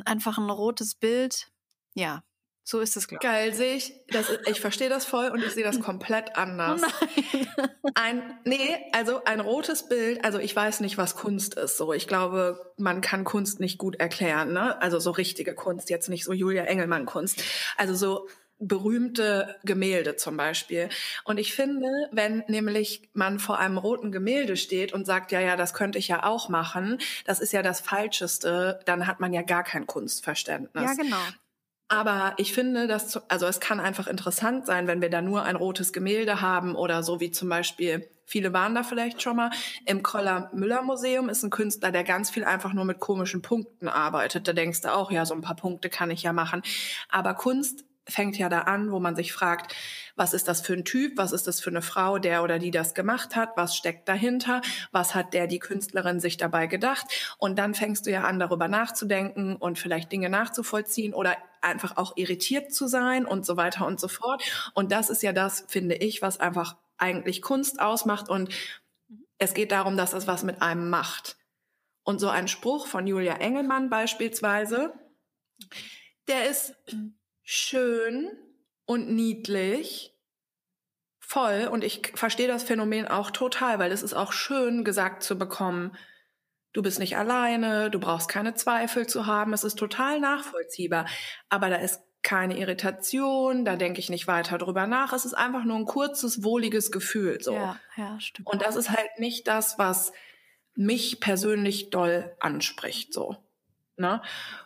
einfach 0.06 0.38
ein 0.38 0.50
rotes 0.50 0.96
Bild, 0.96 1.52
ja, 1.94 2.24
so 2.64 2.80
ist 2.80 2.96
es, 2.96 3.08
glaube 3.08 3.24
ich. 3.24 3.30
Geil, 3.30 3.54
sehe 3.54 3.76
ich. 3.76 3.94
Das, 4.10 4.28
ich 4.48 4.62
verstehe 4.62 4.90
das 4.90 5.06
voll 5.06 5.30
und 5.30 5.44
ich 5.44 5.52
sehe 5.52 5.64
das 5.64 5.82
komplett 5.82 6.38
anders. 6.38 6.82
Nein. 6.82 7.74
Ein, 7.96 8.40
nee, 8.46 8.78
also 8.94 9.24
ein 9.26 9.40
rotes 9.40 9.90
Bild, 9.90 10.24
also 10.24 10.40
ich 10.40 10.56
weiß 10.56 10.80
nicht, 10.80 10.98
was 10.98 11.16
Kunst 11.16 11.56
ist. 11.56 11.78
So, 11.78 11.94
ich 11.94 12.08
glaube, 12.08 12.74
man 12.78 13.02
kann 13.02 13.24
Kunst 13.26 13.60
nicht 13.60 13.78
gut 13.78 13.98
erklären, 13.98 14.54
ne? 14.54 14.82
Also 14.82 15.00
so 15.00 15.12
richtige 15.12 15.54
Kunst, 15.54 15.90
jetzt 15.90 16.10
nicht 16.10 16.24
so 16.24 16.34
Julia 16.34 16.64
Engelmann 16.64 17.06
Kunst. 17.06 17.44
Also 17.78 17.96
so 17.96 18.28
berühmte 18.60 19.58
Gemälde 19.64 20.16
zum 20.16 20.38
Beispiel. 20.38 20.90
Und 21.26 21.38
ich 21.38 21.54
finde, 21.54 21.88
wenn 22.12 22.44
nämlich 22.48 23.10
man 23.14 23.40
vor 23.40 23.60
einem 23.60 23.78
roten 23.78 24.12
Gemälde 24.12 24.56
steht 24.56 24.94
und 24.94 25.06
sagt, 25.06 25.32
ja, 25.32 25.42
ja, 25.42 25.56
das 25.58 25.74
könnte 25.74 26.00
ich 26.00 26.08
ja 26.08 26.24
auch 26.24 26.50
machen, 26.50 27.00
das 27.26 27.40
ist 27.40 27.52
ja 27.52 27.62
das 27.62 27.82
Falscheste, 27.82 28.80
dann 28.86 29.06
hat 29.06 29.20
man 29.20 29.34
ja 29.34 29.42
gar 29.42 29.64
kein 29.64 29.86
Kunstverständnis. 29.86 30.84
Ja, 30.84 30.94
genau. 30.94 31.18
Aber 31.94 32.34
ich 32.38 32.54
finde, 32.54 32.88
dass, 32.88 33.18
also 33.30 33.46
es 33.46 33.60
kann 33.60 33.80
einfach 33.80 34.08
interessant 34.08 34.66
sein, 34.66 34.88
wenn 34.88 35.00
wir 35.00 35.12
da 35.12 35.22
nur 35.22 35.44
ein 35.44 35.56
rotes 35.56 35.94
Gemälde 35.94 36.42
haben 36.42 36.74
oder 36.74 37.04
so 37.04 37.20
wie 37.20 37.30
zum 37.30 37.50
Beispiel, 37.50 38.10
viele 38.26 38.52
waren 38.52 38.74
da 38.74 38.82
vielleicht 38.82 39.22
schon 39.22 39.36
mal, 39.36 39.52
im 39.86 40.02
Koller-Müller-Museum 40.02 41.30
ist 41.30 41.44
ein 41.44 41.52
Künstler, 41.52 41.92
der 41.92 42.04
ganz 42.04 42.32
viel 42.32 42.46
einfach 42.46 42.74
nur 42.74 42.84
mit 42.84 43.00
komischen 43.00 43.44
Punkten 43.44 43.88
arbeitet. 43.88 44.48
Da 44.48 44.54
denkst 44.54 44.82
du 44.82 44.92
auch, 44.92 45.12
ja, 45.12 45.24
so 45.28 45.36
ein 45.36 45.42
paar 45.42 45.56
Punkte 45.56 45.90
kann 45.90 46.10
ich 46.10 46.24
ja 46.24 46.34
machen. 46.34 46.64
Aber 47.10 47.36
Kunst 47.36 47.86
fängt 48.08 48.38
ja 48.38 48.50
da 48.50 48.60
an, 48.62 48.92
wo 48.92 49.00
man 49.00 49.16
sich 49.16 49.32
fragt, 49.32 49.76
was 50.16 50.34
ist 50.34 50.48
das 50.48 50.62
für 50.62 50.74
ein 50.74 50.86
Typ, 50.86 51.18
was 51.18 51.32
ist 51.32 51.48
das 51.48 51.60
für 51.60 51.70
eine 51.70 51.82
Frau, 51.82 52.20
der 52.20 52.44
oder 52.44 52.60
die 52.60 52.72
das 52.72 52.94
gemacht 52.94 53.36
hat, 53.36 53.52
was 53.56 53.76
steckt 53.76 54.08
dahinter, 54.10 54.62
was 54.92 55.16
hat 55.16 55.34
der, 55.34 55.48
die 55.48 55.60
Künstlerin 55.60 56.20
sich 56.20 56.38
dabei 56.38 56.68
gedacht? 56.68 57.36
Und 57.38 57.58
dann 57.58 57.74
fängst 57.74 58.06
du 58.06 58.12
ja 58.12 58.24
an, 58.24 58.40
darüber 58.40 58.68
nachzudenken 58.68 59.56
und 59.56 59.80
vielleicht 59.80 60.12
Dinge 60.12 60.30
nachzuvollziehen 60.30 61.14
oder 61.14 61.38
einfach 61.62 61.98
auch 61.98 62.18
irritiert 62.18 62.74
zu 62.74 62.88
sein 62.88 63.26
und 63.26 63.46
so 63.46 63.58
weiter 63.58 63.88
und 63.88 64.00
so 64.00 64.08
fort. 64.08 64.44
Und 64.74 64.92
das 64.92 65.10
ist 65.10 65.24
ja 65.24 65.34
das, 65.34 65.66
finde 65.68 65.96
ich, 65.96 66.22
was 66.22 66.40
einfach 66.40 66.76
eigentlich 66.98 67.42
Kunst 67.42 67.80
ausmacht. 67.80 68.30
Und 68.30 68.50
es 69.38 69.54
geht 69.54 69.72
darum, 69.72 69.98
dass 69.98 70.14
es 70.14 70.28
was 70.28 70.44
mit 70.44 70.62
einem 70.62 70.90
macht. 70.90 71.38
Und 72.04 72.20
so 72.20 72.28
ein 72.28 72.50
Spruch 72.50 72.88
von 72.88 73.08
Julia 73.08 73.36
Engelmann 73.36 73.90
beispielsweise, 73.90 74.94
der 76.28 76.50
ist 76.50 76.76
schön 77.44 78.32
und 78.86 79.10
niedlich, 79.12 80.16
voll. 81.20 81.70
Und 81.72 81.84
ich 81.84 82.12
verstehe 82.16 82.48
das 82.48 82.64
Phänomen 82.64 83.08
auch 83.08 83.32
total, 83.32 83.80
weil 83.80 83.92
es 83.92 84.04
ist 84.04 84.14
auch 84.14 84.32
schön 84.32 84.84
gesagt 84.84 85.24
zu 85.24 85.38
bekommen, 85.38 85.96
du 86.74 86.82
bist 86.82 87.00
nicht 87.00 87.18
alleine, 87.18 87.90
du 87.90 88.00
brauchst 88.00 88.30
keine 88.30 88.56
Zweifel 88.56 89.08
zu 89.08 89.26
haben. 89.26 89.54
Es 89.54 89.64
ist 89.64 89.78
total 89.78 90.20
nachvollziehbar. 90.20 91.06
Aber 91.50 91.70
da 91.70 91.78
ist 91.78 92.02
keine 92.24 92.58
Irritation, 92.58 93.66
da 93.66 93.76
denke 93.76 94.00
ich 94.00 94.10
nicht 94.10 94.28
weiter 94.28 94.58
drüber 94.58 94.88
nach. 94.88 95.14
Es 95.14 95.26
ist 95.26 95.34
einfach 95.34 95.66
nur 95.66 95.76
ein 95.76 95.86
kurzes, 95.86 96.44
wohliges 96.44 96.92
Gefühl. 96.92 97.40
So. 97.42 97.54
Ja, 97.54 97.80
ja, 97.98 98.20
stimmt. 98.20 98.48
Und 98.48 98.62
das 98.62 98.76
ist 98.76 98.90
halt 98.90 99.20
nicht 99.20 99.48
das, 99.48 99.78
was 99.78 100.14
mich 100.76 101.20
persönlich 101.20 101.90
doll 101.90 102.36
anspricht. 102.40 103.14
So. 103.14 103.38
Ne? 103.96 104.22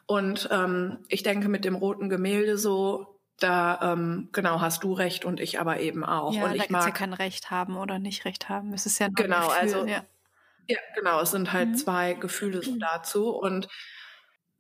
Und 0.05 0.47
ähm, 0.51 0.99
ich 1.09 1.23
denke, 1.23 1.49
mit 1.49 1.65
dem 1.65 1.75
roten 1.75 2.09
Gemälde 2.09 2.57
so, 2.57 3.19
da 3.39 3.93
ähm, 3.93 4.29
genau 4.31 4.61
hast 4.61 4.83
du 4.83 4.93
recht 4.93 5.25
und 5.25 5.39
ich 5.39 5.59
aber 5.59 5.79
eben 5.79 6.03
auch. 6.03 6.33
Ja, 6.33 6.45
und 6.45 6.55
ich 6.55 6.63
da 6.63 6.71
mag 6.71 6.85
ja 6.85 6.91
kein 6.91 7.13
Recht 7.13 7.51
haben 7.51 7.77
oder 7.77 7.99
nicht 7.99 8.25
Recht 8.25 8.49
haben. 8.49 8.73
Es 8.73 8.85
ist 8.85 8.99
ja 8.99 9.07
nur 9.07 9.15
genau, 9.15 9.47
Gefühl, 9.47 9.59
also 9.59 9.85
ja. 9.85 10.03
ja. 10.67 10.77
genau, 10.95 11.21
es 11.21 11.31
sind 11.31 11.53
halt 11.53 11.69
mhm. 11.69 11.75
zwei 11.75 12.13
Gefühle 12.13 12.63
so 12.63 12.75
dazu 12.77 13.29
und 13.29 13.67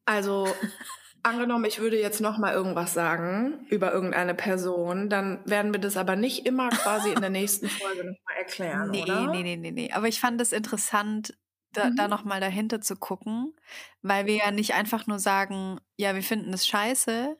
also 0.05 0.47
angenommen, 1.23 1.65
ich 1.65 1.79
würde 1.79 1.99
jetzt 1.99 2.21
noch 2.21 2.37
mal 2.37 2.53
irgendwas 2.53 2.93
sagen 2.93 3.65
über 3.69 3.91
irgendeine 3.91 4.35
Person, 4.35 5.09
dann 5.09 5.39
werden 5.45 5.73
wir 5.73 5.81
das 5.81 5.97
aber 5.97 6.15
nicht 6.15 6.45
immer 6.45 6.69
quasi 6.69 7.11
in 7.11 7.21
der 7.21 7.29
nächsten 7.29 7.67
Folge 7.69 8.03
noch 8.03 8.17
mal 8.25 8.37
erklären, 8.37 8.91
nee, 8.91 9.03
oder? 9.03 9.27
Nee, 9.27 9.43
nee, 9.43 9.55
nee, 9.55 9.71
nee. 9.71 9.91
Aber 9.91 10.07
ich 10.07 10.19
fand 10.19 10.39
es 10.39 10.51
interessant, 10.51 11.33
da, 11.73 11.89
mhm. 11.89 11.95
da 11.95 12.07
nochmal 12.07 12.39
dahinter 12.39 12.81
zu 12.81 12.95
gucken, 12.95 13.53
weil 14.01 14.25
wir 14.25 14.35
ja 14.35 14.51
nicht 14.51 14.73
einfach 14.73 15.07
nur 15.07 15.19
sagen, 15.19 15.79
ja, 15.95 16.15
wir 16.15 16.23
finden 16.23 16.53
es 16.53 16.67
scheiße 16.67 17.37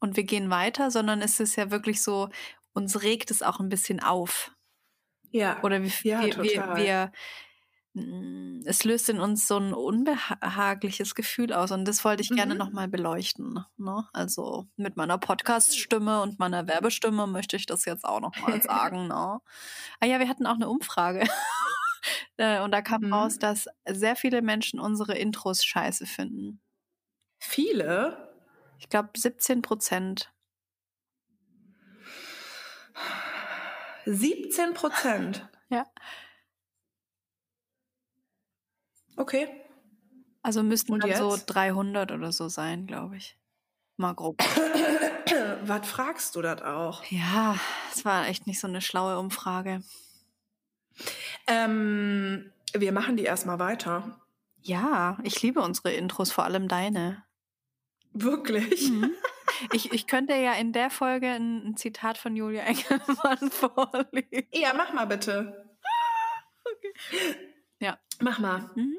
und 0.00 0.16
wir 0.16 0.24
gehen 0.24 0.50
weiter, 0.50 0.90
sondern 0.90 1.22
es 1.22 1.40
ist 1.40 1.56
ja 1.56 1.70
wirklich 1.70 2.02
so, 2.02 2.28
uns 2.72 3.02
regt 3.02 3.30
es 3.30 3.42
auch 3.42 3.60
ein 3.60 3.68
bisschen 3.68 4.00
auf. 4.00 4.52
Ja. 5.30 5.62
Oder 5.62 5.82
wir, 5.82 5.90
ja, 6.02 6.22
wir, 6.22 6.42
wir, 6.42 6.76
wir 6.76 7.12
mm, 7.94 8.62
es 8.66 8.84
löst 8.84 9.08
in 9.08 9.20
uns 9.20 9.46
so 9.46 9.58
ein 9.58 9.72
unbehagliches 9.72 11.14
Gefühl 11.14 11.52
aus 11.52 11.72
und 11.72 11.86
das 11.86 12.04
wollte 12.04 12.22
ich 12.22 12.30
mhm. 12.30 12.36
gerne 12.36 12.54
nochmal 12.54 12.88
beleuchten. 12.88 13.64
Ne? 13.76 14.08
Also 14.12 14.66
mit 14.76 14.96
meiner 14.96 15.18
Podcast-Stimme 15.18 16.22
und 16.22 16.38
meiner 16.38 16.66
Werbestimme 16.68 17.26
möchte 17.26 17.56
ich 17.56 17.66
das 17.66 17.84
jetzt 17.84 18.04
auch 18.04 18.20
nochmal 18.20 18.62
sagen. 18.62 19.08
Ne? 19.16 19.40
Ah 20.00 20.06
ja, 20.06 20.18
wir 20.18 20.28
hatten 20.28 20.46
auch 20.46 20.56
eine 20.56 20.68
Umfrage. 20.68 21.26
Äh, 22.38 22.60
und 22.60 22.72
da 22.72 22.82
kam 22.82 23.02
mhm. 23.02 23.14
raus, 23.14 23.38
dass 23.38 23.68
sehr 23.88 24.16
viele 24.16 24.42
Menschen 24.42 24.78
unsere 24.78 25.16
Intros 25.16 25.64
scheiße 25.64 26.06
finden. 26.06 26.60
Viele? 27.38 28.34
Ich 28.78 28.88
glaube 28.88 29.10
17 29.16 29.62
Prozent. 29.62 30.32
17 34.04 34.74
Prozent? 34.74 35.48
ja. 35.68 35.86
Okay. 39.16 39.48
Also 40.42 40.62
müssten 40.62 41.00
dann 41.00 41.14
so 41.16 41.36
300 41.44 42.12
oder 42.12 42.30
so 42.30 42.48
sein, 42.48 42.86
glaube 42.86 43.16
ich. 43.16 43.36
Mal 43.96 44.14
grob. 44.14 44.38
Was 45.62 45.88
fragst 45.88 46.36
du 46.36 46.42
das 46.42 46.62
auch? 46.62 47.02
Ja, 47.06 47.56
es 47.92 48.04
war 48.04 48.28
echt 48.28 48.46
nicht 48.46 48.60
so 48.60 48.68
eine 48.68 48.80
schlaue 48.80 49.18
Umfrage. 49.18 49.82
Ähm, 51.46 52.52
wir 52.72 52.92
machen 52.92 53.16
die 53.16 53.24
erstmal 53.24 53.58
weiter. 53.58 54.20
Ja, 54.62 55.18
ich 55.22 55.40
liebe 55.42 55.60
unsere 55.60 55.92
Intros, 55.92 56.32
vor 56.32 56.44
allem 56.44 56.68
deine. 56.68 57.24
Wirklich? 58.12 58.90
Mhm. 58.90 59.12
Ich, 59.72 59.92
ich 59.92 60.06
könnte 60.06 60.34
ja 60.34 60.52
in 60.52 60.74
der 60.74 60.90
Folge 60.90 61.28
ein, 61.28 61.68
ein 61.68 61.76
Zitat 61.78 62.18
von 62.18 62.36
Julia 62.36 62.64
Engelmann 62.64 63.50
vorlesen. 63.50 64.46
Ja, 64.52 64.74
mach 64.74 64.92
mal 64.92 65.06
bitte. 65.06 65.78
Okay. 66.78 67.36
Ja. 67.78 67.96
Mach 68.20 68.40
mal. 68.40 68.70
Mhm. 68.74 68.98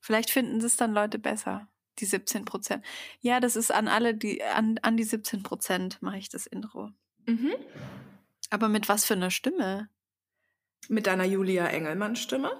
Vielleicht 0.00 0.30
finden 0.30 0.60
es 0.60 0.76
dann 0.76 0.92
Leute 0.92 1.18
besser, 1.18 1.66
die 1.98 2.04
17 2.04 2.44
Prozent. 2.44 2.84
Ja, 3.20 3.40
das 3.40 3.56
ist 3.56 3.72
an 3.72 3.88
alle, 3.88 4.14
die 4.14 4.44
an, 4.44 4.78
an 4.82 4.98
die 4.98 5.04
17 5.04 5.42
Prozent 5.42 6.02
mache 6.02 6.18
ich 6.18 6.28
das 6.28 6.46
Intro. 6.46 6.90
Mhm. 7.24 7.54
Aber 8.50 8.68
mit 8.68 8.90
was 8.90 9.06
für 9.06 9.14
einer 9.14 9.30
Stimme? 9.30 9.88
Mit 10.88 11.06
deiner 11.06 11.24
Julia 11.24 11.66
Engelmann-Stimme? 11.66 12.58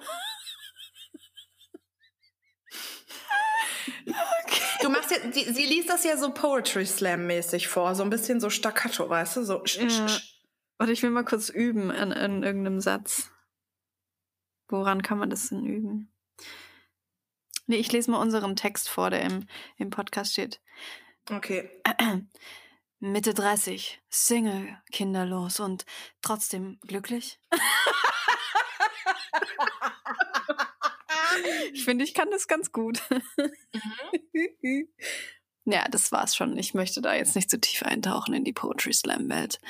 Okay. 4.07 4.63
Du 4.83 4.91
machst 4.91 5.11
ja, 5.11 5.19
die, 5.31 5.53
sie 5.53 5.67
liest 5.67 5.89
das 5.89 6.05
ja 6.05 6.17
so 6.17 6.33
Poetry 6.33 6.85
Slam-mäßig 6.85 7.69
vor, 7.69 7.95
so 7.95 8.03
ein 8.03 8.11
bisschen 8.11 8.41
so 8.41 8.51
staccato, 8.51 9.09
weißt 9.09 9.37
du? 9.37 9.45
So. 9.45 9.65
Ja. 9.65 10.07
Warte, 10.79 10.93
ich 10.93 11.03
will 11.03 11.11
mal 11.11 11.25
kurz 11.25 11.49
üben 11.49 11.91
an, 11.91 12.13
an 12.13 12.43
irgendeinem 12.43 12.81
Satz. 12.81 13.31
Woran 14.69 15.03
kann 15.03 15.19
man 15.19 15.31
das 15.31 15.49
denn 15.49 15.65
üben? 15.65 16.13
Nee, 17.67 17.77
ich 17.77 17.93
lese 17.93 18.11
mal 18.11 18.21
unseren 18.21 18.57
Text 18.57 18.89
vor, 18.89 19.11
der 19.11 19.23
im, 19.23 19.47
im 19.79 19.91
Podcast 19.91 20.33
steht. 20.33 20.61
Okay. 21.31 21.71
Mitte 23.01 23.35
30, 23.35 24.03
Single, 24.11 24.79
kinderlos 24.93 25.61
und 25.61 25.87
trotzdem 26.23 26.79
glücklich. 26.87 27.39
ich 31.73 31.85
finde, 31.85 32.05
ich 32.05 32.15
kann 32.15 32.31
das 32.31 32.49
ganz 32.49 32.73
gut. 32.73 33.03
ja, 35.65 35.87
das 35.89 36.13
war's 36.13 36.37
schon. 36.37 36.57
Ich 36.57 36.75
möchte 36.75 37.01
da 37.01 37.15
jetzt 37.15 37.35
nicht 37.37 37.51
zu 37.51 37.61
tief 37.61 37.83
eintauchen 37.83 38.35
in 38.35 38.45
die 38.45 38.53
Poetry 38.53 38.93
Slam 38.93 39.29
Welt. 39.29 39.61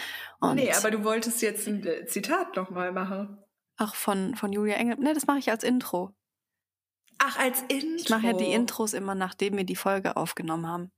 Und 0.41 0.57
nee, 0.57 0.73
aber 0.73 0.91
du 0.91 1.05
wolltest 1.05 1.43
jetzt 1.43 1.67
ein 1.67 1.85
äh, 1.87 2.07
Zitat 2.07 2.57
nochmal 2.57 2.93
machen. 2.93 3.39
auch 3.79 3.95
von, 3.95 4.35
von 4.35 4.53
Julia 4.53 4.77
Engel. 4.77 4.97
Ne, 4.97 5.15
das 5.15 5.27
mache 5.27 5.39
ich 5.39 5.51
als 5.51 5.65
Intro. 5.65 6.15
Ach, 7.19 7.39
als 7.39 7.63
Intro. 7.63 7.97
Ich 7.97 8.11
mache 8.11 8.27
ja 8.27 8.33
die 8.33 8.53
Intros 8.53 8.93
immer, 8.93 9.15
nachdem 9.15 9.57
wir 9.57 9.65
die 9.65 9.77
Folge 9.77 10.17
aufgenommen 10.17 10.67
haben. 10.67 10.93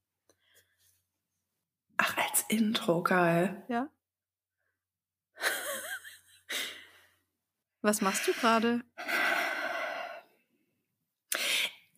Ach, 1.98 2.16
als 2.16 2.44
Intro, 2.48 3.02
geil. 3.02 3.64
Ja. 3.68 3.88
Was 7.86 8.00
machst 8.00 8.26
du 8.26 8.32
gerade? 8.32 8.80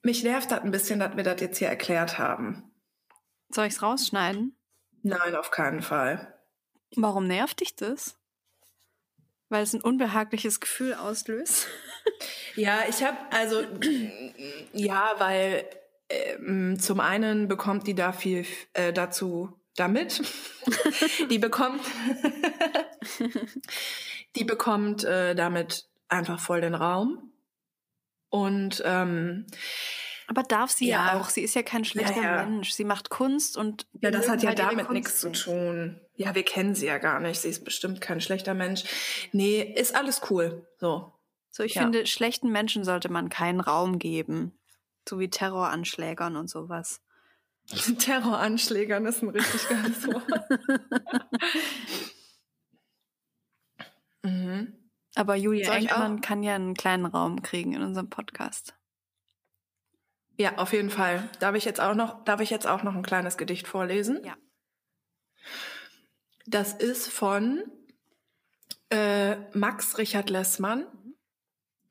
Mich 0.03 0.23
nervt 0.23 0.51
das 0.51 0.61
ein 0.61 0.71
bisschen, 0.71 1.01
dass 1.01 1.17
wir 1.17 1.25
das 1.25 1.41
jetzt 1.41 1.57
hier 1.57 1.69
erklärt 1.69 2.19
haben. 2.19 2.71
Soll 3.49 3.69
ich's 3.69 3.81
rausschneiden? 3.81 4.55
Nein, 5.03 5.35
auf 5.35 5.51
keinen 5.51 5.81
Fall. 5.81 6.39
Warum 6.95 7.27
nervt 7.27 7.61
dich 7.61 7.75
das? 7.75 8.19
Weil 9.49 9.63
es 9.63 9.73
ein 9.73 9.81
unbehagliches 9.81 10.61
Gefühl 10.61 10.93
auslöst. 10.93 11.67
Ja, 12.55 12.81
ich 12.89 13.05
habe 13.05 13.17
also 13.31 13.63
ja, 14.73 15.13
weil 15.19 15.65
ähm, 16.09 16.81
zum 16.81 16.99
einen 16.99 17.47
bekommt 17.47 17.87
die 17.87 17.95
da 17.95 18.13
viel 18.13 18.45
äh, 18.73 18.93
dazu 18.93 19.58
damit. 19.79 20.21
die 21.31 21.39
bekommt 21.39 21.81
die 24.37 24.45
bekommt 24.45 25.05
äh, 25.05 25.35
damit 25.35 25.89
einfach 26.09 26.41
voll 26.41 26.61
den 26.61 26.75
Raum. 26.75 27.33
Und 28.31 28.83
ähm, 28.85 29.47
Aber 30.27 30.43
darf 30.43 30.71
sie 30.71 30.89
ja, 30.89 31.15
Ja. 31.15 31.21
auch. 31.21 31.29
Sie 31.31 31.43
ist 31.43 31.55
ja 31.55 31.63
kein 31.63 31.85
schlechter 31.85 32.23
Ja, 32.23 32.37
ja. 32.37 32.47
Mensch. 32.47 32.73
Sie 32.73 32.85
macht 32.85 33.11
Kunst 33.11 33.57
und 33.57 33.87
ja, 34.01 34.11
das 34.11 34.29
hat 34.29 34.43
ja 34.43 34.55
damit 34.55 34.91
nichts 34.91 35.21
zu 35.21 35.33
tun. 35.33 36.01
Ja, 36.15 36.35
wir 36.35 36.43
kennen 36.45 36.75
sie 36.75 36.87
ja 36.87 36.99
gar 36.99 37.21
nicht. 37.21 37.41
Sie 37.41 37.49
ist 37.49 37.65
bestimmt 37.65 38.01
kein 38.01 38.21
schlechter 38.21 38.55
Mensch. 38.55 38.85
Nee, 39.33 39.63
ist 39.63 39.95
alles 39.95 40.21
cool. 40.31 40.67
So. 40.79 41.13
So, 41.51 41.63
ich 41.63 41.73
finde, 41.73 42.07
schlechten 42.07 42.53
Menschen 42.53 42.85
sollte 42.85 43.09
man 43.09 43.31
keinen 43.31 43.61
Raum 43.61 43.99
geben. 43.99 44.59
So 45.09 45.19
wie 45.19 45.31
Terroranschlägern 45.31 46.37
und 46.37 46.51
sowas. 46.51 47.01
Terroranschlägern 47.69 49.07
ist 49.07 49.23
ein 49.23 49.29
richtig 49.29 49.69
geiles 49.69 50.07
Wort. 50.07 50.25
mhm. 54.23 54.75
Aber 55.15 55.37
Julia 55.37 55.73
auch? 55.73 56.21
kann 56.21 56.43
ja 56.43 56.55
einen 56.55 56.75
kleinen 56.75 57.07
Raum 57.07 57.43
kriegen 57.43 57.75
in 57.75 57.83
unserem 57.83 58.09
Podcast. 58.09 58.75
Ja, 60.39 60.57
auf 60.57 60.73
jeden 60.73 60.91
Fall. 60.91 61.29
Darf 61.41 61.57
ich 61.57 61.65
jetzt 61.65 61.81
auch 61.81 61.95
noch, 61.95 62.25
darf 62.25 62.41
ich 62.41 62.51
jetzt 62.51 62.67
auch 62.67 62.85
noch 62.85 62.95
ein 62.95 63.03
kleines 63.03 63.37
Gedicht 63.37 63.67
vorlesen? 63.67 64.25
Ja. 64.25 64.37
Das 66.47 66.73
ist 66.73 67.09
von 67.09 67.65
äh, 68.91 69.37
Max 69.53 69.99
Richard 69.99 70.31
Lessmann. 70.31 70.87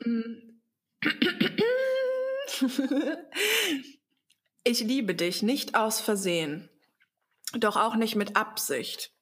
Mm. 0.03 0.59
Ich 4.67 4.81
liebe 4.81 5.15
dich 5.15 5.43
nicht 5.43 5.75
aus 5.75 6.01
Versehen, 6.01 6.69
doch 7.53 7.77
auch 7.77 7.95
nicht 7.95 8.15
mit 8.17 8.35
Absicht. 8.35 9.13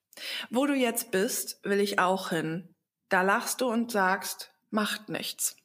Wo 0.50 0.66
du 0.66 0.74
jetzt 0.74 1.12
bist, 1.12 1.60
will 1.64 1.80
ich 1.80 2.00
auch 2.00 2.30
hin. 2.30 2.74
Da 3.10 3.22
lachst 3.22 3.62
du 3.62 3.68
und 3.68 3.92
sagst, 3.92 4.52
macht 4.72 5.10
nichts. 5.10 5.56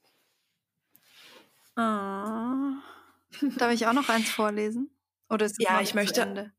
Ah. 1.77 2.75
Darf 3.57 3.73
ich 3.73 3.87
auch 3.87 3.95
noch 3.95 4.11
eins 4.11 4.29
vorlesen? 4.29 4.91
Oder 5.31 5.47
ist 5.47 5.53
es 5.59 5.65
Ja, 5.65 5.81
ich 5.81 5.91
zu 5.91 5.97
möchte- 5.97 6.21
Ende? 6.23 6.53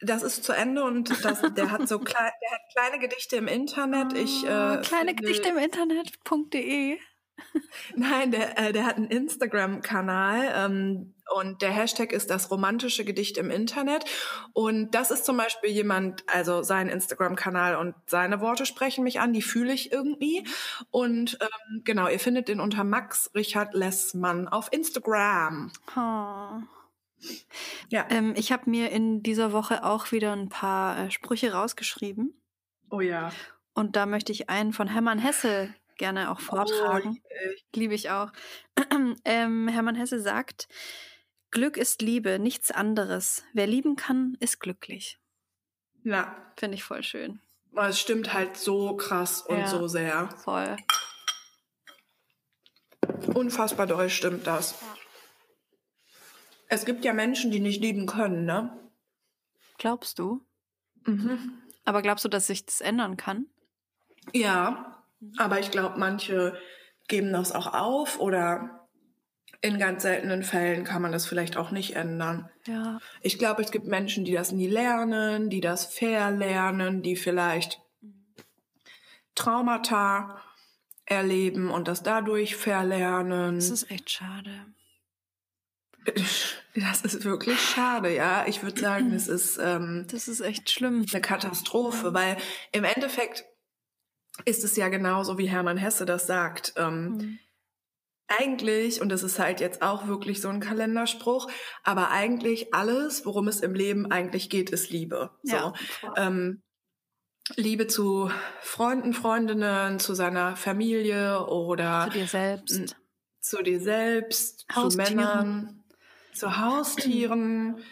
Das 0.00 0.22
ist 0.22 0.44
zu 0.44 0.52
Ende 0.52 0.82
und 0.84 1.08
das, 1.24 1.40
der 1.54 1.70
hat 1.70 1.88
so 1.88 1.98
klei 2.00 2.30
der 2.42 2.50
hat 2.50 2.60
kleine 2.72 2.98
Gedichte 3.00 3.36
im 3.36 3.48
Internet. 3.48 4.12
Ich 4.14 4.44
äh, 4.44 4.80
kleine 4.82 5.14
Gedichte 5.14 5.48
im 5.50 5.58
Internet.de. 5.58 6.98
Nein, 7.96 8.30
der, 8.30 8.58
äh, 8.58 8.72
der 8.72 8.84
hat 8.84 8.96
einen 8.96 9.08
Instagram-Kanal 9.08 10.52
ähm, 10.54 11.14
und 11.34 11.62
der 11.62 11.70
Hashtag 11.70 12.12
ist 12.12 12.30
das 12.30 12.50
romantische 12.50 13.04
Gedicht 13.04 13.38
im 13.38 13.50
Internet. 13.50 14.04
Und 14.52 14.94
das 14.94 15.10
ist 15.10 15.24
zum 15.24 15.36
Beispiel 15.36 15.70
jemand, 15.70 16.24
also 16.26 16.62
sein 16.62 16.88
Instagram-Kanal 16.88 17.76
und 17.76 17.94
seine 18.06 18.40
Worte 18.40 18.66
sprechen 18.66 19.04
mich 19.04 19.20
an, 19.20 19.32
die 19.32 19.42
fühle 19.42 19.72
ich 19.72 19.92
irgendwie. 19.92 20.46
Und 20.90 21.38
ähm, 21.40 21.82
genau, 21.84 22.08
ihr 22.08 22.20
findet 22.20 22.48
den 22.48 22.60
unter 22.60 22.84
Max 22.84 23.30
Richard 23.34 23.74
Lessmann 23.74 24.48
auf 24.48 24.72
Instagram. 24.72 25.72
Oh. 25.96 26.60
Ja. 27.88 28.06
Ähm, 28.10 28.34
ich 28.36 28.52
habe 28.52 28.68
mir 28.68 28.90
in 28.90 29.22
dieser 29.22 29.52
Woche 29.52 29.84
auch 29.84 30.12
wieder 30.12 30.32
ein 30.32 30.48
paar 30.48 30.98
äh, 30.98 31.10
Sprüche 31.10 31.52
rausgeschrieben. 31.52 32.34
Oh 32.90 33.00
ja. 33.00 33.32
Und 33.72 33.96
da 33.96 34.06
möchte 34.06 34.30
ich 34.30 34.50
einen 34.50 34.72
von 34.72 34.88
Hermann 34.88 35.18
Hesse 35.18 35.74
gerne 35.96 36.30
auch 36.30 36.40
vortragen. 36.40 37.20
Oh, 37.22 37.50
ich- 37.54 37.64
Liebe 37.74 37.94
ich 37.94 38.10
auch. 38.10 38.30
ähm, 39.24 39.68
Hermann 39.68 39.94
Hesse 39.94 40.20
sagt, 40.20 40.68
Glück 41.50 41.76
ist 41.76 42.02
Liebe, 42.02 42.38
nichts 42.38 42.70
anderes. 42.70 43.44
Wer 43.52 43.66
lieben 43.66 43.96
kann, 43.96 44.36
ist 44.40 44.60
glücklich. 44.60 45.18
ja, 46.02 46.36
Finde 46.56 46.76
ich 46.76 46.84
voll 46.84 47.02
schön. 47.02 47.40
es 47.76 47.98
stimmt 48.00 48.32
halt 48.32 48.56
so 48.56 48.96
krass 48.96 49.42
und 49.42 49.58
Ja. 49.58 49.66
so 49.68 49.86
sehr. 49.88 50.28
Voll. 50.42 50.76
Unfassbar 53.34 53.86
doll 53.86 54.08
stimmt 54.10 54.46
das. 54.46 54.74
Es 56.68 56.84
gibt 56.84 57.04
ja 57.04 57.12
Menschen, 57.12 57.50
die 57.50 57.60
nicht 57.60 57.80
lieben 57.80 58.06
können, 58.06 58.44
ne? 58.46 58.76
Glaubst 59.78 60.18
du? 60.18 60.44
Mhm. 61.04 61.62
Aber 61.84 62.00
glaubst 62.02 62.24
du, 62.24 62.28
dass 62.28 62.46
sich 62.46 62.64
das 62.64 62.80
ändern 62.80 63.16
kann? 63.16 63.46
Ja, 64.32 64.93
aber 65.36 65.60
ich 65.60 65.70
glaube, 65.70 65.98
manche 65.98 66.56
geben 67.08 67.32
das 67.32 67.52
auch 67.52 67.74
auf 67.74 68.18
oder 68.20 68.88
in 69.60 69.78
ganz 69.78 70.02
seltenen 70.02 70.42
Fällen 70.42 70.84
kann 70.84 71.00
man 71.00 71.12
das 71.12 71.26
vielleicht 71.26 71.56
auch 71.56 71.70
nicht 71.70 71.96
ändern. 71.96 72.50
Ja. 72.66 72.98
Ich 73.22 73.38
glaube, 73.38 73.62
es 73.62 73.70
gibt 73.70 73.86
Menschen, 73.86 74.24
die 74.24 74.32
das 74.32 74.52
nie 74.52 74.68
lernen, 74.68 75.48
die 75.48 75.62
das 75.62 75.86
verlernen, 75.86 77.02
die 77.02 77.16
vielleicht 77.16 77.80
Traumata 79.34 80.40
erleben 81.06 81.70
und 81.70 81.88
das 81.88 82.02
dadurch 82.02 82.56
verlernen. 82.56 83.56
Das 83.56 83.70
ist 83.70 83.90
echt 83.90 84.10
schade. 84.10 84.66
Das 86.76 87.02
ist 87.02 87.24
wirklich 87.24 87.60
schade, 87.60 88.12
ja. 88.12 88.46
Ich 88.48 88.64
würde 88.64 88.80
sagen, 88.80 89.12
es 89.12 89.28
ist 89.28 89.58
ähm, 89.62 90.06
Das 90.10 90.26
ist 90.26 90.40
echt 90.40 90.68
schlimm. 90.70 91.06
eine 91.10 91.20
Katastrophe, 91.20 92.12
weil 92.14 92.36
im 92.72 92.82
Endeffekt 92.82 93.44
ist 94.44 94.64
es 94.64 94.76
ja 94.76 94.88
genauso, 94.88 95.38
wie 95.38 95.46
Hermann 95.48 95.76
Hesse 95.76 96.06
das 96.06 96.26
sagt. 96.26 96.74
Ähm, 96.76 97.08
Mhm. 97.08 97.38
eigentlich, 98.26 99.00
und 99.02 99.10
das 99.10 99.22
ist 99.22 99.38
halt 99.38 99.60
jetzt 99.60 99.82
auch 99.82 100.06
wirklich 100.06 100.40
so 100.40 100.48
ein 100.48 100.60
Kalenderspruch, 100.60 101.50
aber 101.82 102.10
eigentlich 102.10 102.74
alles, 102.74 103.26
worum 103.26 103.48
es 103.48 103.60
im 103.60 103.74
Leben 103.74 104.10
eigentlich 104.10 104.48
geht, 104.50 104.70
ist 104.70 104.90
Liebe. 104.90 105.30
Ja, 105.42 105.72
so. 106.00 106.14
Ähm, 106.16 106.62
Liebe 107.56 107.86
zu 107.86 108.30
Freunden, 108.60 109.12
Freundinnen, 109.12 109.98
zu 110.00 110.14
seiner 110.14 110.56
Familie 110.56 111.46
oder 111.46 112.08
zu 112.10 112.18
dir 112.18 112.26
selbst. 112.26 112.96
Zu 113.40 113.62
dir 113.62 113.78
selbst, 113.80 114.64
Haustieren. 114.74 114.90
zu 114.90 114.96
Männern, 114.96 115.84
zu 116.32 116.58
Haustieren, 116.58 117.84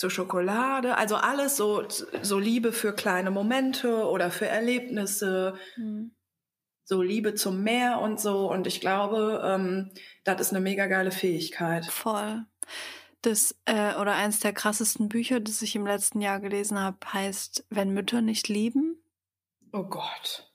zu 0.00 0.08
Schokolade. 0.08 0.96
Also 0.96 1.16
alles 1.16 1.58
so, 1.58 1.86
so 2.22 2.38
Liebe 2.38 2.72
für 2.72 2.94
kleine 2.94 3.30
Momente 3.30 4.08
oder 4.08 4.30
für 4.30 4.46
Erlebnisse. 4.46 5.54
Mhm. 5.76 6.12
So 6.84 7.02
Liebe 7.02 7.34
zum 7.34 7.62
Meer 7.62 8.00
und 8.00 8.18
so. 8.18 8.50
Und 8.50 8.66
ich 8.66 8.80
glaube, 8.80 9.42
ähm, 9.44 9.92
das 10.24 10.40
ist 10.40 10.50
eine 10.50 10.60
mega 10.60 10.86
geile 10.86 11.12
Fähigkeit. 11.12 11.84
Voll. 11.84 12.46
Das, 13.20 13.54
äh, 13.66 13.94
oder 13.96 14.14
eins 14.14 14.40
der 14.40 14.54
krassesten 14.54 15.10
Bücher, 15.10 15.38
das 15.38 15.60
ich 15.60 15.76
im 15.76 15.86
letzten 15.86 16.22
Jahr 16.22 16.40
gelesen 16.40 16.80
habe, 16.80 16.96
heißt 17.12 17.66
Wenn 17.68 17.92
Mütter 17.92 18.22
nicht 18.22 18.48
lieben. 18.48 18.96
Oh 19.72 19.84
Gott. 19.84 20.50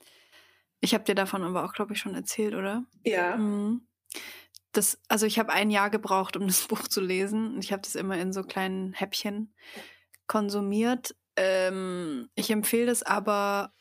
Ich 0.80 0.92
habe 0.92 1.04
dir 1.04 1.14
davon 1.14 1.44
aber 1.44 1.64
auch, 1.64 1.72
glaube 1.72 1.92
ich, 1.92 2.00
schon 2.00 2.16
erzählt, 2.16 2.54
oder? 2.54 2.84
Ja. 3.04 3.36
Mhm. 3.36 3.86
Das, 4.76 5.00
also 5.08 5.26
ich 5.26 5.38
habe 5.38 5.52
ein 5.52 5.70
Jahr 5.70 5.90
gebraucht, 5.90 6.36
um 6.36 6.46
das 6.46 6.66
Buch 6.66 6.88
zu 6.88 7.00
lesen. 7.00 7.58
Ich 7.60 7.72
habe 7.72 7.82
das 7.82 7.94
immer 7.94 8.18
in 8.18 8.32
so 8.32 8.42
kleinen 8.42 8.92
Häppchen 8.92 9.54
konsumiert. 10.26 11.16
Ähm, 11.36 12.28
ich 12.34 12.50
empfehle 12.50 12.86
das 12.86 13.02
aber 13.02 13.72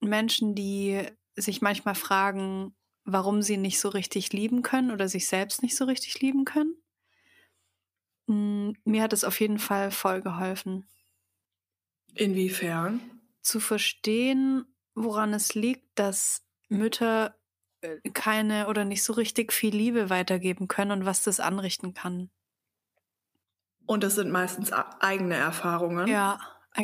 Menschen, 0.00 0.54
die 0.54 1.02
sich 1.34 1.60
manchmal 1.62 1.94
fragen, 1.94 2.74
warum 3.04 3.42
sie 3.42 3.56
nicht 3.56 3.78
so 3.80 3.88
richtig 3.90 4.32
lieben 4.32 4.62
können 4.62 4.90
oder 4.90 5.08
sich 5.08 5.28
selbst 5.28 5.62
nicht 5.62 5.76
so 5.76 5.84
richtig 5.84 6.20
lieben 6.20 6.44
können. 6.44 6.76
Mm, 8.28 8.72
Mir 8.84 9.02
hat 9.02 9.12
es 9.12 9.24
auf 9.24 9.40
jeden 9.40 9.58
Fall 9.58 9.90
voll 9.90 10.20
geholfen, 10.22 10.86
Inwiefern? 12.24 13.00
zu 13.42 13.60
verstehen, 13.60 14.64
woran 14.94 15.32
es 15.34 15.54
liegt, 15.54 15.98
dass 15.98 16.44
Mütter 16.68 17.36
keine 18.14 18.68
oder 18.68 18.84
nicht 18.84 19.02
so 19.02 19.12
richtig 19.12 19.52
viel 19.52 19.74
Liebe 19.74 20.10
weitergeben 20.10 20.68
können 20.68 20.90
und 20.92 21.04
was 21.06 21.22
das 21.22 21.40
anrichten 21.40 21.94
kann. 21.94 22.30
Und 23.86 24.02
das 24.02 24.16
sind 24.16 24.30
meistens 24.30 24.72
eigene 24.72 25.36
Erfahrungen 25.36 26.08
Ja, 26.08 26.38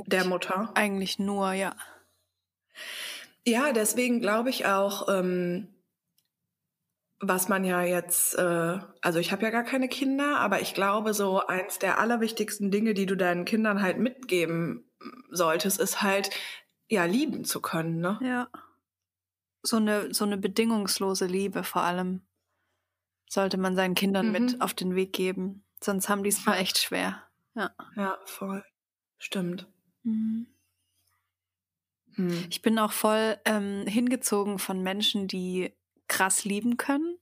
der 0.06 0.24
Mutter. 0.24 0.72
eigentlich 0.74 1.18
nur, 1.18 1.52
ja. 1.52 1.74
Ja, 3.44 3.72
deswegen 3.72 4.20
glaube 4.20 4.50
ich 4.50 4.66
auch, 4.66 5.08
ähm, 5.08 5.68
was 7.20 7.48
man 7.48 7.64
ja 7.64 7.82
jetzt, 7.82 8.34
äh, 8.36 8.78
also 9.00 9.18
ich 9.20 9.30
habe 9.30 9.42
ja 9.44 9.50
gar 9.50 9.62
keine 9.62 9.88
Kinder, 9.88 10.38
aber 10.40 10.60
ich 10.60 10.74
glaube, 10.74 11.14
so 11.14 11.44
eins 11.46 11.78
der 11.78 11.98
allerwichtigsten 11.98 12.70
Dinge, 12.70 12.94
die 12.94 13.06
du 13.06 13.16
deinen 13.16 13.44
Kindern 13.44 13.80
halt 13.80 13.98
mitgeben 13.98 14.90
solltest, 15.30 15.80
ist 15.80 16.02
halt, 16.02 16.30
ja, 16.88 17.04
lieben 17.04 17.44
zu 17.44 17.60
können, 17.60 18.00
ne? 18.00 18.18
Ja. 18.20 18.48
So 19.62 19.76
eine, 19.76 20.12
so 20.12 20.24
eine 20.24 20.36
bedingungslose 20.38 21.26
Liebe 21.26 21.62
vor 21.64 21.82
allem 21.82 22.22
sollte 23.28 23.56
man 23.58 23.76
seinen 23.76 23.94
Kindern 23.94 24.26
Mhm. 24.26 24.32
mit 24.32 24.60
auf 24.60 24.74
den 24.74 24.94
Weg 24.94 25.12
geben. 25.12 25.64
Sonst 25.82 26.08
haben 26.08 26.22
die 26.22 26.28
es 26.30 26.44
mal 26.44 26.56
echt 26.56 26.78
schwer. 26.78 27.22
Ja. 27.54 27.70
Ja, 27.96 28.18
voll. 28.24 28.64
Stimmt. 29.18 29.66
Mhm. 30.02 30.46
Hm. 32.14 32.46
Ich 32.50 32.60
bin 32.62 32.78
auch 32.78 32.92
voll 32.92 33.38
ähm, 33.44 33.86
hingezogen 33.86 34.58
von 34.58 34.82
Menschen, 34.82 35.28
die 35.28 35.72
krass 36.08 36.44
lieben 36.44 36.76
können. 36.76 37.16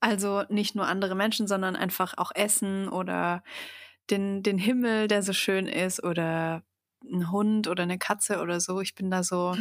Also 0.00 0.44
nicht 0.48 0.74
nur 0.74 0.86
andere 0.86 1.14
Menschen, 1.14 1.46
sondern 1.46 1.76
einfach 1.76 2.16
auch 2.16 2.32
Essen 2.34 2.88
oder 2.88 3.44
den, 4.10 4.42
den 4.42 4.58
Himmel, 4.58 5.06
der 5.06 5.22
so 5.22 5.32
schön 5.32 5.66
ist 5.68 6.02
oder 6.02 6.62
ein 7.04 7.30
Hund 7.30 7.68
oder 7.68 7.82
eine 7.82 7.98
Katze 7.98 8.40
oder 8.40 8.58
so. 8.60 8.80
Ich 8.80 8.94
bin 8.94 9.10
da 9.10 9.22
so, 9.22 9.56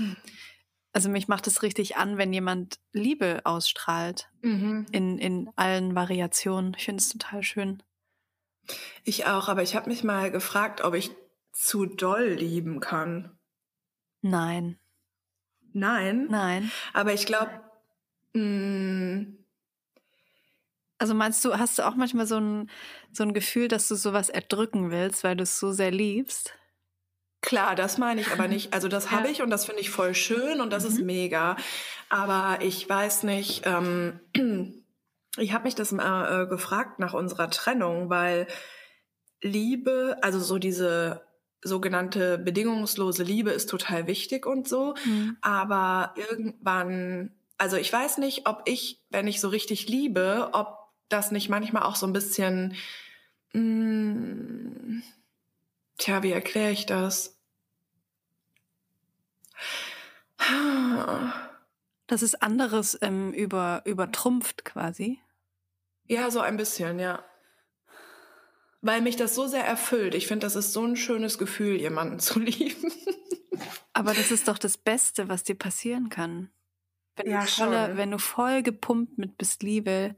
also 0.93 1.09
mich 1.09 1.27
macht 1.27 1.47
es 1.47 1.63
richtig 1.63 1.97
an, 1.97 2.17
wenn 2.17 2.33
jemand 2.33 2.79
Liebe 2.91 3.41
ausstrahlt 3.43 4.29
Mhm. 4.41 4.85
in, 4.91 5.17
in 5.17 5.49
allen 5.55 5.95
Variationen. 5.95 6.73
Ich 6.77 6.85
finde 6.85 7.01
es 7.01 7.09
total 7.09 7.43
schön. 7.43 7.83
Ich 9.03 9.25
auch, 9.25 9.47
aber 9.49 9.63
ich 9.63 9.75
habe 9.75 9.89
mich 9.89 10.03
mal 10.03 10.31
gefragt, 10.31 10.81
ob 10.81 10.93
ich 10.93 11.11
zu 11.51 11.85
doll 11.85 12.25
lieben 12.27 12.79
kann. 12.79 13.37
Nein, 14.21 14.77
Nein. 15.73 16.27
nein. 16.29 16.71
Aber 16.93 17.13
ich 17.13 17.25
glaube, 17.25 17.51
Also 20.97 21.13
meinst 21.15 21.43
du, 21.43 21.57
hast 21.57 21.79
du 21.79 21.87
auch 21.87 21.95
manchmal 21.95 22.27
so 22.27 22.37
ein, 22.39 22.69
so 23.11 23.23
ein 23.23 23.33
Gefühl, 23.33 23.67
dass 23.67 23.87
du 23.87 23.95
sowas 23.95 24.29
erdrücken 24.29 24.91
willst, 24.91 25.23
weil 25.23 25.35
du 25.35 25.43
es 25.43 25.59
so 25.59 25.71
sehr 25.71 25.91
liebst? 25.91 26.53
Klar, 27.41 27.75
das 27.75 27.97
meine 27.97 28.21
ich 28.21 28.31
aber 28.31 28.47
nicht. 28.47 28.73
Also 28.73 28.87
das 28.87 29.11
habe 29.11 29.29
ich 29.29 29.41
und 29.41 29.49
das 29.49 29.65
finde 29.65 29.81
ich 29.81 29.89
voll 29.89 30.13
schön 30.15 30.61
und 30.61 30.71
das 30.71 30.83
ist 30.83 30.99
Mhm. 30.99 31.05
mega. 31.05 31.57
Aber 32.09 32.59
ich 32.61 32.87
weiß 32.87 33.23
nicht, 33.23 33.63
ähm, 33.65 34.19
ich 35.37 35.53
habe 35.53 35.63
mich 35.65 35.75
das 35.75 35.91
mal 35.91 36.43
äh, 36.43 36.47
gefragt 36.47 36.99
nach 36.99 37.13
unserer 37.13 37.49
Trennung, 37.49 38.09
weil 38.09 38.47
Liebe, 39.41 40.17
also 40.21 40.39
so 40.39 40.57
diese 40.59 41.21
sogenannte 41.63 42.37
bedingungslose 42.37 43.23
Liebe 43.23 43.51
ist 43.51 43.69
total 43.69 44.07
wichtig 44.07 44.45
und 44.45 44.67
so. 44.67 44.95
Aber 45.41 46.13
irgendwann, 46.15 47.31
also 47.57 47.75
ich 47.77 47.91
weiß 47.93 48.17
nicht, 48.17 48.47
ob 48.47 48.63
ich, 48.65 48.99
wenn 49.11 49.27
ich 49.27 49.39
so 49.39 49.47
richtig 49.49 49.87
liebe, 49.87 50.49
ob 50.53 50.77
das 51.09 51.31
nicht 51.31 51.49
manchmal 51.49 51.83
auch 51.83 51.95
so 51.95 52.07
ein 52.07 52.13
bisschen, 52.13 52.75
mh, 53.53 55.01
tja, 56.01 56.23
wie 56.23 56.31
erkläre 56.31 56.71
ich 56.71 56.85
das? 56.85 57.37
Das 62.07 62.21
ist 62.21 62.41
anderes 62.41 62.97
ähm, 63.01 63.31
über, 63.33 63.83
übertrumpft 63.85 64.65
quasi. 64.65 65.19
Ja, 66.07 66.29
so 66.29 66.39
ein 66.41 66.57
bisschen, 66.57 66.99
ja. 66.99 67.23
Weil 68.81 69.01
mich 69.01 69.15
das 69.15 69.35
so 69.35 69.47
sehr 69.47 69.63
erfüllt. 69.65 70.15
Ich 70.15 70.27
finde, 70.27 70.45
das 70.45 70.55
ist 70.55 70.73
so 70.73 70.83
ein 70.83 70.95
schönes 70.95 71.37
Gefühl, 71.37 71.75
jemanden 71.79 72.19
zu 72.19 72.39
lieben. 72.41 72.91
Aber 73.93 74.13
das 74.13 74.31
ist 74.31 74.47
doch 74.47 74.57
das 74.57 74.77
Beste, 74.77 75.29
was 75.29 75.43
dir 75.43 75.55
passieren 75.55 76.09
kann. 76.09 76.49
Wenn, 77.15 77.29
Ja, 77.29 77.41
du, 77.41 77.47
voller, 77.47 77.87
schon. 77.89 77.97
wenn 77.97 78.11
du 78.11 78.17
voll 78.17 78.63
gepumpt 78.63 79.17
mit 79.17 79.37
bist 79.37 79.61
Liebe, 79.63 80.15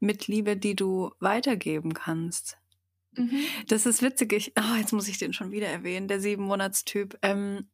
mit 0.00 0.26
Liebe, 0.26 0.56
die 0.56 0.76
du 0.76 1.12
weitergeben 1.18 1.94
kannst. 1.94 2.58
Das 3.68 3.86
ist 3.86 4.02
witzig. 4.02 4.32
Ich, 4.32 4.52
oh, 4.58 4.76
jetzt 4.76 4.92
muss 4.92 5.08
ich 5.08 5.18
den 5.18 5.32
schon 5.32 5.50
wieder 5.50 5.68
erwähnen, 5.68 6.08
der 6.08 6.20
Sieben-Monats-Typ. 6.20 7.18
Ähm, 7.22 7.68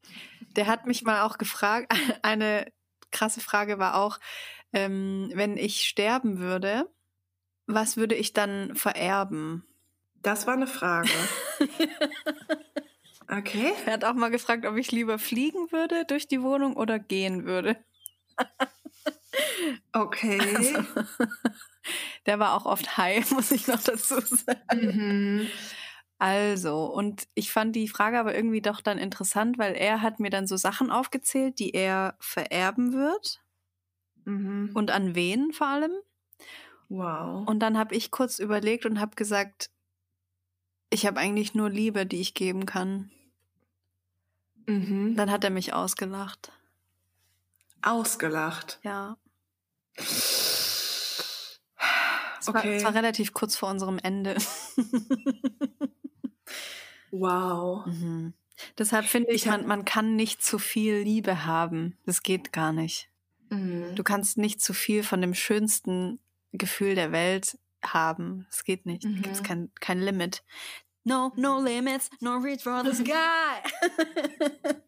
der 0.56 0.66
hat 0.66 0.86
mich 0.86 1.02
mal 1.02 1.22
auch 1.22 1.38
gefragt, 1.38 1.92
eine 2.22 2.72
krasse 3.10 3.40
Frage 3.40 3.78
war 3.78 3.96
auch, 3.96 4.18
ähm, 4.72 5.30
wenn 5.34 5.56
ich 5.56 5.82
sterben 5.82 6.38
würde, 6.38 6.90
was 7.66 7.96
würde 7.96 8.14
ich 8.14 8.32
dann 8.32 8.74
vererben? 8.74 9.64
Das 10.22 10.46
war 10.46 10.54
eine 10.54 10.66
Frage. 10.66 11.10
Okay. 13.28 13.72
Er 13.86 13.94
hat 13.94 14.04
auch 14.04 14.14
mal 14.14 14.30
gefragt, 14.30 14.66
ob 14.66 14.76
ich 14.76 14.92
lieber 14.92 15.18
fliegen 15.18 15.72
würde 15.72 16.04
durch 16.06 16.28
die 16.28 16.42
Wohnung 16.42 16.76
oder 16.76 16.98
gehen 16.98 17.44
würde. 17.44 17.76
Okay. 19.92 20.38
Der 22.26 22.38
war 22.38 22.54
auch 22.54 22.66
oft 22.66 22.96
high, 22.96 23.30
muss 23.32 23.50
ich 23.50 23.66
noch 23.66 23.82
dazu 23.82 24.20
sagen. 24.20 24.86
Mhm. 24.86 25.48
Also, 26.18 26.86
und 26.86 27.24
ich 27.34 27.52
fand 27.52 27.74
die 27.76 27.88
Frage 27.88 28.18
aber 28.18 28.34
irgendwie 28.34 28.62
doch 28.62 28.80
dann 28.80 28.98
interessant, 28.98 29.58
weil 29.58 29.74
er 29.74 30.00
hat 30.00 30.20
mir 30.20 30.30
dann 30.30 30.46
so 30.46 30.56
Sachen 30.56 30.90
aufgezählt, 30.90 31.58
die 31.58 31.72
er 31.74 32.16
vererben 32.20 32.92
wird 32.92 33.40
Mhm. 34.26 34.70
und 34.72 34.90
an 34.90 35.14
wen 35.14 35.52
vor 35.52 35.66
allem. 35.66 35.92
Wow. 36.88 37.46
Und 37.46 37.60
dann 37.60 37.76
habe 37.76 37.94
ich 37.94 38.10
kurz 38.10 38.38
überlegt 38.38 38.86
und 38.86 39.00
habe 39.00 39.16
gesagt, 39.16 39.70
ich 40.90 41.06
habe 41.06 41.20
eigentlich 41.20 41.54
nur 41.54 41.68
Liebe, 41.68 42.06
die 42.06 42.20
ich 42.20 42.32
geben 42.34 42.64
kann. 42.66 43.10
Mhm. 44.66 45.14
Dann 45.16 45.30
hat 45.30 45.44
er 45.44 45.50
mich 45.50 45.74
ausgelacht. 45.74 46.52
Ausgelacht. 47.82 48.78
Ja. 48.82 49.18
Es, 52.48 52.54
war, 52.54 52.60
Okay. 52.60 52.76
es 52.76 52.84
war 52.84 52.94
relativ 52.94 53.32
kurz 53.32 53.56
vor 53.56 53.70
unserem 53.70 53.98
Ende. 54.02 54.36
Wow. 57.10 57.86
Mhm. 57.86 58.34
Deshalb 58.78 59.06
finde 59.06 59.30
ich, 59.30 59.42
Ich 59.42 59.46
man, 59.46 59.66
man 59.66 59.84
kann 59.84 60.16
nicht 60.16 60.42
zu 60.42 60.58
viel 60.58 60.96
Liebe 60.96 61.44
haben. 61.46 61.96
Das 62.06 62.22
geht 62.22 62.52
gar 62.52 62.72
nicht. 62.72 63.08
Mhm. 63.50 63.94
Du 63.94 64.02
kannst 64.02 64.36
nicht 64.36 64.60
zu 64.60 64.72
viel 64.74 65.02
von 65.04 65.20
dem 65.20 65.34
schönsten 65.34 66.18
Gefühl 66.52 66.94
der 66.94 67.12
Welt 67.12 67.58
haben. 67.84 68.46
Das 68.50 68.64
geht 68.64 68.84
nicht. 68.86 69.04
Mhm. 69.04 69.16
Da 69.16 69.22
gibt 69.22 69.36
es 69.36 69.42
kein, 69.42 69.70
kein 69.80 70.00
Limit. 70.00 70.42
No, 71.04 71.32
no 71.36 71.60
limits, 71.62 72.10
no 72.20 72.36
reach 72.38 72.62
for 72.62 72.82
the 72.84 72.94
sky. 72.94 73.60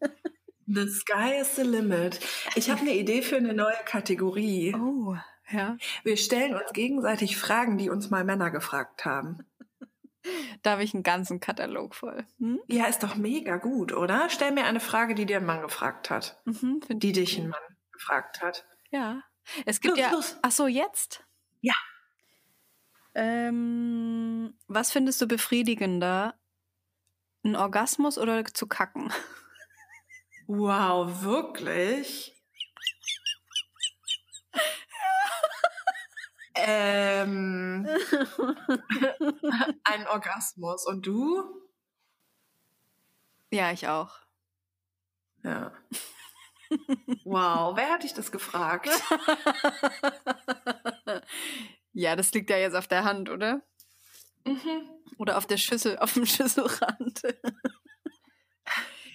The 0.69 0.85
sky 0.89 1.39
is 1.39 1.55
the 1.55 1.61
limit. 1.61 2.19
Ich 2.55 2.69
habe 2.69 2.81
eine 2.81 2.93
Idee 2.97 3.21
für 3.21 3.37
eine 3.37 3.53
neue 3.53 3.77
Kategorie. 3.85 4.75
oh, 4.75 5.15
Ja. 5.49 5.77
Wir 6.03 6.17
stellen 6.17 6.55
uns 6.55 6.71
gegenseitig 6.73 7.37
Fragen, 7.37 7.77
die 7.77 7.89
uns 7.89 8.09
mal 8.09 8.23
Männer 8.23 8.51
gefragt 8.51 9.05
haben. 9.05 9.39
Da 10.61 10.71
habe 10.71 10.83
ich 10.83 10.93
einen 10.93 11.03
ganzen 11.03 11.39
Katalog 11.39 11.95
voll. 11.95 12.25
Hm? 12.39 12.59
Ja, 12.67 12.87
ist 12.87 13.01
doch 13.01 13.15
mega 13.15 13.55
gut, 13.55 13.93
oder? 13.93 14.29
Stell 14.29 14.51
mir 14.51 14.65
eine 14.65 14.81
Frage, 14.81 15.15
die 15.15 15.25
dir 15.25 15.37
ein 15.37 15.45
Mann 15.45 15.61
gefragt 15.61 16.09
hat. 16.09 16.41
Mhm, 16.43 16.81
Die 16.89 17.07
ich 17.07 17.13
dich 17.13 17.37
ein 17.37 17.47
Mann 17.47 17.61
gefragt 17.93 18.41
hat. 18.41 18.65
Ja. 18.91 19.23
Es 19.65 19.79
gibt 19.79 19.95
Los, 19.95 19.99
ja. 20.05 20.11
los. 20.11 20.37
Ach 20.41 20.51
so, 20.51 20.67
jetzt? 20.67 21.23
Ja. 21.61 21.75
Ähm, 23.15 24.53
was 24.67 24.91
findest 24.91 25.21
du 25.21 25.27
befriedigender? 25.27 26.35
Ein 27.45 27.55
Orgasmus 27.55 28.17
oder 28.17 28.43
zu 28.43 28.67
kacken? 28.67 29.13
Wow, 30.49 31.23
wirklich? 31.23 32.36
Ähm, 36.65 37.85
ein 39.83 40.07
Orgasmus. 40.07 40.85
Und 40.85 41.05
du? 41.05 41.43
Ja, 43.51 43.71
ich 43.71 43.87
auch. 43.87 44.17
Ja. 45.43 45.71
Wow, 47.23 47.77
wer 47.77 47.91
hat 47.91 48.03
dich 48.03 48.13
das 48.13 48.31
gefragt? 48.31 48.89
ja, 51.93 52.15
das 52.15 52.33
liegt 52.33 52.49
ja 52.49 52.57
jetzt 52.57 52.75
auf 52.75 52.87
der 52.87 53.05
Hand, 53.05 53.29
oder? 53.29 53.61
Mhm. 54.45 54.89
Oder 55.17 55.37
auf 55.37 55.45
der 55.45 55.57
Schüssel, 55.57 55.97
auf 55.99 56.13
dem 56.13 56.25
Schüsselrand. 56.25 57.21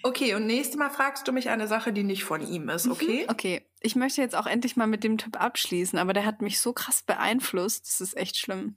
Okay, 0.02 0.34
und 0.34 0.46
nächstes 0.46 0.76
Mal 0.76 0.90
fragst 0.90 1.28
du 1.28 1.32
mich 1.32 1.48
eine 1.48 1.68
Sache, 1.68 1.92
die 1.92 2.02
nicht 2.02 2.24
von 2.24 2.40
ihm 2.40 2.68
ist, 2.68 2.88
okay? 2.88 3.26
Okay, 3.28 3.66
ich 3.82 3.96
möchte 3.96 4.20
jetzt 4.20 4.34
auch 4.36 4.46
endlich 4.46 4.76
mal 4.76 4.86
mit 4.86 5.04
dem 5.04 5.18
Typ 5.18 5.40
abschließen, 5.40 5.98
aber 5.98 6.12
der 6.12 6.24
hat 6.26 6.42
mich 6.42 6.60
so 6.60 6.72
krass 6.72 7.02
beeinflusst, 7.02 7.86
das 7.86 8.00
ist 8.00 8.16
echt 8.16 8.36
schlimm. 8.36 8.76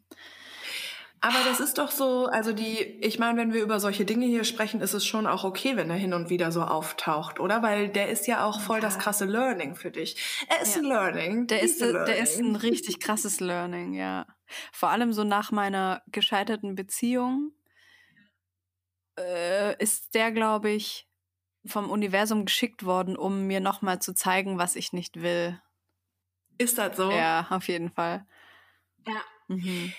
Aber 1.21 1.37
das 1.45 1.59
ist 1.59 1.79
doch 1.79 1.89
so, 1.89 2.27
also 2.27 2.51
die, 2.53 2.77
ich 3.01 3.17
meine, 3.17 3.39
wenn 3.39 3.51
wir 3.53 3.63
über 3.63 3.79
solche 3.79 4.05
Dinge 4.05 4.27
hier 4.27 4.43
sprechen, 4.43 4.81
ist 4.81 4.93
es 4.93 5.05
schon 5.05 5.25
auch 5.25 5.43
okay, 5.43 5.75
wenn 5.75 5.89
er 5.89 5.95
hin 5.95 6.13
und 6.13 6.29
wieder 6.29 6.51
so 6.51 6.61
auftaucht, 6.61 7.39
oder? 7.39 7.63
Weil 7.63 7.89
der 7.89 8.09
ist 8.09 8.27
ja 8.27 8.45
auch 8.45 8.59
voll 8.61 8.79
das 8.79 8.99
krasse 8.99 9.25
Learning 9.25 9.75
für 9.75 9.89
dich. 9.89 10.17
Er 10.49 10.61
ist 10.61 10.75
Ja. 10.75 10.81
ein 10.81 10.87
Learning. 10.87 11.47
Der 11.47 11.63
ist, 11.63 11.81
a 11.81 12.05
der 12.05 12.17
ist 12.19 12.37
ein 12.37 12.43
Learning. 12.51 12.61
richtig 12.61 12.99
krasses 12.99 13.39
Learning, 13.39 13.93
ja. 13.93 14.27
Vor 14.71 14.89
allem 14.89 15.13
so 15.13 15.23
nach 15.23 15.51
meiner 15.51 16.03
gescheiterten 16.11 16.75
Beziehung 16.75 17.53
äh, 19.17 19.81
ist 19.81 20.13
der, 20.13 20.31
glaube 20.31 20.69
ich, 20.71 21.04
vom 21.67 21.89
Universum 21.89 22.45
geschickt 22.45 22.85
worden, 22.85 23.15
um 23.17 23.47
mir 23.47 23.59
nochmal 23.59 23.99
zu 24.01 24.13
zeigen, 24.13 24.57
was 24.57 24.75
ich 24.75 24.93
nicht 24.93 25.21
will. 25.21 25.59
Ist 26.57 26.77
das 26.77 26.97
so? 26.97 27.11
Ja, 27.11 27.47
auf 27.49 27.67
jeden 27.67 27.91
Fall. 27.91 28.25
Ja. 29.07 29.21
Mhm. 29.47 29.93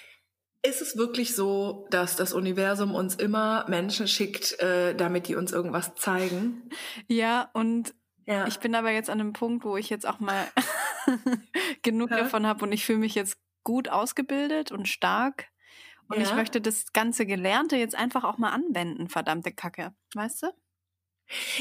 Ist 0.62 0.82
es 0.82 0.96
wirklich 0.96 1.34
so, 1.36 1.86
dass 1.90 2.16
das 2.16 2.32
Universum 2.32 2.94
uns 2.94 3.14
immer 3.14 3.64
Menschen 3.68 4.08
schickt, 4.08 4.58
äh, 4.60 4.94
damit 4.96 5.28
die 5.28 5.36
uns 5.36 5.52
irgendwas 5.52 5.94
zeigen? 5.94 6.70
Ja, 7.08 7.50
und 7.52 7.94
Ja. 8.26 8.46
ich 8.48 8.58
bin 8.58 8.74
aber 8.74 8.90
jetzt 8.90 9.10
an 9.10 9.20
einem 9.20 9.32
Punkt, 9.32 9.64
wo 9.64 9.76
ich 9.76 9.90
jetzt 9.90 10.06
auch 10.06 10.18
mal 10.18 10.48
genug 11.82 12.10
Ja. 12.10 12.16
davon 12.16 12.46
habe 12.46 12.64
und 12.64 12.72
ich 12.72 12.84
fühle 12.84 12.98
mich 12.98 13.14
jetzt 13.14 13.38
gut 13.62 13.88
ausgebildet 13.88 14.72
und 14.72 14.88
stark. 14.88 15.46
Und 16.08 16.20
ich 16.20 16.30
Ja. 16.30 16.36
möchte 16.36 16.60
das 16.60 16.92
ganze 16.92 17.26
Gelernte 17.26 17.76
jetzt 17.76 17.94
einfach 17.94 18.24
auch 18.24 18.38
mal 18.38 18.50
anwenden, 18.50 19.08
verdammte 19.08 19.52
Kacke. 19.52 19.94
Weißt 20.14 20.42
du? 20.42 20.48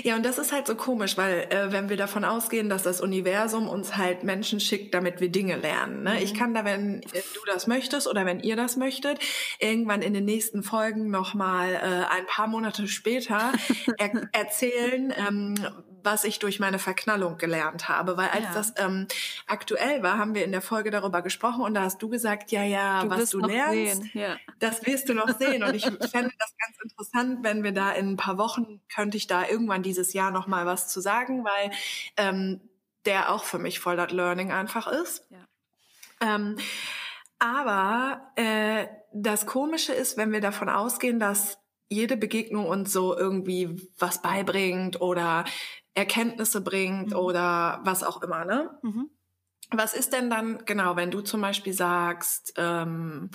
Ja, 0.04 0.16
und 0.16 0.24
das 0.24 0.38
ist 0.38 0.52
halt 0.52 0.68
so 0.68 0.76
komisch, 0.76 1.18
weil 1.18 1.48
äh, 1.50 1.72
wenn 1.72 1.90
wir 1.90 1.98
davon 1.98 2.24
ausgehen, 2.24 2.70
dass 2.70 2.84
das 2.84 3.02
Universum 3.02 3.68
uns 3.68 3.98
halt 3.98 4.24
Menschen 4.24 4.60
schickt, 4.60 4.94
damit 4.94 5.22
wir 5.22 5.30
Dinge 5.30 5.56
lernen. 5.56 6.04
Ne? 6.04 6.12
Mhm. 6.12 6.18
Ich 6.18 6.34
kann 6.34 6.54
da, 6.54 6.66
wenn 6.66 7.02
äh, 7.02 7.22
du 7.34 7.40
das 7.48 7.66
möchtest 7.66 8.08
oder 8.08 8.26
wenn 8.26 8.40
ihr 8.40 8.56
das 8.56 8.78
möchtet, 8.78 9.20
irgendwann 9.60 10.02
in 10.02 10.14
den 10.14 10.26
nächsten 10.26 10.62
Folgen 10.62 11.10
nochmal 11.10 11.74
äh, 11.74 12.16
ein 12.16 12.26
paar 12.28 12.48
Monate 12.48 12.88
später 12.88 13.54
er 13.98 14.30
erzählen, 14.34 15.14
ähm, 15.18 15.56
was 16.06 16.24
ich 16.24 16.40
durch 16.40 16.60
meine 16.60 16.80
Verknallung 16.80 17.38
gelernt 17.38 17.90
habe. 17.90 18.18
Weil 18.18 18.30
als 18.30 18.44
Ja. 18.46 18.54
das 18.54 18.74
ähm, 18.78 19.08
aktuell 19.48 20.04
war, 20.04 20.18
haben 20.18 20.36
wir 20.36 20.46
in 20.46 20.52
der 20.52 20.62
Folge 20.62 20.92
darüber 20.92 21.22
gesprochen 21.22 21.62
und 21.64 21.74
da 21.74 21.82
hast 21.82 22.02
du 22.02 22.10
gesagt, 22.10 22.52
ja, 22.52 22.64
ja, 22.64 23.04
was 23.08 23.20
wirst 23.20 23.34
du 23.34 23.40
lernst. 23.40 24.14
Ja. 24.14 24.38
das 24.60 24.86
wirst 24.86 25.10
du 25.10 25.14
noch 25.14 25.30
sehen. 25.38 25.64
Und 25.64 25.74
ich 25.76 25.84
fände 26.12 26.32
das 26.40 26.54
ganz 26.58 26.78
interessant, 26.84 27.40
wenn 27.44 27.64
wir 27.64 27.72
da 27.72 27.92
in 27.92 28.12
ein 28.12 28.18
paar 28.18 28.38
Wochen, 28.38 28.82
könnte 28.94 29.18
ich 29.18 29.28
da 29.28 29.48
irgendwann 29.48 29.84
dieses 29.84 30.14
Jahr 30.14 30.32
noch 30.32 30.48
mal 30.48 30.66
was 30.66 30.88
zu 30.88 31.02
sagen, 31.02 31.44
weil 31.44 31.72
ähm, 32.18 32.62
der 33.06 33.32
auch 33.32 33.44
für 33.44 33.60
mich 33.60 33.80
voll 33.80 33.98
das 33.98 34.12
Learning 34.12 34.52
einfach 34.52 34.88
ist. 34.88 35.26
Ja. 35.30 35.38
Ähm, 36.22 36.58
aber 37.40 38.32
äh, 38.36 38.88
das 39.14 39.46
Komische 39.46 39.94
ist, 39.94 40.18
wenn 40.18 40.32
wir 40.32 40.42
davon 40.42 40.70
ausgehen, 40.70 41.20
dass 41.20 41.58
jede 41.90 42.18
Begegnung 42.18 42.66
uns 42.66 42.92
so 42.92 43.16
irgendwie 43.16 43.90
was 44.00 44.22
beibringt 44.22 45.02
oder 45.02 45.46
Erkenntnisse 45.96 46.62
bringt 46.62 47.12
Mhm. 47.12 47.16
oder 47.18 47.80
was 47.84 48.04
auch 48.04 48.22
immer, 48.22 48.46
ne? 48.46 48.78
Mhm. 48.84 49.10
Was 49.72 49.94
ist 49.96 50.14
denn 50.14 50.30
dann, 50.30 50.64
genau, 50.66 50.96
wenn 50.96 51.10
du 51.10 51.22
zum 51.22 51.42
Beispiel 51.42 51.74
sagst, 51.74 52.54
ähm, 52.58 53.32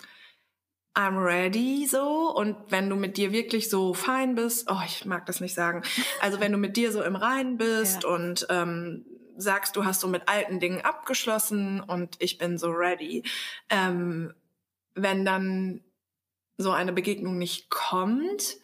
I'm 0.95 1.23
ready 1.25 1.87
so 1.87 2.35
und 2.35 2.57
wenn 2.69 2.89
du 2.91 2.97
mit 2.97 3.17
dir 3.17 3.33
wirklich 3.33 3.71
so 3.71 3.95
fein 3.95 4.35
bist, 4.35 4.69
oh, 4.71 4.81
ich 4.85 5.05
mag 5.07 5.25
das 5.27 5.41
nicht 5.41 5.55
sagen, 5.55 5.83
also 6.21 6.39
wenn 6.41 6.53
du 6.53 6.59
mit 6.59 6.77
dir 6.77 6.93
so 6.93 7.03
im 7.03 7.17
Reinen 7.17 7.57
bist 7.57 8.03
Ja. 8.05 8.11
und 8.11 8.47
ähm, 8.51 9.07
sagst, 9.37 9.75
du 9.77 9.85
hast 9.85 10.01
so 10.01 10.09
mit 10.09 10.29
alten 10.29 10.61
Dingen 10.61 10.83
abgeschlossen 10.83 11.81
und 11.81 12.17
ich 12.19 12.39
bin 12.39 12.59
so 12.59 12.71
ready, 12.71 13.23
ähm, 13.71 14.35
wenn 14.95 15.25
dann 15.25 15.83
so 16.59 16.73
eine 16.73 16.93
Begegnung 16.93 17.39
nicht 17.39 17.71
kommt. 17.71 18.57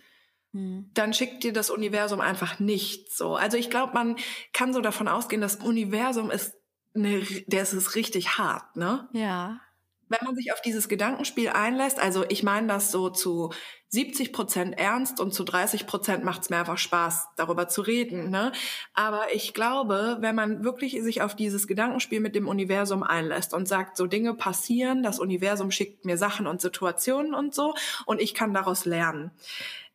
Dann 0.94 1.12
schickt 1.12 1.44
dir 1.44 1.52
das 1.52 1.70
Universum 1.70 2.20
einfach 2.20 2.58
nichts 2.58 3.16
so. 3.16 3.36
Also 3.36 3.56
ich 3.56 3.70
glaube, 3.70 3.94
man 3.94 4.16
kann 4.52 4.72
so 4.72 4.80
davon 4.80 5.08
ausgehen, 5.08 5.42
das 5.42 5.56
Universum 5.56 6.30
ist 6.30 6.54
eine, 6.94 7.20
der 7.46 7.62
ist 7.62 7.72
es 7.72 7.94
richtig 7.94 8.38
hart, 8.38 8.76
ne? 8.76 9.08
Ja. 9.12 9.60
Wenn 10.08 10.24
man 10.24 10.36
sich 10.36 10.52
auf 10.52 10.60
dieses 10.60 10.88
Gedankenspiel 10.88 11.48
einlässt, 11.48 11.98
also 11.98 12.24
ich 12.28 12.44
meine 12.44 12.68
das 12.68 12.92
so 12.92 13.10
zu 13.10 13.52
70 13.88 14.32
Prozent 14.32 14.78
ernst 14.78 15.20
und 15.20 15.32
zu 15.32 15.42
30 15.42 15.86
Prozent 15.86 16.24
macht 16.24 16.42
es 16.42 16.50
mir 16.50 16.58
einfach 16.58 16.78
Spaß, 16.78 17.28
darüber 17.36 17.66
zu 17.66 17.82
reden. 17.82 18.30
Ne? 18.30 18.52
Aber 18.94 19.34
ich 19.34 19.54
glaube, 19.54 20.18
wenn 20.20 20.34
man 20.34 20.64
wirklich 20.64 21.00
sich 21.02 21.22
auf 21.22 21.34
dieses 21.34 21.66
Gedankenspiel 21.66 22.20
mit 22.20 22.34
dem 22.34 22.46
Universum 22.46 23.02
einlässt 23.02 23.54
und 23.54 23.66
sagt, 23.66 23.96
so 23.96 24.06
Dinge 24.06 24.34
passieren, 24.34 25.02
das 25.02 25.18
Universum 25.18 25.70
schickt 25.70 26.04
mir 26.04 26.18
Sachen 26.18 26.46
und 26.46 26.60
Situationen 26.60 27.34
und 27.34 27.54
so 27.54 27.74
und 28.06 28.20
ich 28.20 28.34
kann 28.34 28.54
daraus 28.54 28.84
lernen. 28.84 29.30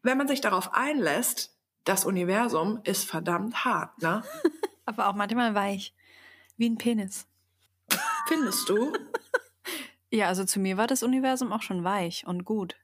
Wenn 0.03 0.17
man 0.17 0.27
sich 0.27 0.41
darauf 0.41 0.73
einlässt, 0.73 1.57
das 1.83 2.05
Universum 2.05 2.79
ist 2.83 3.05
verdammt 3.09 3.65
hart, 3.65 4.01
ne? 4.01 4.23
Aber 4.85 5.07
auch 5.07 5.15
manchmal 5.15 5.55
weich. 5.55 5.93
Wie 6.57 6.69
ein 6.69 6.77
Penis. 6.77 7.27
Findest 8.27 8.69
du? 8.69 8.93
Ja, 10.13 10.27
also 10.27 10.43
zu 10.43 10.59
mir 10.59 10.75
war 10.77 10.87
das 10.87 11.03
Universum 11.03 11.53
auch 11.53 11.61
schon 11.61 11.83
weich 11.83 12.27
und 12.27 12.43
gut. 12.43 12.75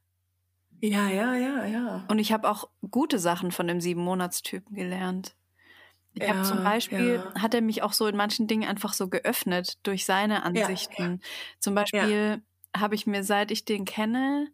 Ja, 0.82 1.10
ja, 1.10 1.34
ja, 1.36 1.66
ja. 1.66 2.06
Und 2.10 2.20
ich 2.20 2.32
habe 2.32 2.50
auch 2.50 2.70
gute 2.92 3.20
Sachen 3.20 3.52
von 3.52 3.68
dem 3.68 3.82
sieben-Monatstypen 3.82 4.76
gelernt. 4.76 5.36
Ich 6.14 6.24
Ja, 6.24 6.30
habe 6.30 6.42
zum 6.44 6.64
Beispiel, 6.64 7.16
ja. 7.16 7.34
hat 7.42 7.54
er 7.54 7.62
mich 7.62 7.84
auch 7.84 7.94
so 7.94 8.08
in 8.08 8.18
manchen 8.18 8.48
Dingen 8.48 8.68
einfach 8.70 8.94
so 8.94 9.10
geöffnet 9.10 9.80
durch 9.84 10.06
seine 10.06 10.44
Ansichten. 10.44 11.22
Zum 11.60 11.76
Beispiel 11.76 12.44
habe 12.76 12.96
ich 12.96 13.08
mir, 13.08 13.24
seit 13.24 13.52
ich 13.52 13.66
den 13.66 13.86
kenne, 13.86 14.50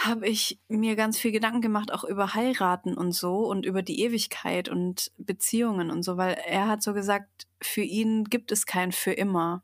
habe 0.00 0.26
ich 0.26 0.58
mir 0.68 0.96
ganz 0.96 1.18
viel 1.18 1.30
Gedanken 1.30 1.60
gemacht, 1.60 1.92
auch 1.92 2.04
über 2.04 2.34
Heiraten 2.34 2.94
und 2.94 3.12
so 3.12 3.40
und 3.46 3.66
über 3.66 3.82
die 3.82 4.00
Ewigkeit 4.00 4.68
und 4.68 5.12
Beziehungen 5.18 5.90
und 5.90 6.02
so, 6.02 6.16
weil 6.16 6.34
er 6.46 6.68
hat 6.68 6.82
so 6.82 6.94
gesagt, 6.94 7.46
für 7.60 7.82
ihn 7.82 8.24
gibt 8.24 8.50
es 8.50 8.64
kein 8.64 8.92
für 8.92 9.12
immer. 9.12 9.62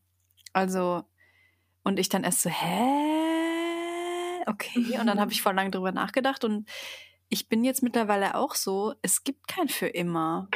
Also, 0.53 1.05
und 1.85 1.99
ich 1.99 2.11
dann 2.11 2.25
erst 2.25 2.43
so, 2.43 2.51
hä? 2.51 4.43
Okay. 4.47 4.97
Und 5.01 5.07
dann 5.09 5.19
habe 5.19 5.33
ich 5.33 5.43
voll 5.43 5.55
lange 5.55 5.71
drüber 5.71 5.91
nachgedacht 5.91 6.45
und 6.45 6.69
ich 7.29 7.49
bin 7.49 7.65
jetzt 7.65 7.83
mittlerweile 7.83 8.37
auch 8.37 8.55
so, 8.55 8.95
es 9.03 9.25
gibt 9.25 9.49
kein 9.49 9.69
für 9.69 9.89
immer. 9.89 10.49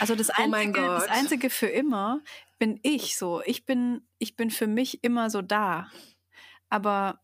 Also 0.00 0.16
das 0.16 0.30
Oh 0.30 0.42
einzige, 0.42 0.80
das 0.80 1.06
Gott. 1.06 1.16
einzige 1.16 1.50
für 1.50 1.68
immer 1.68 2.20
bin 2.58 2.80
ich 2.82 3.16
so. 3.16 3.42
Ich 3.44 3.64
bin, 3.64 4.06
ich 4.18 4.34
bin 4.34 4.50
für 4.50 4.66
mich 4.66 5.04
immer 5.04 5.30
so 5.30 5.40
da. 5.40 5.88
Aber 6.68 7.20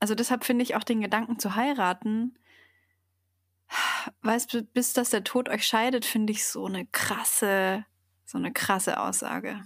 also 0.00 0.14
deshalb 0.14 0.44
finde 0.44 0.62
ich 0.62 0.74
auch 0.74 0.84
den 0.84 1.00
Gedanken 1.00 1.38
zu 1.38 1.56
heiraten, 1.56 2.38
weißt 4.22 4.66
bis 4.72 4.92
dass 4.92 5.10
der 5.10 5.24
Tod 5.24 5.48
euch 5.48 5.66
scheidet, 5.66 6.04
finde 6.04 6.32
ich 6.32 6.44
so 6.44 6.66
eine 6.66 6.86
krasse, 6.86 7.84
so 8.24 8.38
eine 8.38 8.52
krasse 8.52 9.00
Aussage. 9.00 9.62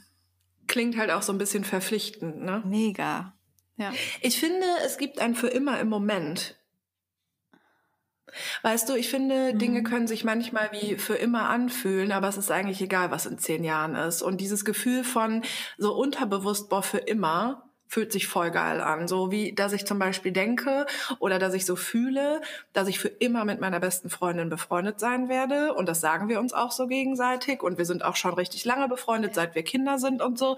Klingt 0.67 0.97
halt 0.97 1.11
auch 1.11 1.23
so 1.23 1.33
ein 1.33 1.39
bisschen 1.39 1.65
verpflichtend, 1.65 2.43
ne? 2.43 2.63
Mega. 2.65 3.35
Ja. 3.77 3.93
Ich 4.21 4.39
finde, 4.39 4.67
es 4.85 4.99
gibt 4.99 5.21
ein 5.21 5.35
für 5.35 5.49
immer 5.49 5.81
im 5.81 5.89
Moment. 5.89 6.57
Weißt 8.63 8.89
du, 8.89 8.95
ich 8.95 9.09
finde, 9.09 9.53
mhm. 9.55 9.59
Dinge 9.59 9.83
können 9.83 10.07
sich 10.07 10.23
manchmal 10.23 10.71
wie 10.73 10.97
für 10.97 11.17
immer 11.17 11.49
anfühlen, 11.49 12.13
aber 12.13 12.29
es 12.29 12.37
ist 12.37 12.51
eigentlich 12.51 12.81
egal, 12.81 13.11
was 13.11 13.27
in 13.27 13.39
zehn 13.39 13.65
Jahren 13.65 13.97
ist. 13.97 14.23
Und 14.23 14.41
dieses 14.41 14.65
Gefühl 14.65 15.05
von 15.05 15.43
so 15.79 15.95
unterbewusst, 15.95 16.69
boah, 16.69 16.83
für 16.83 16.99
immer, 16.99 17.70
fühlt 17.91 18.13
sich 18.13 18.29
voll 18.29 18.53
geil 18.53 18.81
an. 18.81 19.09
So 19.09 19.33
wie, 19.33 19.53
dass 19.53 19.73
ich 19.73 19.85
zum 19.85 19.99
Beispiel 19.99 20.31
denke 20.31 20.87
oder 21.19 21.41
dass 21.41 21.55
ich 21.55 21.67
so 21.67 21.75
fühle, 21.75 22.41
dass 22.73 22.87
ich 22.87 23.01
für 23.01 23.09
immer 23.09 23.45
mit 23.45 23.61
meiner 23.61 23.81
besten 23.81 24.11
Freundin 24.11 24.49
befreundet 24.49 25.01
sein 25.01 25.29
werde. 25.29 25.75
Und 25.75 25.89
das 25.89 26.01
sagen 26.01 26.29
wir 26.29 26.39
uns 26.39 26.53
auch 26.53 26.71
so 26.71 26.87
gegenseitig. 26.87 27.65
Und 27.65 27.79
wir 27.79 27.85
sind 27.85 28.05
auch 28.05 28.15
schon 28.15 28.35
richtig 28.35 28.65
lange 28.65 28.87
befreundet, 28.87 29.35
seit 29.35 29.57
wir 29.57 29.65
Kinder 29.65 29.99
sind 29.99 30.23
und 30.23 30.39
so. 30.39 30.57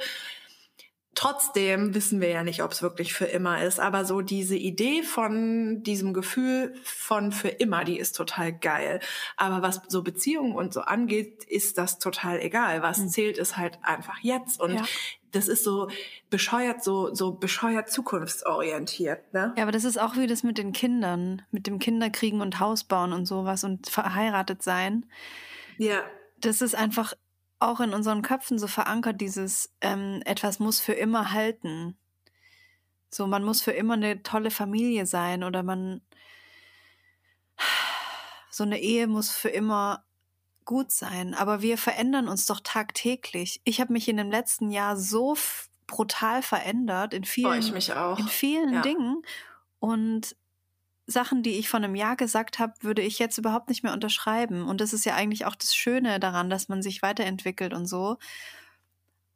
Trotzdem 1.14 1.94
wissen 1.94 2.20
wir 2.20 2.28
ja 2.28 2.42
nicht, 2.42 2.62
ob 2.62 2.72
es 2.72 2.82
wirklich 2.82 3.14
für 3.14 3.26
immer 3.26 3.62
ist, 3.62 3.80
aber 3.80 4.04
so 4.04 4.20
diese 4.20 4.56
Idee 4.56 5.02
von 5.02 5.82
diesem 5.82 6.12
Gefühl 6.14 6.74
von 6.84 7.32
für 7.32 7.48
immer, 7.48 7.84
die 7.84 7.98
ist 7.98 8.14
total 8.14 8.52
geil. 8.52 9.00
Aber 9.38 9.62
was 9.62 9.80
so 9.88 10.02
Beziehungen 10.02 10.54
und 10.54 10.74
so 10.74 10.82
angeht, 10.82 11.44
ist 11.44 11.78
das 11.78 11.98
total 11.98 12.40
egal. 12.40 12.82
Was 12.82 12.98
mhm. 12.98 13.08
zählt, 13.08 13.38
ist 13.38 13.56
halt 13.56 13.78
einfach 13.82 14.18
jetzt. 14.20 14.60
Und 14.60 14.74
ja. 14.74 14.84
Das 15.32 15.48
ist 15.48 15.64
so 15.64 15.88
bescheuert, 16.30 16.84
so, 16.84 17.14
so 17.14 17.32
bescheuert 17.32 17.90
zukunftsorientiert. 17.90 19.32
Ne? 19.32 19.52
Ja, 19.56 19.62
aber 19.62 19.72
das 19.72 19.84
ist 19.84 19.98
auch 19.98 20.16
wie 20.16 20.26
das 20.26 20.42
mit 20.42 20.58
den 20.58 20.72
Kindern, 20.72 21.42
mit 21.50 21.66
dem 21.66 21.78
Kinderkriegen 21.78 22.40
und 22.40 22.60
Hausbauen 22.60 23.12
und 23.12 23.26
sowas 23.26 23.64
und 23.64 23.88
verheiratet 23.88 24.62
sein. 24.62 25.06
Ja. 25.78 26.02
Das 26.40 26.60
ist 26.60 26.74
einfach 26.74 27.14
auch 27.58 27.80
in 27.80 27.94
unseren 27.94 28.22
Köpfen 28.22 28.58
so 28.58 28.66
verankert, 28.66 29.20
dieses 29.20 29.72
ähm, 29.80 30.20
etwas 30.24 30.58
muss 30.58 30.80
für 30.80 30.92
immer 30.92 31.32
halten. 31.32 31.96
So, 33.08 33.26
man 33.26 33.44
muss 33.44 33.62
für 33.62 33.72
immer 33.72 33.94
eine 33.94 34.22
tolle 34.22 34.50
Familie 34.50 35.06
sein 35.06 35.44
oder 35.44 35.62
man 35.62 36.00
so 38.50 38.64
eine 38.64 38.80
Ehe 38.80 39.06
muss 39.06 39.30
für 39.30 39.48
immer 39.48 40.04
gut 40.64 40.90
sein. 40.90 41.34
Aber 41.34 41.62
wir 41.62 41.78
verändern 41.78 42.28
uns 42.28 42.46
doch 42.46 42.60
tagtäglich. 42.60 43.60
Ich 43.64 43.80
habe 43.80 43.92
mich 43.92 44.08
in 44.08 44.16
dem 44.16 44.30
letzten 44.30 44.70
Jahr 44.70 44.96
so 44.96 45.36
brutal 45.86 46.42
verändert 46.42 47.14
in 47.14 47.24
vielen, 47.24 47.62
in 47.62 48.28
vielen 48.28 48.74
ja. 48.74 48.82
Dingen. 48.82 49.22
Und 49.78 50.36
Sachen, 51.06 51.42
die 51.42 51.58
ich 51.58 51.68
vor 51.68 51.78
einem 51.78 51.94
Jahr 51.94 52.16
gesagt 52.16 52.58
habe, 52.58 52.74
würde 52.80 53.02
ich 53.02 53.18
jetzt 53.18 53.38
überhaupt 53.38 53.68
nicht 53.68 53.82
mehr 53.82 53.92
unterschreiben. 53.92 54.68
Und 54.68 54.80
das 54.80 54.92
ist 54.92 55.04
ja 55.04 55.14
eigentlich 55.14 55.44
auch 55.46 55.56
das 55.56 55.74
Schöne 55.74 56.20
daran, 56.20 56.50
dass 56.50 56.68
man 56.68 56.82
sich 56.82 57.02
weiterentwickelt 57.02 57.74
und 57.74 57.86
so. 57.86 58.16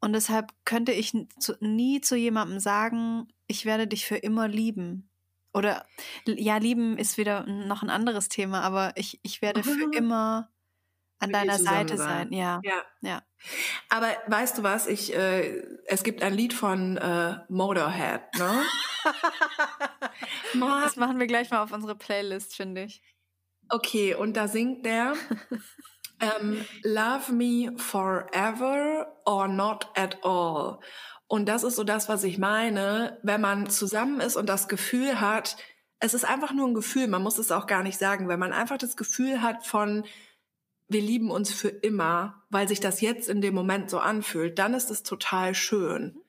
Und 0.01 0.13
deshalb 0.13 0.53
könnte 0.65 0.93
ich 0.93 1.13
nie 1.61 2.01
zu 2.01 2.17
jemandem 2.17 2.61
sagen, 2.61 3.29
ich 3.47 3.65
werde 3.65 3.87
dich 3.87 4.07
für 4.07 4.17
immer 4.17 4.49
lieben. 4.49 5.09
Oder 5.53 5.87
ja, 6.27 6.59
lieben 6.59 6.99
ist 6.99 7.17
wieder 7.17 7.47
noch 7.47 7.83
ein 7.83 7.91
anderes 7.91 8.29
Thema, 8.29 8.61
aber 8.61 8.93
ich, 8.97 9.21
ich 9.23 9.41
werde 9.43 9.63
für 9.63 9.91
immer 9.97 10.51
an 11.19 11.33
deiner 11.33 11.59
Seite 11.59 11.97
sein. 11.97 12.33
Ja. 12.33 12.61
ja. 12.63 12.83
ja. 13.01 13.23
Aber 13.89 14.09
weißt 14.27 14.59
du 14.59 14.63
was? 14.63 14.87
Ich, 14.87 15.15
äh, 15.15 15.63
es 15.87 16.03
gibt 16.03 16.23
ein 16.23 16.35
Lied 16.35 16.53
von 16.53 16.97
äh, 16.97 17.37
Motorhead, 17.49 18.23
ne? 18.39 18.63
das 20.83 20.97
machen 20.97 21.19
wir 21.19 21.27
gleich 21.27 21.51
mal 21.51 21.63
auf 21.63 21.73
unsere 21.73 21.95
Playlist, 21.95 22.55
finde 22.55 22.85
ich. 22.85 23.03
Okay, 23.69 24.15
und 24.15 24.37
da 24.37 24.49
singt 24.49 24.87
der 24.87 25.15
ähm, 26.21 26.65
Love 26.83 27.33
me 27.33 27.77
forever 27.77 29.07
or 29.25 29.49
not 29.49 29.89
at 29.95 30.25
all. 30.25 30.79
Und 31.29 31.49
das 31.49 31.65
ist 31.65 31.77
so 31.77 31.83
das, 31.83 32.09
was 32.09 32.23
ich 32.23 32.39
meine, 32.39 33.19
wenn 33.23 33.41
man 33.41 33.69
zusammen 33.69 34.21
ist 34.21 34.37
und 34.37 34.49
das 34.49 34.69
Gefühl 34.69 35.21
hat, 35.21 35.57
es 35.99 36.15
ist 36.15 36.25
einfach 36.25 36.53
nur 36.53 36.69
ein 36.69 36.75
Gefühl, 36.75 37.09
man 37.09 37.23
muss 37.23 37.39
es 37.39 37.51
auch 37.51 37.67
gar 37.67 37.83
nicht 37.83 37.99
sagen, 37.99 38.29
wenn 38.29 38.39
man 38.39 38.53
einfach 38.53 38.79
das 38.79 38.97
Gefühl 38.97 39.43
hat 39.43 39.67
von, 39.67 40.05
wir 40.89 41.01
lieben 41.01 41.31
uns 41.31 41.53
für 41.53 41.69
immer, 41.69 42.45
weil 42.51 42.69
sich 42.69 42.81
das 42.81 43.01
jetzt 43.01 43.29
in 43.29 43.41
dem 43.41 43.55
Moment 43.55 43.91
so 43.91 43.99
anfühlt, 43.99 44.59
dann 44.59 44.75
ist 44.75 44.91
es 44.91 45.03
total 45.03 45.55
schön. 45.55 46.21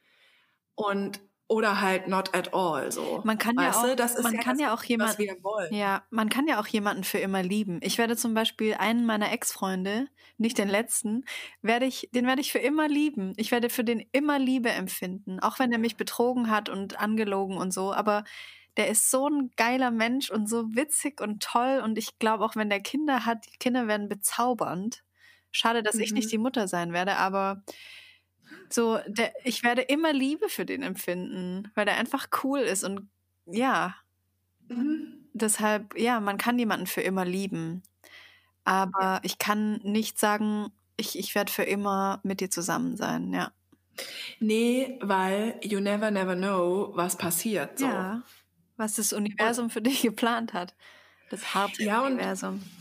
Und 0.75 1.19
oder 1.49 1.79
halt 1.79 2.07
not 2.07 2.35
at 2.35 2.53
all 2.53 2.91
so. 2.91 3.21
Man 3.23 3.38
kann 3.38 3.55
weißt 3.55 3.84
ja 3.84 3.91
auch, 3.91 3.95
das 3.95 4.15
ist 4.15 4.23
man 4.23 4.35
ja 4.35 4.41
kann 4.41 4.57
das, 4.57 4.67
ja 4.67 4.73
auch 4.73 4.84
jemanden, 4.84 5.23
ja, 5.71 6.03
man 6.09 6.27
kann 6.27 6.45
ja 6.47 6.59
auch 6.59 6.67
jemanden 6.67 7.05
für 7.05 7.19
immer 7.19 7.41
lieben. 7.41 7.79
Ich 7.81 7.97
werde 7.97 8.17
zum 8.17 8.34
Beispiel 8.34 8.73
einen 8.73 9.05
meiner 9.05 9.31
Ex-Freunde, 9.31 10.07
nicht 10.38 10.57
den 10.57 10.67
letzten, 10.67 11.23
werde 11.61 11.85
ich, 11.85 12.09
den 12.13 12.27
werde 12.27 12.41
ich 12.41 12.51
für 12.51 12.59
immer 12.59 12.89
lieben. 12.89 13.34
Ich 13.38 13.51
werde 13.51 13.69
für 13.69 13.85
den 13.85 14.05
immer 14.11 14.39
Liebe 14.39 14.69
empfinden, 14.69 15.39
auch 15.39 15.57
wenn 15.57 15.71
er 15.71 15.77
mich 15.77 15.95
betrogen 15.95 16.51
hat 16.51 16.67
und 16.67 16.99
angelogen 16.99 17.57
und 17.57 17.73
so. 17.73 17.93
Aber 17.93 18.25
der 18.77 18.89
ist 18.89 19.09
so 19.09 19.27
ein 19.27 19.51
geiler 19.57 19.89
Mensch 19.89 20.29
und 20.29 20.47
so 20.47 20.75
witzig 20.75 21.19
und 21.19 21.41
toll. 21.41 21.81
Und 21.83 21.97
ich 21.97 22.19
glaube, 22.19 22.45
auch 22.45 22.55
wenn 22.55 22.69
der 22.69 22.79
Kinder 22.79 23.25
hat, 23.25 23.45
die 23.51 23.57
Kinder 23.57 23.87
werden 23.87 24.07
bezaubernd. 24.07 25.03
Schade, 25.51 25.81
dass 25.81 25.95
mhm. 25.95 26.01
ich 26.01 26.11
nicht 26.13 26.25
mhm. 26.25 26.31
die 26.31 26.37
Mutter 26.37 26.67
sein 26.67 26.93
werde, 26.93 27.17
aber 27.17 27.63
so, 28.69 28.99
der, 29.07 29.33
ich 29.43 29.63
werde 29.63 29.81
immer 29.81 30.13
Liebe 30.13 30.47
für 30.47 30.65
den 30.65 30.83
empfinden, 30.83 31.71
weil 31.73 31.85
der 31.85 31.97
einfach 31.97 32.27
cool 32.43 32.59
ist 32.59 32.83
und 32.83 33.09
ja. 33.45 33.95
Mhm. 34.67 35.25
Deshalb, 35.33 35.97
ja, 35.97 36.19
man 36.19 36.37
kann 36.37 36.59
jemanden 36.59 36.87
für 36.87 37.01
immer 37.01 37.25
lieben. 37.25 37.81
Aber 38.63 39.19
ich 39.23 39.39
kann 39.39 39.79
nicht 39.83 40.19
sagen, 40.19 40.71
ich, 40.97 41.17
ich 41.17 41.33
werde 41.35 41.51
für 41.51 41.63
immer 41.63 42.19
mit 42.23 42.41
dir 42.41 42.49
zusammen 42.49 42.95
sein, 42.95 43.33
ja. 43.33 43.51
Nee, 44.39 44.99
weil 45.01 45.59
you 45.63 45.79
never, 45.79 46.11
never 46.11 46.35
know, 46.35 46.91
was 46.93 47.17
passiert. 47.17 47.79
So. 47.79 47.85
Ja 47.85 48.23
was 48.77 48.93
das 48.93 49.13
Universum 49.13 49.69
für 49.69 49.81
dich 49.81 50.01
geplant 50.03 50.53
hat. 50.53 50.75
Das 51.29 51.53
Hauptuniversum. 51.53 52.61
Ja, 52.63 52.77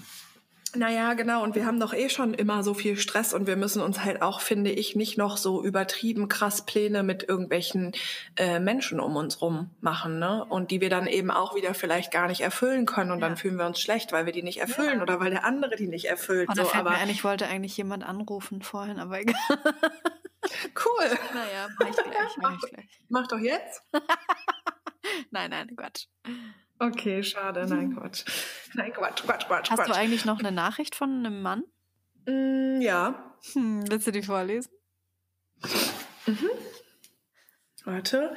naja, 0.77 1.15
genau. 1.15 1.43
Und 1.43 1.55
wir 1.55 1.65
haben 1.65 1.81
doch 1.81 1.95
eh 1.95 2.09
schon 2.09 2.35
immer 2.35 2.63
so 2.63 2.75
viel 2.75 2.99
Stress 2.99 3.33
und 3.33 3.47
wir 3.47 3.57
müssen 3.57 3.81
uns 3.81 4.05
halt 4.05 4.21
auch, 4.21 4.41
finde 4.41 4.71
ich, 4.71 4.95
nicht 4.95 5.17
noch 5.17 5.37
so 5.37 5.65
übertrieben 5.65 6.29
krass 6.29 6.67
Pläne 6.67 7.03
mit 7.03 7.29
irgendwelchen 7.29 7.93
äh, 8.37 8.61
Menschen 8.61 9.01
um 9.01 9.17
uns 9.17 9.41
rum 9.41 9.71
machen, 9.81 10.19
ne? 10.19 10.45
Und 10.45 10.71
die 10.71 10.81
wir 10.81 10.91
dann 10.91 11.07
eben 11.07 11.31
auch 11.31 11.55
wieder 11.55 11.73
vielleicht 11.75 12.13
gar 12.13 12.29
nicht 12.29 12.43
erfüllen 12.43 12.85
können 12.85 13.11
und 13.11 13.21
ja. 13.21 13.29
dann 13.29 13.37
fühlen 13.37 13.57
wir 13.57 13.67
uns 13.67 13.81
schlecht, 13.81 14.13
weil 14.13 14.27
wir 14.27 14.33
die 14.33 14.43
nicht 14.43 14.61
erfüllen 14.61 14.99
ja. 14.99 15.03
oder 15.03 15.19
weil 15.19 15.31
der 15.31 15.45
andere 15.45 15.77
die 15.77 15.89
nicht 15.89 16.07
erfüllt. 16.07 16.51
Oder 16.51 16.65
so, 16.67 16.75
aber 16.75 16.91
ein, 16.91 17.09
ich 17.09 17.25
wollte 17.25 17.47
eigentlich 17.47 17.77
jemand 17.77 18.05
anrufen 18.05 18.63
vorhin, 18.63 18.99
aber 18.99 19.21
egal. 19.21 19.35
Cool. 20.85 21.19
Naja, 21.35 21.69
mach 21.79 21.89
ich 21.89 21.97
gleich, 21.97 22.37
mach 22.37 22.55
ich 22.55 22.61
gleich. 22.71 23.01
Mach 23.09 23.27
doch 23.27 23.39
jetzt. 23.39 23.83
nein, 25.31 25.51
nein, 25.51 25.75
Quatsch. 25.77 26.07
Okay, 26.79 27.23
schade. 27.23 27.67
Nein, 27.67 27.95
Quatsch. 27.97 28.25
Nein, 28.75 28.93
Quatsch, 28.93 29.23
Quatsch, 29.23 29.47
Quatsch. 29.47 29.71
Hast 29.71 29.79
Quatsch. 29.79 29.89
du 29.89 29.95
eigentlich 29.95 30.25
noch 30.25 30.39
eine 30.39 30.53
Nachricht 30.53 30.95
von 30.95 31.11
einem 31.11 31.43
Mann? 31.43 31.65
Mm, 32.27 32.81
ja. 32.81 33.35
Hm, 33.53 33.85
willst 33.91 34.07
du 34.07 34.13
die 34.13 34.23
vorlesen? 34.23 34.71
Mhm. 36.27 36.51
Warte. 37.85 38.37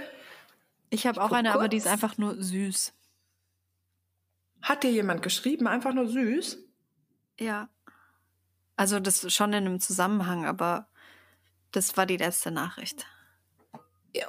Ich 0.90 1.06
habe 1.08 1.22
auch 1.22 1.32
eine, 1.32 1.50
kurz. 1.50 1.60
aber 1.60 1.68
die 1.70 1.78
ist 1.78 1.88
einfach 1.88 2.18
nur 2.18 2.42
süß. 2.42 2.94
Hat 4.62 4.84
dir 4.84 4.92
jemand 4.92 5.22
geschrieben, 5.22 5.68
einfach 5.68 5.94
nur 5.94 6.08
süß? 6.08 6.58
Ja. 7.40 7.70
Also 8.76 9.00
das 9.00 9.32
schon 9.34 9.54
in 9.54 9.66
einem 9.66 9.80
Zusammenhang, 9.80 10.46
aber 10.46 10.88
das 11.72 11.98
war 11.98 12.06
die 12.06 12.18
letzte 12.18 12.52
Nachricht. 12.52 13.06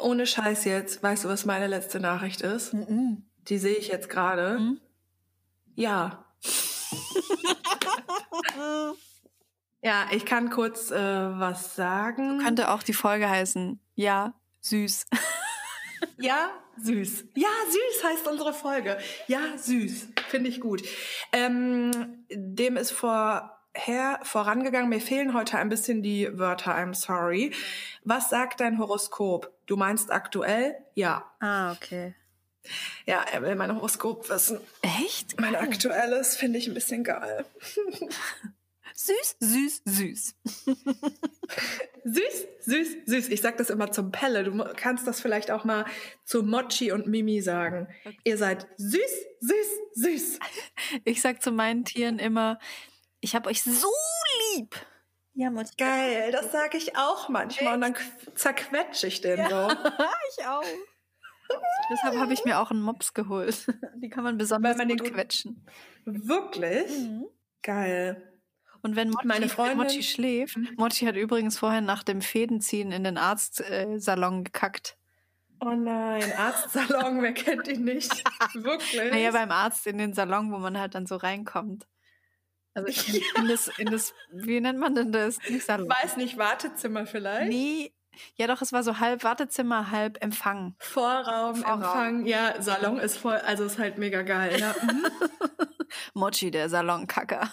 Ohne 0.01 0.27
Scheiß 0.27 0.65
jetzt, 0.65 1.03
weißt 1.03 1.25
du, 1.25 1.29
was 1.29 1.47
meine 1.47 1.67
letzte 1.67 2.01
Nachricht 2.01 2.43
ist? 2.43 2.75
Mm 2.75 3.23
Die 3.49 3.59
sehe 3.59 3.77
ich 3.77 3.89
jetzt 3.89 4.09
gerade. 4.09 4.59
Mm 4.59 4.81
Ja. 5.75 6.25
ja, 9.83 10.07
ich 10.13 10.27
kann 10.27 10.51
kurz 10.51 10.91
äh, 10.91 10.97
was 10.97 11.77
sagen. 11.77 12.41
Könnte 12.41 12.71
auch 12.71 12.83
die 12.83 12.93
Folge 12.93 13.29
heißen. 13.29 13.81
Ja, 13.95 14.35
süß. 14.61 15.07
ja, 16.19 16.51
süß. 16.79 17.25
Ja, 17.35 17.49
süß 17.69 18.05
heißt 18.05 18.29
unsere 18.29 18.53
Folge. 18.53 18.99
Ja, 19.27 19.57
süß. 19.57 20.09
Finde 20.29 20.51
ich 20.51 20.61
gut. 20.61 20.83
Ähm, 21.33 22.27
dem 22.31 22.77
ist 22.77 22.91
vor 22.91 23.60
her 23.75 24.21
vorangegangen. 24.23 24.89
Mir 24.89 25.01
fehlen 25.01 25.35
heute 25.35 25.59
ein 25.59 25.69
bisschen 25.69 26.03
die 26.03 26.29
Wörter, 26.39 26.77
I'm 26.77 26.95
sorry. 26.95 27.53
Was 28.05 28.31
sagt 28.31 28.61
dein 28.61 28.79
Horoskop? 28.79 29.53
Du 29.67 29.77
meinst 29.77 30.11
aktuell? 30.11 30.77
Ja. 30.95 31.31
Ah, 31.41 31.73
okay. 31.73 32.15
Ja, 33.07 33.25
er 33.33 33.43
will 33.43 33.55
mein 33.55 33.75
Horoskop 33.75 34.29
wissen. 34.29 34.61
Echt? 34.83 35.41
Mein 35.41 35.57
aktuelles 35.57 36.37
finde 36.37 36.59
ich 36.59 36.69
ein 36.69 36.75
bisschen 36.75 37.05
geil. 37.05 37.45
süß, 38.95 39.37
süß, 39.41 39.83
süß. 39.87 40.35
süß, 42.05 42.49
süß, 42.61 42.89
süß. 43.07 43.29
Ich 43.29 43.41
sag 43.41 43.57
das 43.57 43.71
immer 43.71 43.91
zum 43.93 44.13
Pelle. 44.13 44.45
Du 44.45 44.65
kannst 44.77 45.07
das 45.07 45.21
vielleicht 45.21 45.51
auch 45.51 45.65
mal 45.65 45.87
zu 46.25 46.43
Mochi 46.43 46.93
und 46.93 47.07
Mimi 47.07 47.41
sagen. 47.41 47.89
Okay. 48.05 48.17
Ihr 48.25 48.37
seid 48.37 48.67
süß, 48.77 49.27
süß, 49.41 49.69
süß. 49.95 50.39
Ich 51.05 51.23
sag 51.23 51.43
zu 51.43 51.51
meinen 51.51 51.85
Tieren 51.85 52.19
immer, 52.19 52.59
ich 53.21 53.35
habe 53.35 53.49
euch 53.49 53.63
so 53.63 53.89
lieb. 54.55 54.75
Ja, 55.35 55.51
Mutti. 55.51 55.71
Geil, 55.79 56.33
das 56.33 56.51
sage 56.53 56.77
ich 56.77 56.97
auch 56.97 57.29
manchmal 57.29 57.75
und 57.75 57.81
dann 57.83 57.95
zerquetsche 58.35 59.07
ich 59.07 59.21
den 59.21 59.39
ja, 59.39 59.49
so. 59.49 59.69
ich 60.39 60.47
auch. 60.47 60.63
Deshalb 61.91 62.17
habe 62.19 62.33
ich 62.33 62.45
mir 62.45 62.61
auch 62.61 62.71
einen 62.71 62.83
Mops 62.83 63.15
geholt. 63.15 63.67
Die 63.97 64.09
kann 64.09 64.23
man 64.25 64.39
besonders 64.39 64.77
man 64.77 64.89
gut 64.89 65.05
quetschen. 65.13 65.67
Wirklich? 66.05 66.91
Mhm. 66.91 67.27
Geil. 67.63 68.27
Und 68.83 68.97
wenn 68.97 69.11
Mochi, 69.11 69.27
Meine 69.27 69.43
wenn 69.43 69.49
Freundin- 69.51 69.77
Mochi 69.79 70.03
schläft, 70.03 70.57
Mhm. 70.57 70.75
Mochi 70.77 71.05
hat 71.07 71.17
übrigens 71.17 71.59
vorher 71.59 71.81
nach 71.81 72.03
dem 72.03 72.23
Fädenziehen 72.23 72.93
in 72.93 73.05
den 73.05 73.19
Arztsalon 73.19 74.45
gekackt. 74.45 74.97
Oh 75.61 75.71
nein, 75.75 76.33
Arztsalon, 76.39 77.21
wer 77.21 77.35
kennt 77.35 77.69
ihn 77.69 77.85
nicht? 77.85 78.11
Wirklich? 78.55 79.11
Naja, 79.11 79.31
beim 79.33 79.51
Arzt 79.51 79.87
in 79.87 79.99
den 79.99 80.15
Salon, 80.15 80.51
wo 80.53 80.59
man 80.59 80.79
halt 80.79 80.95
dann 80.95 81.07
so 81.07 81.17
reinkommt. 81.17 81.87
Also 82.75 82.89
in, 83.13 83.43
in, 83.43 83.49
das, 83.49 83.69
in 83.79 83.87
das, 83.91 84.15
wie 84.33 84.61
nennt 84.61 84.79
man 84.79 84.95
denn 84.95 85.13
das? 85.13 85.39
Nicht 85.49 85.65
Salon. 85.67 85.89
Weiß 85.89 86.17
nicht, 86.17 86.39
Wartezimmer 86.39 87.07
vielleicht? 87.07 87.49
Nee, 87.51 87.93
ja 88.37 88.47
doch, 88.47 88.61
es 88.63 88.73
war 88.73 88.83
so 88.83 88.99
halb 88.99 89.25
Wartezimmer, 89.25 89.91
halb 89.91 90.23
Empfang. 90.23 90.75
Vorraum, 90.79 91.57
Vorraum. 91.57 91.83
Empfang, 91.83 92.27
ja, 92.27 92.61
Salon 92.61 92.99
ist 92.99 93.17
voll, 93.17 93.37
also 93.37 93.65
ist 93.65 93.79
halt 93.79 93.99
mega 93.99 94.23
geil. 94.23 94.59
Ja. 94.59 94.75
Mhm. 94.83 95.07
Mochi, 96.15 96.51
der 96.53 96.69
Salonkacker. 96.69 97.51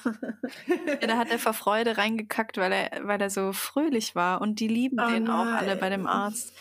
ja, 1.01 1.07
da 1.07 1.17
hat 1.17 1.29
er 1.31 1.39
vor 1.39 1.53
Freude 1.53 1.97
reingekackt, 1.97 2.57
weil 2.57 2.71
er, 2.71 3.07
weil 3.07 3.19
er 3.19 3.29
so 3.31 3.51
fröhlich 3.51 4.15
war. 4.15 4.41
Und 4.41 4.59
die 4.59 4.67
lieben 4.67 4.99
Oh 4.99 5.09
den 5.09 5.27
auch 5.29 5.45
nein. 5.45 5.55
alle 5.55 5.75
bei 5.75 5.89
dem 5.89 6.05
Arzt. 6.05 6.53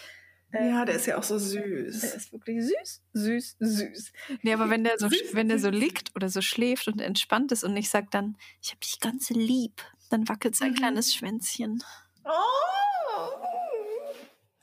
Ja, 0.53 0.85
der 0.85 0.95
ist 0.97 1.07
ja 1.07 1.19
auch 1.19 1.23
so 1.23 1.35
Der 1.39 1.43
süß. 1.47 2.05
ist 2.15 2.33
wirklich 2.33 2.63
süß, 2.65 3.03
süß, 3.13 3.57
süß. 3.59 4.13
Nee, 4.43 4.53
aber 4.55 4.71
wenn 4.71 4.85
der 4.85 4.99
so, 4.99 5.09
Süß, 5.09 5.35
wenn 5.35 5.49
der 5.49 5.59
so 5.59 5.69
liegt 5.71 6.15
oder 6.17 6.29
so 6.29 6.41
schläft 6.41 6.89
und 6.89 7.01
entspannt 7.01 7.53
ist 7.53 7.65
und 7.65 7.75
nicht 7.75 7.91
sagt 7.91 8.15
dann, 8.15 8.37
ich 8.63 8.73
hab 8.73 8.81
dich 8.81 9.01
ganz 9.01 9.31
lieb, 9.31 9.83
dann 10.11 10.29
wackelt 10.29 10.55
sein 10.57 10.71
Mhm. 10.73 10.77
kleines 10.77 11.15
Schwänzchen. 11.15 11.83
Oh, 12.25 12.31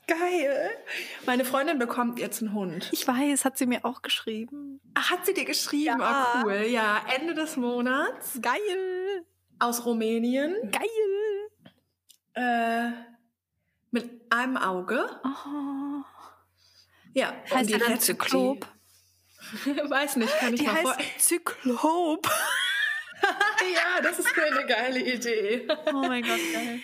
geil. 0.06 0.70
Meine 1.26 1.44
Freundin 1.44 1.78
bekommt 1.78 2.18
jetzt 2.18 2.42
einen 2.42 2.52
Hund. 2.54 2.88
Ich 2.92 3.06
weiß, 3.06 3.44
hat 3.44 3.56
sie 3.58 3.66
mir 3.66 3.84
auch 3.84 4.02
geschrieben. 4.02 4.80
Ach, 4.94 5.10
hat 5.10 5.26
sie 5.26 5.34
dir 5.34 5.44
geschrieben? 5.44 6.00
Ja. 6.00 6.34
Ah, 6.34 6.42
cool. 6.44 6.64
Ja, 6.68 7.04
Ende 7.14 7.34
des 7.34 7.56
Monats 7.56 8.38
Geil, 8.42 9.24
aus 9.58 9.84
Rumänien 9.86 10.54
geil. 10.70 10.82
äh, 12.34 12.90
mit 13.94 14.10
einem 14.30 14.56
Auge. 14.56 15.08
Oh. 15.24 16.02
Ja, 17.14 17.32
Heißt 17.48 17.70
die 17.70 17.78
dann 17.78 18.00
Zyklop? 18.00 18.66
Weiß 19.88 20.16
nicht, 20.16 20.36
kann 20.38 20.52
ich 20.52 20.60
Die 20.60 20.66
mal 20.66 20.82
vor. 20.82 20.96
heißt 20.96 21.20
Zyklop. 21.20 22.26
ja, 23.22 24.02
das 24.02 24.18
ist 24.18 24.28
eine 24.36 24.66
geile 24.66 25.00
Idee. 25.00 25.68
Oh 25.86 26.02
mein 26.08 26.22
Gott, 26.22 26.40
geil. 26.52 26.80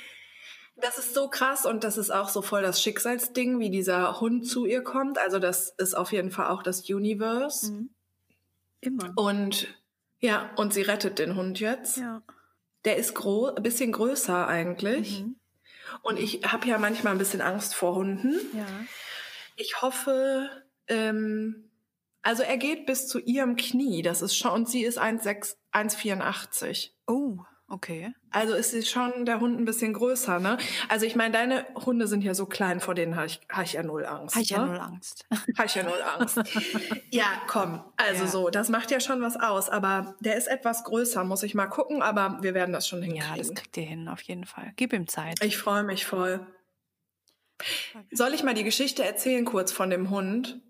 Das 0.77 0.99
ist 0.99 1.15
so 1.15 1.29
krass 1.29 1.67
und 1.67 1.83
das 1.83 1.99
ist 1.99 2.11
auch 2.11 2.29
so 2.29 2.43
voll 2.43 2.63
das 2.63 2.81
Schicksalsding, 2.81 3.59
wie 3.59 3.71
dieser 3.71 4.21
Hund 4.21 4.47
zu 4.47 4.65
ihr 4.67 4.83
kommt. 4.83 5.19
Also 5.19 5.41
das 5.41 5.75
ist 5.79 5.95
auf 5.95 6.13
jeden 6.13 6.31
Fall 6.31 6.47
auch 6.47 6.63
das 6.63 6.89
Universe. 6.89 7.73
Mhm. 7.73 7.91
Immer. 8.81 9.13
Und 9.17 9.67
ja, 10.21 10.51
und 10.57 10.73
sie 10.73 10.83
rettet 10.83 11.19
den 11.19 11.35
Hund 11.35 11.59
jetzt. 11.59 11.97
Ja. 11.97 12.23
Der 12.85 12.97
ist 12.97 13.15
groß, 13.15 13.57
ein 13.57 13.63
bisschen 13.65 13.91
größer 13.91 14.47
eigentlich. 14.47 15.23
Mhm. 15.23 15.40
Und 16.03 16.19
ich 16.19 16.43
habe 16.45 16.67
ja 16.67 16.79
manchmal 16.79 17.13
ein 17.13 17.19
bisschen 17.19 17.41
Angst 17.41 17.75
vor 17.75 17.95
Hunden. 17.95 18.35
Ja. 18.57 18.67
Ich 19.57 19.83
hoffe, 19.83 20.51
ähm, 20.89 21.71
also 22.23 22.43
er 22.43 22.57
geht 22.57 22.87
bis 22.87 23.09
zu 23.09 23.19
ihrem 23.19 23.57
Knie. 23.57 24.03
Das 24.03 24.23
ist 24.23 24.37
schon, 24.37 24.53
und 24.53 24.69
sie 24.69 24.83
ist 24.83 24.99
1,6 24.99 25.57
1,84. 25.73 26.91
Oh, 27.07 27.39
okay. 27.71 28.13
Also 28.31 28.55
ist 28.55 28.71
sie 28.73 28.83
schon 28.83 29.25
der 29.25 29.41
Hund 29.41 29.59
ein 29.59 29.65
bisschen 29.65 29.93
größer, 29.95 30.39
ne? 30.39 30.59
Also 30.89 31.07
ich 31.07 31.17
meine, 31.17 31.33
deine 31.33 31.67
Hunde 31.75 32.07
sind 32.07 32.23
ja 32.23 32.35
so 32.35 32.45
klein, 32.47 32.81
vor 32.81 32.95
denen 32.95 33.17
habe 33.17 33.27
ich, 33.27 33.41
hab 33.51 33.65
ich 33.65 33.73
ja 33.73 33.83
null 33.83 34.05
Angst. 34.05 34.37
Habe 34.37 34.43
ich 34.45 34.51
ne? 34.51 34.57
ja 34.59 34.67
null 34.67 34.79
Angst. 34.79 35.27
Habe 35.57 35.67
ich 35.67 35.75
ja 35.75 35.83
null 35.83 36.03
Angst. 36.03 36.39
ja, 37.11 37.27
komm. 37.49 37.83
Also 37.97 38.25
Ja. 38.25 38.31
so, 38.31 38.51
das 38.51 38.69
macht 38.69 38.91
ja 38.91 39.01
schon 39.01 39.23
was 39.23 39.37
aus. 39.41 39.69
Aber 39.71 40.15
der 40.21 40.37
ist 40.37 40.47
etwas 40.47 40.85
größer, 40.85 41.25
muss 41.25 41.43
ich 41.43 41.55
mal 41.55 41.67
gucken. 41.67 42.03
Aber 42.03 42.39
wir 42.43 42.53
werden 42.55 42.73
das 42.73 42.87
schon 42.87 43.03
Ja, 43.03 43.09
das 43.09 43.25
hinkriegen. 43.25 43.55
kriegt 43.55 43.77
ihr 43.79 43.85
hin, 43.85 44.09
auf 44.09 44.21
jeden 44.23 44.45
Fall. 44.45 44.73
Gib 44.77 44.93
ihm 44.93 45.09
Zeit. 45.09 45.43
ich 45.43 45.57
freue 45.57 45.83
mich 45.83 46.05
voll. 46.07 46.47
Soll 48.13 48.33
ich 48.35 48.43
mal 48.43 48.55
die 48.55 48.65
Geschichte 48.65 49.05
erzählen 49.05 49.45
kurz 49.45 49.73
von 49.73 49.91
dem 49.91 50.11
Hund? 50.11 50.61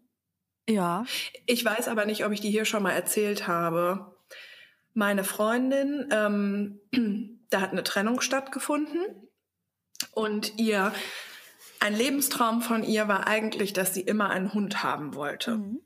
Ja. 0.69 1.05
Ich 1.47 1.65
weiß 1.65 1.89
aber 1.89 2.05
nicht, 2.05 2.25
ob 2.25 2.33
ich 2.33 2.41
die 2.41 2.51
hier 2.51 2.65
schon 2.65 2.83
mal 2.83 2.93
erzählt 2.93 3.47
habe. 3.49 4.10
Meine 4.95 5.25
Freundin, 5.25 6.09
ähm, 6.11 6.81
da 7.51 7.61
hat 7.61 7.73
eine 7.73 7.83
Trennung 7.83 8.21
stattgefunden 8.21 9.03
und 10.13 10.59
ihr, 10.59 10.93
ein 11.81 11.95
Lebenstraum 11.95 12.63
von 12.63 12.83
ihr 12.83 13.09
war 13.09 13.27
eigentlich, 13.27 13.73
dass 13.73 13.95
sie 13.95 14.03
immer 14.03 14.31
einen 14.31 14.53
Hund 14.53 14.83
haben 14.83 15.15
wollte. 15.15 15.57
Mhm. 15.57 15.81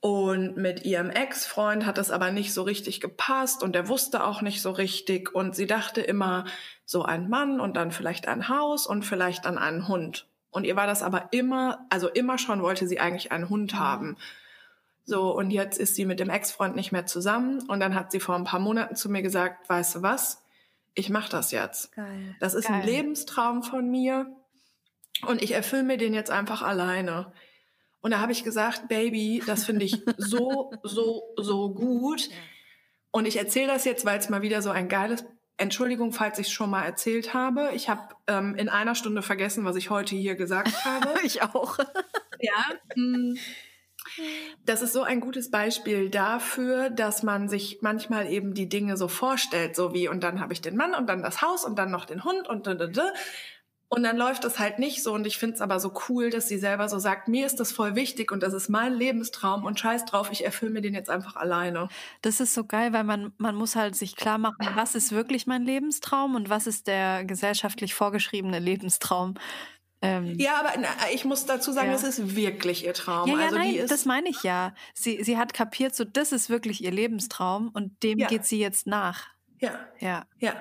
Und 0.00 0.58
mit 0.58 0.84
ihrem 0.84 1.08
Ex-Freund 1.08 1.86
hat 1.86 1.96
es 1.96 2.10
aber 2.10 2.30
nicht 2.30 2.52
so 2.52 2.62
richtig 2.62 3.00
gepasst 3.00 3.62
und 3.62 3.74
er 3.74 3.88
wusste 3.88 4.22
auch 4.24 4.42
nicht 4.42 4.60
so 4.60 4.70
richtig 4.70 5.34
und 5.34 5.56
sie 5.56 5.66
dachte 5.66 6.02
immer 6.02 6.44
so 6.84 7.04
ein 7.04 7.30
Mann 7.30 7.58
und 7.58 7.74
dann 7.74 7.90
vielleicht 7.90 8.28
ein 8.28 8.50
Haus 8.50 8.86
und 8.86 9.06
vielleicht 9.06 9.46
dann 9.46 9.56
einen 9.56 9.88
Hund. 9.88 10.26
Und 10.50 10.64
ihr 10.64 10.76
war 10.76 10.86
das 10.86 11.02
aber 11.02 11.28
immer, 11.30 11.86
also 11.88 12.08
immer 12.10 12.36
schon 12.36 12.60
wollte 12.60 12.86
sie 12.86 13.00
eigentlich 13.00 13.32
einen 13.32 13.48
Hund 13.48 13.78
Mhm. 14.08 14.16
So, 15.06 15.36
und 15.36 15.50
jetzt 15.50 15.78
ist 15.78 15.96
sie 15.96 16.06
mit 16.06 16.18
dem 16.18 16.30
Ex-Freund 16.30 16.76
nicht 16.76 16.92
mehr 16.92 17.04
zusammen 17.04 17.62
und 17.68 17.80
dann 17.80 17.94
hat 17.94 18.10
sie 18.10 18.20
vor 18.20 18.36
ein 18.36 18.44
paar 18.44 18.60
Monaten 18.60 18.96
zu 18.96 19.10
mir 19.10 19.22
gesagt, 19.22 19.68
weißt 19.68 19.96
du 19.96 20.02
was, 20.02 20.42
ich 20.94 21.10
mach 21.10 21.28
das 21.28 21.50
jetzt. 21.50 21.92
Geil. 21.92 22.36
Das 22.40 22.54
ist 22.54 22.68
Geil. 22.68 22.80
ein 22.80 22.86
Lebenstraum 22.86 23.62
von 23.62 23.90
mir 23.90 24.34
und 25.26 25.42
ich 25.42 25.52
erfülle 25.52 25.82
mir 25.82 25.98
den 25.98 26.14
jetzt 26.14 26.30
einfach 26.30 26.62
alleine. 26.62 27.32
Und 28.00 28.12
da 28.12 28.20
habe 28.20 28.32
ich 28.32 28.44
gesagt, 28.44 28.88
Baby, 28.88 29.42
das 29.46 29.64
finde 29.64 29.84
ich 29.84 30.02
so, 30.16 30.72
so, 30.82 31.22
so 31.36 31.70
gut. 31.70 32.28
Und 33.10 33.26
ich 33.26 33.36
erzähle 33.36 33.68
das 33.68 33.84
jetzt, 33.84 34.04
weil 34.04 34.18
es 34.18 34.28
mal 34.28 34.42
wieder 34.42 34.62
so 34.62 34.70
ein 34.70 34.88
geiles, 34.88 35.24
Entschuldigung, 35.56 36.12
falls 36.12 36.38
ich 36.38 36.48
es 36.48 36.52
schon 36.52 36.70
mal 36.70 36.82
erzählt 36.82 37.32
habe. 37.32 37.70
Ich 37.74 37.88
habe 37.88 38.14
ähm, 38.26 38.56
in 38.56 38.68
einer 38.68 38.94
Stunde 38.94 39.22
vergessen, 39.22 39.64
was 39.64 39.76
ich 39.76 39.90
heute 39.90 40.16
hier 40.16 40.34
gesagt 40.34 40.72
habe. 40.84 41.14
Ich 41.24 41.42
auch. 41.42 41.78
Ja. 42.40 42.64
mm. 42.96 43.36
Das 44.64 44.82
ist 44.82 44.92
so 44.92 45.02
ein 45.02 45.20
gutes 45.20 45.50
Beispiel 45.50 46.10
dafür, 46.10 46.90
dass 46.90 47.22
man 47.22 47.48
sich 47.48 47.78
manchmal 47.82 48.30
eben 48.30 48.54
die 48.54 48.68
Dinge 48.68 48.96
so 48.96 49.08
vorstellt, 49.08 49.76
so 49.76 49.92
wie 49.92 50.08
und 50.08 50.22
dann 50.22 50.40
habe 50.40 50.52
ich 50.52 50.60
den 50.60 50.76
Mann 50.76 50.94
und 50.94 51.06
dann 51.08 51.22
das 51.22 51.42
Haus 51.42 51.64
und 51.64 51.78
dann 51.78 51.90
noch 51.90 52.04
den 52.04 52.24
Hund 52.24 52.48
und 52.48 52.66
da, 52.66 52.74
da, 52.74 52.86
da. 52.86 53.12
und 53.88 54.02
dann 54.02 54.16
läuft 54.16 54.44
es 54.44 54.58
halt 54.58 54.78
nicht 54.78 55.02
so 55.02 55.12
und 55.12 55.26
ich 55.26 55.38
finde 55.38 55.56
es 55.56 55.60
aber 55.60 55.80
so 55.80 55.92
cool, 56.08 56.30
dass 56.30 56.48
sie 56.48 56.58
selber 56.58 56.88
so 56.88 56.98
sagt, 56.98 57.28
mir 57.28 57.46
ist 57.46 57.60
das 57.60 57.72
voll 57.72 57.94
wichtig 57.94 58.32
und 58.32 58.42
das 58.42 58.54
ist 58.54 58.68
mein 58.68 58.94
Lebenstraum 58.94 59.64
und 59.64 59.78
scheiß 59.78 60.04
drauf, 60.04 60.30
ich 60.32 60.44
erfülle 60.44 60.72
mir 60.72 60.80
den 60.80 60.94
jetzt 60.94 61.10
einfach 61.10 61.36
alleine. 61.36 61.88
Das 62.22 62.40
ist 62.40 62.54
so 62.54 62.64
geil, 62.64 62.92
weil 62.92 63.04
man, 63.04 63.32
man 63.38 63.54
muss 63.54 63.76
halt 63.76 63.96
sich 63.96 64.16
klar 64.16 64.38
machen, 64.38 64.68
was 64.74 64.94
ist 64.94 65.12
wirklich 65.12 65.46
mein 65.46 65.62
Lebenstraum 65.64 66.34
und 66.34 66.48
was 66.48 66.66
ist 66.66 66.86
der 66.86 67.24
gesellschaftlich 67.24 67.94
vorgeschriebene 67.94 68.58
Lebenstraum. 68.58 69.34
Ähm, 70.04 70.34
Ja, 70.38 70.60
aber 70.60 70.72
na, 70.78 70.88
ich 71.12 71.24
muss 71.24 71.46
dazu 71.46 71.72
sagen, 71.72 71.88
Ja. 71.88 71.92
das 71.94 72.04
ist 72.04 72.36
wirklich 72.36 72.84
ihr 72.84 72.94
Traum. 72.94 73.28
ja, 73.28 73.36
ja, 73.38 73.44
also 73.44 73.56
nein, 73.56 73.70
die 73.72 73.78
ist 73.78 73.90
das 73.90 74.04
meine 74.04 74.28
ich 74.28 74.42
ja. 74.42 74.74
Sie, 74.94 75.22
sie 75.24 75.36
hat 75.38 75.54
kapiert, 75.54 75.94
so 75.94 76.04
das 76.04 76.32
ist 76.32 76.50
wirklich 76.50 76.82
ihr 76.82 76.90
Lebenstraum 76.92 77.70
und 77.72 78.02
dem 78.02 78.18
Ja. 78.18 78.26
geht 78.28 78.44
sie 78.44 78.58
jetzt 78.58 78.86
nach. 78.86 79.26
ja. 79.58 79.78
Ja. 80.00 80.26
Ja. 80.38 80.54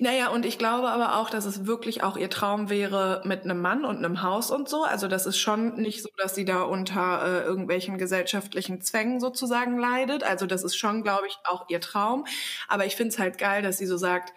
Naja, 0.00 0.28
und 0.28 0.44
ich 0.44 0.58
glaube 0.58 0.90
aber 0.90 1.16
auch, 1.16 1.30
dass 1.30 1.46
es 1.46 1.64
wirklich 1.64 2.02
auch 2.02 2.18
ihr 2.18 2.28
Traum 2.28 2.68
wäre 2.68 3.22
mit 3.24 3.44
einem 3.44 3.62
Mann 3.62 3.86
und 3.86 3.96
einem 3.96 4.22
Haus 4.22 4.50
und 4.50 4.68
so. 4.68 4.82
Also 4.84 5.08
das 5.08 5.24
ist 5.24 5.38
schon 5.38 5.76
nicht 5.76 6.02
so, 6.02 6.10
dass 6.18 6.34
sie 6.34 6.44
da 6.44 6.60
unter 6.62 7.22
äh, 7.24 7.44
irgendwelchen 7.46 7.96
gesellschaftlichen 7.96 8.82
Zwängen 8.82 9.18
sozusagen 9.18 9.78
leidet. 9.78 10.24
Also 10.24 10.44
das 10.44 10.62
ist 10.62 10.76
schon, 10.76 11.02
glaube 11.04 11.26
ich, 11.28 11.38
auch 11.44 11.64
ihr 11.70 11.80
Traum. 11.80 12.26
Aber 12.66 12.84
ich 12.84 12.96
finde 12.96 13.10
es 13.14 13.18
halt 13.18 13.38
geil, 13.38 13.62
dass 13.62 13.78
sie 13.78 13.86
so 13.86 13.96
sagt, 13.96 14.34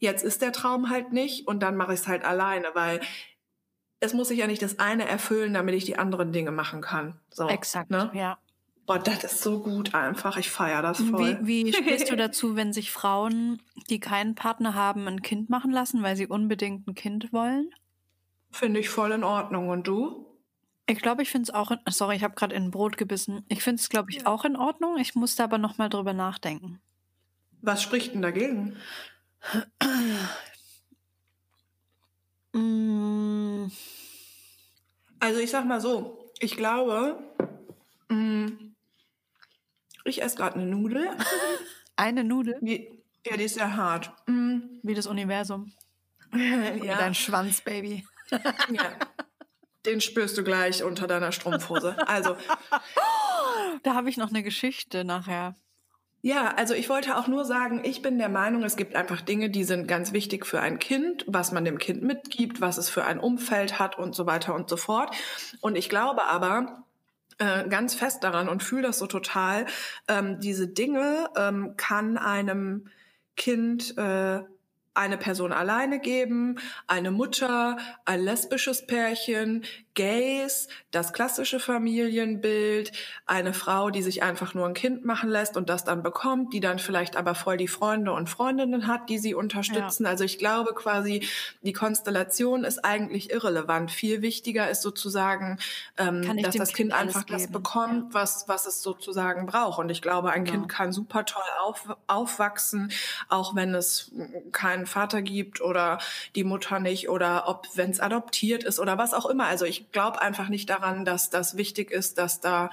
jetzt 0.00 0.22
ist 0.22 0.42
der 0.42 0.52
Traum 0.52 0.90
halt 0.90 1.12
nicht 1.12 1.46
und 1.48 1.60
dann 1.60 1.76
mache 1.76 1.94
ich 1.94 2.00
es 2.00 2.08
halt 2.08 2.22
alleine, 2.24 2.66
weil 2.74 3.00
es 4.04 4.14
muss 4.14 4.28
sich 4.28 4.38
ja 4.38 4.46
nicht 4.46 4.62
das 4.62 4.78
eine 4.78 5.06
erfüllen, 5.08 5.54
damit 5.54 5.74
ich 5.74 5.84
die 5.84 5.98
anderen 5.98 6.32
Dinge 6.32 6.50
machen 6.50 6.80
kann. 6.80 7.18
So, 7.30 7.48
Exakt. 7.48 7.90
Ne? 7.90 8.10
Ja. 8.14 8.38
Boah, 8.86 8.98
das 8.98 9.24
ist 9.24 9.42
so 9.42 9.60
gut 9.60 9.94
einfach. 9.94 10.36
Ich 10.36 10.50
feiere 10.50 10.82
das 10.82 11.00
voll. 11.00 11.38
Wie, 11.42 11.66
wie 11.66 11.72
stehst 11.72 12.10
du 12.10 12.16
dazu, 12.16 12.54
wenn 12.54 12.72
sich 12.72 12.90
Frauen, 12.90 13.62
die 13.88 13.98
keinen 13.98 14.34
Partner 14.34 14.74
haben, 14.74 15.08
ein 15.08 15.22
Kind 15.22 15.48
machen 15.48 15.70
lassen, 15.70 16.02
weil 16.02 16.16
sie 16.16 16.26
unbedingt 16.26 16.86
ein 16.86 16.94
Kind 16.94 17.32
wollen? 17.32 17.70
Finde 18.50 18.80
ich 18.80 18.90
voll 18.90 19.12
in 19.12 19.24
Ordnung. 19.24 19.70
Und 19.70 19.86
du? 19.86 20.26
Ich 20.86 20.98
glaube, 21.00 21.22
ich 21.22 21.30
finde 21.30 21.44
es 21.44 21.54
auch. 21.54 21.70
In, 21.70 21.78
sorry, 21.88 22.16
ich 22.16 22.22
habe 22.22 22.34
gerade 22.34 22.54
in 22.54 22.64
ein 22.64 22.70
Brot 22.70 22.98
gebissen. 22.98 23.44
Ich 23.48 23.62
finde 23.62 23.80
es, 23.80 23.88
glaube 23.88 24.10
ich, 24.10 24.26
auch 24.26 24.44
in 24.44 24.56
Ordnung. 24.56 24.98
Ich 24.98 25.14
musste 25.14 25.42
aber 25.42 25.56
noch 25.56 25.78
mal 25.78 25.88
drüber 25.88 26.12
nachdenken. 26.12 26.80
Was 27.62 27.82
spricht 27.82 28.14
denn 28.14 28.22
dagegen? 28.22 28.76
Mm, 32.54 33.66
Also 35.20 35.40
ich 35.40 35.50
sag 35.50 35.64
mal 35.66 35.80
so, 35.80 36.30
ich 36.38 36.56
glaube, 36.56 37.18
mh, 38.08 38.52
ich 40.04 40.22
esse 40.22 40.36
gerade 40.36 40.56
eine 40.56 40.66
Nudel. 40.66 41.08
eine 41.96 42.24
Nudel 42.24 42.56
Die, 42.60 43.02
ja, 43.26 43.36
die 43.36 43.44
ist 43.44 43.54
sehr 43.54 43.76
hart. 43.76 44.12
Mm, 44.26 44.58
wie 44.82 44.94
das 44.94 45.06
Universum. 45.06 45.72
ja, 46.34 46.96
Dein 46.98 47.14
Schwanz, 47.14 47.60
Baby. 47.60 48.06
ja. 48.30 48.92
Den 49.86 50.00
spürst 50.00 50.36
du 50.38 50.44
gleich 50.44 50.82
unter 50.82 51.06
deiner 51.06 51.32
Strumpfhose. 51.32 51.96
Also. 52.08 52.36
da 53.82 53.94
habe 53.94 54.08
ich 54.08 54.16
noch 54.16 54.30
eine 54.30 54.42
Geschichte 54.42 55.04
nachher. 55.04 55.54
Ja, 56.24 56.54
also 56.56 56.72
ich 56.72 56.88
wollte 56.88 57.18
auch 57.18 57.28
nur 57.28 57.44
sagen, 57.44 57.82
ich 57.84 58.00
bin 58.00 58.16
der 58.16 58.30
Meinung, 58.30 58.62
es 58.62 58.76
gibt 58.76 58.96
einfach 58.96 59.20
Dinge, 59.20 59.50
die 59.50 59.62
sind 59.62 59.86
ganz 59.86 60.14
wichtig 60.14 60.46
für 60.46 60.58
ein 60.58 60.78
Kind, 60.78 61.22
was 61.28 61.52
man 61.52 61.66
dem 61.66 61.76
Kind 61.76 62.02
mitgibt, 62.02 62.62
was 62.62 62.78
es 62.78 62.88
für 62.88 63.04
ein 63.04 63.20
Umfeld 63.20 63.78
hat 63.78 63.98
und 63.98 64.14
so 64.14 64.24
weiter 64.24 64.54
und 64.54 64.70
so 64.70 64.78
fort. 64.78 65.14
Und 65.60 65.76
ich 65.76 65.90
glaube 65.90 66.24
aber, 66.24 66.82
äh, 67.36 67.68
ganz 67.68 67.94
fest 67.94 68.24
daran 68.24 68.48
und 68.48 68.62
fühle 68.62 68.84
das 68.84 68.98
so 69.00 69.06
total. 69.06 69.66
Ähm, 70.08 70.40
diese 70.40 70.66
Dinge 70.66 71.28
ähm, 71.36 71.74
kann 71.76 72.16
einem 72.16 72.88
Kind 73.36 73.98
äh, 73.98 74.40
eine 74.94 75.18
Person 75.18 75.52
alleine 75.52 76.00
geben, 76.00 76.56
eine 76.86 77.10
Mutter, 77.10 77.76
ein 78.06 78.20
lesbisches 78.20 78.86
Pärchen, 78.86 79.64
Gays, 79.94 80.68
das 80.90 81.12
klassische 81.12 81.60
Familienbild, 81.60 82.92
eine 83.26 83.54
Frau, 83.54 83.90
die 83.90 84.02
sich 84.02 84.22
einfach 84.22 84.54
nur 84.54 84.66
ein 84.66 84.74
Kind 84.74 85.04
machen 85.04 85.30
lässt 85.30 85.56
und 85.56 85.68
das 85.68 85.84
dann 85.84 86.02
bekommt, 86.02 86.52
die 86.52 86.60
dann 86.60 86.78
vielleicht 86.78 87.16
aber 87.16 87.34
voll 87.34 87.56
die 87.56 87.68
Freunde 87.68 88.12
und 88.12 88.28
Freundinnen 88.28 88.86
hat, 88.86 89.08
die 89.08 89.18
sie 89.18 89.34
unterstützen. 89.34 90.04
Ja. 90.04 90.10
Also 90.10 90.24
ich 90.24 90.38
glaube 90.38 90.74
quasi, 90.74 91.26
die 91.62 91.72
Konstellation 91.72 92.64
ist 92.64 92.84
eigentlich 92.84 93.30
irrelevant. 93.30 93.90
Viel 93.90 94.20
wichtiger 94.22 94.68
ist 94.68 94.82
sozusagen, 94.82 95.58
ähm, 95.96 96.42
dass 96.42 96.56
das 96.56 96.72
Kind, 96.72 96.90
kind 96.90 97.00
einfach 97.00 97.24
das 97.24 97.50
bekommt, 97.50 98.14
ja. 98.14 98.20
was, 98.20 98.48
was 98.48 98.66
es 98.66 98.82
sozusagen 98.82 99.46
braucht. 99.46 99.78
Und 99.78 99.90
ich 99.90 100.02
glaube, 100.02 100.30
ein 100.30 100.44
genau. 100.44 100.58
Kind 100.58 100.68
kann 100.68 100.92
super 100.92 101.24
toll 101.24 101.42
auf, 101.62 101.96
aufwachsen, 102.08 102.90
auch 103.28 103.54
wenn 103.54 103.74
es 103.74 104.10
keinen 104.50 104.86
Vater 104.86 105.22
gibt 105.22 105.60
oder 105.60 105.98
die 106.34 106.44
Mutter 106.44 106.80
nicht 106.80 107.08
oder 107.08 107.48
ob, 107.48 107.68
wenn 107.74 107.90
es 107.90 108.00
adoptiert 108.00 108.64
ist 108.64 108.80
oder 108.80 108.98
was 108.98 109.14
auch 109.14 109.26
immer. 109.26 109.46
Also 109.46 109.64
ich 109.64 109.83
glaube 109.92 110.20
einfach 110.20 110.48
nicht 110.48 110.70
daran, 110.70 111.04
dass 111.04 111.30
das 111.30 111.56
wichtig 111.56 111.90
ist, 111.90 112.18
dass 112.18 112.40
da 112.40 112.70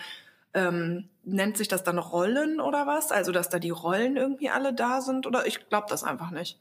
ähm, 0.53 1.09
nennt 1.23 1.57
sich 1.57 1.67
das 1.67 1.83
dann 1.83 1.97
Rollen 1.97 2.59
oder 2.59 2.87
was? 2.87 3.11
Also 3.11 3.31
dass 3.31 3.49
da 3.49 3.59
die 3.59 3.69
Rollen 3.69 4.17
irgendwie 4.17 4.49
alle 4.49 4.73
da 4.73 5.01
sind 5.01 5.25
oder 5.25 5.47
ich 5.47 5.69
glaube 5.69 5.87
das 5.89 6.03
einfach 6.03 6.31
nicht. 6.31 6.59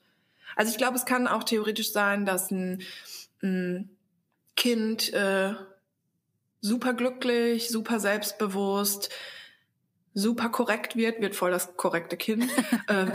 Also 0.56 0.72
ich 0.72 0.78
glaube, 0.78 0.96
es 0.96 1.04
kann 1.04 1.28
auch 1.28 1.44
theoretisch 1.44 1.92
sein, 1.92 2.26
dass 2.26 2.50
ein, 2.50 2.82
ein 3.42 3.90
Kind 4.56 5.12
äh, 5.12 5.54
super 6.60 6.92
glücklich, 6.94 7.68
super 7.68 8.00
selbstbewusst, 8.00 9.10
super 10.12 10.48
korrekt 10.48 10.96
wird, 10.96 11.20
wird 11.20 11.36
voll 11.36 11.50
das 11.50 11.76
korrekte 11.76 12.16
Kind, 12.16 12.44
äh, 12.88 13.06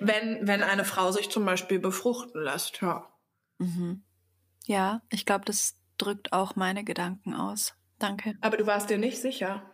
wenn, 0.00 0.46
wenn 0.46 0.62
eine 0.62 0.84
Frau 0.84 1.12
sich 1.12 1.30
zum 1.30 1.44
Beispiel 1.44 1.78
befruchten 1.78 2.42
lässt, 2.42 2.80
ja. 2.80 3.08
Mhm. 3.58 4.02
Ja, 4.66 5.02
ich 5.10 5.26
glaube, 5.26 5.44
das 5.44 5.74
drückt 5.98 6.32
auch 6.32 6.56
meine 6.56 6.84
Gedanken 6.84 7.34
aus. 7.34 7.74
Danke. 7.98 8.36
Aber 8.40 8.56
du 8.56 8.66
warst 8.66 8.90
dir 8.90 8.98
nicht 8.98 9.20
sicher. 9.20 9.70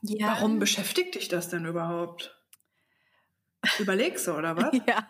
Ja. 0.00 0.28
Warum 0.28 0.58
beschäftigt 0.58 1.14
dich 1.14 1.28
das 1.28 1.48
denn 1.48 1.64
überhaupt? 1.64 2.36
Überlegst 3.78 4.26
du, 4.26 4.32
oder 4.32 4.56
was? 4.56 4.72
ja. 4.86 5.06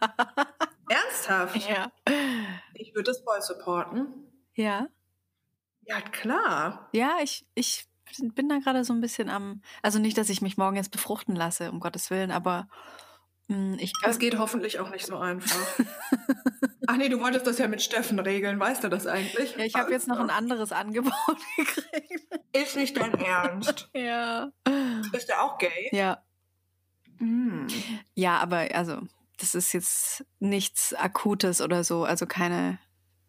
Ernsthaft? 0.88 1.68
Ja. 1.68 1.90
Ich 2.74 2.94
würde 2.94 3.10
das 3.10 3.20
voll 3.20 3.42
supporten. 3.42 4.30
Ja. 4.54 4.88
Ja, 5.82 6.00
klar. 6.00 6.88
Ja, 6.92 7.16
ich, 7.22 7.46
ich 7.54 7.86
bin 8.18 8.48
da 8.48 8.58
gerade 8.58 8.84
so 8.84 8.92
ein 8.92 9.00
bisschen 9.00 9.28
am, 9.28 9.62
also 9.82 9.98
nicht, 9.98 10.16
dass 10.16 10.30
ich 10.30 10.40
mich 10.40 10.56
morgen 10.56 10.76
jetzt 10.76 10.92
befruchten 10.92 11.34
lasse, 11.34 11.70
um 11.70 11.80
Gottes 11.80 12.10
Willen, 12.10 12.30
aber 12.30 12.68
ich 13.48 13.92
das 14.02 14.18
geht 14.18 14.38
hoffentlich 14.38 14.78
auch 14.80 14.90
nicht 14.90 15.06
so 15.06 15.18
einfach. 15.18 15.66
Ach 16.86 16.96
nee, 16.96 17.08
du 17.08 17.20
wolltest 17.20 17.46
das 17.46 17.58
ja 17.58 17.68
mit 17.68 17.82
Steffen 17.82 18.18
regeln, 18.18 18.58
weißt 18.58 18.84
du 18.84 18.88
das 18.88 19.06
eigentlich? 19.06 19.56
Ja, 19.56 19.64
ich 19.64 19.74
habe 19.74 19.90
jetzt 19.90 20.08
noch 20.08 20.18
ein 20.18 20.30
anderes 20.30 20.72
Angebot 20.72 21.12
gekriegt. 21.56 22.40
Ist 22.52 22.76
nicht 22.76 22.96
dein 22.96 23.14
Ernst? 23.14 23.88
ja. 23.94 24.50
Ist 25.12 25.28
der 25.28 25.42
auch 25.42 25.58
gay? 25.58 25.88
Ja. 25.92 26.22
Mm. 27.18 27.66
Ja, 28.14 28.38
aber 28.38 28.68
also, 28.74 29.00
das 29.38 29.54
ist 29.54 29.72
jetzt 29.72 30.24
nichts 30.40 30.94
Akutes 30.94 31.60
oder 31.60 31.84
so, 31.84 32.04
also 32.04 32.26
keine, 32.26 32.78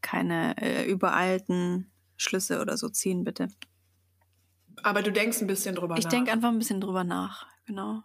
keine 0.02 0.56
äh, 0.62 0.86
übereilten 0.86 1.92
Schlüsse 2.18 2.62
oder 2.62 2.78
so 2.78 2.90
ziehen, 2.90 3.24
bitte. 3.24 3.48
Aber 4.84 5.02
du 5.02 5.12
denkst 5.12 5.42
ein 5.42 5.48
bisschen 5.48 5.76
drüber 5.76 5.98
ich 5.98 6.04
nach. 6.04 6.12
Ich 6.12 6.18
denke 6.18 6.32
einfach 6.32 6.50
ein 6.50 6.60
bisschen 6.60 6.82
drüber 6.82 7.04
nach, 7.04 7.48
genau. 7.66 8.04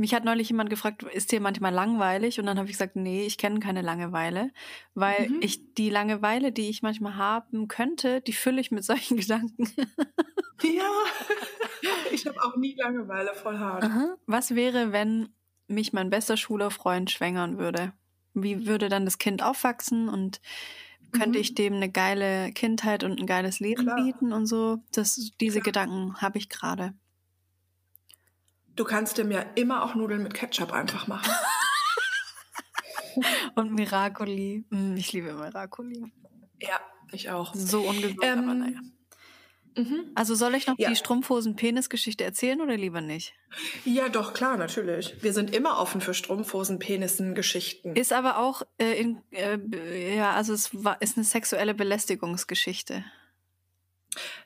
Mich 0.00 0.14
hat 0.14 0.24
neulich 0.24 0.48
jemand 0.48 0.70
gefragt, 0.70 1.02
ist 1.02 1.32
dir 1.32 1.40
manchmal 1.40 1.72
langweilig? 1.72 2.38
Und 2.38 2.46
dann 2.46 2.56
habe 2.56 2.66
ich 2.66 2.74
gesagt, 2.74 2.94
nee, 2.94 3.26
ich 3.26 3.36
kenne 3.36 3.58
keine 3.58 3.82
Langeweile, 3.82 4.52
weil 4.94 5.28
mhm. 5.28 5.42
ich 5.42 5.74
die 5.74 5.90
Langeweile, 5.90 6.52
die 6.52 6.70
ich 6.70 6.82
manchmal 6.82 7.16
haben 7.16 7.66
könnte, 7.66 8.20
die 8.20 8.32
fülle 8.32 8.60
ich 8.60 8.70
mit 8.70 8.84
solchen 8.84 9.16
Gedanken. 9.16 9.68
ja, 10.62 11.90
ich 12.12 12.26
habe 12.26 12.40
auch 12.42 12.56
nie 12.56 12.76
Langeweile 12.76 13.34
voll 13.34 13.58
hart. 13.58 13.82
Aha. 13.82 14.16
Was 14.26 14.54
wäre, 14.54 14.92
wenn 14.92 15.30
mich 15.66 15.92
mein 15.92 16.10
bester 16.10 16.36
Schülerfreund 16.36 17.10
schwängern 17.10 17.58
würde? 17.58 17.92
Wie 18.34 18.66
würde 18.66 18.88
dann 18.88 19.04
das 19.04 19.18
Kind 19.18 19.42
aufwachsen 19.42 20.08
und 20.08 20.40
könnte 21.10 21.38
mhm. 21.38 21.42
ich 21.42 21.54
dem 21.54 21.74
eine 21.74 21.90
geile 21.90 22.52
Kindheit 22.52 23.02
und 23.02 23.18
ein 23.18 23.26
geiles 23.26 23.58
Leben 23.58 23.82
Klar. 23.82 23.96
bieten 23.96 24.32
und 24.32 24.46
so? 24.46 24.78
Das, 24.92 25.32
diese 25.40 25.60
Klar. 25.60 25.64
Gedanken 25.64 26.22
habe 26.22 26.38
ich 26.38 26.48
gerade. 26.48 26.94
Du 28.78 28.84
kannst 28.84 29.18
dem 29.18 29.32
ja 29.32 29.44
immer 29.56 29.82
auch 29.82 29.96
Nudeln 29.96 30.22
mit 30.22 30.34
Ketchup 30.34 30.72
einfach 30.72 31.08
machen. 31.08 31.32
Und 33.56 33.74
Miracoli. 33.74 34.66
Hm, 34.70 34.96
ich 34.96 35.12
liebe 35.12 35.32
Miracoli. 35.32 36.12
Ja, 36.60 36.78
ich 37.10 37.28
auch. 37.28 37.52
So 37.56 37.80
ungesund, 37.80 38.20
ähm, 38.22 38.38
aber 38.38 38.54
naja. 38.54 38.80
Mhm. 39.76 40.12
Also 40.14 40.36
soll 40.36 40.54
ich 40.54 40.68
noch 40.68 40.78
ja. 40.78 40.90
die 40.90 40.94
Strumpfhosen-Penis-Geschichte 40.94 42.22
erzählen 42.22 42.60
oder 42.60 42.76
lieber 42.76 43.00
nicht? 43.00 43.34
Ja, 43.84 44.08
doch, 44.08 44.32
klar, 44.32 44.56
natürlich. 44.56 45.16
Wir 45.24 45.32
sind 45.32 45.52
immer 45.52 45.80
offen 45.80 46.00
für 46.00 46.14
Strumpfhosen-Penissen-Geschichten. 46.14 47.96
Ist 47.96 48.12
aber 48.12 48.38
auch 48.38 48.62
äh, 48.78 48.92
in, 48.92 49.20
äh, 49.32 50.14
ja, 50.14 50.34
also 50.34 50.52
es 50.52 50.84
war, 50.84 51.02
ist 51.02 51.16
eine 51.16 51.24
sexuelle 51.24 51.74
Belästigungsgeschichte. 51.74 53.04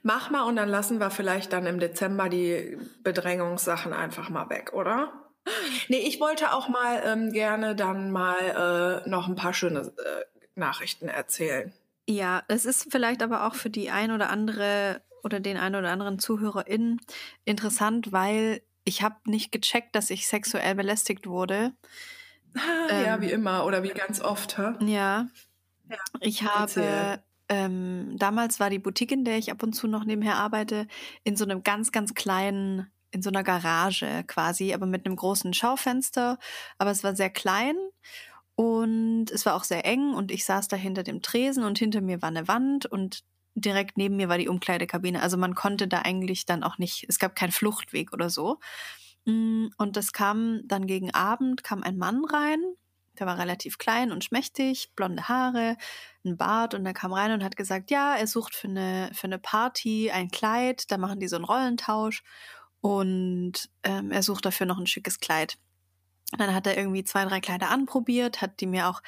Mach 0.02 0.30
mal 0.30 0.42
und 0.42 0.56
dann 0.56 0.68
lassen 0.68 0.98
wir 0.98 1.10
vielleicht 1.10 1.52
dann 1.52 1.66
im 1.66 1.78
Dezember 1.78 2.28
die 2.28 2.76
Bedrängungssachen 3.02 3.92
einfach 3.92 4.30
mal 4.30 4.50
weg, 4.50 4.72
oder? 4.72 5.12
Nee, 5.88 5.98
ich 5.98 6.20
wollte 6.20 6.52
auch 6.52 6.68
mal 6.68 7.02
ähm, 7.04 7.32
gerne 7.32 7.74
dann 7.74 8.10
mal 8.10 9.02
äh, 9.04 9.08
noch 9.08 9.28
ein 9.28 9.36
paar 9.36 9.54
schöne 9.54 9.80
äh, 9.80 10.24
Nachrichten 10.54 11.08
erzählen. 11.08 11.72
Ja, 12.08 12.42
es 12.48 12.64
ist 12.64 12.88
vielleicht 12.90 13.22
aber 13.22 13.46
auch 13.46 13.54
für 13.54 13.70
die 13.70 13.90
ein 13.90 14.10
oder 14.10 14.28
andere 14.28 15.02
oder 15.22 15.40
den 15.40 15.56
ein 15.56 15.74
oder 15.74 15.90
anderen 15.90 16.18
ZuhörerInnen 16.18 17.00
interessant, 17.44 18.12
weil 18.12 18.62
ich 18.84 19.02
habe 19.02 19.16
nicht 19.24 19.52
gecheckt, 19.52 19.94
dass 19.94 20.10
ich 20.10 20.26
sexuell 20.26 20.74
belästigt 20.74 21.26
wurde. 21.26 21.72
ja, 22.54 23.14
ähm, 23.14 23.20
wie 23.20 23.30
immer 23.30 23.64
oder 23.64 23.82
wie 23.82 23.90
ganz 23.90 24.20
oft. 24.20 24.58
Hä? 24.58 24.72
Ja. 24.80 25.28
ja. 25.88 25.96
Ich 26.20 26.42
habe 26.42 27.22
ähm, 27.52 28.16
damals 28.16 28.60
war 28.60 28.70
die 28.70 28.78
Boutique, 28.78 29.12
in 29.12 29.26
der 29.26 29.36
ich 29.36 29.50
ab 29.50 29.62
und 29.62 29.74
zu 29.74 29.86
noch 29.86 30.04
nebenher 30.04 30.36
arbeite, 30.36 30.86
in 31.22 31.36
so 31.36 31.44
einem 31.44 31.62
ganz, 31.62 31.92
ganz 31.92 32.14
kleinen, 32.14 32.90
in 33.10 33.20
so 33.20 33.28
einer 33.28 33.42
Garage 33.42 34.24
quasi, 34.26 34.72
aber 34.72 34.86
mit 34.86 35.04
einem 35.04 35.16
großen 35.16 35.52
Schaufenster. 35.52 36.38
Aber 36.78 36.90
es 36.90 37.04
war 37.04 37.14
sehr 37.14 37.28
klein 37.28 37.76
und 38.54 39.30
es 39.30 39.44
war 39.44 39.54
auch 39.54 39.64
sehr 39.64 39.84
eng 39.84 40.14
und 40.14 40.30
ich 40.30 40.46
saß 40.46 40.68
da 40.68 40.76
hinter 40.76 41.02
dem 41.02 41.20
Tresen 41.20 41.62
und 41.64 41.78
hinter 41.78 42.00
mir 42.00 42.22
war 42.22 42.30
eine 42.30 42.48
Wand 42.48 42.86
und 42.86 43.22
direkt 43.54 43.98
neben 43.98 44.16
mir 44.16 44.30
war 44.30 44.38
die 44.38 44.48
Umkleidekabine. 44.48 45.20
Also 45.20 45.36
man 45.36 45.54
konnte 45.54 45.88
da 45.88 45.98
eigentlich 46.00 46.46
dann 46.46 46.62
auch 46.62 46.78
nicht, 46.78 47.04
es 47.10 47.18
gab 47.18 47.36
keinen 47.36 47.52
Fluchtweg 47.52 48.14
oder 48.14 48.30
so. 48.30 48.60
Mm, 49.26 49.66
und 49.76 49.98
das 49.98 50.12
kam 50.14 50.62
dann 50.64 50.86
gegen 50.86 51.12
Abend, 51.12 51.62
kam 51.62 51.82
ein 51.82 51.98
Mann 51.98 52.24
rein 52.24 52.60
der 53.22 53.28
war 53.28 53.38
relativ 53.38 53.78
klein 53.78 54.10
und 54.10 54.24
schmächtig, 54.24 54.90
blonde 54.96 55.28
Haare, 55.28 55.76
ein 56.24 56.36
Bart 56.36 56.74
und 56.74 56.84
er 56.84 56.92
kam 56.92 57.12
rein 57.12 57.30
und 57.30 57.44
hat 57.44 57.56
gesagt, 57.56 57.92
ja, 57.92 58.16
er 58.16 58.26
sucht 58.26 58.56
für 58.56 58.66
eine, 58.66 59.10
für 59.14 59.28
eine 59.28 59.38
Party 59.38 60.10
ein 60.10 60.28
Kleid, 60.28 60.90
da 60.90 60.98
machen 60.98 61.20
die 61.20 61.28
so 61.28 61.36
einen 61.36 61.44
Rollentausch 61.44 62.24
und 62.80 63.70
ähm, 63.84 64.10
er 64.10 64.24
sucht 64.24 64.44
dafür 64.44 64.66
noch 64.66 64.78
ein 64.78 64.88
schickes 64.88 65.20
Kleid. 65.20 65.56
Dann 66.36 66.52
hat 66.52 66.66
er 66.66 66.76
irgendwie 66.76 67.04
zwei, 67.04 67.24
drei 67.24 67.40
Kleider 67.40 67.70
anprobiert, 67.70 68.40
hat 68.40 68.58
die 68.58 68.66
mir 68.66 68.88
auch 68.88 69.02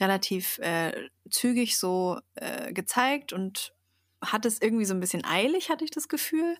relativ 0.00 0.58
äh, 0.58 1.08
zügig 1.30 1.78
so 1.78 2.18
äh, 2.34 2.72
gezeigt 2.72 3.32
und 3.32 3.72
hat 4.20 4.46
es 4.46 4.60
irgendwie 4.60 4.84
so 4.84 4.94
ein 4.94 5.00
bisschen 5.00 5.24
eilig, 5.24 5.70
hatte 5.70 5.84
ich 5.84 5.92
das 5.92 6.08
Gefühl. 6.08 6.56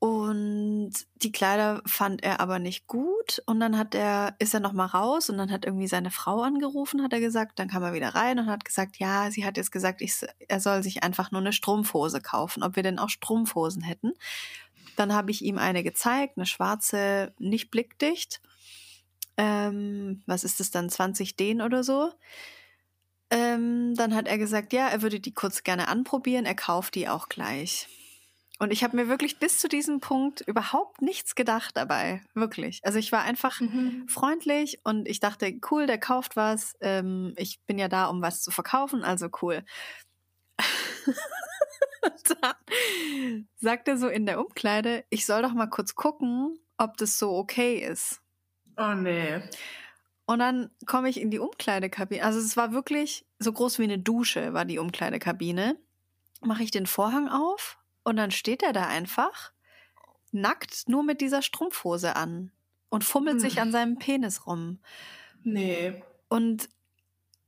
Und 0.00 0.92
die 1.16 1.30
Kleider 1.30 1.82
fand 1.86 2.24
er 2.24 2.40
aber 2.40 2.58
nicht 2.58 2.86
gut. 2.86 3.42
Und 3.46 3.60
dann 3.60 3.78
hat 3.78 3.94
er, 3.94 4.34
ist 4.38 4.54
er 4.54 4.60
nochmal 4.60 4.88
raus 4.88 5.30
und 5.30 5.38
dann 5.38 5.52
hat 5.52 5.64
irgendwie 5.64 5.86
seine 5.86 6.10
Frau 6.10 6.40
angerufen, 6.42 7.02
hat 7.02 7.12
er 7.12 7.20
gesagt. 7.20 7.58
Dann 7.58 7.68
kam 7.68 7.82
er 7.82 7.92
wieder 7.92 8.14
rein 8.14 8.38
und 8.38 8.46
hat 8.46 8.64
gesagt, 8.64 8.96
ja, 8.96 9.30
sie 9.30 9.44
hat 9.44 9.56
jetzt 9.56 9.70
gesagt, 9.70 10.00
ich, 10.00 10.14
er 10.48 10.58
soll 10.58 10.82
sich 10.82 11.02
einfach 11.02 11.30
nur 11.30 11.42
eine 11.42 11.52
Strumpfhose 11.52 12.20
kaufen, 12.20 12.62
ob 12.62 12.76
wir 12.76 12.82
denn 12.82 12.98
auch 12.98 13.10
Strumpfhosen 13.10 13.82
hätten. 13.82 14.12
Dann 14.96 15.12
habe 15.12 15.30
ich 15.30 15.44
ihm 15.44 15.58
eine 15.58 15.82
gezeigt, 15.82 16.36
eine 16.36 16.46
schwarze, 16.46 17.32
nicht 17.38 17.70
blickdicht. 17.70 18.40
Ähm, 19.36 20.22
was 20.26 20.44
ist 20.44 20.60
das 20.60 20.70
dann, 20.70 20.90
20 20.90 21.36
Dehn 21.36 21.62
oder 21.62 21.84
so? 21.84 22.10
ähm, 23.30 23.94
dann 23.94 24.14
hat 24.14 24.26
er 24.26 24.38
gesagt, 24.38 24.72
ja, 24.72 24.88
er 24.88 25.02
würde 25.02 25.20
die 25.20 25.32
kurz 25.32 25.62
gerne 25.62 25.88
anprobieren, 25.88 26.46
er 26.46 26.54
kauft 26.54 26.96
die 26.96 27.08
auch 27.08 27.28
gleich. 27.28 27.88
Und 28.60 28.74
ich 28.74 28.84
habe 28.84 28.94
mir 28.94 29.08
wirklich 29.08 29.38
bis 29.38 29.58
zu 29.58 29.68
diesem 29.68 30.00
Punkt 30.00 30.42
überhaupt 30.42 31.00
nichts 31.00 31.34
gedacht 31.34 31.78
dabei. 31.78 32.22
Wirklich. 32.34 32.80
Also 32.84 32.98
ich 32.98 33.10
war 33.10 33.22
einfach 33.22 33.58
mhm. 33.58 34.06
freundlich 34.06 34.80
und 34.84 35.08
ich 35.08 35.18
dachte, 35.18 35.58
cool, 35.70 35.86
der 35.86 35.96
kauft 35.96 36.36
was. 36.36 36.76
Ähm, 36.82 37.32
ich 37.38 37.58
bin 37.62 37.78
ja 37.78 37.88
da, 37.88 38.04
um 38.04 38.20
was 38.20 38.42
zu 38.42 38.50
verkaufen, 38.50 39.02
also 39.02 39.30
cool. 39.40 39.64
dann 42.42 43.48
sagt 43.56 43.88
er 43.88 43.96
so 43.96 44.08
in 44.08 44.26
der 44.26 44.38
Umkleide, 44.38 45.04
ich 45.08 45.24
soll 45.24 45.40
doch 45.40 45.54
mal 45.54 45.68
kurz 45.68 45.94
gucken, 45.94 46.58
ob 46.76 46.98
das 46.98 47.18
so 47.18 47.30
okay 47.30 47.78
ist. 47.78 48.20
Oh 48.76 48.92
nee. 48.92 49.40
Und 50.26 50.38
dann 50.38 50.70
komme 50.84 51.08
ich 51.08 51.18
in 51.18 51.30
die 51.30 51.38
Umkleidekabine. 51.38 52.22
Also 52.22 52.38
es 52.38 52.58
war 52.58 52.72
wirklich 52.72 53.26
so 53.38 53.54
groß 53.54 53.78
wie 53.78 53.84
eine 53.84 53.98
Dusche, 53.98 54.52
war 54.52 54.66
die 54.66 54.78
Umkleidekabine. 54.78 55.78
Mache 56.42 56.62
ich 56.62 56.70
den 56.70 56.86
Vorhang 56.86 57.30
auf 57.30 57.79
und 58.04 58.16
dann 58.16 58.30
steht 58.30 58.62
er 58.62 58.72
da 58.72 58.86
einfach 58.86 59.52
nackt 60.32 60.88
nur 60.88 61.02
mit 61.02 61.20
dieser 61.20 61.42
Strumpfhose 61.42 62.16
an 62.16 62.52
und 62.88 63.04
fummelt 63.04 63.34
hm. 63.34 63.40
sich 63.40 63.60
an 63.60 63.72
seinem 63.72 63.98
Penis 63.98 64.46
rum. 64.46 64.78
Nee. 65.42 66.02
Und 66.28 66.68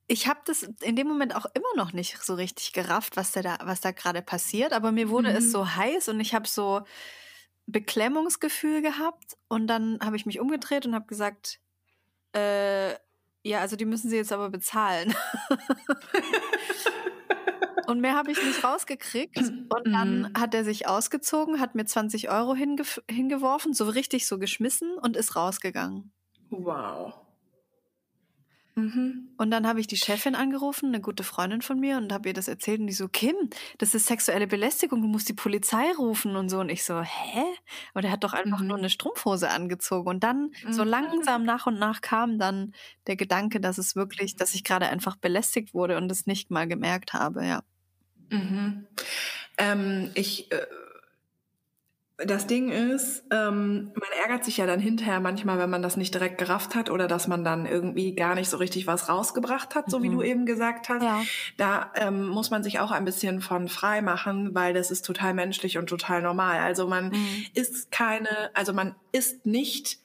ich 0.08 0.26
habe 0.26 0.40
das 0.44 0.62
in 0.62 0.96
dem 0.96 1.06
Moment 1.06 1.34
auch 1.34 1.46
immer 1.54 1.74
noch 1.76 1.92
nicht 1.92 2.22
so 2.22 2.34
richtig 2.34 2.72
gerafft, 2.72 3.16
was 3.16 3.32
da, 3.32 3.58
was 3.62 3.80
da 3.80 3.92
gerade 3.92 4.22
passiert. 4.22 4.72
Aber 4.72 4.92
mir 4.92 5.08
wurde 5.08 5.30
mhm. 5.30 5.36
es 5.36 5.52
so 5.52 5.74
heiß 5.74 6.08
und 6.08 6.20
ich 6.20 6.34
habe 6.34 6.46
so 6.46 6.82
Beklemmungsgefühl 7.66 8.82
gehabt. 8.82 9.36
Und 9.48 9.68
dann 9.68 9.98
habe 10.02 10.16
ich 10.16 10.26
mich 10.26 10.40
umgedreht 10.40 10.84
und 10.86 10.94
habe 10.94 11.06
gesagt, 11.06 11.60
äh, 12.34 12.92
ja, 13.44 13.60
also 13.60 13.76
die 13.76 13.84
müssen 13.84 14.10
sie 14.10 14.16
jetzt 14.16 14.32
aber 14.32 14.50
bezahlen. 14.50 15.14
und 17.86 18.00
mehr 18.00 18.14
habe 18.14 18.30
ich 18.30 18.42
nicht 18.42 18.62
rausgekriegt. 18.64 19.38
Und 19.38 19.92
dann 19.92 20.20
mhm. 20.20 20.32
hat 20.38 20.54
er 20.54 20.64
sich 20.64 20.88
ausgezogen, 20.88 21.60
hat 21.60 21.74
mir 21.74 21.84
20 21.84 22.30
Euro 22.30 22.54
hinge 22.54 22.82
hingeworfen, 23.10 23.74
so 23.74 23.84
richtig 23.84 24.26
so 24.26 24.38
geschmissen 24.38 24.98
und 24.98 25.16
ist 25.16 25.36
rausgegangen. 25.36 26.12
Wow. 26.50 27.21
Mhm. 28.74 29.28
Und 29.36 29.50
dann 29.50 29.66
habe 29.66 29.80
ich 29.80 29.86
die 29.86 29.96
Chefin 29.96 30.34
angerufen, 30.34 30.86
eine 30.86 31.00
gute 31.00 31.24
Freundin 31.24 31.60
von 31.60 31.78
mir, 31.78 31.98
und 31.98 32.12
habe 32.12 32.30
ihr 32.30 32.34
das 32.34 32.48
erzählt. 32.48 32.80
Und 32.80 32.86
die 32.86 32.94
so, 32.94 33.08
Kim, 33.08 33.34
das 33.78 33.94
ist 33.94 34.06
sexuelle 34.06 34.46
Belästigung, 34.46 35.02
du 35.02 35.08
musst 35.08 35.28
die 35.28 35.34
Polizei 35.34 35.92
rufen 35.92 36.36
und 36.36 36.48
so. 36.48 36.60
Und 36.60 36.70
ich 36.70 36.84
so, 36.84 37.00
hä? 37.00 37.44
Aber 37.92 38.02
der 38.02 38.10
hat 38.10 38.24
doch 38.24 38.32
einfach 38.32 38.60
mhm. 38.60 38.68
nur 38.68 38.78
eine 38.78 38.88
Strumpfhose 38.88 39.50
angezogen. 39.50 40.08
Und 40.08 40.24
dann, 40.24 40.52
mhm. 40.64 40.72
so 40.72 40.84
langsam 40.84 41.44
nach 41.44 41.66
und 41.66 41.78
nach 41.78 42.00
kam 42.00 42.38
dann 42.38 42.72
der 43.06 43.16
Gedanke, 43.16 43.60
dass 43.60 43.76
es 43.76 43.94
wirklich, 43.94 44.36
dass 44.36 44.54
ich 44.54 44.64
gerade 44.64 44.88
einfach 44.88 45.16
belästigt 45.16 45.74
wurde 45.74 45.98
und 45.98 46.10
es 46.10 46.26
nicht 46.26 46.50
mal 46.50 46.66
gemerkt 46.66 47.12
habe, 47.12 47.44
ja. 47.44 47.62
Mhm. 48.30 48.86
Ähm, 49.58 50.10
ich 50.14 50.50
äh, 50.50 50.66
das 52.26 52.46
Ding 52.46 52.70
ist, 52.70 53.24
ähm, 53.30 53.90
man 53.94 54.08
ärgert 54.22 54.44
sich 54.44 54.56
ja 54.56 54.66
dann 54.66 54.80
hinterher 54.80 55.20
manchmal, 55.20 55.58
wenn 55.58 55.70
man 55.70 55.82
das 55.82 55.96
nicht 55.96 56.14
direkt 56.14 56.38
gerafft 56.38 56.74
hat 56.74 56.90
oder 56.90 57.08
dass 57.08 57.28
man 57.28 57.44
dann 57.44 57.66
irgendwie 57.66 58.14
gar 58.14 58.34
nicht 58.34 58.48
so 58.48 58.56
richtig 58.56 58.86
was 58.86 59.08
rausgebracht 59.08 59.74
hat, 59.74 59.90
so 59.90 59.98
mhm. 59.98 60.02
wie 60.02 60.08
du 60.08 60.14
mhm. 60.16 60.22
eben 60.22 60.46
gesagt 60.46 60.88
hast. 60.88 61.02
Ja. 61.02 61.22
Da 61.56 61.92
ähm, 61.96 62.28
muss 62.28 62.50
man 62.50 62.62
sich 62.62 62.80
auch 62.80 62.90
ein 62.90 63.04
bisschen 63.04 63.40
von 63.40 63.68
frei 63.68 64.02
machen, 64.02 64.54
weil 64.54 64.74
das 64.74 64.90
ist 64.90 65.04
total 65.04 65.34
menschlich 65.34 65.78
und 65.78 65.88
total 65.88 66.22
normal. 66.22 66.58
Also 66.58 66.86
man 66.86 67.10
mhm. 67.10 67.46
ist 67.54 67.90
keine, 67.90 68.50
also 68.54 68.72
man 68.72 68.94
ist 69.10 69.46
nicht, 69.46 69.98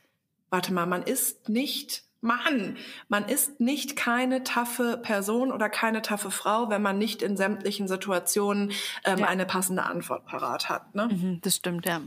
warte 0.49 0.73
mal, 0.73 0.85
man 0.85 1.03
ist 1.03 1.49
nicht 1.49 2.06
Mann, 2.22 2.77
man 3.10 3.26
ist 3.26 3.60
nicht 3.60 3.95
keine 3.95 4.44
taffe 4.44 4.99
Person 5.02 5.52
oder 5.52 5.69
keine 5.69 6.02
taffe 6.02 6.31
Frau, 6.31 6.69
wenn 6.69 6.81
man 6.81 6.98
nicht 6.98 7.22
in 7.22 7.38
sämtlichen 7.38 7.88
Situationen 7.88 8.72
ähm, 9.06 9.19
ja. 9.19 9.27
eine 9.27 9.45
passende 9.45 9.84
Antwort 9.84 10.26
parat 10.26 10.69
hat. 10.69 10.95
Ne? 10.95 11.07
Mhm, 11.07 11.39
das 11.41 11.56
stimmt, 11.57 11.85
ja. 11.85 12.02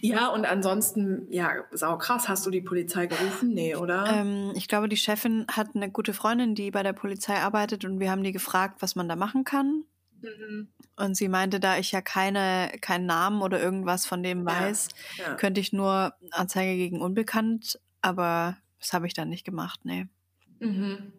Ja, 0.00 0.28
und 0.28 0.44
ansonsten, 0.44 1.26
ja, 1.30 1.50
sau 1.72 1.98
krass. 1.98 2.28
Hast 2.28 2.46
du 2.46 2.50
die 2.50 2.60
Polizei 2.60 3.06
gerufen? 3.06 3.54
Nee, 3.54 3.74
oder? 3.74 4.06
Ähm, 4.06 4.52
ich 4.54 4.68
glaube, 4.68 4.88
die 4.88 4.96
Chefin 4.96 5.46
hat 5.50 5.74
eine 5.74 5.90
gute 5.90 6.14
Freundin, 6.14 6.54
die 6.54 6.70
bei 6.70 6.82
der 6.82 6.92
Polizei 6.92 7.34
arbeitet 7.34 7.84
und 7.84 8.00
wir 8.00 8.10
haben 8.10 8.22
die 8.22 8.32
gefragt, 8.32 8.76
was 8.80 8.94
man 8.94 9.08
da 9.08 9.16
machen 9.16 9.44
kann. 9.44 9.84
Mhm. 10.20 10.68
Und 10.96 11.16
sie 11.16 11.28
meinte, 11.28 11.60
da 11.60 11.78
ich 11.78 11.92
ja 11.92 12.00
keine, 12.00 12.72
keinen 12.80 13.06
Namen 13.06 13.42
oder 13.42 13.60
irgendwas 13.60 14.06
von 14.06 14.22
dem 14.22 14.44
weiß, 14.44 14.88
ja, 15.16 15.24
ja. 15.28 15.34
könnte 15.34 15.60
ich 15.60 15.72
nur 15.72 16.14
Anzeige 16.30 16.76
gegen 16.76 17.00
Unbekannt, 17.00 17.80
aber 18.00 18.56
das 18.78 18.92
habe 18.92 19.06
ich 19.06 19.14
dann 19.14 19.28
nicht 19.28 19.44
gemacht, 19.44 19.80
nee. 19.84 20.06
Mhm. 20.60 21.12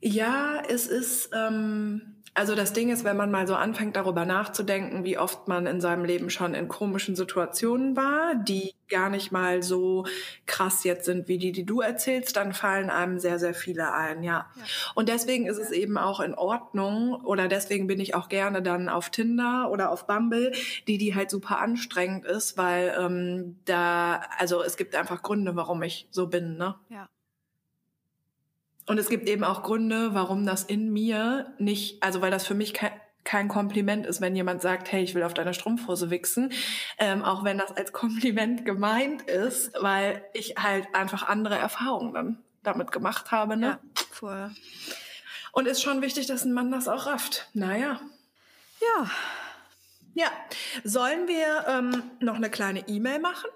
Ja, 0.00 0.62
es 0.68 0.86
ist, 0.86 1.30
ähm, 1.34 2.17
also 2.38 2.54
das 2.54 2.72
Ding 2.72 2.90
ist, 2.90 3.02
wenn 3.02 3.16
man 3.16 3.32
mal 3.32 3.48
so 3.48 3.56
anfängt 3.56 3.96
darüber 3.96 4.24
nachzudenken, 4.24 5.02
wie 5.02 5.18
oft 5.18 5.48
man 5.48 5.66
in 5.66 5.80
seinem 5.80 6.04
Leben 6.04 6.30
schon 6.30 6.54
in 6.54 6.68
komischen 6.68 7.16
Situationen 7.16 7.96
war, 7.96 8.36
die 8.36 8.74
gar 8.88 9.10
nicht 9.10 9.32
mal 9.32 9.60
so 9.62 10.06
krass 10.46 10.84
jetzt 10.84 11.04
sind 11.04 11.26
wie 11.26 11.38
die, 11.38 11.50
die 11.50 11.66
du 11.66 11.80
erzählst, 11.80 12.36
dann 12.36 12.54
fallen 12.54 12.90
einem 12.90 13.18
sehr, 13.18 13.40
sehr 13.40 13.54
viele 13.54 13.92
ein, 13.92 14.22
ja. 14.22 14.46
ja. 14.54 14.62
Und 14.94 15.08
deswegen 15.08 15.46
ist 15.46 15.58
es 15.58 15.72
eben 15.72 15.98
auch 15.98 16.20
in 16.20 16.34
Ordnung 16.34 17.14
oder 17.24 17.48
deswegen 17.48 17.88
bin 17.88 17.98
ich 17.98 18.14
auch 18.14 18.28
gerne 18.28 18.62
dann 18.62 18.88
auf 18.88 19.10
Tinder 19.10 19.68
oder 19.72 19.90
auf 19.90 20.06
Bumble, 20.06 20.52
die 20.86 20.96
die 20.96 21.16
halt 21.16 21.30
super 21.30 21.58
anstrengend 21.58 22.24
ist, 22.24 22.56
weil 22.56 22.94
ähm, 22.98 23.58
da, 23.64 24.22
also 24.38 24.62
es 24.62 24.76
gibt 24.76 24.94
einfach 24.94 25.22
Gründe, 25.22 25.56
warum 25.56 25.82
ich 25.82 26.06
so 26.12 26.28
bin, 26.28 26.56
ne? 26.56 26.76
Ja. 26.88 27.08
Und 28.88 28.98
es 28.98 29.08
gibt 29.08 29.28
eben 29.28 29.44
auch 29.44 29.62
Gründe, 29.62 30.14
warum 30.14 30.46
das 30.46 30.64
in 30.64 30.92
mir 30.92 31.54
nicht, 31.58 32.02
also 32.02 32.22
weil 32.22 32.30
das 32.30 32.46
für 32.46 32.54
mich 32.54 32.72
kein, 32.72 32.92
kein 33.22 33.48
Kompliment 33.48 34.06
ist, 34.06 34.22
wenn 34.22 34.34
jemand 34.34 34.62
sagt, 34.62 34.90
hey, 34.90 35.02
ich 35.02 35.14
will 35.14 35.22
auf 35.22 35.34
deine 35.34 35.52
Strumpfhose 35.52 36.08
wichsen, 36.08 36.52
ähm, 36.96 37.22
auch 37.22 37.44
wenn 37.44 37.58
das 37.58 37.76
als 37.76 37.92
Kompliment 37.92 38.64
gemeint 38.64 39.22
ist, 39.22 39.72
weil 39.80 40.24
ich 40.32 40.54
halt 40.56 40.94
einfach 40.94 41.28
andere 41.28 41.56
Erfahrungen 41.56 42.14
dann 42.14 42.42
damit 42.62 42.90
gemacht 42.90 43.30
habe. 43.30 43.58
Ne? 43.58 43.66
Ja, 43.66 43.80
voll. 44.10 44.50
Und 45.52 45.66
ist 45.66 45.82
schon 45.82 46.00
wichtig, 46.00 46.26
dass 46.26 46.44
ein 46.44 46.52
Mann 46.52 46.70
das 46.70 46.88
auch 46.88 47.06
rafft. 47.06 47.50
Naja. 47.52 48.00
Ja. 48.80 49.10
Ja. 50.14 50.28
Sollen 50.84 51.28
wir 51.28 51.66
ähm, 51.68 52.02
noch 52.20 52.36
eine 52.36 52.48
kleine 52.48 52.88
E-Mail 52.88 53.18
machen? 53.18 53.50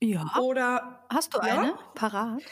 Ja. 0.00 0.34
Oder 0.40 1.04
hast 1.10 1.34
du 1.34 1.38
eine 1.38 1.66
ja? 1.68 1.78
parat? 1.94 2.42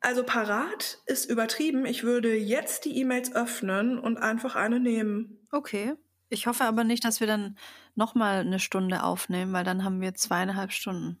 Also 0.00 0.22
parat 0.22 0.98
ist 1.06 1.28
übertrieben. 1.28 1.84
Ich 1.84 2.04
würde 2.04 2.36
jetzt 2.36 2.84
die 2.84 2.98
E-Mails 2.98 3.34
öffnen 3.34 3.98
und 3.98 4.16
einfach 4.16 4.54
eine 4.54 4.80
nehmen. 4.80 5.38
Okay. 5.50 5.94
Ich 6.30 6.46
hoffe 6.46 6.64
aber 6.64 6.84
nicht, 6.84 7.04
dass 7.04 7.20
wir 7.20 7.26
dann 7.26 7.56
nochmal 7.94 8.40
eine 8.40 8.60
Stunde 8.60 9.02
aufnehmen, 9.02 9.52
weil 9.52 9.64
dann 9.64 9.82
haben 9.82 10.00
wir 10.00 10.14
zweieinhalb 10.14 10.72
Stunden. 10.72 11.18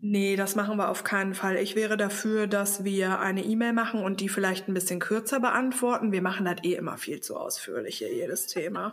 Nee, 0.00 0.36
das 0.36 0.56
machen 0.56 0.76
wir 0.76 0.90
auf 0.90 1.04
keinen 1.04 1.34
Fall. 1.34 1.56
Ich 1.56 1.74
wäre 1.74 1.96
dafür, 1.96 2.46
dass 2.46 2.84
wir 2.84 3.18
eine 3.20 3.44
E-Mail 3.44 3.72
machen 3.72 4.02
und 4.02 4.20
die 4.20 4.28
vielleicht 4.28 4.68
ein 4.68 4.74
bisschen 4.74 5.00
kürzer 5.00 5.40
beantworten. 5.40 6.12
Wir 6.12 6.22
machen 6.22 6.44
das 6.44 6.62
eh 6.64 6.74
immer 6.74 6.98
viel 6.98 7.20
zu 7.20 7.36
ausführlich 7.36 7.98
hier, 7.98 8.12
jedes 8.14 8.46
Thema. 8.46 8.92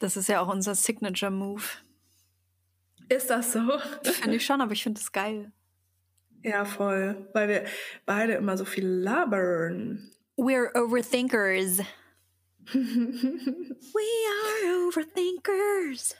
das 0.00 0.16
ist 0.16 0.28
ja 0.28 0.40
auch 0.40 0.48
unser 0.48 0.74
Signature 0.74 1.30
Move. 1.30 1.62
Ist 3.08 3.30
das 3.30 3.52
so? 3.52 3.60
Finde 4.02 4.36
ich 4.36 4.44
schon, 4.44 4.60
aber 4.60 4.72
ich 4.72 4.82
finde 4.82 5.00
es 5.00 5.12
geil. 5.12 5.52
Ja, 6.46 6.64
voll. 6.64 7.28
Weil 7.32 7.48
wir 7.48 7.64
beide 8.06 8.34
immer 8.34 8.56
so 8.56 8.64
viel 8.64 8.86
labern. 8.86 10.12
We're 10.36 10.70
overthinkers. 10.76 11.78
We 12.72 14.06
are 14.30 14.86
overthinkers. 14.86 16.14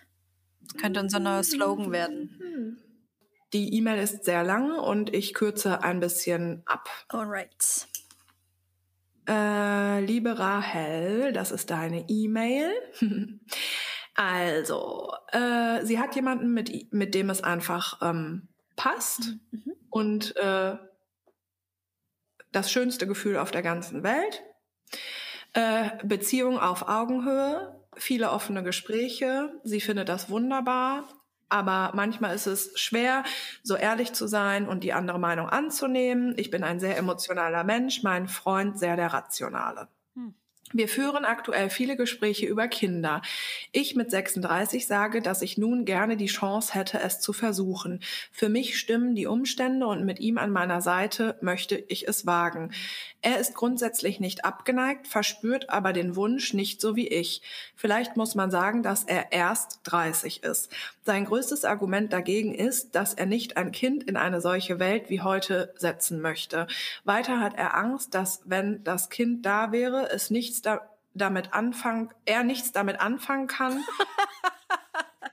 Könnte 0.80 0.98
unser 0.98 1.20
neuer 1.20 1.44
Slogan 1.44 1.92
werden. 1.92 2.82
Die 3.52 3.72
E-Mail 3.74 4.02
ist 4.02 4.24
sehr 4.24 4.42
lang 4.42 4.76
und 4.76 5.14
ich 5.14 5.32
kürze 5.32 5.84
ein 5.84 6.00
bisschen 6.00 6.64
ab. 6.66 6.88
Alright. 7.08 7.86
Äh, 9.28 10.00
liebe 10.04 10.36
Rahel, 10.36 11.32
das 11.32 11.52
ist 11.52 11.70
deine 11.70 12.04
E-Mail. 12.08 12.72
also, 14.16 15.12
äh, 15.30 15.84
sie 15.84 16.00
hat 16.00 16.16
jemanden, 16.16 16.52
mit, 16.52 16.92
mit 16.92 17.14
dem 17.14 17.30
es 17.30 17.44
einfach 17.44 18.00
ähm, 18.02 18.48
passt. 18.74 19.36
Mhm 19.52 19.76
und 19.96 20.36
äh, 20.36 20.76
das 22.52 22.70
schönste 22.70 23.06
Gefühl 23.06 23.38
auf 23.38 23.50
der 23.50 23.62
ganzen 23.62 24.02
Welt. 24.02 24.42
Äh, 25.54 25.88
Beziehung 26.04 26.58
auf 26.58 26.86
Augenhöhe, 26.86 27.80
viele 27.96 28.30
offene 28.30 28.62
Gespräche. 28.62 29.58
Sie 29.64 29.80
findet 29.80 30.10
das 30.10 30.28
wunderbar. 30.28 31.08
Aber 31.48 31.92
manchmal 31.94 32.34
ist 32.34 32.46
es 32.46 32.78
schwer, 32.78 33.24
so 33.62 33.74
ehrlich 33.74 34.12
zu 34.12 34.26
sein 34.26 34.68
und 34.68 34.84
die 34.84 34.92
andere 34.92 35.18
Meinung 35.18 35.48
anzunehmen. 35.48 36.34
Ich 36.36 36.50
bin 36.50 36.62
ein 36.62 36.78
sehr 36.78 36.98
emotionaler 36.98 37.64
Mensch, 37.64 38.02
mein 38.02 38.28
Freund 38.28 38.78
sehr 38.78 38.96
der 38.96 39.14
rationale. 39.14 39.88
Wir 40.72 40.88
führen 40.88 41.24
aktuell 41.24 41.70
viele 41.70 41.96
Gespräche 41.96 42.46
über 42.46 42.66
Kinder. 42.66 43.22
Ich 43.70 43.94
mit 43.94 44.10
36 44.10 44.86
sage, 44.86 45.22
dass 45.22 45.42
ich 45.42 45.58
nun 45.58 45.84
gerne 45.84 46.16
die 46.16 46.26
Chance 46.26 46.74
hätte, 46.74 46.98
es 47.00 47.20
zu 47.20 47.32
versuchen. 47.32 48.00
Für 48.32 48.48
mich 48.48 48.76
stimmen 48.76 49.14
die 49.14 49.26
Umstände 49.26 49.86
und 49.86 50.04
mit 50.04 50.18
ihm 50.18 50.38
an 50.38 50.50
meiner 50.50 50.80
Seite 50.80 51.38
möchte 51.40 51.76
ich 51.76 52.08
es 52.08 52.26
wagen. 52.26 52.72
Er 53.22 53.38
ist 53.38 53.54
grundsätzlich 53.54 54.20
nicht 54.20 54.44
abgeneigt, 54.44 55.08
verspürt 55.08 55.70
aber 55.70 55.92
den 55.92 56.16
Wunsch 56.16 56.54
nicht 56.54 56.80
so 56.80 56.96
wie 56.96 57.08
ich. 57.08 57.42
Vielleicht 57.74 58.16
muss 58.16 58.34
man 58.34 58.50
sagen, 58.50 58.82
dass 58.82 59.04
er 59.04 59.32
erst 59.32 59.80
30 59.84 60.42
ist. 60.42 60.70
Sein 61.04 61.24
größtes 61.24 61.64
Argument 61.64 62.12
dagegen 62.12 62.54
ist, 62.54 62.94
dass 62.94 63.14
er 63.14 63.26
nicht 63.26 63.56
ein 63.56 63.72
Kind 63.72 64.04
in 64.04 64.16
eine 64.16 64.40
solche 64.40 64.78
Welt 64.78 65.10
wie 65.10 65.22
heute 65.22 65.74
setzen 65.76 66.20
möchte. 66.20 66.66
Weiter 67.04 67.40
hat 67.40 67.54
er 67.54 67.74
Angst, 67.74 68.14
dass 68.14 68.42
wenn 68.44 68.84
das 68.84 69.08
Kind 69.08 69.44
da 69.44 69.72
wäre, 69.72 70.10
es 70.10 70.30
nichts 70.30 70.62
da 70.62 70.88
damit 71.14 71.54
anfangen, 71.54 72.10
er 72.26 72.44
nichts 72.44 72.72
damit 72.72 73.00
anfangen 73.00 73.46
kann. 73.46 73.82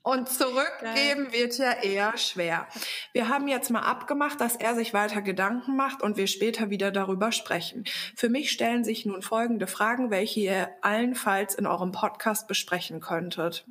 Und 0.03 0.27
zurückgeben 0.27 1.23
Geil. 1.23 1.31
wird 1.31 1.57
ja 1.57 1.71
eher 1.71 2.17
schwer. 2.17 2.67
Wir 3.13 3.29
haben 3.29 3.47
jetzt 3.47 3.69
mal 3.69 3.83
abgemacht, 3.83 4.41
dass 4.41 4.57
er 4.57 4.75
sich 4.75 4.93
weiter 4.93 5.21
Gedanken 5.21 5.77
macht 5.77 6.01
und 6.01 6.17
wir 6.17 6.27
später 6.27 6.69
wieder 6.69 6.91
darüber 6.91 7.31
sprechen. 7.31 7.85
Für 8.13 8.27
mich 8.27 8.51
stellen 8.51 8.83
sich 8.83 9.05
nun 9.05 9.21
folgende 9.21 9.65
Fragen, 9.65 10.11
welche 10.11 10.41
ihr 10.41 10.69
allenfalls 10.81 11.55
in 11.55 11.65
eurem 11.65 11.93
Podcast 11.93 12.49
besprechen 12.49 12.99
könntet. 12.99 13.65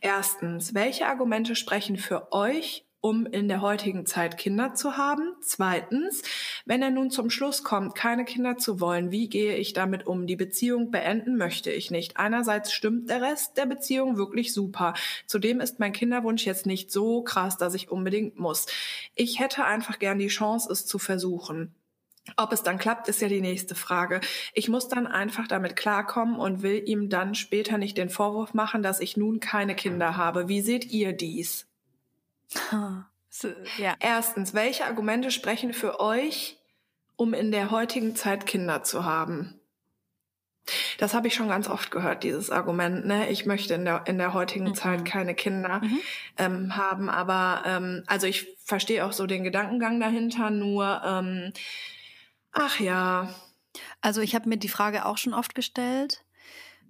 Erstens, 0.00 0.74
welche 0.74 1.06
Argumente 1.06 1.56
sprechen 1.56 1.96
für 1.96 2.30
euch 2.32 2.84
um 3.04 3.26
in 3.26 3.48
der 3.48 3.60
heutigen 3.60 4.06
Zeit 4.06 4.38
Kinder 4.38 4.72
zu 4.72 4.96
haben? 4.96 5.34
Zweitens, 5.42 6.22
wenn 6.64 6.80
er 6.80 6.90
nun 6.90 7.10
zum 7.10 7.28
Schluss 7.28 7.62
kommt, 7.62 7.94
keine 7.94 8.24
Kinder 8.24 8.56
zu 8.56 8.80
wollen, 8.80 9.10
wie 9.10 9.28
gehe 9.28 9.56
ich 9.56 9.74
damit 9.74 10.06
um? 10.06 10.26
Die 10.26 10.36
Beziehung 10.36 10.90
beenden 10.90 11.36
möchte 11.36 11.70
ich 11.70 11.90
nicht. 11.90 12.16
Einerseits 12.16 12.72
stimmt 12.72 13.10
der 13.10 13.20
Rest 13.20 13.58
der 13.58 13.66
Beziehung 13.66 14.16
wirklich 14.16 14.54
super. 14.54 14.94
Zudem 15.26 15.60
ist 15.60 15.80
mein 15.80 15.92
Kinderwunsch 15.92 16.46
jetzt 16.46 16.64
nicht 16.64 16.90
so 16.90 17.20
krass, 17.20 17.58
dass 17.58 17.74
ich 17.74 17.90
unbedingt 17.90 18.38
muss. 18.38 18.64
Ich 19.14 19.38
hätte 19.38 19.66
einfach 19.66 19.98
gern 19.98 20.18
die 20.18 20.28
Chance, 20.28 20.72
es 20.72 20.86
zu 20.86 20.98
versuchen. 20.98 21.74
Ob 22.38 22.54
es 22.54 22.62
dann 22.62 22.78
klappt, 22.78 23.10
ist 23.10 23.20
ja 23.20 23.28
die 23.28 23.42
nächste 23.42 23.74
Frage. 23.74 24.22
Ich 24.54 24.70
muss 24.70 24.88
dann 24.88 25.06
einfach 25.06 25.46
damit 25.46 25.76
klarkommen 25.76 26.36
und 26.36 26.62
will 26.62 26.82
ihm 26.86 27.10
dann 27.10 27.34
später 27.34 27.76
nicht 27.76 27.98
den 27.98 28.08
Vorwurf 28.08 28.54
machen, 28.54 28.82
dass 28.82 29.00
ich 29.00 29.18
nun 29.18 29.40
keine 29.40 29.74
Kinder 29.74 30.16
habe. 30.16 30.48
Wie 30.48 30.62
seht 30.62 30.86
ihr 30.90 31.12
dies? 31.12 31.66
Ja. 33.78 33.96
Erstens, 33.98 34.54
welche 34.54 34.84
Argumente 34.84 35.32
sprechen 35.32 35.72
für 35.72 35.98
euch, 35.98 36.56
um 37.16 37.34
in 37.34 37.50
der 37.50 37.72
heutigen 37.72 38.14
Zeit 38.14 38.46
Kinder 38.46 38.84
zu 38.84 39.04
haben? 39.04 39.60
Das 40.98 41.12
habe 41.14 41.26
ich 41.26 41.34
schon 41.34 41.48
ganz 41.48 41.68
oft 41.68 41.90
gehört, 41.90 42.22
dieses 42.22 42.50
Argument. 42.50 43.04
Ne? 43.04 43.28
Ich 43.28 43.44
möchte 43.44 43.74
in 43.74 43.84
der, 43.84 44.04
in 44.06 44.16
der 44.16 44.32
heutigen 44.32 44.68
mhm. 44.68 44.74
Zeit 44.74 45.04
keine 45.04 45.34
Kinder 45.34 45.80
mhm. 45.82 46.00
ähm, 46.38 46.76
haben. 46.76 47.10
Aber 47.10 47.62
ähm, 47.66 48.02
also 48.06 48.26
ich 48.26 48.46
verstehe 48.64 49.04
auch 49.04 49.12
so 49.12 49.26
den 49.26 49.44
Gedankengang 49.44 50.00
dahinter, 50.00 50.50
nur 50.50 51.02
ähm, 51.04 51.52
ach 52.52 52.80
ja. 52.80 53.34
Also 54.00 54.20
ich 54.20 54.34
habe 54.34 54.48
mir 54.48 54.56
die 54.56 54.68
Frage 54.68 55.04
auch 55.04 55.18
schon 55.18 55.34
oft 55.34 55.54
gestellt. 55.54 56.24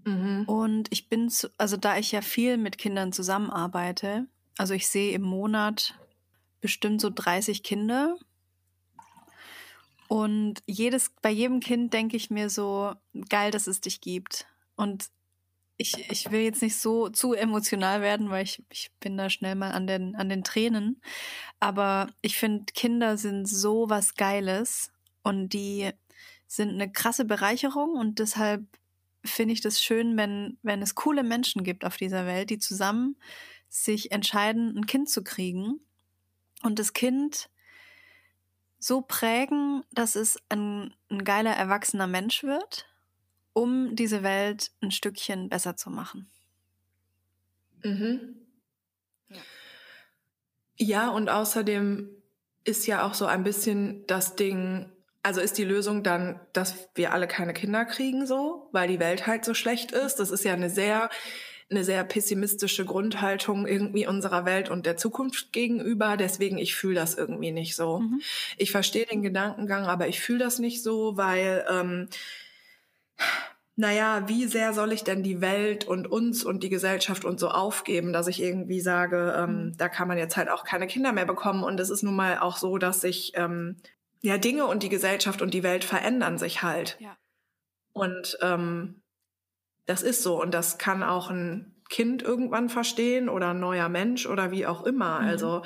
Mhm. 0.05 0.45
Und 0.47 0.93
ich 0.93 1.09
bin, 1.09 1.28
zu, 1.31 1.49
also 1.59 1.77
da 1.77 1.97
ich 1.97 2.12
ja 2.12 2.20
viel 2.20 2.59
mit 2.59 2.78
Kindern 2.78 3.12
zusammenarbeite, 3.12 4.27
also 4.57 4.75
ich 4.75 4.89
sehe 4.89 5.13
im 5.13 5.23
Monat 5.23 5.99
bestimmt 6.61 7.01
so 7.01 7.11
30 7.11 7.63
Kinder. 7.63 8.17
Und 10.09 10.63
jedes, 10.67 11.11
bei 11.23 11.31
jedem 11.31 11.61
Kind 11.61 11.93
denke 11.93 12.17
ich 12.17 12.31
mir 12.31 12.51
so, 12.51 12.95
geil, 13.29 13.51
dass 13.51 13.67
es 13.67 13.81
dich 13.81 14.01
gibt. 14.01 14.47
Und 14.77 15.09
ich, 15.77 16.11
ich 16.11 16.31
will 16.31 16.41
jetzt 16.41 16.63
nicht 16.63 16.77
so 16.77 17.09
zu 17.09 17.35
emotional 17.35 18.01
werden, 18.01 18.31
weil 18.31 18.45
ich, 18.45 18.63
ich 18.71 18.93
bin 19.01 19.17
da 19.17 19.29
schnell 19.29 19.57
mal 19.57 19.73
an 19.73 19.87
den, 19.87 20.15
an 20.15 20.29
den 20.29 20.45
Tränen. 20.45 21.01
Aber 21.59 22.09
ich 22.23 22.37
finde, 22.37 22.73
Kinder 22.73 23.17
sind 23.17 23.47
so 23.47 23.89
was 23.89 24.15
Geiles 24.15 24.93
und 25.23 25.49
die 25.49 25.91
sind 26.47 26.71
eine 26.71 26.91
krasse 26.93 27.25
Bereicherung 27.25 27.97
und 27.97 28.21
deshalb 28.21 28.65
finde 29.25 29.55
ich 29.55 29.63
das 29.63 29.83
schön, 29.83 30.17
wenn, 30.17 30.59
wenn 30.63 30.83
es 30.83 30.95
coole 30.95 31.25
Menschen 31.25 31.65
gibt 31.65 31.85
auf 31.85 31.97
dieser 31.97 32.27
Welt, 32.27 32.51
die 32.51 32.59
zusammen 32.59 33.17
sich 33.75 34.13
entscheiden, 34.13 34.77
ein 34.79 34.87
Kind 34.87 35.11
zu 35.11 35.25
kriegen 35.25 35.81
und 36.63 36.79
das 36.79 36.93
Kind 36.93 37.51
so 38.79 39.01
prägen, 39.01 39.83
dass 39.93 40.15
es 40.15 40.39
ein, 40.49 40.95
ein 41.11 41.25
geiler, 41.25 41.51
erwachsener 41.51 42.07
Mensch 42.07 42.45
wird, 42.45 42.87
um 43.53 43.97
diese 43.97 44.23
Welt 44.23 44.71
ein 44.81 44.93
Stückchen 44.93 45.49
besser 45.49 45.77
zu 45.77 45.91
machen. 45.91 46.31
Mhm. 47.83 48.37
Ja. 49.29 49.41
ja, 50.77 51.09
und 51.09 51.29
außerdem 51.29 52.11
ist 52.63 52.87
ja 52.87 53.05
auch 53.05 53.15
so 53.15 53.27
ein 53.27 53.43
bisschen 53.43 54.07
das 54.07 54.37
Ding, 54.37 54.93
also 55.25 55.41
ist 55.41 55.59
die 55.59 55.65
Lösung 55.65 56.05
dann, 56.05 56.41
dass 56.53 56.91
wir 56.95 57.13
alle 57.13 57.27
keine 57.27 57.55
Kinder 57.55 57.85
kriegen 57.85 58.25
so, 58.25 58.69
weil 58.71 58.87
die 58.87 59.01
Welt 59.01 59.27
halt 59.27 59.45
so 59.45 59.53
schlecht 59.53 59.91
ist. 59.91 60.17
Das 60.17 60.31
ist 60.31 60.45
ja 60.45 60.53
eine 60.53 60.71
sehr 60.71 61.11
eine 61.70 61.85
sehr 61.85 62.05
pessimistische 62.05 62.85
Grundhaltung 62.85 63.66
irgendwie 63.66 64.07
unserer 64.07 64.45
Welt 64.45 64.70
und 64.70 64.86
der 64.86 64.97
Zukunft 64.97 65.53
gegenüber. 65.53 66.16
Deswegen, 66.16 66.59
ich 66.59 66.74
fühle 66.74 66.97
das 66.97 67.15
irgendwie 67.15 67.53
nicht 67.53 67.74
so. 67.74 68.01
Mhm. 68.01 68.20
Ich 68.57 68.70
verstehe 68.70 69.07
den 69.07 69.23
Gedankengang, 69.23 69.86
aber 69.86 70.09
ich 70.09 70.20
fühle 70.20 70.41
das 70.41 70.59
nicht 70.59 70.82
so, 70.82 71.16
weil, 71.16 71.65
ähm, 71.70 72.09
naja, 73.77 74.28
wie 74.28 74.47
sehr 74.47 74.73
soll 74.73 74.93
ich 74.93 75.03
denn 75.03 75.23
die 75.23 75.41
Welt 75.41 75.85
und 75.85 76.07
uns 76.07 76.45
und 76.45 76.62
die 76.62 76.69
Gesellschaft 76.69 77.24
und 77.24 77.41
so 77.41 77.49
aufgeben, 77.49 78.12
dass 78.12 78.28
ich 78.28 78.41
irgendwie 78.41 78.81
sage, 78.81 79.35
ähm, 79.36 79.66
mhm. 79.66 79.77
da 79.77 79.89
kann 79.89 80.07
man 80.07 80.19
jetzt 80.19 80.36
halt 80.36 80.49
auch 80.49 80.65
keine 80.65 80.86
Kinder 80.86 81.12
mehr 81.12 81.27
bekommen. 81.27 81.65
Und 81.65 81.81
es 81.81 81.91
ist 81.91 82.03
nun 82.03 82.15
mal 82.15 82.39
auch 82.39 82.57
so, 82.57 82.78
dass 82.78 83.01
sich 83.01 83.32
ähm, 83.35 83.77
ja 84.20 84.39
Dinge 84.39 84.66
und 84.66 84.82
die 84.82 84.91
Gesellschaft 84.91 85.43
und 85.43 85.55
die 85.55 85.62
Welt 85.62 85.82
verändern 85.82 86.39
sich 86.39 86.62
halt. 86.62 86.97
Ja. 87.01 87.16
Und 87.93 88.39
ähm, 88.43 89.03
das 89.86 90.02
ist 90.02 90.23
so 90.23 90.40
und 90.40 90.52
das 90.52 90.78
kann 90.78 91.02
auch 91.02 91.31
ein 91.31 91.74
Kind 91.89 92.23
irgendwann 92.23 92.69
verstehen 92.69 93.28
oder 93.28 93.51
ein 93.51 93.61
neuer 93.61 93.89
Mensch 93.89 94.27
oder 94.27 94.51
wie 94.51 94.66
auch 94.66 94.85
immer. 94.85 95.20
Mhm. 95.20 95.28
Also 95.28 95.62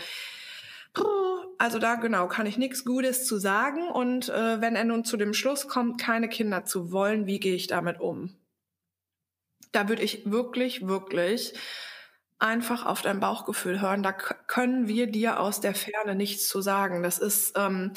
also 1.59 1.79
da 1.81 1.97
genau 1.97 2.29
kann 2.29 2.47
ich 2.47 2.57
nichts 2.57 2.85
Gutes 2.85 3.27
zu 3.27 3.37
sagen 3.39 3.89
und 3.89 4.29
äh, 4.29 4.61
wenn 4.61 4.77
er 4.77 4.85
nun 4.85 5.05
zu 5.05 5.17
dem 5.17 5.35
Schluss 5.35 5.67
kommt, 5.69 6.01
keine 6.01 6.29
Kinder 6.29 6.65
zu 6.65 6.93
wollen, 6.93 7.27
wie 7.27 7.41
gehe 7.41 7.55
ich 7.55 7.67
damit 7.67 8.01
um? 8.01 8.37
Da 9.73 9.89
würde 9.89 10.03
ich 10.03 10.31
wirklich, 10.31 10.87
wirklich 10.87 11.55
einfach 12.39 12.87
auf 12.87 13.03
dein 13.03 13.21
Bauchgefühl 13.21 13.81
hören. 13.81 14.05
Da 14.05 14.13
können 14.13 14.87
wir 14.87 15.09
dir 15.09 15.41
aus 15.41 15.61
der 15.61 15.75
Ferne 15.75 16.15
nichts 16.15 16.49
zu 16.49 16.61
sagen. 16.61 17.03
Das 17.03 17.19
ist 17.19 17.55
ähm, 17.57 17.93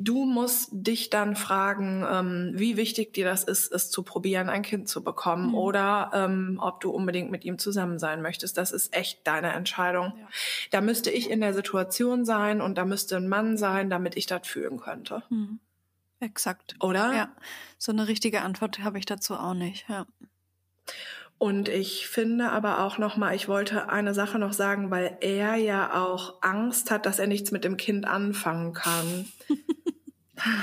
Du 0.00 0.24
musst 0.24 0.68
dich 0.72 1.10
dann 1.10 1.34
fragen, 1.34 2.06
ähm, 2.08 2.52
wie 2.54 2.76
wichtig 2.76 3.12
dir 3.12 3.24
das 3.24 3.42
ist, 3.42 3.72
es 3.72 3.90
zu 3.90 4.04
probieren, 4.04 4.48
ein 4.48 4.62
Kind 4.62 4.88
zu 4.88 5.02
bekommen 5.02 5.48
mhm. 5.48 5.54
oder 5.54 6.10
ähm, 6.14 6.58
ob 6.62 6.80
du 6.80 6.90
unbedingt 6.90 7.30
mit 7.30 7.44
ihm 7.44 7.58
zusammen 7.58 7.98
sein 7.98 8.22
möchtest. 8.22 8.56
Das 8.56 8.70
ist 8.70 8.94
echt 8.94 9.26
deine 9.26 9.52
Entscheidung. 9.52 10.12
Ja. 10.16 10.28
Da 10.70 10.80
müsste 10.80 11.10
ich 11.10 11.28
in 11.28 11.40
der 11.40 11.52
Situation 11.52 12.24
sein 12.24 12.60
und 12.60 12.78
da 12.78 12.84
müsste 12.84 13.16
ein 13.16 13.28
Mann 13.28 13.58
sein, 13.58 13.90
damit 13.90 14.16
ich 14.16 14.26
das 14.26 14.46
fühlen 14.46 14.78
könnte. 14.78 15.24
Mhm. 15.30 15.58
Exakt. 16.20 16.76
Oder? 16.80 17.14
Ja. 17.14 17.32
So 17.76 17.92
eine 17.92 18.08
richtige 18.08 18.42
Antwort 18.42 18.80
habe 18.80 18.98
ich 18.98 19.06
dazu 19.06 19.34
auch 19.34 19.54
nicht. 19.54 19.88
Ja. 19.88 20.06
Und 21.38 21.68
ich 21.68 22.08
finde 22.08 22.50
aber 22.50 22.84
auch 22.84 22.98
noch 22.98 23.16
mal, 23.16 23.34
ich 23.34 23.46
wollte 23.46 23.88
eine 23.88 24.12
Sache 24.12 24.40
noch 24.40 24.52
sagen, 24.52 24.90
weil 24.90 25.16
er 25.20 25.54
ja 25.54 25.94
auch 25.94 26.42
Angst 26.42 26.90
hat, 26.90 27.06
dass 27.06 27.20
er 27.20 27.28
nichts 27.28 27.52
mit 27.52 27.62
dem 27.64 27.76
Kind 27.76 28.06
anfangen 28.06 28.72
kann. 28.72 29.26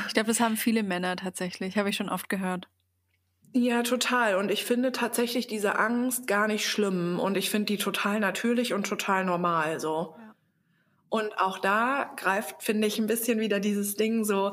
Ich 0.08 0.14
glaube, 0.14 0.28
das 0.28 0.40
haben 0.40 0.56
viele 0.56 0.84
Männer 0.84 1.18
tatsächlich, 1.18 1.78
habe 1.78 1.90
ich 1.90 1.98
schon 1.98 2.08
oft 2.08 2.30
gehört. 2.30 2.70
Ja, 3.52 3.84
total. 3.84 4.36
Und 4.36 4.52
ich 4.52 4.66
finde 4.66 4.92
tatsächlich 4.92 5.48
diese 5.48 5.80
Angst 5.80 6.28
gar 6.28 6.48
nicht 6.48 6.68
schlimm. 6.68 7.20
Und 7.20 7.38
ich 7.38 7.50
finde 7.50 7.66
die 7.68 7.78
total 7.78 8.20
natürlich 8.20 8.74
und 8.74 8.86
total 8.86 9.26
normal 9.26 9.80
so. 9.80 10.16
Ja. 10.18 10.36
Und 11.10 11.40
auch 11.40 11.60
da 11.60 12.14
greift, 12.18 12.64
finde 12.64 12.88
ich, 12.88 13.00
ein 13.00 13.08
bisschen 13.08 13.40
wieder 13.40 13.62
dieses 13.62 13.96
Ding 13.96 14.26
so, 14.26 14.52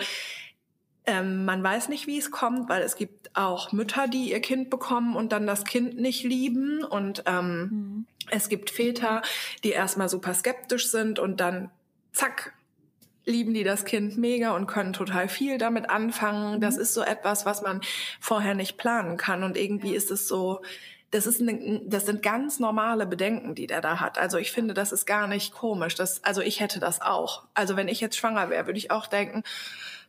ähm, 1.06 1.44
man 1.44 1.62
weiß 1.62 1.88
nicht, 1.88 2.06
wie 2.06 2.18
es 2.18 2.30
kommt, 2.30 2.68
weil 2.68 2.82
es 2.82 2.96
gibt 2.96 3.36
auch 3.36 3.72
Mütter, 3.72 4.06
die 4.06 4.30
ihr 4.30 4.40
Kind 4.40 4.70
bekommen 4.70 5.16
und 5.16 5.32
dann 5.32 5.46
das 5.46 5.64
Kind 5.64 5.98
nicht 5.98 6.22
lieben. 6.22 6.84
Und 6.84 7.24
ähm, 7.26 7.58
mhm. 7.60 8.06
es 8.30 8.48
gibt 8.48 8.70
Väter, 8.70 9.22
die 9.64 9.70
erstmal 9.70 10.08
super 10.08 10.34
skeptisch 10.34 10.90
sind 10.90 11.18
und 11.18 11.40
dann 11.40 11.70
zack, 12.12 12.52
lieben 13.24 13.54
die 13.54 13.64
das 13.64 13.84
Kind 13.84 14.16
mega 14.16 14.54
und 14.54 14.66
können 14.66 14.92
total 14.92 15.28
viel 15.28 15.58
damit 15.58 15.90
anfangen. 15.90 16.60
Das 16.60 16.76
mhm. 16.76 16.82
ist 16.82 16.94
so 16.94 17.02
etwas, 17.02 17.46
was 17.46 17.62
man 17.62 17.80
vorher 18.20 18.54
nicht 18.54 18.76
planen 18.76 19.16
kann. 19.16 19.42
Und 19.42 19.56
irgendwie 19.56 19.94
ist 19.94 20.10
es 20.10 20.28
so, 20.28 20.60
das 21.10 21.26
ist 21.26 21.40
eine, 21.40 21.82
das 21.84 22.06
sind 22.06 22.22
ganz 22.22 22.58
normale 22.58 23.06
Bedenken, 23.06 23.54
die 23.54 23.66
der 23.66 23.80
da 23.80 24.00
hat. 24.00 24.18
Also 24.18 24.38
ich 24.38 24.50
finde, 24.50 24.72
das 24.72 24.92
ist 24.92 25.04
gar 25.04 25.26
nicht 25.26 25.52
komisch. 25.52 25.94
Das, 25.94 26.24
also 26.24 26.40
ich 26.40 26.60
hätte 26.60 26.80
das 26.80 27.02
auch. 27.02 27.44
Also 27.54 27.76
wenn 27.76 27.88
ich 27.88 28.00
jetzt 28.00 28.16
schwanger 28.16 28.50
wäre, 28.50 28.66
würde 28.66 28.78
ich 28.78 28.90
auch 28.90 29.06
denken, 29.06 29.42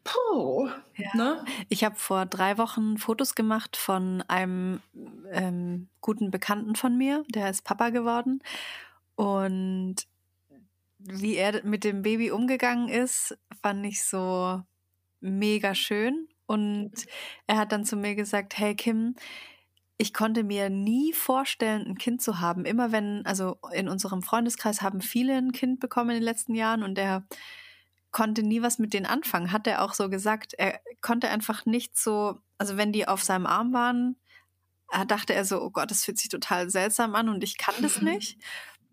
Puh. 0.03 0.69
Ja. 0.95 1.15
Ne? 1.15 1.45
Ich 1.69 1.83
habe 1.83 1.95
vor 1.95 2.25
drei 2.25 2.57
Wochen 2.57 2.97
Fotos 2.97 3.35
gemacht 3.35 3.77
von 3.77 4.21
einem 4.27 4.81
ähm, 5.31 5.87
guten 6.01 6.31
Bekannten 6.31 6.75
von 6.75 6.97
mir, 6.97 7.23
der 7.29 7.49
ist 7.49 7.63
Papa 7.63 7.89
geworden. 7.89 8.41
Und 9.15 9.95
wie 10.99 11.35
er 11.35 11.63
mit 11.65 11.83
dem 11.83 12.01
Baby 12.01 12.31
umgegangen 12.31 12.89
ist, 12.89 13.37
fand 13.61 13.85
ich 13.85 14.03
so 14.03 14.61
mega 15.19 15.75
schön. 15.75 16.27
Und 16.45 16.91
er 17.47 17.57
hat 17.57 17.71
dann 17.71 17.85
zu 17.85 17.95
mir 17.95 18.15
gesagt, 18.15 18.57
hey 18.57 18.75
Kim, 18.75 19.15
ich 19.97 20.13
konnte 20.13 20.43
mir 20.43 20.69
nie 20.69 21.13
vorstellen, 21.13 21.85
ein 21.87 21.97
Kind 21.97 22.21
zu 22.21 22.39
haben. 22.39 22.65
Immer 22.65 22.91
wenn, 22.91 23.25
also 23.25 23.57
in 23.71 23.87
unserem 23.87 24.21
Freundeskreis 24.21 24.81
haben 24.81 25.01
viele 25.01 25.37
ein 25.37 25.51
Kind 25.51 25.79
bekommen 25.79 26.11
in 26.11 26.17
den 26.17 26.23
letzten 26.23 26.55
Jahren 26.55 26.83
und 26.83 26.97
er 26.97 27.23
konnte 28.13 28.43
nie 28.43 28.61
was 28.61 28.79
mit 28.79 28.93
denen 28.93 29.05
anfangen, 29.05 29.51
hat 29.51 29.67
er 29.67 29.81
auch 29.81 29.93
so 29.93 30.09
gesagt. 30.09 30.53
Er 30.53 30.79
konnte 31.01 31.27
einfach 31.29 31.65
nicht 31.65 31.97
so, 31.97 32.39
also 32.57 32.77
wenn 32.77 32.93
die 32.93 33.07
auf 33.07 33.21
seinem 33.23 33.45
Arm 33.45 33.73
waren, 33.73 34.15
dachte 35.07 35.33
er 35.33 35.43
so, 35.43 35.61
oh 35.61 35.71
Gott, 35.71 35.91
das 35.91 36.05
fühlt 36.05 36.19
sich 36.19 36.29
total 36.29 36.69
seltsam 36.69 37.15
an 37.15 37.27
und 37.27 37.43
ich 37.43 37.57
kann 37.57 37.75
das 37.81 38.01
nicht. 38.01 38.39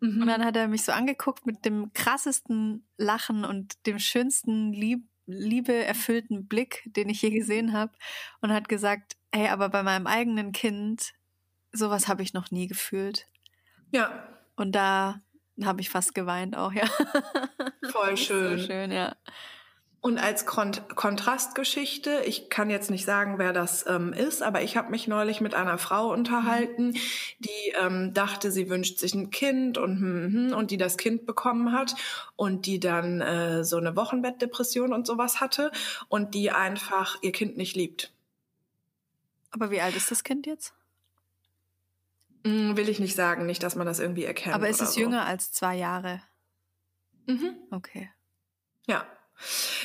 Mhm. 0.00 0.22
Und 0.22 0.26
dann 0.28 0.44
hat 0.44 0.56
er 0.56 0.66
mich 0.66 0.82
so 0.82 0.92
angeguckt 0.92 1.46
mit 1.46 1.64
dem 1.64 1.92
krassesten 1.92 2.86
Lachen 2.96 3.44
und 3.44 3.86
dem 3.86 3.98
schönsten 3.98 4.72
Lieb 4.72 5.06
liebeerfüllten 5.26 6.48
Blick, 6.48 6.82
den 6.96 7.08
ich 7.08 7.22
je 7.22 7.30
gesehen 7.30 7.72
habe 7.72 7.92
und 8.40 8.52
hat 8.52 8.68
gesagt, 8.68 9.16
hey, 9.32 9.48
aber 9.48 9.68
bei 9.68 9.84
meinem 9.84 10.08
eigenen 10.08 10.50
Kind, 10.50 11.12
sowas 11.70 12.08
habe 12.08 12.22
ich 12.22 12.32
noch 12.32 12.50
nie 12.50 12.66
gefühlt. 12.66 13.28
Ja. 13.92 14.26
Und 14.56 14.72
da 14.72 15.22
habe 15.66 15.80
ich 15.80 15.90
fast 15.90 16.14
geweint 16.14 16.56
auch, 16.56 16.72
ja. 16.72 16.84
Voll 17.90 18.16
schön. 18.16 18.58
So 18.58 18.66
schön, 18.66 18.92
ja. 18.92 19.14
Und 20.02 20.16
als 20.16 20.46
Kont 20.46 20.96
Kontrastgeschichte, 20.96 22.22
ich 22.24 22.48
kann 22.48 22.70
jetzt 22.70 22.90
nicht 22.90 23.04
sagen, 23.04 23.34
wer 23.36 23.52
das 23.52 23.84
ähm, 23.86 24.14
ist, 24.14 24.42
aber 24.42 24.62
ich 24.62 24.78
habe 24.78 24.90
mich 24.90 25.06
neulich 25.08 25.42
mit 25.42 25.54
einer 25.54 25.76
Frau 25.76 26.10
unterhalten, 26.10 26.94
die 27.38 27.74
ähm, 27.78 28.14
dachte, 28.14 28.50
sie 28.50 28.70
wünscht 28.70 28.98
sich 28.98 29.12
ein 29.12 29.28
Kind 29.28 29.76
und 29.76 30.00
hm, 30.00 30.32
hm, 30.32 30.56
und 30.56 30.70
die 30.70 30.78
das 30.78 30.96
Kind 30.96 31.26
bekommen 31.26 31.72
hat 31.72 31.94
und 32.36 32.64
die 32.64 32.80
dann 32.80 33.20
äh, 33.20 33.62
so 33.62 33.76
eine 33.76 33.94
Wochenbettdepression 33.94 34.94
und 34.94 35.06
sowas 35.06 35.40
hatte 35.40 35.70
und 36.08 36.34
die 36.34 36.50
einfach 36.50 37.18
ihr 37.20 37.32
Kind 37.32 37.58
nicht 37.58 37.76
liebt. 37.76 38.10
Aber 39.50 39.70
wie 39.70 39.82
alt 39.82 39.96
ist 39.96 40.10
das 40.10 40.24
Kind 40.24 40.46
jetzt? 40.46 40.72
Mm, 42.44 42.76
will 42.76 42.88
ich 42.88 43.00
nicht 43.00 43.16
sagen, 43.16 43.46
nicht, 43.46 43.62
dass 43.62 43.76
man 43.76 43.86
das 43.86 43.98
irgendwie 43.98 44.24
erkennt. 44.24 44.54
Aber 44.54 44.68
ist 44.68 44.80
es 44.80 44.94
so. 44.94 45.00
jünger 45.00 45.26
als 45.26 45.52
zwei 45.52 45.76
Jahre? 45.76 46.22
Mhm. 47.26 47.56
Okay. 47.70 48.10
Ja. 48.86 49.04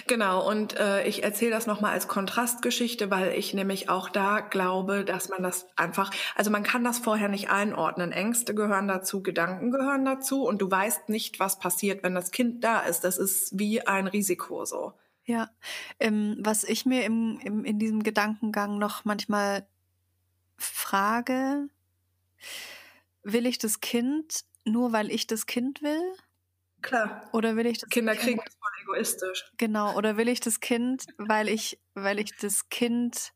Genau, 0.08 0.46
und 0.50 0.78
äh, 0.78 1.08
ich 1.08 1.24
erzähle 1.24 1.52
das 1.52 1.66
nochmal 1.66 1.94
als 1.94 2.10
Kontrastgeschichte, 2.10 3.10
weil 3.10 3.32
ich 3.32 3.54
nämlich 3.54 3.90
auch 3.90 4.10
da 4.10 4.42
glaube, 4.42 5.06
dass 5.06 5.30
man 5.30 5.44
das 5.44 5.66
einfach, 5.78 6.12
also 6.36 6.52
man 6.52 6.64
kann 6.64 6.84
das 6.84 7.00
vorher 7.00 7.30
nicht 7.30 7.50
einordnen. 7.50 8.12
Ängste 8.12 8.54
gehören 8.54 8.90
dazu, 8.90 9.24
Gedanken 9.24 9.72
gehören 9.72 10.04
dazu 10.04 10.44
und 10.44 10.62
du 10.62 10.70
weißt 10.70 11.08
nicht, 11.08 11.40
was 11.40 11.58
passiert, 11.58 12.04
wenn 12.04 12.16
das 12.16 12.32
Kind 12.32 12.64
da 12.64 12.82
ist. 12.82 13.06
Das 13.06 13.18
ist 13.18 13.58
wie 13.58 13.86
ein 13.88 14.08
Risiko 14.08 14.66
so. 14.66 14.94
Ja, 15.24 15.50
ähm, 16.00 16.38
was 16.40 16.64
ich 16.64 16.86
mir 16.86 17.04
im, 17.06 17.40
im, 17.42 17.64
in 17.64 17.80
diesem 17.80 18.04
Gedankengang 18.04 18.78
noch 18.78 19.06
manchmal 19.06 19.66
frage, 20.58 21.70
will 23.24 23.46
ich 23.46 23.58
das 23.58 23.80
Kind 23.82 24.42
nur, 24.66 24.92
weil 24.92 25.12
ich 25.12 25.28
das 25.28 25.46
Kind 25.46 25.82
will? 25.82 26.02
Klar. 26.82 27.28
Oder 27.34 27.56
will 27.56 27.66
ich 27.66 27.80
das 27.80 27.90
Kinder 27.90 28.14
kind, 28.14 28.24
kriegen 28.24 28.42
das 28.46 28.56
voll 28.56 28.72
egoistisch. 28.84 29.52
Genau, 29.58 29.96
oder 29.96 30.18
will 30.18 30.28
ich 30.28 30.40
das 30.40 30.60
Kind, 30.60 31.06
weil 31.18 31.50
ich, 31.50 31.80
weil 31.96 32.20
ich 32.20 32.36
das 32.38 32.70
Kind 32.70 33.34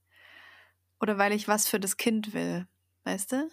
oder 1.00 1.18
weil 1.18 1.32
ich 1.32 1.48
was 1.48 1.68
für 1.68 1.80
das 1.80 1.98
Kind 1.98 2.34
will, 2.34 2.68
weißt 3.06 3.32
du? 3.32 3.50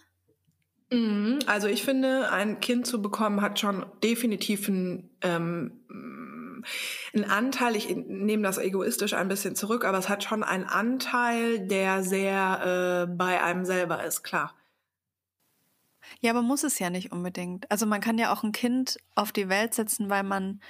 Mhm. 0.91 1.39
Also 1.47 1.67
ich 1.67 1.83
finde, 1.83 2.31
ein 2.31 2.59
Kind 2.59 2.85
zu 2.85 3.01
bekommen 3.01 3.41
hat 3.41 3.59
schon 3.59 3.85
definitiv 4.03 4.69
einen, 4.69 5.09
ähm, 5.21 5.83
einen 7.13 7.25
Anteil, 7.25 7.75
ich 7.75 7.89
nehme 7.95 8.43
das 8.43 8.57
egoistisch 8.57 9.13
ein 9.13 9.27
bisschen 9.27 9.55
zurück, 9.55 9.83
aber 9.85 9.97
es 9.97 10.09
hat 10.09 10.23
schon 10.23 10.43
einen 10.43 10.65
Anteil, 10.65 11.67
der 11.67 12.03
sehr 12.03 13.07
äh, 13.07 13.11
bei 13.11 13.41
einem 13.41 13.65
selber 13.65 14.03
ist, 14.03 14.23
klar. 14.23 14.53
Ja, 16.19 16.31
aber 16.31 16.41
muss 16.41 16.63
es 16.63 16.79
ja 16.79 16.89
nicht 16.89 17.11
unbedingt. 17.11 17.69
Also 17.71 17.85
man 17.85 18.01
kann 18.01 18.17
ja 18.17 18.33
auch 18.33 18.43
ein 18.43 18.51
Kind 18.51 18.97
auf 19.15 19.31
die 19.31 19.49
Welt 19.49 19.73
setzen, 19.73 20.09
weil 20.09 20.23
man 20.23 20.61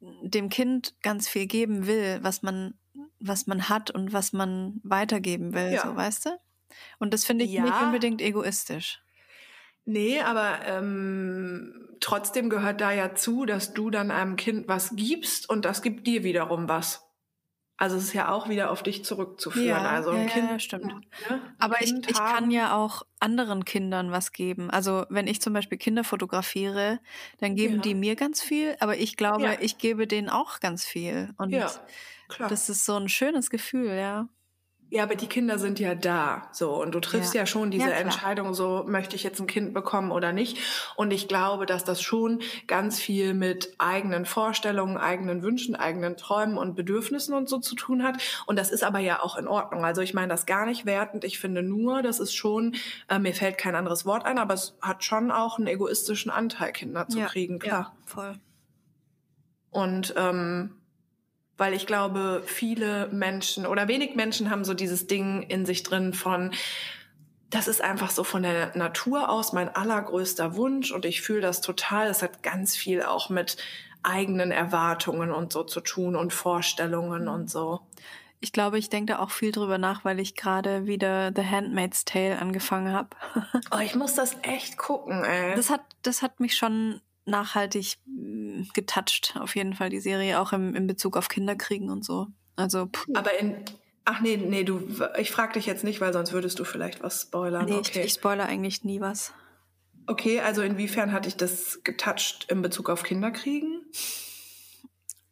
dem 0.00 0.48
Kind 0.48 0.94
ganz 1.02 1.28
viel 1.28 1.46
geben 1.46 1.86
will, 1.86 2.18
was 2.22 2.42
man, 2.42 2.74
was 3.18 3.46
man 3.46 3.68
hat 3.68 3.90
und 3.90 4.12
was 4.12 4.32
man 4.32 4.80
weitergeben 4.82 5.52
will, 5.52 5.72
ja. 5.72 5.82
so 5.82 5.94
weißt 5.94 6.26
du? 6.26 6.30
Und 6.98 7.12
das 7.12 7.24
finde 7.24 7.44
ich 7.44 7.52
ja. 7.52 7.62
nicht 7.62 7.82
unbedingt 7.82 8.22
egoistisch. 8.22 9.02
Nee, 9.84 10.20
aber 10.20 10.60
ähm, 10.66 11.88
trotzdem 12.00 12.48
gehört 12.48 12.80
da 12.80 12.92
ja 12.92 13.14
zu, 13.14 13.44
dass 13.44 13.74
du 13.74 13.90
dann 13.90 14.10
einem 14.10 14.36
Kind 14.36 14.68
was 14.68 14.94
gibst 14.94 15.48
und 15.48 15.64
das 15.64 15.82
gibt 15.82 16.06
dir 16.06 16.22
wiederum 16.22 16.68
was. 16.68 17.09
Also 17.80 17.96
es 17.96 18.04
ist 18.04 18.12
ja 18.12 18.30
auch 18.30 18.50
wieder 18.50 18.70
auf 18.70 18.82
dich 18.82 19.06
zurückzuführen. 19.06 19.66
Ja, 19.66 19.90
also 19.90 20.10
ein 20.10 20.24
ja, 20.24 20.28
Kind, 20.28 20.50
ja, 20.50 20.58
stimmt. 20.58 20.84
Ne? 20.84 21.00
Aber 21.58 21.80
ich, 21.80 21.94
ich 21.94 22.14
kann 22.14 22.50
ja 22.50 22.76
auch 22.76 23.04
anderen 23.20 23.64
Kindern 23.64 24.10
was 24.10 24.32
geben. 24.32 24.68
Also 24.68 25.06
wenn 25.08 25.26
ich 25.26 25.40
zum 25.40 25.54
Beispiel 25.54 25.78
Kinder 25.78 26.04
fotografiere, 26.04 27.00
dann 27.38 27.54
geben 27.56 27.76
ja. 27.76 27.80
die 27.80 27.94
mir 27.94 28.16
ganz 28.16 28.42
viel, 28.42 28.76
aber 28.80 28.98
ich 28.98 29.16
glaube, 29.16 29.56
ich 29.62 29.78
gebe 29.78 30.06
denen 30.06 30.28
auch 30.28 30.60
ganz 30.60 30.84
viel. 30.84 31.30
Und 31.38 31.54
das 32.38 32.68
ist 32.68 32.84
so 32.84 32.96
ein 32.96 33.08
schönes 33.08 33.48
Gefühl, 33.48 33.96
ja. 33.96 34.28
Ja, 34.92 35.04
aber 35.04 35.14
die 35.14 35.28
Kinder 35.28 35.56
sind 35.60 35.78
ja 35.78 35.94
da, 35.94 36.48
so 36.50 36.82
und 36.82 36.92
du 36.92 36.98
triffst 36.98 37.32
ja, 37.32 37.42
ja 37.42 37.46
schon 37.46 37.70
diese 37.70 37.90
ja, 37.90 37.94
Entscheidung, 37.94 38.54
so 38.54 38.84
möchte 38.88 39.14
ich 39.14 39.22
jetzt 39.22 39.38
ein 39.38 39.46
Kind 39.46 39.72
bekommen 39.72 40.10
oder 40.10 40.32
nicht. 40.32 40.58
Und 40.96 41.12
ich 41.12 41.28
glaube, 41.28 41.64
dass 41.64 41.84
das 41.84 42.02
schon 42.02 42.40
ganz 42.66 42.98
viel 42.98 43.32
mit 43.32 43.72
eigenen 43.78 44.26
Vorstellungen, 44.26 44.96
eigenen 44.96 45.44
Wünschen, 45.44 45.76
eigenen 45.76 46.16
Träumen 46.16 46.58
und 46.58 46.74
Bedürfnissen 46.74 47.34
und 47.34 47.48
so 47.48 47.60
zu 47.60 47.76
tun 47.76 48.02
hat. 48.02 48.20
Und 48.46 48.58
das 48.58 48.72
ist 48.72 48.82
aber 48.82 48.98
ja 48.98 49.22
auch 49.22 49.36
in 49.36 49.46
Ordnung. 49.46 49.84
Also 49.84 50.00
ich 50.02 50.12
meine 50.12 50.26
das 50.26 50.44
gar 50.44 50.66
nicht 50.66 50.86
wertend. 50.86 51.22
Ich 51.22 51.38
finde 51.38 51.62
nur, 51.62 52.02
das 52.02 52.18
ist 52.18 52.34
schon, 52.34 52.74
äh, 53.08 53.20
mir 53.20 53.32
fällt 53.32 53.58
kein 53.58 53.76
anderes 53.76 54.04
Wort 54.06 54.24
ein, 54.24 54.38
aber 54.38 54.54
es 54.54 54.76
hat 54.82 55.04
schon 55.04 55.30
auch 55.30 55.58
einen 55.58 55.68
egoistischen 55.68 56.32
Anteil, 56.32 56.72
Kinder 56.72 57.06
zu 57.06 57.20
ja, 57.20 57.26
kriegen, 57.26 57.60
klar. 57.60 57.94
Ja, 57.94 58.06
voll. 58.06 58.40
Und 59.70 60.14
ähm, 60.16 60.79
weil 61.60 61.74
ich 61.74 61.86
glaube, 61.86 62.42
viele 62.46 63.08
Menschen 63.08 63.66
oder 63.66 63.86
wenig 63.86 64.16
Menschen 64.16 64.50
haben 64.50 64.64
so 64.64 64.72
dieses 64.72 65.06
Ding 65.06 65.42
in 65.42 65.66
sich 65.66 65.82
drin 65.82 66.14
von, 66.14 66.52
das 67.50 67.68
ist 67.68 67.82
einfach 67.82 68.08
so 68.08 68.24
von 68.24 68.42
der 68.42 68.74
Natur 68.78 69.28
aus 69.28 69.52
mein 69.52 69.68
allergrößter 69.68 70.56
Wunsch 70.56 70.90
und 70.90 71.04
ich 71.04 71.20
fühle 71.20 71.42
das 71.42 71.60
total. 71.60 72.08
Das 72.08 72.22
hat 72.22 72.42
ganz 72.42 72.78
viel 72.78 73.02
auch 73.02 73.28
mit 73.28 73.58
eigenen 74.02 74.52
Erwartungen 74.52 75.32
und 75.32 75.52
so 75.52 75.62
zu 75.62 75.82
tun 75.82 76.16
und 76.16 76.32
Vorstellungen 76.32 77.28
und 77.28 77.50
so. 77.50 77.80
Ich 78.40 78.52
glaube, 78.52 78.78
ich 78.78 78.88
denke 78.88 79.12
da 79.12 79.18
auch 79.18 79.30
viel 79.30 79.52
drüber 79.52 79.76
nach, 79.76 80.02
weil 80.02 80.18
ich 80.18 80.36
gerade 80.36 80.86
wieder 80.86 81.30
The 81.36 81.44
Handmaid's 81.44 82.06
Tale 82.06 82.38
angefangen 82.38 82.94
habe. 82.94 83.10
oh, 83.70 83.80
ich 83.84 83.94
muss 83.94 84.14
das 84.14 84.34
echt 84.40 84.78
gucken, 84.78 85.24
ey. 85.24 85.54
Das 85.56 85.68
hat, 85.68 85.82
das 86.00 86.22
hat 86.22 86.40
mich 86.40 86.56
schon 86.56 87.02
nachhaltig 87.24 87.98
mm, 88.06 88.62
getoucht, 88.74 89.36
auf 89.38 89.56
jeden 89.56 89.74
Fall 89.74 89.90
die 89.90 90.00
Serie, 90.00 90.40
auch 90.40 90.52
im, 90.52 90.74
in 90.74 90.86
Bezug 90.86 91.16
auf 91.16 91.28
Kinderkriegen 91.28 91.90
und 91.90 92.04
so. 92.04 92.28
Also, 92.56 92.86
pff. 92.86 93.06
Aber 93.14 93.38
in, 93.38 93.64
ach 94.04 94.20
nee, 94.20 94.36
nee, 94.36 94.64
du, 94.64 94.82
ich 95.18 95.30
frag 95.30 95.52
dich 95.52 95.66
jetzt 95.66 95.84
nicht, 95.84 96.00
weil 96.00 96.12
sonst 96.12 96.32
würdest 96.32 96.58
du 96.58 96.64
vielleicht 96.64 97.02
was 97.02 97.22
spoilern. 97.22 97.66
Nee, 97.66 97.74
okay. 97.74 98.00
ich, 98.00 98.06
ich 98.06 98.12
spoiler 98.14 98.46
eigentlich 98.46 98.84
nie 98.84 99.00
was. 99.00 99.32
Okay, 100.06 100.40
also 100.40 100.62
inwiefern 100.62 101.12
hat 101.12 101.26
dich 101.26 101.36
das 101.36 101.80
getoucht 101.84 102.46
in 102.48 102.62
Bezug 102.62 102.90
auf 102.90 103.04
Kinderkriegen? 103.04 103.82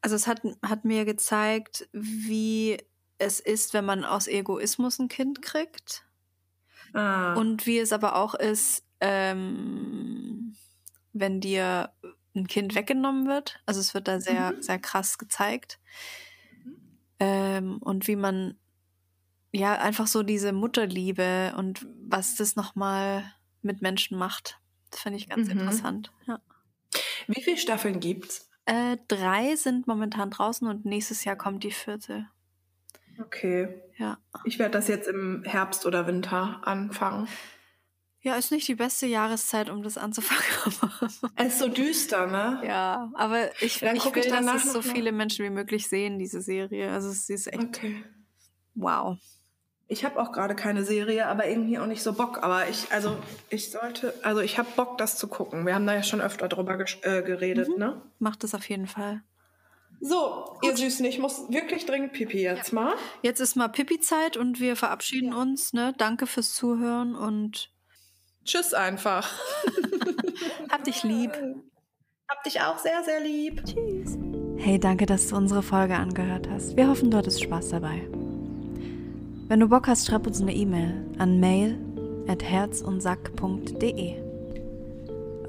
Also 0.03 0.15
es 0.15 0.27
hat, 0.27 0.43
hat 0.63 0.85
mir 0.85 1.05
gezeigt, 1.05 1.89
wie 1.93 2.79
es 3.19 3.41
ist, 3.41 3.75
wenn 3.75 3.85
man 3.85 4.05
aus 4.05 4.29
Egoismus 4.29 4.99
ein 5.01 5.09
Kind 5.09 5.43
kriegt. 5.43 6.05
Ah. 6.95 7.35
Und 7.35 7.67
wie 7.67 7.79
es 7.79 7.93
aber 7.93 8.17
auch 8.17 8.35
ist, 8.35 8.85
ähm, 9.01 10.55
wenn 11.21 11.41
dir 11.41 11.93
ein 12.35 12.47
Kind 12.47 12.75
weggenommen 12.75 13.27
wird. 13.27 13.61
Also 13.67 13.81
es 13.81 13.95
wird 13.95 14.09
da 14.09 14.21
sehr, 14.21 14.53
mhm. 14.53 14.63
sehr 14.63 14.79
krass 14.79 15.19
gezeigt. 15.19 15.79
Mhm. 16.65 16.99
Ähm, 17.21 17.79
und 17.79 18.07
wie 18.07 18.17
man 18.17 18.57
ja 19.53 19.79
einfach 19.79 20.07
so 20.07 20.23
diese 20.23 20.53
Mutterliebe 20.53 21.55
und 21.57 21.87
was 22.07 22.37
das 22.37 22.57
nochmal 22.57 23.25
mit 23.63 23.83
Menschen 23.83 24.19
macht. 24.19 24.61
Das 24.91 25.01
finde 25.01 25.19
ich 25.19 25.29
ganz 25.29 25.47
mhm. 25.47 25.61
interessant. 25.61 26.13
Ja. 26.27 26.41
Wie 27.27 27.43
viele 27.43 27.59
Staffeln 27.59 28.01
gibt's? 28.01 28.49
Äh, 28.65 28.99
drei 29.09 29.57
sind 29.57 29.87
momentan 29.87 30.31
draußen 30.31 30.69
und 30.69 30.85
nächstes 30.85 31.25
Jahr 31.25 31.37
kommt 31.37 31.65
die 31.65 31.71
vierte. 31.71 32.27
Okay. 33.21 33.83
Ja. 33.97 34.19
Ich 34.45 34.59
werde 34.59 34.73
das 34.73 34.89
jetzt 34.89 35.09
im 35.09 35.43
Herbst 35.45 35.87
oder 35.87 36.07
Winter 36.07 36.61
anfangen. 36.65 37.29
Ja, 38.23 38.35
ist 38.37 38.51
nicht 38.51 38.67
die 38.67 38.75
beste 38.75 39.07
Jahreszeit, 39.07 39.71
um 39.71 39.83
das 39.83 39.97
anzufangen. 39.97 40.43
es 41.37 41.53
ist 41.55 41.59
so 41.61 41.69
düster, 41.69 42.27
ne? 42.27 42.61
Ja, 42.67 43.11
aber 43.15 43.51
ich, 43.63 43.79
Dann 43.81 43.95
ich 43.97 44.05
will, 44.13 44.23
ich 44.25 44.29
danach 44.29 44.55
dass 44.55 44.65
es 44.67 44.73
so 44.73 44.83
viele 44.83 45.13
Menschen 45.13 45.45
wie 45.45 45.51
möglich 45.51 45.89
sehen, 45.89 46.19
diese 46.19 46.41
Serie. 46.41 46.91
Also 46.91 47.11
sie 47.11 47.35
ist 47.35 47.47
echt 47.47 47.63
Okay. 47.63 48.03
wow. 48.75 49.17
Ich 49.91 50.05
habe 50.05 50.21
auch 50.21 50.33
gerade 50.33 50.55
keine 50.55 50.85
Serie, 50.85 51.27
aber 51.29 51.47
irgendwie 51.49 51.79
auch 51.79 51.87
nicht 51.87 52.03
so 52.03 52.13
Bock. 52.13 52.43
Aber 52.43 52.69
ich, 52.69 52.93
also 52.93 53.17
ich 53.49 53.71
sollte, 53.71 54.13
also 54.23 54.41
ich 54.43 54.59
habe 54.59 54.69
Bock, 54.77 54.99
das 54.99 55.17
zu 55.17 55.29
gucken. 55.29 55.65
Wir 55.65 55.75
haben 55.75 55.87
da 55.87 55.95
ja 55.95 56.03
schon 56.03 56.21
öfter 56.21 56.49
drüber 56.49 56.79
äh, 57.03 57.23
geredet, 57.23 57.69
Mhm. 57.69 57.77
ne? 57.79 58.03
Macht 58.19 58.45
es 58.45 58.55
auf 58.55 58.69
jeden 58.69 58.87
Fall. 58.87 59.23
So, 60.01 60.59
ihr 60.63 60.77
Süßen, 60.77 61.05
ich 61.07 61.19
muss 61.19 61.49
wirklich 61.51 61.87
dringend 61.87 62.13
Pipi 62.13 62.43
jetzt 62.43 62.73
mal. 62.73 62.95
Jetzt 63.23 63.41
ist 63.41 63.57
mal 63.57 63.69
Pipi-Zeit 63.69 64.37
und 64.37 64.61
wir 64.61 64.77
verabschieden 64.77 65.33
uns. 65.33 65.73
Ne? 65.73 65.95
Danke 65.97 66.27
fürs 66.27 66.55
Zuhören 66.55 67.15
und 67.17 67.71
Tschüss 68.49 68.73
einfach. 68.73 69.31
hab 70.71 70.83
dich 70.83 71.05
lieb. 71.05 71.33
Hab 72.31 72.43
dich 72.45 72.59
auch 72.63 72.79
sehr, 72.79 73.05
sehr 73.05 73.21
lieb. 73.21 73.63
Tschüss. 73.63 74.17
Hey, 74.57 74.79
danke, 74.79 75.05
dass 75.05 75.29
du 75.29 75.37
unsere 75.37 75.63
Folge 75.63 75.95
angehört 75.95 76.49
hast. 76.49 76.75
Wir 76.75 76.89
hoffen, 76.89 77.11
du 77.11 77.19
hattest 77.19 77.43
Spaß 77.43 77.69
dabei. 77.69 78.09
Wenn 79.49 79.61
du 79.61 79.69
Bock 79.69 79.87
hast, 79.87 80.07
schreib 80.07 80.27
uns 80.27 80.41
eine 80.41 80.55
E-Mail 80.55 80.95
an 81.19 81.39
mail 81.39 81.79
at 82.27 82.43
herzundsack.de. 82.43 84.15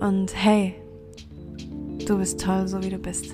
Und 0.01 0.35
hey, 0.35 0.75
du 2.05 2.17
bist 2.17 2.41
toll, 2.41 2.67
so 2.67 2.83
wie 2.83 2.89
du 2.89 2.97
bist. 2.97 3.33